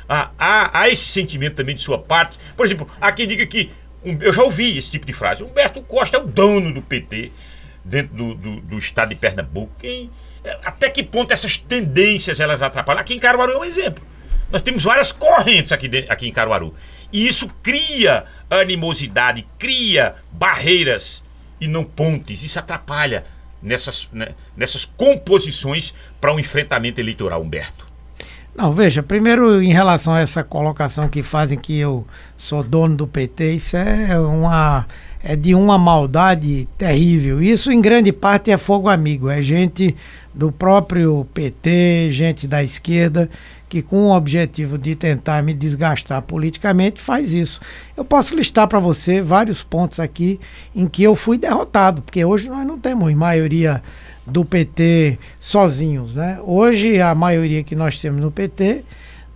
Há, 0.07 0.31
há, 0.37 0.81
há 0.81 0.89
esse 0.89 1.05
sentimento 1.05 1.55
também 1.55 1.75
de 1.75 1.81
sua 1.81 1.97
parte. 1.97 2.37
Por 2.55 2.65
exemplo, 2.65 2.89
há 3.01 3.11
quem 3.11 3.27
diga 3.27 3.45
que. 3.45 3.71
Eu 4.21 4.31
já 4.31 4.43
ouvi 4.43 4.77
esse 4.77 4.91
tipo 4.91 5.05
de 5.05 5.11
frase. 5.11 5.43
Humberto 5.43 5.81
Costa 5.81 6.17
é 6.17 6.19
o 6.19 6.27
dono 6.27 6.71
do 6.71 6.81
PT 6.81 7.31
dentro 7.83 8.15
do, 8.15 8.35
do, 8.35 8.61
do 8.61 8.77
estado 8.77 9.09
de 9.09 9.15
Pernambuco. 9.15 9.73
Quem, 9.79 10.09
até 10.63 10.89
que 10.89 11.03
ponto 11.03 11.33
essas 11.33 11.57
tendências 11.57 12.39
elas 12.39 12.61
atrapalham? 12.61 13.01
Aqui 13.01 13.15
em 13.15 13.19
Caruaru 13.19 13.53
é 13.53 13.57
um 13.57 13.65
exemplo. 13.65 14.03
Nós 14.49 14.61
temos 14.61 14.83
várias 14.83 15.11
correntes 15.11 15.71
aqui, 15.71 15.87
de, 15.87 16.05
aqui 16.07 16.27
em 16.27 16.31
Caruaru. 16.31 16.73
E 17.11 17.25
isso 17.25 17.47
cria 17.63 18.25
animosidade, 18.49 19.47
cria 19.57 20.15
barreiras 20.31 21.23
e 21.59 21.67
não 21.67 21.83
pontes. 21.83 22.43
Isso 22.43 22.59
atrapalha 22.59 23.25
nessas, 23.61 24.07
né, 24.11 24.35
nessas 24.55 24.85
composições 24.85 25.93
para 26.19 26.33
um 26.33 26.39
enfrentamento 26.39 26.99
eleitoral, 26.99 27.41
Humberto. 27.41 27.86
Não, 28.57 28.73
veja, 28.73 29.03
primeiro 29.03 29.61
em 29.61 29.71
relação 29.71 30.15
a 30.15 30.19
essa 30.19 30.43
colocação 30.43 31.07
que 31.07 31.21
fazem 31.21 31.59
que 31.59 31.77
eu 31.77 32.07
sou 32.35 32.63
dono 32.63 32.95
do 32.95 33.05
PT, 33.07 33.53
isso 33.53 33.77
é 33.77 34.19
uma 34.19 34.87
é 35.23 35.35
de 35.35 35.53
uma 35.53 35.77
maldade 35.77 36.67
terrível. 36.75 37.39
Isso 37.39 37.71
em 37.71 37.79
grande 37.79 38.11
parte 38.11 38.49
é 38.49 38.57
fogo 38.57 38.89
amigo, 38.89 39.29
é 39.29 39.43
gente 39.43 39.95
do 40.33 40.51
próprio 40.51 41.27
PT, 41.35 42.09
gente 42.11 42.47
da 42.47 42.63
esquerda 42.63 43.29
que 43.69 43.83
com 43.83 44.05
o 44.05 44.15
objetivo 44.15 44.75
de 44.75 44.95
tentar 44.95 45.43
me 45.43 45.53
desgastar 45.53 46.23
politicamente 46.23 46.99
faz 46.99 47.33
isso. 47.33 47.59
Eu 47.95 48.03
posso 48.03 48.35
listar 48.35 48.67
para 48.67 48.79
você 48.79 49.21
vários 49.21 49.63
pontos 49.63 49.99
aqui 49.99 50.39
em 50.73 50.87
que 50.87 51.03
eu 51.03 51.15
fui 51.15 51.37
derrotado, 51.37 52.01
porque 52.01 52.25
hoje 52.25 52.49
nós 52.49 52.65
não 52.65 52.79
temos 52.79 53.13
maioria 53.13 53.83
do 54.29 54.43
PT 54.43 55.17
sozinhos, 55.39 56.13
né? 56.13 56.39
Hoje 56.43 57.01
a 57.01 57.15
maioria 57.15 57.63
que 57.63 57.75
nós 57.75 57.99
temos 57.99 58.21
no 58.21 58.31
PT, 58.31 58.83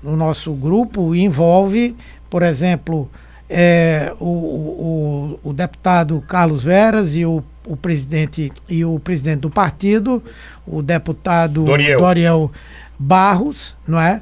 no 0.04 0.16
nosso 0.16 0.54
grupo, 0.54 1.16
envolve, 1.16 1.96
por 2.30 2.44
exemplo, 2.44 3.10
é, 3.50 4.14
o, 4.20 4.26
o, 4.26 5.40
o 5.50 5.54
deputado 5.54 6.22
Carlos 6.28 6.64
Veras 6.64 7.16
e 7.16 7.26
o 7.26 7.44
o 7.66 7.76
presidente 7.76 8.52
e 8.68 8.84
o 8.84 9.00
presidente 9.00 9.42
do 9.42 9.50
partido, 9.50 10.24
o 10.66 10.82
deputado 10.82 11.64
Doriel. 11.66 12.00
Doriel 12.00 12.52
Barros, 12.98 13.76
não 13.88 14.00
é? 14.00 14.22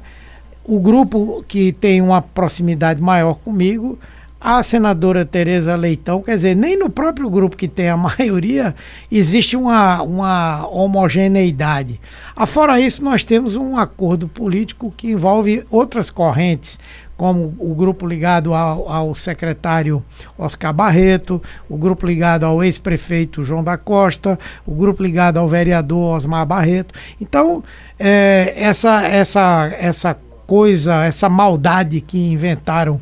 O 0.64 0.78
grupo 0.78 1.44
que 1.48 1.72
tem 1.72 2.00
uma 2.00 2.20
proximidade 2.20 3.00
maior 3.00 3.34
comigo, 3.34 3.98
a 4.40 4.62
senadora 4.62 5.24
Tereza 5.24 5.76
Leitão, 5.76 6.22
quer 6.22 6.36
dizer, 6.36 6.56
nem 6.56 6.78
no 6.78 6.88
próprio 6.88 7.28
grupo 7.28 7.56
que 7.56 7.68
tem 7.68 7.90
a 7.90 7.96
maioria 7.98 8.74
existe 9.12 9.56
uma, 9.56 10.02
uma 10.02 10.66
homogeneidade. 10.68 12.00
Afora 12.34 12.80
isso, 12.80 13.04
nós 13.04 13.22
temos 13.22 13.54
um 13.54 13.76
acordo 13.76 14.26
político 14.26 14.92
que 14.96 15.10
envolve 15.10 15.64
outras 15.70 16.08
correntes, 16.08 16.78
como 17.18 17.54
o 17.58 17.74
grupo 17.74 18.06
ligado 18.06 18.54
ao, 18.54 18.90
ao 18.90 19.14
secretário 19.14 20.02
Oscar 20.38 20.72
Barreto, 20.72 21.42
o 21.68 21.76
grupo 21.76 22.06
ligado 22.06 22.44
ao 22.44 22.64
ex-prefeito 22.64 23.44
João 23.44 23.62
da 23.62 23.76
Costa, 23.76 24.38
o 24.64 24.74
grupo 24.74 25.02
ligado 25.02 25.36
ao 25.36 25.46
vereador 25.46 26.16
Osmar 26.16 26.46
Barreto. 26.46 26.94
Então, 27.20 27.62
é, 27.98 28.54
essa, 28.56 29.02
essa, 29.06 29.70
essa 29.78 30.16
coisa, 30.46 31.04
essa 31.04 31.28
maldade 31.28 32.00
que 32.00 32.18
inventaram 32.18 33.00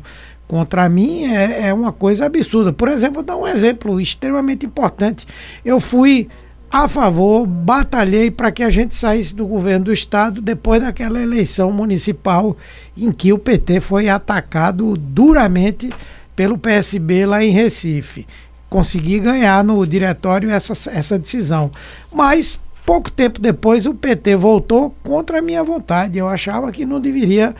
contra 0.49 0.89
mim 0.89 1.25
é, 1.25 1.67
é 1.67 1.73
uma 1.73 1.93
coisa 1.93 2.25
absurda. 2.25 2.73
Por 2.73 2.89
exemplo, 2.89 3.15
vou 3.15 3.23
dar 3.23 3.37
um 3.37 3.47
exemplo 3.47 4.01
extremamente 4.01 4.65
importante. 4.65 5.27
Eu 5.63 5.79
fui 5.79 6.27
a 6.71 6.87
favor, 6.87 7.45
batalhei 7.45 8.31
para 8.31 8.51
que 8.51 8.63
a 8.63 8.69
gente 8.69 8.95
saísse 8.95 9.35
do 9.35 9.45
governo 9.45 9.85
do 9.85 9.93
estado 9.93 10.41
depois 10.41 10.81
daquela 10.81 11.21
eleição 11.21 11.71
municipal 11.71 12.57
em 12.97 13.11
que 13.11 13.31
o 13.31 13.37
PT 13.37 13.79
foi 13.79 14.09
atacado 14.09 14.97
duramente 14.97 15.89
pelo 16.35 16.57
PSB 16.57 17.27
lá 17.27 17.43
em 17.43 17.51
Recife. 17.51 18.25
Consegui 18.71 19.19
ganhar 19.19 19.63
no 19.63 19.85
diretório 19.85 20.49
essa, 20.49 20.73
essa 20.89 21.19
decisão. 21.19 21.69
Mas 22.11 22.59
pouco 22.87 23.11
tempo 23.11 23.39
depois 23.39 23.85
o 23.85 23.93
PT 23.93 24.35
voltou 24.35 24.95
contra 25.03 25.37
a 25.37 25.41
minha 25.43 25.63
vontade. 25.63 26.17
Eu 26.17 26.27
achava 26.27 26.71
que 26.71 26.85
não 26.85 26.99
deveria 26.99 27.55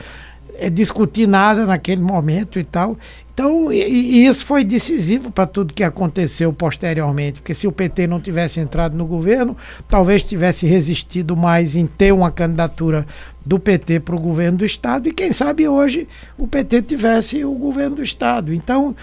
é, 0.60 0.70
discutir 0.70 1.28
nada 1.28 1.66
naquele 1.66 2.02
momento 2.02 2.60
e 2.60 2.64
tal. 2.64 2.98
Então, 3.34 3.72
e, 3.72 3.78
e 3.78 4.26
isso 4.26 4.46
foi 4.46 4.66
decisivo 4.66 5.32
para 5.32 5.48
tudo 5.48 5.74
que 5.74 5.84
aconteceu 5.84 6.52
posteriormente, 6.52 7.40
porque 7.40 7.54
se 7.54 7.66
o 7.66 7.72
PT 7.72 8.06
não 8.06 8.20
tivesse 8.20 8.60
entrado 8.60 8.98
no 8.98 9.06
governo, 9.06 9.56
talvez 9.88 10.24
tivesse 10.24 10.68
resistido 10.68 11.38
mais 11.38 11.76
em 11.76 11.88
ter 11.88 12.12
uma 12.12 12.32
candidatura 12.32 13.08
do 13.46 13.58
PT 13.58 14.02
para 14.02 14.16
o 14.16 14.20
governo 14.20 14.58
do 14.58 14.66
Estado, 14.66 15.08
e 15.08 15.14
quem 15.14 15.32
sabe 15.32 15.68
hoje 15.68 16.06
o 16.38 16.46
PT 16.46 16.82
tivesse 16.82 17.46
o 17.46 17.54
governo 17.54 17.96
do 17.96 18.04
Estado. 18.04 18.54
Então, 18.54 18.94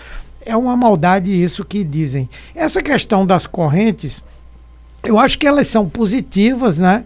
é 0.45 0.55
uma 0.55 0.77
maldade 0.77 1.31
isso 1.43 1.65
que 1.65 1.83
dizem. 1.83 2.28
Essa 2.55 2.83
questão 2.83 3.27
das 3.27 3.47
correntes, 3.47 4.23
eu 5.03 5.19
acho 5.19 5.39
que 5.39 5.47
elas 5.47 5.66
são 5.66 5.89
positivas, 5.89 6.78
né? 6.78 7.05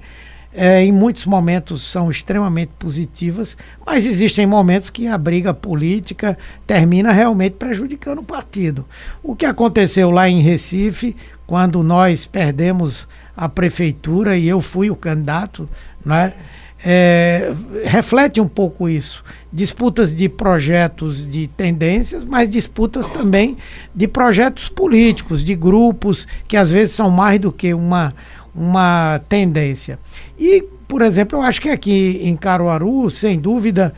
É, 0.52 0.84
em 0.84 0.90
muitos 0.90 1.26
momentos 1.26 1.90
são 1.90 2.10
extremamente 2.10 2.72
positivas, 2.78 3.56
mas 3.86 4.04
existem 4.04 4.46
momentos 4.46 4.90
que 4.90 5.06
a 5.06 5.16
briga 5.16 5.54
política 5.54 6.36
termina 6.66 7.12
realmente 7.12 7.54
prejudicando 7.54 8.18
o 8.18 8.24
partido. 8.24 8.84
O 9.22 9.36
que 9.36 9.46
aconteceu 9.46 10.10
lá 10.10 10.28
em 10.28 10.40
Recife, 10.40 11.16
quando 11.46 11.82
nós 11.82 12.26
perdemos 12.26 13.06
a 13.36 13.48
prefeitura 13.48 14.36
e 14.36 14.48
eu 14.48 14.60
fui 14.60 14.90
o 14.90 14.96
candidato, 14.96 15.68
né? 16.04 16.34
É, 16.82 17.52
reflete 17.84 18.40
um 18.40 18.48
pouco 18.48 18.88
isso. 18.88 19.22
Disputas 19.52 20.14
de 20.14 20.30
projetos 20.30 21.30
de 21.30 21.46
tendências, 21.46 22.24
mas 22.24 22.48
disputas 22.48 23.06
também 23.08 23.58
de 23.94 24.08
projetos 24.08 24.70
políticos, 24.70 25.44
de 25.44 25.54
grupos 25.54 26.26
que 26.48 26.56
às 26.56 26.70
vezes 26.70 26.94
são 26.94 27.10
mais 27.10 27.38
do 27.38 27.52
que 27.52 27.74
uma, 27.74 28.14
uma 28.54 29.20
tendência. 29.28 29.98
E, 30.38 30.62
por 30.88 31.02
exemplo, 31.02 31.38
eu 31.38 31.42
acho 31.42 31.60
que 31.60 31.68
aqui 31.68 32.20
em 32.22 32.36
Caruaru, 32.36 33.10
sem 33.10 33.38
dúvida, 33.38 33.94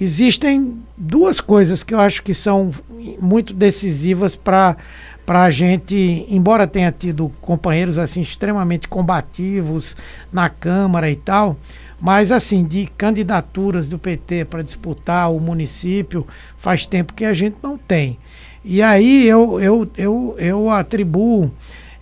existem 0.00 0.78
duas 0.96 1.40
coisas 1.40 1.82
que 1.82 1.94
eu 1.94 2.00
acho 2.00 2.22
que 2.22 2.34
são 2.34 2.72
muito 3.20 3.52
decisivas 3.54 4.36
para 4.36 4.76
para 5.24 5.44
a 5.44 5.50
gente, 5.52 6.26
embora 6.28 6.66
tenha 6.66 6.90
tido 6.90 7.30
companheiros 7.40 7.96
assim 7.96 8.20
extremamente 8.20 8.88
combativos 8.88 9.96
na 10.32 10.48
Câmara 10.48 11.08
e 11.08 11.14
tal, 11.14 11.56
mas 12.00 12.32
assim, 12.32 12.64
de 12.64 12.86
candidaturas 12.98 13.88
do 13.88 13.96
PT 13.96 14.46
para 14.46 14.62
disputar 14.62 15.32
o 15.32 15.38
município, 15.38 16.26
faz 16.58 16.86
tempo 16.86 17.12
que 17.12 17.24
a 17.24 17.32
gente 17.32 17.56
não 17.62 17.78
tem. 17.78 18.18
E 18.64 18.82
aí 18.82 19.26
eu, 19.28 19.60
eu, 19.60 19.88
eu, 19.96 20.34
eu 20.38 20.70
atribuo 20.70 21.52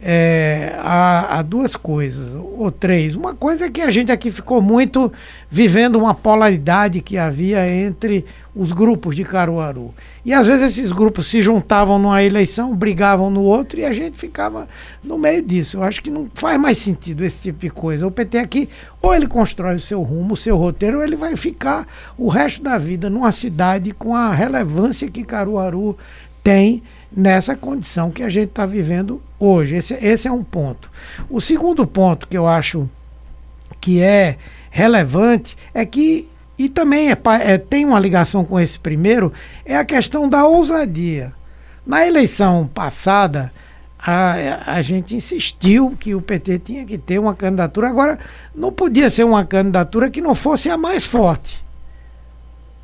é, 0.02 0.72
duas 1.46 1.76
coisas, 1.76 2.30
ou 2.34 2.70
três. 2.70 3.14
Uma 3.14 3.34
coisa 3.34 3.66
é 3.66 3.70
que 3.70 3.80
a 3.80 3.90
gente 3.90 4.10
aqui 4.10 4.30
ficou 4.30 4.62
muito 4.62 5.12
vivendo 5.50 5.96
uma 5.96 6.14
polaridade 6.14 7.00
que 7.00 7.18
havia 7.18 7.68
entre 7.68 8.24
os 8.54 8.72
grupos 8.72 9.14
de 9.14 9.24
Caruaru. 9.24 9.94
E 10.24 10.32
às 10.32 10.46
vezes 10.46 10.78
esses 10.78 10.92
grupos 10.92 11.26
se 11.26 11.42
juntavam 11.42 11.98
numa 11.98 12.22
eleição, 12.22 12.74
brigavam 12.74 13.30
no 13.30 13.42
outro 13.42 13.78
e 13.78 13.84
a 13.84 13.92
gente 13.92 14.18
ficava 14.18 14.66
no 15.04 15.18
meio 15.18 15.42
disso. 15.42 15.76
Eu 15.76 15.82
acho 15.82 16.02
que 16.02 16.10
não 16.10 16.28
faz 16.34 16.58
mais 16.58 16.78
sentido 16.78 17.24
esse 17.24 17.42
tipo 17.42 17.60
de 17.60 17.70
coisa. 17.70 18.06
O 18.06 18.10
PT 18.10 18.38
aqui, 18.38 18.68
ou 19.02 19.14
ele 19.14 19.26
constrói 19.26 19.76
o 19.76 19.80
seu 19.80 20.02
rumo, 20.02 20.34
o 20.34 20.36
seu 20.36 20.56
roteiro, 20.56 20.98
ou 20.98 21.04
ele 21.04 21.16
vai 21.16 21.36
ficar 21.36 21.86
o 22.16 22.28
resto 22.28 22.62
da 22.62 22.78
vida 22.78 23.10
numa 23.10 23.32
cidade 23.32 23.92
com 23.92 24.14
a 24.14 24.32
relevância 24.32 25.10
que 25.10 25.24
Caruaru 25.24 25.96
tem 26.42 26.82
nessa 27.14 27.56
condição 27.56 28.10
que 28.10 28.22
a 28.22 28.28
gente 28.28 28.50
está 28.50 28.64
vivendo 28.64 29.20
hoje. 29.38 29.76
Esse, 29.76 29.94
esse 29.94 30.28
é 30.28 30.32
um 30.32 30.44
ponto. 30.44 30.90
O 31.28 31.40
segundo 31.40 31.86
ponto 31.86 32.28
que 32.28 32.36
eu 32.36 32.46
acho 32.46 32.88
que 33.80 34.00
é 34.00 34.36
relevante 34.70 35.56
é 35.74 35.84
que, 35.84 36.28
e 36.58 36.68
também 36.68 37.10
é, 37.10 37.18
é, 37.42 37.58
tem 37.58 37.84
uma 37.84 37.98
ligação 37.98 38.44
com 38.44 38.60
esse 38.60 38.78
primeiro, 38.78 39.32
é 39.64 39.76
a 39.76 39.84
questão 39.84 40.28
da 40.28 40.44
ousadia. 40.44 41.32
Na 41.86 42.06
eleição 42.06 42.70
passada, 42.72 43.50
a, 43.98 44.74
a 44.74 44.82
gente 44.82 45.14
insistiu 45.14 45.96
que 45.98 46.14
o 46.14 46.22
PT 46.22 46.58
tinha 46.60 46.86
que 46.86 46.96
ter 46.96 47.18
uma 47.18 47.34
candidatura. 47.34 47.88
Agora, 47.88 48.18
não 48.54 48.70
podia 48.70 49.10
ser 49.10 49.24
uma 49.24 49.44
candidatura 49.44 50.10
que 50.10 50.20
não 50.20 50.34
fosse 50.34 50.70
a 50.70 50.76
mais 50.76 51.04
forte. 51.04 51.62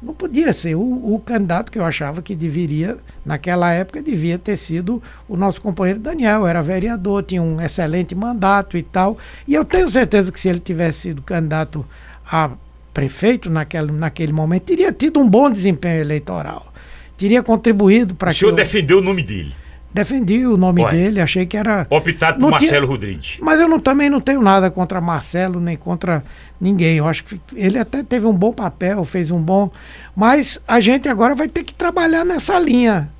Não 0.01 0.12
podia 0.12 0.52
ser 0.52 0.74
o, 0.74 0.81
o, 1.14 1.18
candidato 1.24 1.73
que 1.73 1.78
eu 1.78 1.85
achava 1.85 2.20
que 2.20 2.35
deveria, 2.35 2.98
naquela 3.24 3.73
época, 3.73 4.02
devia 4.02 4.39
ter 4.39 4.56
sido 4.59 5.02
o 5.27 5.36
nosso 5.36 5.60
companheiro 5.60 5.98
Daniel. 5.98 6.47
Era 6.47 6.62
vereador, 6.62 7.23
tinha 7.23 7.43
um 7.43 7.60
excelente 7.60 8.14
mandato 8.14 8.77
e 8.77 8.82
tal. 8.82 9.16
E 9.48 9.55
eu 9.55 9.64
tenho 9.64 9.89
certeza 9.89 10.31
que 10.31 10.39
se 10.39 10.48
ele 10.48 10.60
tivesse 10.60 11.01
sido 11.01 11.23
candidato 11.23 11.85
a 12.31 12.51
prefeito 12.93 13.48
naquele, 13.48 13.90
naquele 13.90 14.32
momento, 14.32 14.64
teria 14.64 14.93
tido 14.93 15.18
um 15.18 15.28
bom 15.28 15.51
desempenho 15.51 16.01
eleitoral. 16.01 16.73
Teria 17.16 17.43
contribuído 17.43 18.14
para 18.14 18.31
que. 18.31 18.36
O 18.36 18.39
senhor 18.39 18.51
eu... 18.51 18.56
defendeu 18.56 18.98
o 18.98 19.02
nome 19.02 19.23
dele 19.23 19.55
defendi 19.97 20.47
o 20.47 20.56
nome 20.56 20.82
Ué. 20.82 20.90
dele, 20.90 21.20
achei 21.20 21.47
que 21.47 21.56
era. 21.56 21.86
Optado 21.89 22.39
por 22.39 22.51
Marcelo 22.51 22.70
tinha, 22.73 22.86
Rodrigues. 22.86 23.39
Mas 23.40 23.60
eu 23.60 23.68
não, 23.68 23.78
também 23.81 24.09
não 24.09 24.20
tenho 24.20 24.43
nada 24.43 24.70
contra 24.70 25.01
Marcelo, 25.01 25.59
nem 25.59 25.77
contra 25.77 26.23
ninguém. 26.60 26.98
Eu 26.98 27.09
acho 27.09 27.24
que 27.24 27.40
ele 27.55 27.78
até 27.78 28.02
teve 28.02 28.27
um 28.27 28.32
bom 28.32 28.52
papel, 28.52 29.05
fez 29.05 29.31
um 29.31 29.40
bom. 29.40 29.70
Mas 30.14 30.60
a 30.68 30.81
gente 30.81 31.09
agora 31.09 31.35
vai 31.35 31.48
ter 31.48 31.64
que 31.64 31.74
trabalhar 31.74 32.24
nessa 32.24 32.59
linha. 32.59 33.10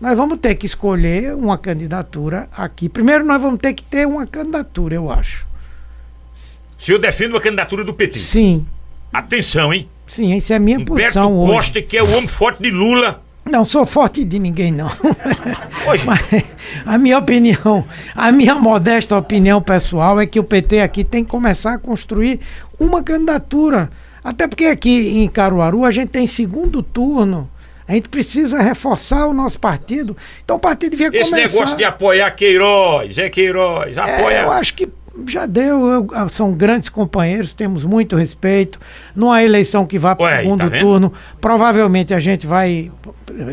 Nós 0.00 0.16
vamos 0.16 0.38
ter 0.38 0.54
que 0.54 0.66
escolher 0.66 1.34
uma 1.34 1.56
candidatura 1.58 2.48
aqui. 2.56 2.88
Primeiro, 2.88 3.24
nós 3.24 3.40
vamos 3.40 3.58
ter 3.58 3.72
que 3.72 3.82
ter 3.82 4.06
uma 4.06 4.26
candidatura, 4.26 4.94
eu 4.94 5.10
acho. 5.10 5.46
O 6.78 6.82
senhor 6.82 6.98
defende 6.98 7.32
uma 7.32 7.40
candidatura 7.40 7.82
do 7.82 7.94
PT? 7.94 8.20
Sim. 8.20 8.66
Atenção, 9.12 9.72
hein? 9.72 9.88
Sim, 10.06 10.36
essa 10.36 10.52
é 10.52 10.56
a 10.56 10.60
minha 10.60 10.78
Humberto 10.78 10.92
posição 10.94 11.30
Costa, 11.30 11.42
hoje. 11.42 11.52
Costa, 11.56 11.82
que 11.82 11.96
é 11.96 12.02
o 12.02 12.10
homem 12.10 12.28
forte 12.28 12.62
de 12.62 12.70
Lula 12.70 13.22
não 13.50 13.64
sou 13.64 13.86
forte 13.86 14.24
de 14.24 14.38
ninguém, 14.38 14.72
não. 14.72 14.90
Mas 16.04 16.44
a 16.84 16.98
minha 16.98 17.18
opinião, 17.18 17.86
a 18.14 18.32
minha 18.32 18.54
modesta 18.54 19.16
opinião 19.16 19.62
pessoal 19.62 20.20
é 20.20 20.26
que 20.26 20.40
o 20.40 20.44
PT 20.44 20.80
aqui 20.80 21.04
tem 21.04 21.24
que 21.24 21.30
começar 21.30 21.74
a 21.74 21.78
construir 21.78 22.40
uma 22.78 23.02
candidatura. 23.02 23.90
Até 24.22 24.48
porque 24.48 24.64
aqui 24.64 25.20
em 25.20 25.28
Caruaru 25.28 25.84
a 25.84 25.92
gente 25.92 26.08
tem 26.08 26.26
segundo 26.26 26.82
turno. 26.82 27.48
A 27.88 27.92
gente 27.92 28.08
precisa 28.08 28.60
reforçar 28.60 29.26
o 29.26 29.32
nosso 29.32 29.60
partido. 29.60 30.16
Então 30.44 30.56
o 30.56 30.58
partido 30.58 30.90
devia 30.90 31.06
Esse 31.06 31.30
começar... 31.30 31.44
Esse 31.44 31.54
negócio 31.54 31.76
de 31.76 31.84
apoiar 31.84 32.30
Queiroz, 32.32 33.16
é 33.16 33.30
Queiroz, 33.30 33.96
apoia... 33.96 34.38
É, 34.38 34.42
eu 34.42 34.50
acho 34.50 34.74
que 34.74 34.88
já 35.26 35.46
deu, 35.46 35.86
eu, 35.86 36.06
ah, 36.12 36.28
são 36.28 36.52
grandes 36.52 36.88
companheiros, 36.88 37.54
temos 37.54 37.84
muito 37.84 38.16
respeito. 38.16 38.80
Numa 39.14 39.42
eleição 39.42 39.86
que 39.86 39.98
vai 39.98 40.14
para 40.14 40.26
o 40.26 40.42
segundo 40.42 40.70
tá 40.70 40.78
turno, 40.78 41.12
provavelmente 41.40 42.12
a 42.12 42.20
gente 42.20 42.46
vai, 42.46 42.90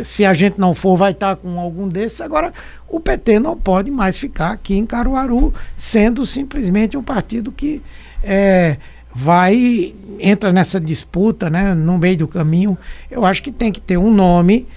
se 0.05 0.25
a 0.25 0.33
gente 0.33 0.59
não 0.59 0.73
for, 0.73 0.97
vai 0.97 1.11
estar 1.11 1.35
tá 1.35 1.41
com 1.41 1.59
algum 1.59 1.87
desses. 1.87 2.21
Agora, 2.21 2.53
o 2.87 2.99
PT 2.99 3.39
não 3.39 3.57
pode 3.57 3.89
mais 3.89 4.17
ficar 4.17 4.51
aqui 4.51 4.77
em 4.77 4.85
Caruaru, 4.85 5.53
sendo 5.75 6.25
simplesmente 6.25 6.97
um 6.97 7.03
partido 7.03 7.51
que 7.51 7.81
é, 8.23 8.77
vai, 9.13 9.93
entra 10.19 10.51
nessa 10.51 10.79
disputa, 10.79 11.49
né, 11.49 11.73
no 11.73 11.97
meio 11.97 12.17
do 12.17 12.27
caminho. 12.27 12.77
Eu 13.09 13.25
acho 13.25 13.41
que 13.43 13.51
tem 13.51 13.71
que 13.71 13.81
ter 13.81 13.97
um 13.97 14.11
nome, 14.11 14.67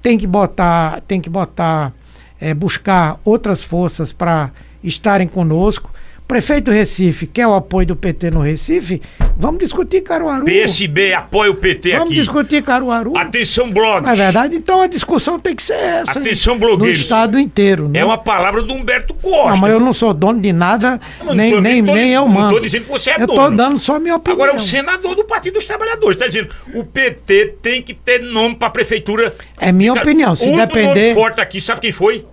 tem 0.00 0.18
que 0.18 0.26
botar, 0.26 1.00
tem 1.02 1.20
que 1.20 1.30
botar 1.30 1.92
é, 2.40 2.52
buscar 2.52 3.20
outras 3.24 3.62
forças 3.62 4.12
para 4.12 4.50
estarem 4.82 5.28
conosco. 5.28 5.91
Prefeito 6.32 6.70
Recife 6.70 7.26
quer 7.26 7.46
o 7.46 7.54
apoio 7.54 7.86
do 7.88 7.94
PT 7.94 8.30
no 8.30 8.40
Recife? 8.40 9.02
Vamos 9.36 9.58
discutir 9.60 10.00
Caruaru. 10.00 10.46
PSB 10.46 11.12
apoia 11.12 11.50
o 11.50 11.54
PT 11.54 11.90
Vamos 11.92 12.06
aqui. 12.06 12.14
discutir 12.14 12.62
Caruaru. 12.62 13.14
Atenção, 13.18 13.70
blogs. 13.70 14.02
Não 14.02 14.10
é 14.10 14.14
verdade? 14.14 14.56
Então 14.56 14.80
a 14.80 14.86
discussão 14.86 15.38
tem 15.38 15.54
que 15.54 15.62
ser 15.62 15.74
essa. 15.74 16.18
Atenção, 16.18 16.54
No 16.54 16.60
blogueiros. 16.60 17.00
estado 17.00 17.38
inteiro, 17.38 17.86
né? 17.86 17.98
É 17.98 18.04
uma 18.04 18.16
palavra 18.16 18.62
do 18.62 18.72
Humberto 18.72 19.12
Costa. 19.12 19.50
Não, 19.50 19.56
mas 19.58 19.70
eu 19.72 19.78
não 19.80 19.92
sou 19.92 20.14
dono 20.14 20.40
de 20.40 20.54
nada, 20.54 20.98
Não, 21.22 21.34
nem, 21.34 21.50
não 21.50 21.56
tô- 21.58 21.62
nem, 21.62 21.82
não 21.82 21.88
tô- 21.88 21.94
nem 22.00 22.12
eu 22.12 22.20
não 22.22 22.28
mando. 22.28 22.54
tô 22.54 22.60
dizendo 22.60 22.84
que 22.86 22.90
você 22.90 23.10
é 23.10 23.22
eu 23.22 23.26
dono. 23.26 23.54
dando 23.54 23.78
só 23.78 23.98
minha 23.98 24.16
opinião. 24.16 24.34
Agora 24.42 24.52
é 24.52 24.56
o 24.56 24.58
senador 24.58 25.14
do 25.14 25.24
Partido 25.24 25.54
dos 25.54 25.66
Trabalhadores. 25.66 26.16
Está 26.16 26.26
dizendo 26.28 26.48
o 26.74 26.82
PT 26.82 27.56
tem 27.60 27.82
que 27.82 27.92
ter 27.92 28.20
nome 28.22 28.54
para 28.54 28.68
a 28.68 28.70
prefeitura. 28.70 29.34
É 29.60 29.70
minha 29.70 29.92
Cara, 29.92 30.06
opinião. 30.06 30.34
Se 30.34 30.44
único 30.48 30.66
depender. 30.66 30.86
nome 31.10 31.14
forte 31.14 31.42
aqui, 31.42 31.60
sabe 31.60 31.82
quem 31.82 31.92
foi? 31.92 32.24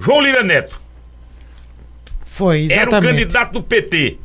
João 0.00 0.20
Lira 0.20 0.42
Neto. 0.42 0.82
Foi, 2.34 2.64
Era 2.68 2.72
o 2.72 2.82
exatamente. 2.94 3.10
candidato 3.12 3.52
do 3.52 3.62
PT. 3.62 4.18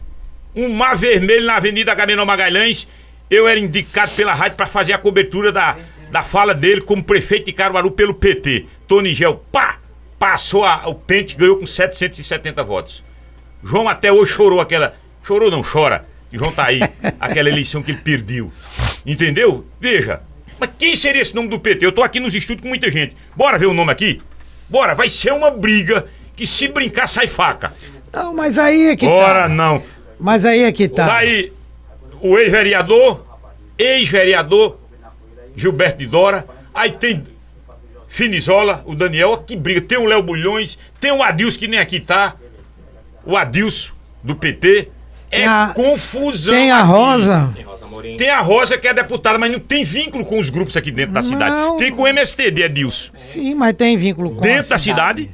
Um 0.56 0.68
mar 0.73 0.98
vermelho 0.98 1.45
na 1.45 1.57
Avenida 1.57 1.91
Agamenon 1.91 2.26
Magalhães. 2.26 2.88
Eu 3.30 3.48
era 3.48 3.60
indicado 3.60 4.11
pela 4.14 4.34
rádio 4.34 4.57
para 4.57 4.65
fazer 4.65 4.94
a 4.94 4.98
cobertura 4.98 5.52
da, 5.52 5.77
da 6.11 6.23
fala 6.23 6.56
dele 6.56 6.81
como 6.81 7.03
prefeito 7.03 7.45
de 7.45 7.53
Caruaru 7.53 7.91
pelo 7.91 8.15
PT. 8.15 8.65
Tony 8.88 9.14
Gel, 9.14 9.36
pá! 9.52 9.77
Passou 10.18 10.65
a- 10.65 10.88
o 10.88 10.95
pente, 10.95 11.36
ganhou 11.36 11.57
com 11.57 11.68
770 11.68 12.64
votos. 12.64 13.03
João 13.64 13.88
até 13.88 14.11
hoje 14.11 14.31
chorou 14.34 14.60
aquela. 14.60 14.95
Chorou 15.23 15.52
não, 15.52 15.61
chora. 15.64 16.06
Que 16.31 16.38
João 16.40 16.52
tá 16.52 16.65
aí. 16.65 16.80
aquela 17.19 17.48
eleição 17.48 17.84
que 17.84 17.91
ele 17.91 17.99
perdeu. 17.99 18.52
Entendeu? 19.06 19.68
Veja. 19.80 20.22
Mas 20.60 20.72
quem 20.80 20.95
seria 20.95 21.22
esse 21.22 21.36
nome 21.36 21.48
do 21.49 21.60
PT? 21.60 21.86
Eu 21.86 21.91
tô 21.91 22.02
aqui 22.02 22.19
nos 22.19 22.34
estúdios 22.34 22.64
com 22.64 22.69
muita 22.69 22.90
gente. 22.90 23.15
Bora 23.36 23.60
ver 23.60 23.68
o 23.68 23.73
nome 23.73 23.91
aqui? 23.91 24.19
Bora, 24.68 24.95
vai 24.95 25.07
ser 25.10 25.31
uma 25.31 25.52
briga 25.52 26.07
que 26.36 26.45
se 26.48 26.68
brincar 26.68 27.07
sai 27.07 27.27
faca. 27.27 27.72
Não, 28.11 28.34
mas 28.34 28.57
aí 28.57 28.88
é 28.90 28.95
que 28.95 29.06
Ora 29.07 29.44
tá. 29.44 29.49
não. 29.49 29.81
Mas 30.19 30.45
aí 30.45 30.64
é 30.64 30.72
que 30.72 30.88
tá. 30.88 31.06
Daí, 31.07 31.52
o 32.22 32.38
ex-vereador, 32.38 33.26
ex-vereador 33.77 34.77
Gilberto 35.56 35.98
de 35.99 36.07
Dora, 36.07 36.45
aí 36.73 36.91
tem 36.91 37.23
Finizola, 38.07 38.84
o 38.86 38.95
Daniel, 38.95 39.38
que 39.45 39.56
briga. 39.56 39.81
Tem 39.81 39.98
o 39.98 40.06
Léo 40.06 40.23
Bulhões, 40.23 40.77
tem 40.99 41.11
o 41.11 41.22
Adilson, 41.22 41.60
que 41.60 41.68
nem 41.68 41.80
aqui 41.80 41.99
tá. 41.99 42.36
O 43.26 43.38
Adilson, 43.38 43.94
do 44.23 44.36
PT. 44.36 44.90
É 45.31 45.38
Tem 45.41 45.48
a- 45.48 45.72
confusão. 45.76 46.56
Tem 46.56 46.72
a 46.72 46.80
aqui. 46.80 46.88
Rosa. 46.88 47.53
Tem 48.18 48.30
a 48.30 48.40
Rosa, 48.41 48.77
que 48.77 48.88
é 48.88 48.94
deputada, 48.94 49.38
mas 49.38 49.52
não 49.52 49.60
tem 49.60 49.84
vínculo 49.84 50.23
com 50.26 50.40
os 50.40 50.49
grupos 50.49 50.76
aqui 50.76 50.90
dentro 50.90 51.14
da 51.14 51.22
cidade. 51.22 51.52
Não. 51.56 51.77
Tem 51.77 51.91
com 51.91 52.02
o 52.03 52.07
MSTD, 52.07 52.64
Adilson. 52.64 53.11
Sim, 53.15 53.53
mas 53.56 53.76
tem 53.76 53.95
vínculo 53.95 54.31
com 54.31 54.41
Dentro 54.41 54.73
a 54.73 54.77
da 54.77 54.80
cidade? 54.80 55.30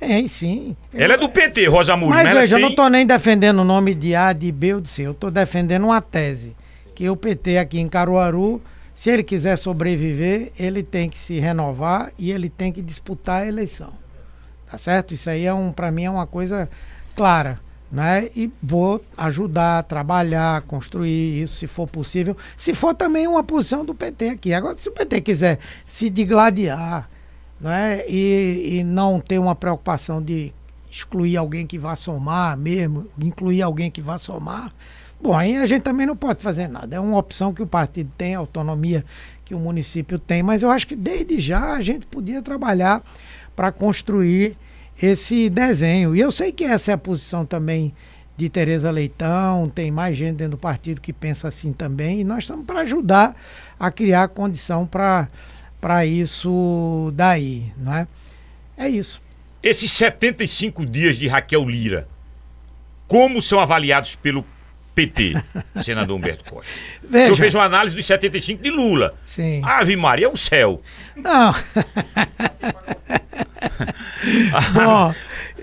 Tem, 0.00 0.26
sim. 0.26 0.74
Ela 0.94 1.14
é 1.14 1.16
do 1.18 1.28
PT, 1.28 1.66
Rosa 1.66 1.94
Muro. 1.94 2.14
Mas 2.14 2.26
ela 2.26 2.40
veja, 2.40 2.56
eu 2.56 2.60
tem... 2.60 2.68
não 2.70 2.74
tô 2.74 2.88
nem 2.88 3.06
defendendo 3.06 3.58
o 3.58 3.64
nome 3.64 3.94
de 3.94 4.14
A, 4.14 4.32
de 4.32 4.50
B 4.50 4.74
ou 4.74 4.80
de 4.80 4.88
C. 4.88 5.02
Eu 5.02 5.12
tô 5.12 5.30
defendendo 5.30 5.84
uma 5.84 6.00
tese. 6.00 6.56
Que 6.94 7.10
o 7.10 7.14
PT 7.14 7.58
aqui 7.58 7.78
em 7.78 7.86
Caruaru, 7.86 8.62
se 8.94 9.10
ele 9.10 9.22
quiser 9.22 9.56
sobreviver, 9.56 10.52
ele 10.58 10.82
tem 10.82 11.10
que 11.10 11.18
se 11.18 11.38
renovar 11.38 12.12
e 12.18 12.32
ele 12.32 12.48
tem 12.48 12.72
que 12.72 12.80
disputar 12.80 13.42
a 13.42 13.46
eleição. 13.46 13.92
Tá 14.70 14.78
certo? 14.78 15.12
Isso 15.12 15.28
aí 15.28 15.44
é 15.44 15.52
um, 15.52 15.70
para 15.70 15.90
mim 15.90 16.04
é 16.04 16.10
uma 16.10 16.26
coisa 16.26 16.66
clara, 17.14 17.60
né? 17.92 18.30
E 18.34 18.50
vou 18.62 19.04
ajudar, 19.18 19.82
trabalhar, 19.82 20.62
construir 20.62 21.42
isso, 21.42 21.56
se 21.56 21.66
for 21.66 21.86
possível. 21.86 22.34
Se 22.56 22.72
for 22.72 22.94
também 22.94 23.26
uma 23.26 23.44
posição 23.44 23.84
do 23.84 23.94
PT 23.94 24.30
aqui. 24.30 24.54
Agora, 24.54 24.76
se 24.76 24.88
o 24.88 24.92
PT 24.92 25.20
quiser 25.20 25.58
se 25.84 26.08
digladiar, 26.08 27.06
né? 27.60 28.02
E, 28.08 28.78
e 28.78 28.84
não 28.84 29.20
ter 29.20 29.38
uma 29.38 29.54
preocupação 29.54 30.22
de 30.22 30.52
excluir 30.90 31.36
alguém 31.36 31.66
que 31.66 31.78
vá 31.78 31.94
somar 31.94 32.56
mesmo, 32.56 33.06
incluir 33.20 33.62
alguém 33.62 33.90
que 33.90 34.00
vá 34.00 34.18
somar, 34.18 34.72
bom, 35.20 35.36
aí 35.36 35.56
a 35.56 35.66
gente 35.66 35.82
também 35.82 36.06
não 36.06 36.16
pode 36.16 36.42
fazer 36.42 36.68
nada. 36.68 36.96
É 36.96 37.00
uma 37.00 37.18
opção 37.18 37.52
que 37.52 37.62
o 37.62 37.66
partido 37.66 38.10
tem, 38.16 38.34
autonomia 38.34 39.04
que 39.44 39.54
o 39.54 39.58
município 39.58 40.18
tem, 40.18 40.42
mas 40.42 40.62
eu 40.62 40.70
acho 40.70 40.86
que 40.86 40.96
desde 40.96 41.38
já 41.38 41.72
a 41.72 41.80
gente 41.80 42.06
podia 42.06 42.42
trabalhar 42.42 43.02
para 43.54 43.70
construir 43.70 44.56
esse 45.00 45.48
desenho. 45.48 46.14
E 46.14 46.20
eu 46.20 46.30
sei 46.30 46.52
que 46.52 46.64
essa 46.64 46.92
é 46.92 46.94
a 46.94 46.98
posição 46.98 47.44
também 47.44 47.94
de 48.36 48.48
Tereza 48.48 48.90
Leitão, 48.90 49.68
tem 49.68 49.90
mais 49.90 50.16
gente 50.16 50.36
dentro 50.36 50.52
do 50.52 50.58
partido 50.58 51.00
que 51.00 51.12
pensa 51.12 51.48
assim 51.48 51.72
também, 51.72 52.20
e 52.20 52.24
nós 52.24 52.44
estamos 52.44 52.64
para 52.64 52.80
ajudar 52.80 53.36
a 53.78 53.90
criar 53.90 54.28
condição 54.28 54.86
para 54.86 55.28
para 55.80 56.04
isso 56.04 57.10
daí, 57.14 57.72
não 57.76 57.94
é? 57.94 58.06
É 58.76 58.88
isso. 58.88 59.20
Esses 59.62 59.90
75 59.92 60.84
dias 60.86 61.16
de 61.16 61.28
Raquel 61.28 61.68
Lira, 61.68 62.08
como 63.06 63.42
são 63.42 63.58
avaliados 63.60 64.14
pelo 64.16 64.44
PT, 64.94 65.34
senador 65.82 66.16
Humberto 66.16 66.44
Costa? 66.44 66.70
O 67.02 67.10
senhor 67.10 67.28
Veja, 67.28 67.34
fez 67.36 67.54
uma 67.54 67.64
análise 67.64 67.94
dos 67.96 68.06
75 68.06 68.62
de 68.62 68.70
Lula. 68.70 69.14
sim. 69.24 69.60
Ave 69.64 69.96
Maria, 69.96 70.26
é 70.26 70.28
o 70.28 70.36
céu. 70.36 70.80
Não. 71.16 71.54
Bom, 74.72 75.14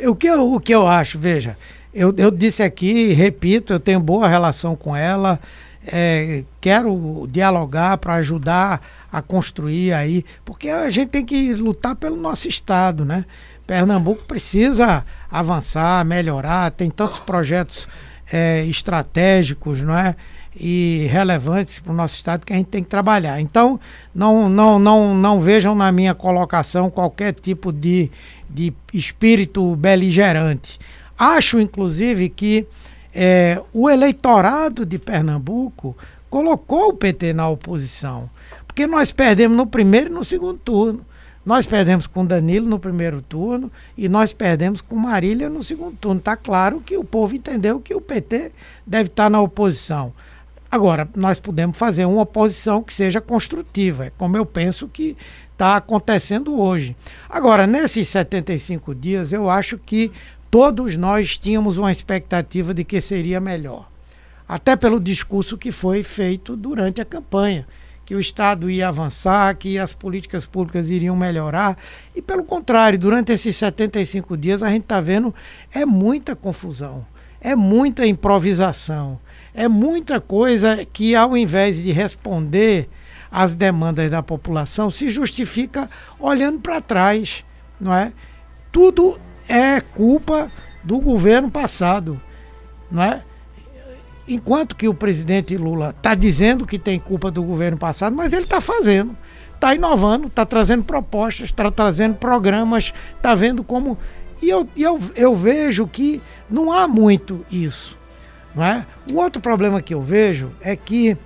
o 0.09 0.15
que, 0.15 0.27
eu, 0.27 0.53
o 0.53 0.59
que 0.59 0.73
eu 0.73 0.87
acho, 0.87 1.17
veja, 1.19 1.57
eu, 1.93 2.13
eu 2.17 2.29
disse 2.31 2.61
aqui, 2.61 3.13
repito, 3.13 3.73
eu 3.73 3.79
tenho 3.79 3.99
boa 3.99 4.27
relação 4.27 4.75
com 4.75 4.95
ela, 4.95 5.39
é, 5.87 6.43
quero 6.59 7.27
dialogar 7.31 7.97
para 7.97 8.15
ajudar 8.15 8.81
a 9.11 9.21
construir 9.21 9.93
aí, 9.93 10.25
porque 10.43 10.69
a 10.69 10.89
gente 10.89 11.09
tem 11.09 11.25
que 11.25 11.53
lutar 11.53 11.95
pelo 11.95 12.17
nosso 12.17 12.47
estado, 12.47 13.05
né? 13.05 13.25
Pernambuco 13.65 14.23
precisa 14.25 15.05
avançar, 15.29 16.03
melhorar, 16.05 16.71
tem 16.71 16.89
tantos 16.89 17.19
projetos 17.19 17.87
é, 18.31 18.65
estratégicos, 18.65 19.81
não 19.81 19.97
é? 19.97 20.15
E 20.59 21.07
relevantes 21.09 21.79
para 21.79 21.91
o 21.91 21.95
nosso 21.95 22.15
estado 22.15 22.45
que 22.45 22.51
a 22.51 22.55
gente 22.55 22.67
tem 22.67 22.83
que 22.83 22.89
trabalhar. 22.89 23.39
Então, 23.39 23.79
não, 24.13 24.49
não, 24.49 24.79
não, 24.79 25.13
não 25.13 25.39
vejam 25.39 25.75
na 25.75 25.91
minha 25.91 26.15
colocação 26.15 26.89
qualquer 26.89 27.33
tipo 27.33 27.71
de, 27.71 28.09
de 28.49 28.73
espírito 28.93 29.75
beligerante. 29.75 30.79
Acho, 31.17 31.59
inclusive, 31.59 32.29
que 32.29 32.65
é, 33.19 33.59
o 33.73 33.89
eleitorado 33.89 34.85
de 34.85 34.99
Pernambuco 34.99 35.97
colocou 36.29 36.89
o 36.89 36.93
PT 36.93 37.33
na 37.33 37.49
oposição. 37.49 38.29
Porque 38.67 38.85
nós 38.85 39.11
perdemos 39.11 39.57
no 39.57 39.65
primeiro 39.65 40.11
e 40.11 40.13
no 40.13 40.23
segundo 40.23 40.59
turno. 40.59 41.03
Nós 41.43 41.65
perdemos 41.65 42.05
com 42.05 42.23
Danilo 42.23 42.69
no 42.69 42.77
primeiro 42.77 43.23
turno 43.23 43.71
e 43.97 44.07
nós 44.07 44.33
perdemos 44.33 44.81
com 44.81 44.95
Marília 44.95 45.49
no 45.49 45.63
segundo 45.63 45.97
turno. 45.97 46.19
Está 46.19 46.37
claro 46.37 46.79
que 46.79 46.95
o 46.95 47.03
povo 47.03 47.35
entendeu 47.35 47.79
que 47.79 47.95
o 47.95 48.01
PT 48.01 48.51
deve 48.85 49.09
estar 49.09 49.31
na 49.31 49.41
oposição. 49.41 50.13
Agora, 50.69 51.09
nós 51.15 51.39
podemos 51.39 51.75
fazer 51.75 52.05
uma 52.05 52.21
oposição 52.21 52.83
que 52.83 52.93
seja 52.93 53.19
construtiva, 53.19 54.07
é 54.07 54.11
como 54.15 54.35
eu 54.37 54.45
penso 54.45 54.87
que 54.87 55.17
está 55.53 55.77
acontecendo 55.77 56.59
hoje. 56.59 56.95
Agora, 57.27 57.65
nesses 57.65 58.09
75 58.09 58.93
dias, 58.93 59.33
eu 59.33 59.49
acho 59.49 59.77
que 59.79 60.11
todos 60.49 60.95
nós 60.95 61.37
tínhamos 61.37 61.77
uma 61.77 61.91
expectativa 61.91 62.73
de 62.73 62.83
que 62.83 63.01
seria 63.01 63.39
melhor. 63.39 63.89
Até 64.47 64.75
pelo 64.75 64.99
discurso 64.99 65.57
que 65.57 65.71
foi 65.71 66.03
feito 66.03 66.55
durante 66.55 67.01
a 67.01 67.05
campanha 67.05 67.67
que 68.07 68.15
o 68.15 68.21
Estado 68.21 68.69
ia 68.69 68.87
avançar, 68.87 69.53
que 69.57 69.77
as 69.77 69.91
políticas 69.91 70.45
públicas 70.45 70.89
iriam 70.89 71.13
melhorar. 71.13 71.77
E 72.15 72.21
pelo 72.21 72.41
contrário, 72.45 72.97
durante 72.97 73.33
esses 73.33 73.57
75 73.57 74.37
dias 74.37 74.63
a 74.63 74.69
gente 74.69 74.83
está 74.83 75.01
vendo 75.01 75.35
é 75.73 75.85
muita 75.85 76.33
confusão, 76.33 77.05
é 77.41 77.53
muita 77.53 78.07
improvisação, 78.07 79.19
é 79.53 79.67
muita 79.67 80.21
coisa 80.21 80.85
que 80.85 81.17
ao 81.17 81.35
invés 81.35 81.83
de 81.83 81.91
responder 81.91 82.87
às 83.29 83.53
demandas 83.53 84.09
da 84.09 84.23
população 84.23 84.89
se 84.89 85.09
justifica 85.09 85.89
olhando 86.17 86.59
para 86.61 86.79
trás, 86.79 87.43
não 87.77 87.93
é? 87.93 88.13
Tudo 88.71 89.19
é 89.47 89.81
culpa 89.81 90.51
do 90.83 90.99
governo 90.99 91.49
passado, 91.49 92.21
não 92.91 93.03
é? 93.03 93.23
enquanto 94.27 94.75
que 94.75 94.87
o 94.87 94.93
presidente 94.93 95.55
Lula 95.55 95.95
está 95.95 96.13
dizendo 96.13 96.67
que 96.67 96.77
tem 96.77 96.99
culpa 96.99 97.31
do 97.31 97.41
governo 97.41 97.77
passado, 97.77 98.15
mas 98.15 98.33
ele 98.33 98.43
está 98.43 98.59
fazendo, 98.59 99.15
está 99.55 99.73
inovando, 99.73 100.27
está 100.27 100.45
trazendo 100.45 100.83
propostas, 100.83 101.45
está 101.45 101.71
trazendo 101.71 102.15
programas, 102.15 102.93
está 103.15 103.33
vendo 103.33 103.63
como. 103.63 103.97
E 104.41 104.49
eu, 104.49 104.67
eu, 104.75 104.99
eu 105.15 105.35
vejo 105.35 105.87
que 105.87 106.21
não 106.49 106.71
há 106.71 106.87
muito 106.87 107.45
isso. 107.49 107.97
Não 108.53 108.63
é? 108.63 108.85
O 109.11 109.17
outro 109.17 109.41
problema 109.41 109.81
que 109.81 109.93
eu 109.93 110.01
vejo 110.01 110.51
é 110.61 110.75
que 110.75 111.17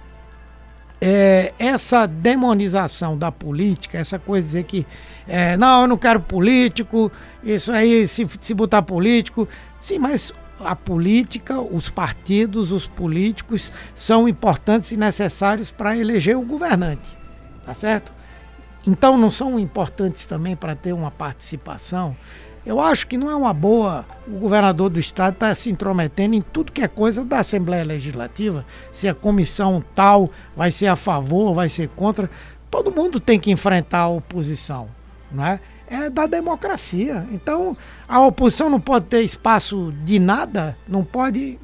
é, 1.02 1.54
essa 1.58 2.06
demonização 2.06 3.18
da 3.18 3.32
política, 3.32 3.98
essa 3.98 4.20
coisa 4.20 4.44
de 4.44 4.48
dizer 4.48 4.64
que 4.66 4.86
é, 5.28 5.58
não, 5.58 5.82
eu 5.82 5.88
não 5.88 5.98
quero 5.98 6.20
político, 6.20 7.12
isso 7.44 7.72
aí, 7.72 8.08
se, 8.08 8.28
se 8.40 8.54
botar 8.54 8.84
político. 8.84 9.48
Sim, 9.80 9.98
mas 9.98 10.32
a 10.60 10.76
política, 10.76 11.60
os 11.60 11.90
partidos, 11.90 12.72
os 12.72 12.88
políticos 12.88 13.72
são 13.96 14.30
importantes 14.30 14.92
e 14.92 14.98
necessários 14.98 15.72
para 15.72 15.98
eleger 15.98 16.38
o 16.38 16.42
governante, 16.42 17.18
tá 17.66 17.74
certo? 17.74 18.12
então 18.86 19.18
não 19.18 19.30
são 19.30 19.60
importantes 19.60 20.26
também 20.26 20.56
para 20.56 20.76
ter 20.76 20.94
uma 20.94 21.12
participação. 21.12 22.16
Eu 22.66 22.80
acho 22.80 23.08
que 23.08 23.18
não 23.18 23.30
é 23.30 23.36
uma 23.36 23.54
boa 23.54 24.06
o 24.28 24.32
governador 24.38 24.90
do 24.90 25.00
estado 25.00 25.34
estar 25.34 25.50
tá 25.50 25.56
se 25.56 25.70
intrometendo 25.70 26.36
em 26.36 26.42
tudo 26.42 26.72
que 26.72 26.82
é 26.82 26.88
coisa 26.88 27.24
da 27.26 27.40
Assembleia 27.40 27.84
Legislativa, 27.84 28.66
se 28.92 29.08
a 29.08 29.16
comissão 29.16 29.84
tal 29.96 30.30
vai 30.56 30.70
ser 30.70 30.88
a 30.88 30.96
favor, 30.96 31.54
vai 31.54 31.70
ser 31.70 31.90
contra. 31.90 32.30
Todo 32.70 32.92
mundo 32.92 33.20
tem 33.20 33.40
que 33.40 33.52
enfrentar 33.52 34.02
a 34.02 34.10
oposição, 34.10 34.90
não 35.32 35.46
é? 35.46 35.60
É 35.88 36.10
da 36.10 36.26
democracia. 36.26 37.28
Então, 37.32 37.76
a 38.08 38.26
oposição 38.26 38.70
não 38.70 38.80
pode 38.80 39.06
ter 39.08 39.22
espaço 39.22 39.94
de 40.06 40.20
nada, 40.20 40.78
não 40.88 41.04
pode. 41.04 41.60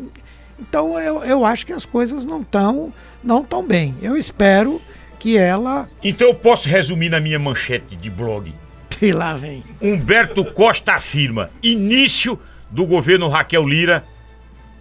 Então, 0.59 0.99
eu, 0.99 1.23
eu 1.23 1.45
acho 1.45 1.65
que 1.65 1.71
as 1.71 1.85
coisas 1.85 2.25
não 2.25 2.41
estão 2.41 2.91
não 3.23 3.43
tão 3.43 3.65
bem. 3.65 3.95
Eu 4.01 4.17
espero 4.17 4.81
que 5.17 5.37
ela. 5.37 5.87
Então, 6.03 6.27
eu 6.27 6.35
posso 6.35 6.67
resumir 6.67 7.09
na 7.09 7.21
minha 7.21 7.39
manchete 7.39 7.95
de 7.95 8.09
blog 8.09 8.53
e 9.01 9.11
lá 9.11 9.35
vem. 9.35 9.63
Humberto 9.81 10.43
Costa 10.45 10.93
afirma: 10.93 11.49
início 11.61 12.39
do 12.69 12.85
governo 12.85 13.27
Raquel 13.27 13.67
Lira 13.67 14.03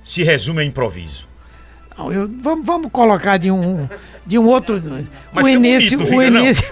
se 0.05 0.23
resume 0.23 0.63
a 0.63 0.65
improviso. 0.65 1.27
Não, 1.97 2.13
eu, 2.13 2.31
vamos, 2.43 2.67
vamos 2.67 2.91
colocar 2.93 3.39
de 3.39 3.51
um, 3.51 3.89
de 4.27 4.39
um 4.39 4.47
outro. 4.47 4.83
Mas 5.33 5.45
o 5.45 5.49
início. 5.49 5.99
Bonito, 5.99 6.17
o 6.17 6.23
início. 6.23 6.65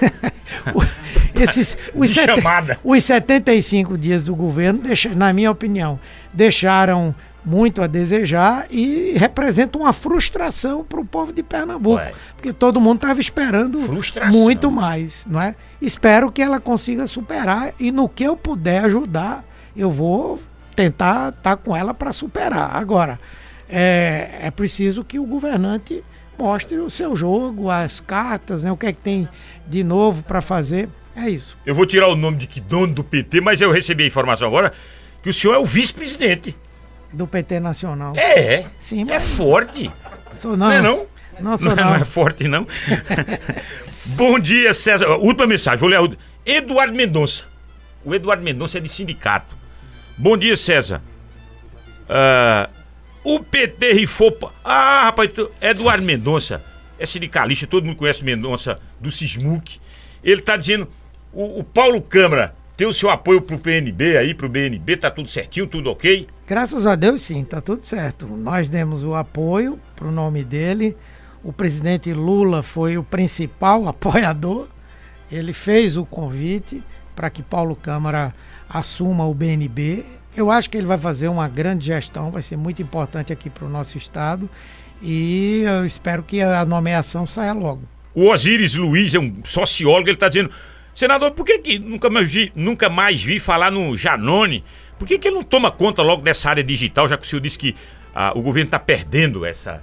esses, 1.34 1.76
os, 1.94 2.10
sete, 2.10 2.40
os 2.82 3.04
75 3.04 3.96
dias 3.96 4.24
do 4.26 4.34
governo, 4.34 4.80
deixa, 4.80 5.08
na 5.14 5.32
minha 5.32 5.50
opinião, 5.50 5.98
deixaram 6.32 7.14
muito 7.44 7.82
a 7.82 7.86
desejar 7.86 8.66
e 8.70 9.12
representa 9.16 9.76
uma 9.76 9.92
frustração 9.92 10.82
para 10.82 11.00
o 11.00 11.04
povo 11.04 11.32
de 11.32 11.42
Pernambuco, 11.42 11.96
Ué. 11.96 12.12
porque 12.34 12.52
todo 12.52 12.80
mundo 12.80 12.96
estava 12.96 13.20
esperando 13.20 13.80
frustração. 13.80 14.32
muito 14.40 14.70
mais, 14.70 15.24
não 15.26 15.40
é? 15.40 15.54
Espero 15.80 16.32
que 16.32 16.40
ela 16.40 16.58
consiga 16.58 17.06
superar 17.06 17.74
e 17.78 17.92
no 17.92 18.08
que 18.08 18.24
eu 18.24 18.36
puder 18.36 18.84
ajudar, 18.84 19.44
eu 19.76 19.90
vou 19.90 20.40
tentar 20.74 21.30
estar 21.30 21.56
tá 21.56 21.56
com 21.56 21.76
ela 21.76 21.92
para 21.92 22.12
superar. 22.12 22.74
Agora, 22.74 23.20
é, 23.68 24.38
é 24.42 24.50
preciso 24.50 25.04
que 25.04 25.18
o 25.18 25.24
governante 25.24 26.02
mostre 26.38 26.78
o 26.78 26.90
seu 26.90 27.14
jogo, 27.14 27.70
as 27.70 28.00
cartas, 28.00 28.64
né, 28.64 28.72
o 28.72 28.76
que 28.76 28.86
é 28.86 28.92
que 28.92 29.00
tem 29.00 29.28
de 29.66 29.84
novo 29.84 30.22
para 30.22 30.40
fazer. 30.40 30.88
É 31.14 31.28
isso. 31.28 31.56
Eu 31.64 31.74
vou 31.74 31.86
tirar 31.86 32.08
o 32.08 32.16
nome 32.16 32.38
de 32.38 32.46
que 32.46 32.60
dono 32.60 32.92
do 32.92 33.04
PT, 33.04 33.40
mas 33.40 33.60
eu 33.60 33.70
recebi 33.70 34.04
a 34.04 34.06
informação 34.06 34.48
agora 34.48 34.72
que 35.22 35.30
o 35.30 35.32
senhor 35.32 35.54
é 35.54 35.58
o 35.58 35.64
vice-presidente 35.64 36.56
do 37.14 37.26
PT 37.26 37.60
Nacional. 37.60 38.14
É, 38.16 38.66
Sim, 38.78 39.02
é 39.02 39.04
mas... 39.04 39.16
é 39.16 39.20
forte. 39.20 39.90
Sou 40.34 40.56
não. 40.56 40.68
Não 40.68 40.72
é 40.72 40.82
não? 40.82 41.06
Não 41.40 41.58
sou 41.58 41.74
não. 41.74 41.84
Não 41.84 41.94
é 41.94 42.04
forte 42.04 42.46
não. 42.48 42.66
Bom 44.06 44.38
dia, 44.38 44.74
César. 44.74 45.08
Última 45.16 45.46
mensagem, 45.46 45.78
vou 45.78 45.88
ler 45.88 45.98
a 45.98 46.08
Eduardo 46.44 46.94
Mendonça. 46.94 47.44
O 48.04 48.14
Eduardo 48.14 48.42
Mendonça 48.42 48.78
é 48.78 48.80
de 48.80 48.88
sindicato. 48.88 49.56
Bom 50.16 50.36
dia, 50.36 50.56
César. 50.56 51.00
Uh, 52.04 52.70
o 53.24 53.40
PT 53.40 53.94
rifou... 53.94 54.36
Ah, 54.62 55.04
rapaz, 55.04 55.30
Eduardo 55.60 56.04
Mendonça 56.04 56.62
é 56.98 57.06
sindicalista, 57.06 57.66
todo 57.66 57.86
mundo 57.86 57.96
conhece 57.96 58.22
Mendonça 58.22 58.78
do 59.00 59.10
Sismuc. 59.10 59.80
Ele 60.22 60.42
tá 60.42 60.56
dizendo... 60.56 60.88
O, 61.32 61.60
o 61.60 61.64
Paulo 61.64 62.00
Câmara 62.00 62.54
tem 62.76 62.86
o 62.86 62.92
seu 62.92 63.08
apoio 63.08 63.40
pro 63.40 63.58
PNB 63.58 64.16
aí, 64.16 64.34
pro 64.34 64.48
BNB, 64.48 64.96
tá 64.96 65.10
tudo 65.10 65.28
certinho, 65.28 65.66
tudo 65.66 65.90
ok? 65.90 66.26
Graças 66.46 66.86
a 66.86 66.94
Deus, 66.96 67.22
sim, 67.22 67.44
tá 67.44 67.60
tudo 67.60 67.84
certo. 67.84 68.26
Nós 68.26 68.68
demos 68.68 69.04
o 69.04 69.14
apoio 69.14 69.78
pro 69.94 70.10
nome 70.10 70.42
dele. 70.42 70.96
O 71.42 71.52
presidente 71.52 72.12
Lula 72.12 72.62
foi 72.62 72.98
o 72.98 73.04
principal 73.04 73.86
apoiador. 73.88 74.66
Ele 75.30 75.52
fez 75.52 75.96
o 75.96 76.04
convite 76.04 76.82
para 77.14 77.30
que 77.30 77.42
Paulo 77.42 77.76
Câmara 77.76 78.34
assuma 78.68 79.24
o 79.24 79.34
BNB. 79.34 80.04
Eu 80.36 80.50
acho 80.50 80.68
que 80.68 80.76
ele 80.76 80.86
vai 80.86 80.98
fazer 80.98 81.28
uma 81.28 81.46
grande 81.46 81.86
gestão, 81.86 82.32
vai 82.32 82.42
ser 82.42 82.56
muito 82.56 82.82
importante 82.82 83.32
aqui 83.32 83.48
para 83.48 83.64
o 83.64 83.70
nosso 83.70 83.96
estado. 83.96 84.50
E 85.00 85.62
eu 85.64 85.86
espero 85.86 86.22
que 86.22 86.40
a 86.40 86.64
nomeação 86.64 87.26
saia 87.26 87.52
logo. 87.52 87.82
O 88.14 88.30
Osiris 88.30 88.74
Luiz 88.74 89.14
é 89.14 89.18
um 89.18 89.34
sociólogo, 89.44 90.08
ele 90.08 90.16
está 90.16 90.28
dizendo 90.28 90.50
Senador, 90.94 91.32
por 91.32 91.44
que, 91.44 91.58
que 91.58 91.78
nunca, 91.78 92.08
mais 92.08 92.30
vi, 92.30 92.52
nunca 92.54 92.88
mais 92.88 93.22
vi 93.22 93.40
falar 93.40 93.70
no 93.70 93.96
Janone? 93.96 94.64
Por 94.98 95.08
que, 95.08 95.18
que 95.18 95.28
ele 95.28 95.36
não 95.36 95.42
toma 95.42 95.70
conta 95.70 96.02
logo 96.02 96.22
dessa 96.22 96.48
área 96.48 96.62
digital, 96.62 97.08
já 97.08 97.16
que 97.16 97.26
o 97.26 97.28
senhor 97.28 97.40
disse 97.40 97.58
que 97.58 97.74
ah, 98.14 98.32
o 98.34 98.40
governo 98.40 98.68
está 98.68 98.78
perdendo 98.78 99.44
essa. 99.44 99.82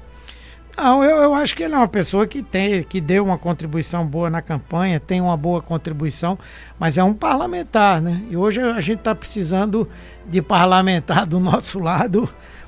Não, 0.78 1.04
eu, 1.04 1.18
eu 1.18 1.34
acho 1.36 1.54
que 1.54 1.64
ele 1.64 1.76
é 1.76 1.78
uma 1.78 1.88
pessoa 1.88 2.26
que 2.26 2.42
tem, 2.42 2.82
que 2.84 3.02
deu 3.02 3.26
uma 3.26 3.38
contribuição 3.38 4.06
boa 4.06 4.30
na 4.30 4.42
campanha, 4.42 5.00
tem 5.00 5.20
uma 5.20 5.36
boa 5.36 5.62
contribuição, 5.62 6.40
mas 6.80 6.98
é 6.98 7.04
um 7.04 7.14
parlamentar, 7.14 8.02
né? 8.02 8.24
E 8.30 8.38
hoje 8.38 8.62
a 8.62 8.80
gente 8.80 9.00
está 9.00 9.14
precisando 9.14 9.88
de 10.26 10.42
parlamentar 10.42 11.26
do 11.26 11.40
nosso 11.40 11.78
lado 11.78 12.28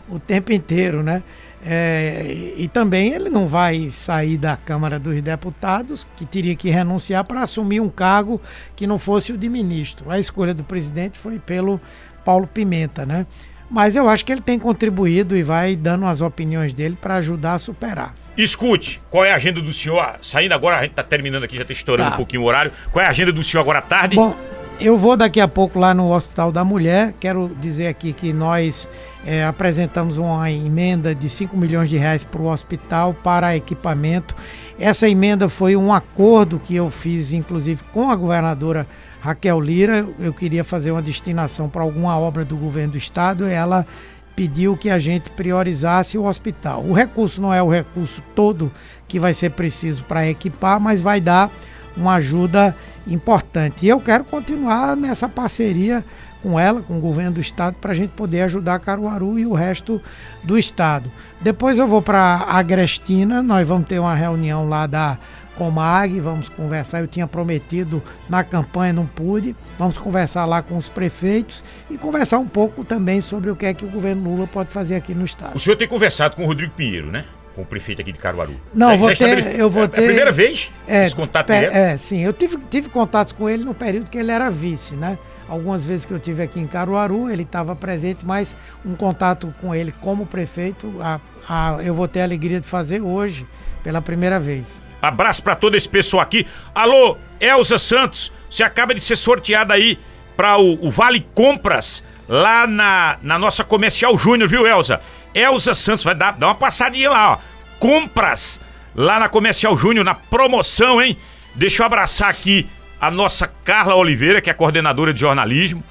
o 0.10 0.20
tempo 0.20 0.52
inteiro, 0.52 1.02
né? 1.02 1.24
É, 1.66 2.54
e 2.58 2.68
também 2.68 3.14
ele 3.14 3.30
não 3.30 3.48
vai 3.48 3.90
sair 3.90 4.38
da 4.38 4.58
Câmara 4.58 5.00
dos 5.00 5.22
Deputados, 5.22 6.06
que 6.18 6.26
teria 6.26 6.56
que 6.56 6.70
renunciar 6.70 7.24
para 7.24 7.42
assumir 7.42 7.80
um 7.80 7.90
cargo 7.90 8.42
que 8.76 8.86
não 8.86 9.00
fosse 9.00 9.32
o 9.32 9.38
de 9.38 9.48
ministro. 9.48 10.12
A 10.12 10.20
escolha 10.20 10.54
do 10.54 10.64
presidente 10.64 11.18
foi 11.18 11.40
pelo 11.40 11.80
Paulo 12.26 12.48
Pimenta, 12.48 13.06
né? 13.06 13.26
Mas 13.70 13.96
eu 13.96 14.10
acho 14.10 14.26
que 14.26 14.32
ele 14.32 14.42
tem 14.42 14.60
contribuído 14.60 15.36
e 15.36 15.42
vai 15.42 15.76
dando 15.76 16.06
as 16.06 16.22
opiniões 16.22 16.74
dele 16.74 16.98
para 17.00 17.16
ajudar 17.16 17.56
a 17.56 17.60
superar. 17.60 18.14
Escute, 18.38 19.02
qual 19.10 19.24
é 19.24 19.32
a 19.32 19.36
agenda 19.36 19.62
do 19.62 19.74
senhor? 19.74 20.16
Saindo 20.22 20.54
agora, 20.54 20.78
a 20.78 20.82
gente 20.82 20.92
está 20.92 21.04
terminando 21.04 21.44
aqui, 21.44 21.56
já 21.56 21.62
está 21.62 21.74
estourando 21.74 22.10
tá. 22.10 22.16
um 22.16 22.18
pouquinho 22.18 22.42
o 22.42 22.46
horário. 22.46 22.72
Qual 22.92 23.04
é 23.04 23.08
a 23.08 23.12
agenda 23.12 23.32
do 23.32 23.44
senhor 23.44 23.62
agora 23.62 23.80
à 23.80 23.82
tarde? 23.82 24.16
Bom, 24.16 24.36
eu 24.80 24.98
vou 24.98 25.16
daqui 25.16 25.40
a 25.40 25.48
pouco 25.48 25.80
lá 25.80 25.94
no 25.94 26.12
Hospital 26.12 26.52
da 26.52 26.64
Mulher. 26.64 27.14
Quero 27.20 27.56
dizer 27.62 27.88
aqui 27.88 28.12
que 28.12 28.34
nós 28.34 28.88
é, 29.26 29.46
apresentamos 29.46 30.18
uma 30.18 30.52
emenda 30.52 31.16
de 31.16 31.30
5 31.30 31.56
milhões 31.56 31.90
de 31.90 31.98
reais 31.98 32.24
para 32.24 32.42
o 32.42 32.52
hospital 32.52 33.14
para 33.14 33.56
equipamento. 33.56 34.36
Essa 34.78 35.08
emenda 35.08 35.48
foi 35.48 35.76
um 35.76 35.94
acordo 35.94 36.60
que 36.60 36.76
eu 36.76 36.90
fiz, 36.90 37.32
inclusive, 37.32 37.82
com 37.94 38.10
a 38.10 38.16
governadora 38.16 38.86
Raquel 39.22 39.62
Lira. 39.62 40.06
Eu 40.20 40.34
queria 40.34 40.64
fazer 40.64 40.92
uma 40.92 41.02
destinação 41.02 41.70
para 41.70 41.82
alguma 41.82 42.18
obra 42.18 42.44
do 42.44 42.58
governo 42.58 42.94
do 42.94 42.98
estado. 42.98 43.48
E 43.48 43.52
ela 43.52 43.88
pediu 44.36 44.76
que 44.76 44.90
a 44.90 45.00
gente 45.00 45.30
priorizasse 45.30 46.18
o 46.18 46.26
hospital. 46.26 46.84
O 46.84 46.92
recurso 46.92 47.42
não 47.42 47.54
é 47.54 47.64
o 47.64 47.70
recurso 47.70 48.22
todo 48.36 48.72
que 49.08 49.20
vai 49.20 49.34
ser 49.34 49.52
preciso 49.52 50.04
para 50.04 50.28
equipar, 50.28 50.80
mas 50.80 51.00
vai 51.00 51.22
dar 51.22 51.50
uma 51.96 52.16
ajuda 52.16 52.76
importante. 53.08 53.86
E 53.86 53.90
eu 53.90 54.00
quero 54.00 54.24
continuar 54.24 54.96
nessa 54.98 55.30
parceria 55.30 56.04
com 56.44 56.60
ela, 56.60 56.82
com 56.82 56.98
o 56.98 57.00
governo 57.00 57.32
do 57.32 57.42
estado, 57.42 57.78
para 57.80 57.94
a 57.94 57.96
gente 57.96 58.12
poder 58.12 58.42
ajudar 58.42 58.78
Caruaru 58.80 59.40
e 59.40 59.46
o 59.46 59.54
resto 59.54 60.02
do 60.44 60.58
estado. 60.60 61.10
Depois 61.40 61.80
eu 61.80 61.88
vou 61.88 62.02
para 62.02 62.46
Agrestina, 62.50 63.42
nós 63.42 63.66
vamos 63.66 63.88
ter 63.88 63.98
uma 63.98 64.14
reunião 64.14 64.68
lá 64.68 64.86
da 64.86 65.18
Comag, 65.56 66.20
vamos 66.20 66.50
conversar. 66.50 67.00
Eu 67.00 67.08
tinha 67.08 67.26
prometido 67.26 68.04
na 68.30 68.44
campanha, 68.44 68.92
não 68.92 69.06
pude. 69.06 69.56
Vamos 69.80 69.98
conversar 69.98 70.46
lá 70.46 70.62
com 70.62 70.78
os 70.78 70.90
prefeitos 70.90 71.64
e 71.90 71.98
conversar 71.98 72.40
um 72.40 72.48
pouco 72.48 72.84
também 72.84 73.22
sobre 73.22 73.50
o 73.50 73.56
que 73.56 73.66
é 73.66 73.74
que 73.74 73.86
o 73.86 73.90
governo 73.90 74.30
Lula 74.30 74.48
pode 74.48 74.70
fazer 74.70 74.96
aqui 74.96 75.14
no 75.14 75.24
estado. 75.24 75.56
O 75.56 75.60
senhor 75.60 75.76
tem 75.76 75.88
conversado 75.88 76.36
com 76.36 76.44
o 76.44 76.46
Rodrigo 76.46 76.74
Pinheiro, 76.74 77.10
né? 77.10 77.24
com 77.56 77.62
o 77.62 77.66
prefeito 77.66 78.02
aqui 78.02 78.12
de 78.12 78.18
Caruaru. 78.18 78.56
Não, 78.74 78.90
já, 78.90 78.96
vou 78.96 79.14
já 79.14 79.26
ter, 79.28 79.60
eu 79.60 79.70
vou 79.70 79.88
ter. 79.88 80.02
É 80.02 80.04
a 80.04 80.08
primeira 80.08 80.32
vez 80.32 80.72
é, 80.88 81.06
esse 81.06 81.16
contato 81.16 81.46
pe, 81.46 81.54
É, 81.54 81.96
sim. 82.00 82.20
Eu 82.22 82.34
tive, 82.34 82.58
tive 82.70 82.90
contatos 82.90 83.32
com 83.32 83.48
ele 83.48 83.64
no 83.64 83.76
período 83.76 84.10
que 84.10 84.18
ele 84.18 84.32
era 84.32 84.50
vice, 84.50 84.96
né? 84.96 85.20
Algumas 85.54 85.86
vezes 85.86 86.04
que 86.04 86.12
eu 86.12 86.20
tive 86.20 86.42
aqui 86.42 86.60
em 86.60 86.66
Caruaru, 86.66 87.30
ele 87.30 87.44
estava 87.44 87.76
presente, 87.76 88.26
mas 88.26 88.56
um 88.84 88.96
contato 88.96 89.54
com 89.62 89.76
ele 89.76 89.94
como 90.02 90.26
prefeito, 90.26 90.92
a, 91.00 91.20
a, 91.48 91.78
eu 91.84 91.94
vou 91.94 92.08
ter 92.08 92.22
a 92.22 92.24
alegria 92.24 92.60
de 92.60 92.66
fazer 92.66 93.02
hoje, 93.02 93.46
pela 93.84 94.02
primeira 94.02 94.40
vez. 94.40 94.66
Abraço 95.00 95.44
para 95.44 95.56
todo 95.56 95.76
esse 95.76 95.88
pessoal 95.88 96.24
aqui. 96.24 96.48
Alô, 96.74 97.18
Elza 97.40 97.78
Santos, 97.78 98.34
você 98.50 98.64
acaba 98.64 98.96
de 98.96 99.02
ser 99.02 99.16
sorteada 99.16 99.76
aí 99.76 100.00
para 100.36 100.58
o, 100.58 100.88
o, 100.88 100.90
Vale 100.90 101.24
Compras 101.36 102.04
lá 102.28 102.66
na, 102.66 103.20
na 103.22 103.38
nossa 103.38 103.64
Comercial 103.64 104.18
Júnior, 104.18 104.50
viu, 104.50 104.66
Elza? 104.66 105.02
Elza 105.36 105.76
Santos 105.76 106.04
vai 106.04 106.16
dar, 106.16 106.32
dar 106.32 106.48
uma 106.48 106.56
passadinha 106.56 107.12
lá, 107.12 107.34
ó. 107.34 107.38
Compras 107.78 108.60
lá 108.96 109.20
na 109.20 109.30
Comercial 109.30 109.78
Júnior, 109.78 110.04
na 110.04 110.16
promoção, 110.16 111.00
hein? 111.00 111.16
Deixa 111.54 111.84
eu 111.84 111.86
abraçar 111.86 112.28
aqui 112.28 112.68
a 113.04 113.12
nossa 113.12 113.52
Carla 113.66 113.96
Oliveira, 113.96 114.40
que 114.40 114.50
é 114.50 114.54
coordenadora 114.54 115.14
de 115.14 115.20
jornalismo. 115.20 115.84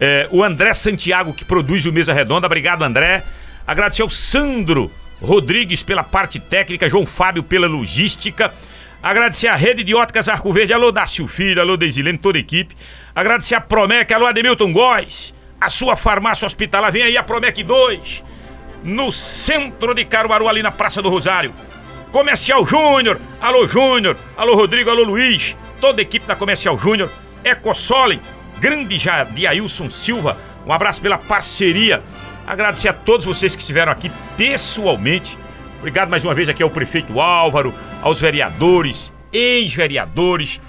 É, 0.00 0.26
o 0.32 0.42
André 0.42 0.72
Santiago, 0.72 1.34
que 1.34 1.44
produz 1.44 1.84
o 1.84 1.92
Mesa 1.92 2.14
Redonda. 2.14 2.46
Obrigado, 2.46 2.82
André. 2.82 3.22
Agradecer 3.66 4.00
ao 4.00 4.08
Sandro 4.08 4.90
Rodrigues 5.20 5.82
pela 5.82 6.02
parte 6.02 6.40
técnica, 6.40 6.88
João 6.88 7.04
Fábio 7.04 7.42
pela 7.42 7.66
logística. 7.66 8.54
Agradecer 9.02 9.48
a 9.48 9.54
Rede 9.54 9.84
de 9.84 9.94
Óticas 9.94 10.30
Arco 10.30 10.50
Verde, 10.50 10.72
alô 10.72 10.90
Dácio 10.90 11.26
Filho, 11.26 11.60
alô 11.60 11.76
Desilene, 11.76 12.16
toda 12.16 12.38
a 12.38 12.40
equipe. 12.40 12.74
Agradecer 13.14 13.54
a 13.54 13.60
Promec, 13.60 14.10
alô 14.14 14.24
Ademilton 14.24 14.72
Góes, 14.72 15.34
a 15.60 15.68
sua 15.68 15.94
farmácia 15.94 16.46
hospitalar. 16.46 16.90
Vem 16.90 17.02
aí 17.02 17.18
a 17.18 17.22
Promec 17.22 17.62
2, 17.62 18.24
no 18.82 19.12
centro 19.12 19.94
de 19.94 20.06
Caruaru, 20.06 20.48
ali 20.48 20.62
na 20.62 20.72
Praça 20.72 21.02
do 21.02 21.10
Rosário. 21.10 21.52
Comercial 22.10 22.64
Júnior, 22.64 23.20
alô 23.42 23.68
Júnior, 23.68 24.16
alô 24.38 24.54
Rodrigo, 24.54 24.88
alô 24.88 25.04
Luiz. 25.04 25.54
Toda 25.80 26.00
a 26.00 26.02
equipe 26.02 26.26
da 26.26 26.36
Comercial 26.36 26.78
Júnior, 26.78 27.10
Ecosolen, 27.44 28.20
grande 28.58 28.98
Jadiailson 28.98 29.90
Silva, 29.90 30.38
um 30.66 30.72
abraço 30.72 31.00
pela 31.00 31.18
parceria. 31.18 32.02
Agradecer 32.46 32.88
a 32.88 32.92
todos 32.92 33.24
vocês 33.26 33.54
que 33.54 33.62
estiveram 33.62 33.92
aqui 33.92 34.10
pessoalmente. 34.36 35.38
Obrigado 35.78 36.08
mais 36.08 36.24
uma 36.24 36.34
vez 36.34 36.48
aqui 36.48 36.62
ao 36.62 36.70
prefeito 36.70 37.20
Álvaro, 37.20 37.72
aos 38.02 38.20
vereadores, 38.20 39.12
ex-vereadores. 39.32 40.60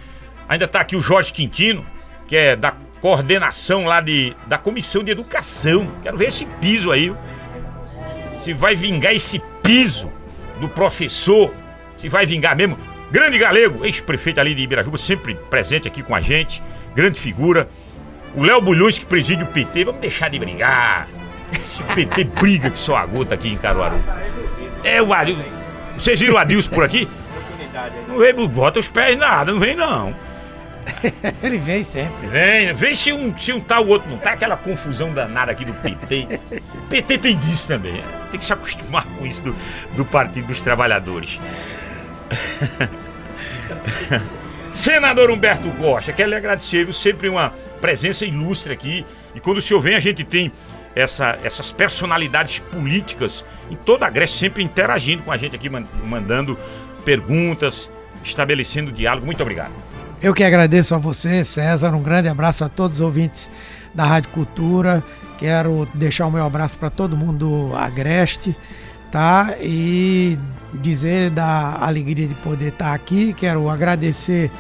Ainda 0.48 0.66
está 0.66 0.82
aqui 0.82 0.96
o 0.96 1.02
Jorge 1.02 1.32
Quintino, 1.32 1.86
que 2.28 2.36
é 2.36 2.56
da 2.56 2.74
coordenação 3.02 3.86
lá 3.86 4.02
de, 4.02 4.36
da 4.48 4.58
Comissão 4.58 5.04
de 5.04 5.12
Educação. 5.12 5.88
Quero 6.04 6.18
ver 6.18 6.28
esse 6.28 6.46
piso 6.60 6.92
aí. 6.92 7.14
Se 8.40 8.54
vai 8.54 8.76
vingar 8.76 9.14
esse 9.14 9.40
piso 9.62 10.12
do 10.60 10.70
professor, 10.70 11.54
se 11.96 12.08
vai 12.08 12.26
vingar 12.26 12.56
mesmo. 12.56 12.78
Grande 13.10 13.38
Galego, 13.38 13.86
ex-prefeito 13.86 14.40
ali 14.40 14.54
de 14.54 14.62
Ibirajuba, 14.62 14.98
sempre 14.98 15.36
presente 15.50 15.88
aqui 15.88 16.04
com 16.04 16.14
a 16.14 16.20
gente, 16.20 16.62
grande 16.94 17.20
figura. 17.20 17.70
O 18.36 18.44
Léo 18.44 18.62
Bulhões, 18.62 19.00
que 19.00 19.06
preside 19.06 19.44
o 19.44 19.48
PT, 19.48 19.86
vamos 19.86 20.02
deixar 20.02 20.30
de 20.30 20.38
brigar. 20.38 21.08
Esse 21.54 21.82
PT 21.96 22.26
briga 22.40 22.70
que 22.70 22.78
só 22.78 22.98
a 22.98 23.06
gota 23.06 23.34
aqui 23.34 23.48
em 23.48 23.58
Caruaru. 23.58 23.98
É 24.84 25.02
o 25.02 25.14
Adilson. 25.14 25.44
Vocês 25.98 26.20
viram 26.20 26.36
o 26.36 26.38
Adilson 26.38 26.70
por 26.70 26.84
aqui? 26.84 27.08
Não 28.08 28.18
vem, 28.20 28.34
bota 28.48 28.80
os 28.80 28.88
pés 28.88 29.18
nada, 29.18 29.52
não 29.52 29.60
vem 29.60 29.76
não. 29.76 30.14
Ele 31.44 31.58
vem 31.58 31.84
sempre. 31.84 32.28
Vem, 32.28 32.74
vem 32.74 32.94
se 32.94 33.12
um, 33.14 33.38
se 33.38 33.54
um 33.54 33.60
tá, 33.60 33.80
o 33.80 33.88
outro 33.88 34.10
não 34.10 34.18
tá. 34.18 34.32
Aquela 34.32 34.58
confusão 34.58 35.14
danada 35.14 35.52
aqui 35.52 35.66
do 35.66 35.74
PT. 35.74 36.40
PT 36.90 37.18
tem 37.18 37.38
disso 37.38 37.68
também. 37.68 38.04
Tem 38.32 38.40
que 38.40 38.46
se 38.46 38.54
acostumar 38.54 39.06
com 39.06 39.26
isso 39.26 39.42
do, 39.42 39.56
do 39.96 40.06
Partido 40.06 40.48
dos 40.48 40.60
Trabalhadores. 40.60 41.40
Senador 44.72 45.32
Humberto 45.32 45.70
Costa, 45.72 46.14
quero 46.14 46.30
lhe 46.30 46.36
agradecer, 46.36 46.94
sempre 46.94 47.30
uma 47.30 47.54
presença 47.82 48.26
ilustre 48.26 48.74
aqui. 48.74 49.06
E 49.34 49.40
quando 49.40 49.58
o 49.58 49.62
senhor 49.62 49.80
vem, 49.80 49.96
a 49.96 50.00
gente 50.00 50.24
tem 50.24 50.52
essa, 50.96 51.38
essas 51.44 51.72
personalidades 51.72 52.60
políticas 52.60 53.46
em 53.70 53.76
toda 53.76 54.06
a 54.06 54.10
Grécia, 54.10 54.40
sempre 54.40 54.64
interagindo 54.64 55.24
com 55.24 55.32
a 55.32 55.38
gente 55.38 55.56
aqui, 55.56 55.70
mandando 55.70 56.58
perguntas, 57.06 57.90
estabelecendo 58.24 58.92
diálogo. 58.92 59.26
Muito 59.26 59.42
obrigado. 59.42 59.72
Eu 60.22 60.34
que 60.34 60.44
agradeço 60.44 60.96
a 60.96 60.98
você, 60.98 61.46
César. 61.46 61.94
Um 61.94 62.02
grande 62.02 62.28
abraço 62.28 62.64
a 62.64 62.70
todos 62.70 62.98
os 62.98 63.02
ouvintes 63.02 63.48
da 63.94 64.06
Rádio 64.06 64.32
Cultura. 64.32 65.04
Quero 65.38 65.88
deixar 65.94 66.26
o 66.26 66.32
meu 66.32 66.44
abraço 66.44 66.78
para 66.78 66.90
todo 66.90 67.16
mundo 67.16 67.70
do 67.70 67.76
Agreste, 67.76 68.56
tá? 69.12 69.56
E 69.62 70.38
dizer 70.74 71.30
da 71.30 71.78
alegria 71.80 72.28
de 72.28 72.36
poder 72.36 72.70
estar 72.70 72.94
aqui. 72.94 73.34
Quero 73.34 73.70
agradecer 73.70 74.52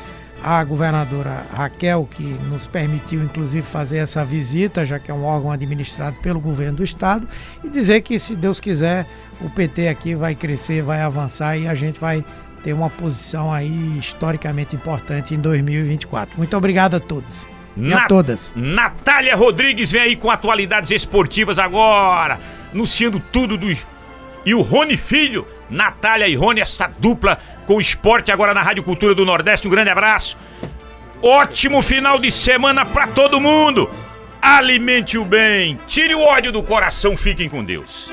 a 0.43 0.63
governadora 0.63 1.45
Raquel, 1.53 2.07
que 2.09 2.23
nos 2.23 2.67
permitiu, 2.67 3.23
inclusive, 3.23 3.63
fazer 3.65 3.97
essa 3.97 4.23
visita, 4.23 4.85
já 4.85 4.99
que 4.99 5.09
é 5.09 5.13
um 5.13 5.23
órgão 5.23 5.51
administrado 5.51 6.15
pelo 6.21 6.39
governo 6.39 6.77
do 6.77 6.83
estado, 6.83 7.27
e 7.63 7.69
dizer 7.69 8.01
que, 8.01 8.19
se 8.19 8.35
Deus 8.35 8.59
quiser, 8.59 9.07
o 9.41 9.49
PT 9.49 9.87
aqui 9.87 10.15
vai 10.15 10.35
crescer, 10.35 10.83
vai 10.83 11.01
avançar 11.01 11.57
e 11.57 11.67
a 11.67 11.75
gente 11.75 11.99
vai 11.99 12.23
ter 12.63 12.73
uma 12.73 12.89
posição 12.89 13.51
aí 13.51 13.97
historicamente 13.97 14.75
importante 14.75 15.33
em 15.33 15.39
2024. 15.39 16.37
Muito 16.37 16.55
obrigado 16.55 16.95
a 16.95 16.99
todos. 16.99 17.45
E 17.75 17.93
a 17.93 18.07
todas. 18.07 18.51
Natália 18.55 19.35
Rodrigues 19.35 19.91
vem 19.91 20.01
aí 20.01 20.15
com 20.15 20.29
atualidades 20.29 20.89
esportivas 20.91 21.59
agora, 21.59 22.39
anunciando 22.73 23.21
tudo 23.31 23.57
do. 23.57 23.75
E 24.47 24.55
o 24.55 24.61
Rony 24.61 24.95
Filho, 24.95 25.45
Natália 25.69 26.25
e 26.25 26.33
Rony, 26.33 26.61
essa 26.61 26.89
dupla 26.99 27.37
com 27.65 27.75
o 27.75 27.81
esporte 27.81 28.31
agora 28.31 28.53
na 28.53 28.61
Rádio 28.61 28.81
Cultura 28.81 29.13
do 29.13 29.25
Nordeste. 29.25 29.67
Um 29.67 29.71
grande 29.71 29.89
abraço. 29.89 30.37
Ótimo 31.21 31.81
final 31.81 32.17
de 32.17 32.31
semana 32.31 32.85
para 32.85 33.07
todo 33.07 33.41
mundo. 33.41 33.91
Alimente 34.41 35.17
o 35.17 35.25
bem, 35.25 35.77
tire 35.85 36.15
o 36.15 36.21
ódio 36.21 36.53
do 36.53 36.63
coração, 36.63 37.17
fiquem 37.17 37.49
com 37.49 37.61
Deus. 37.61 38.09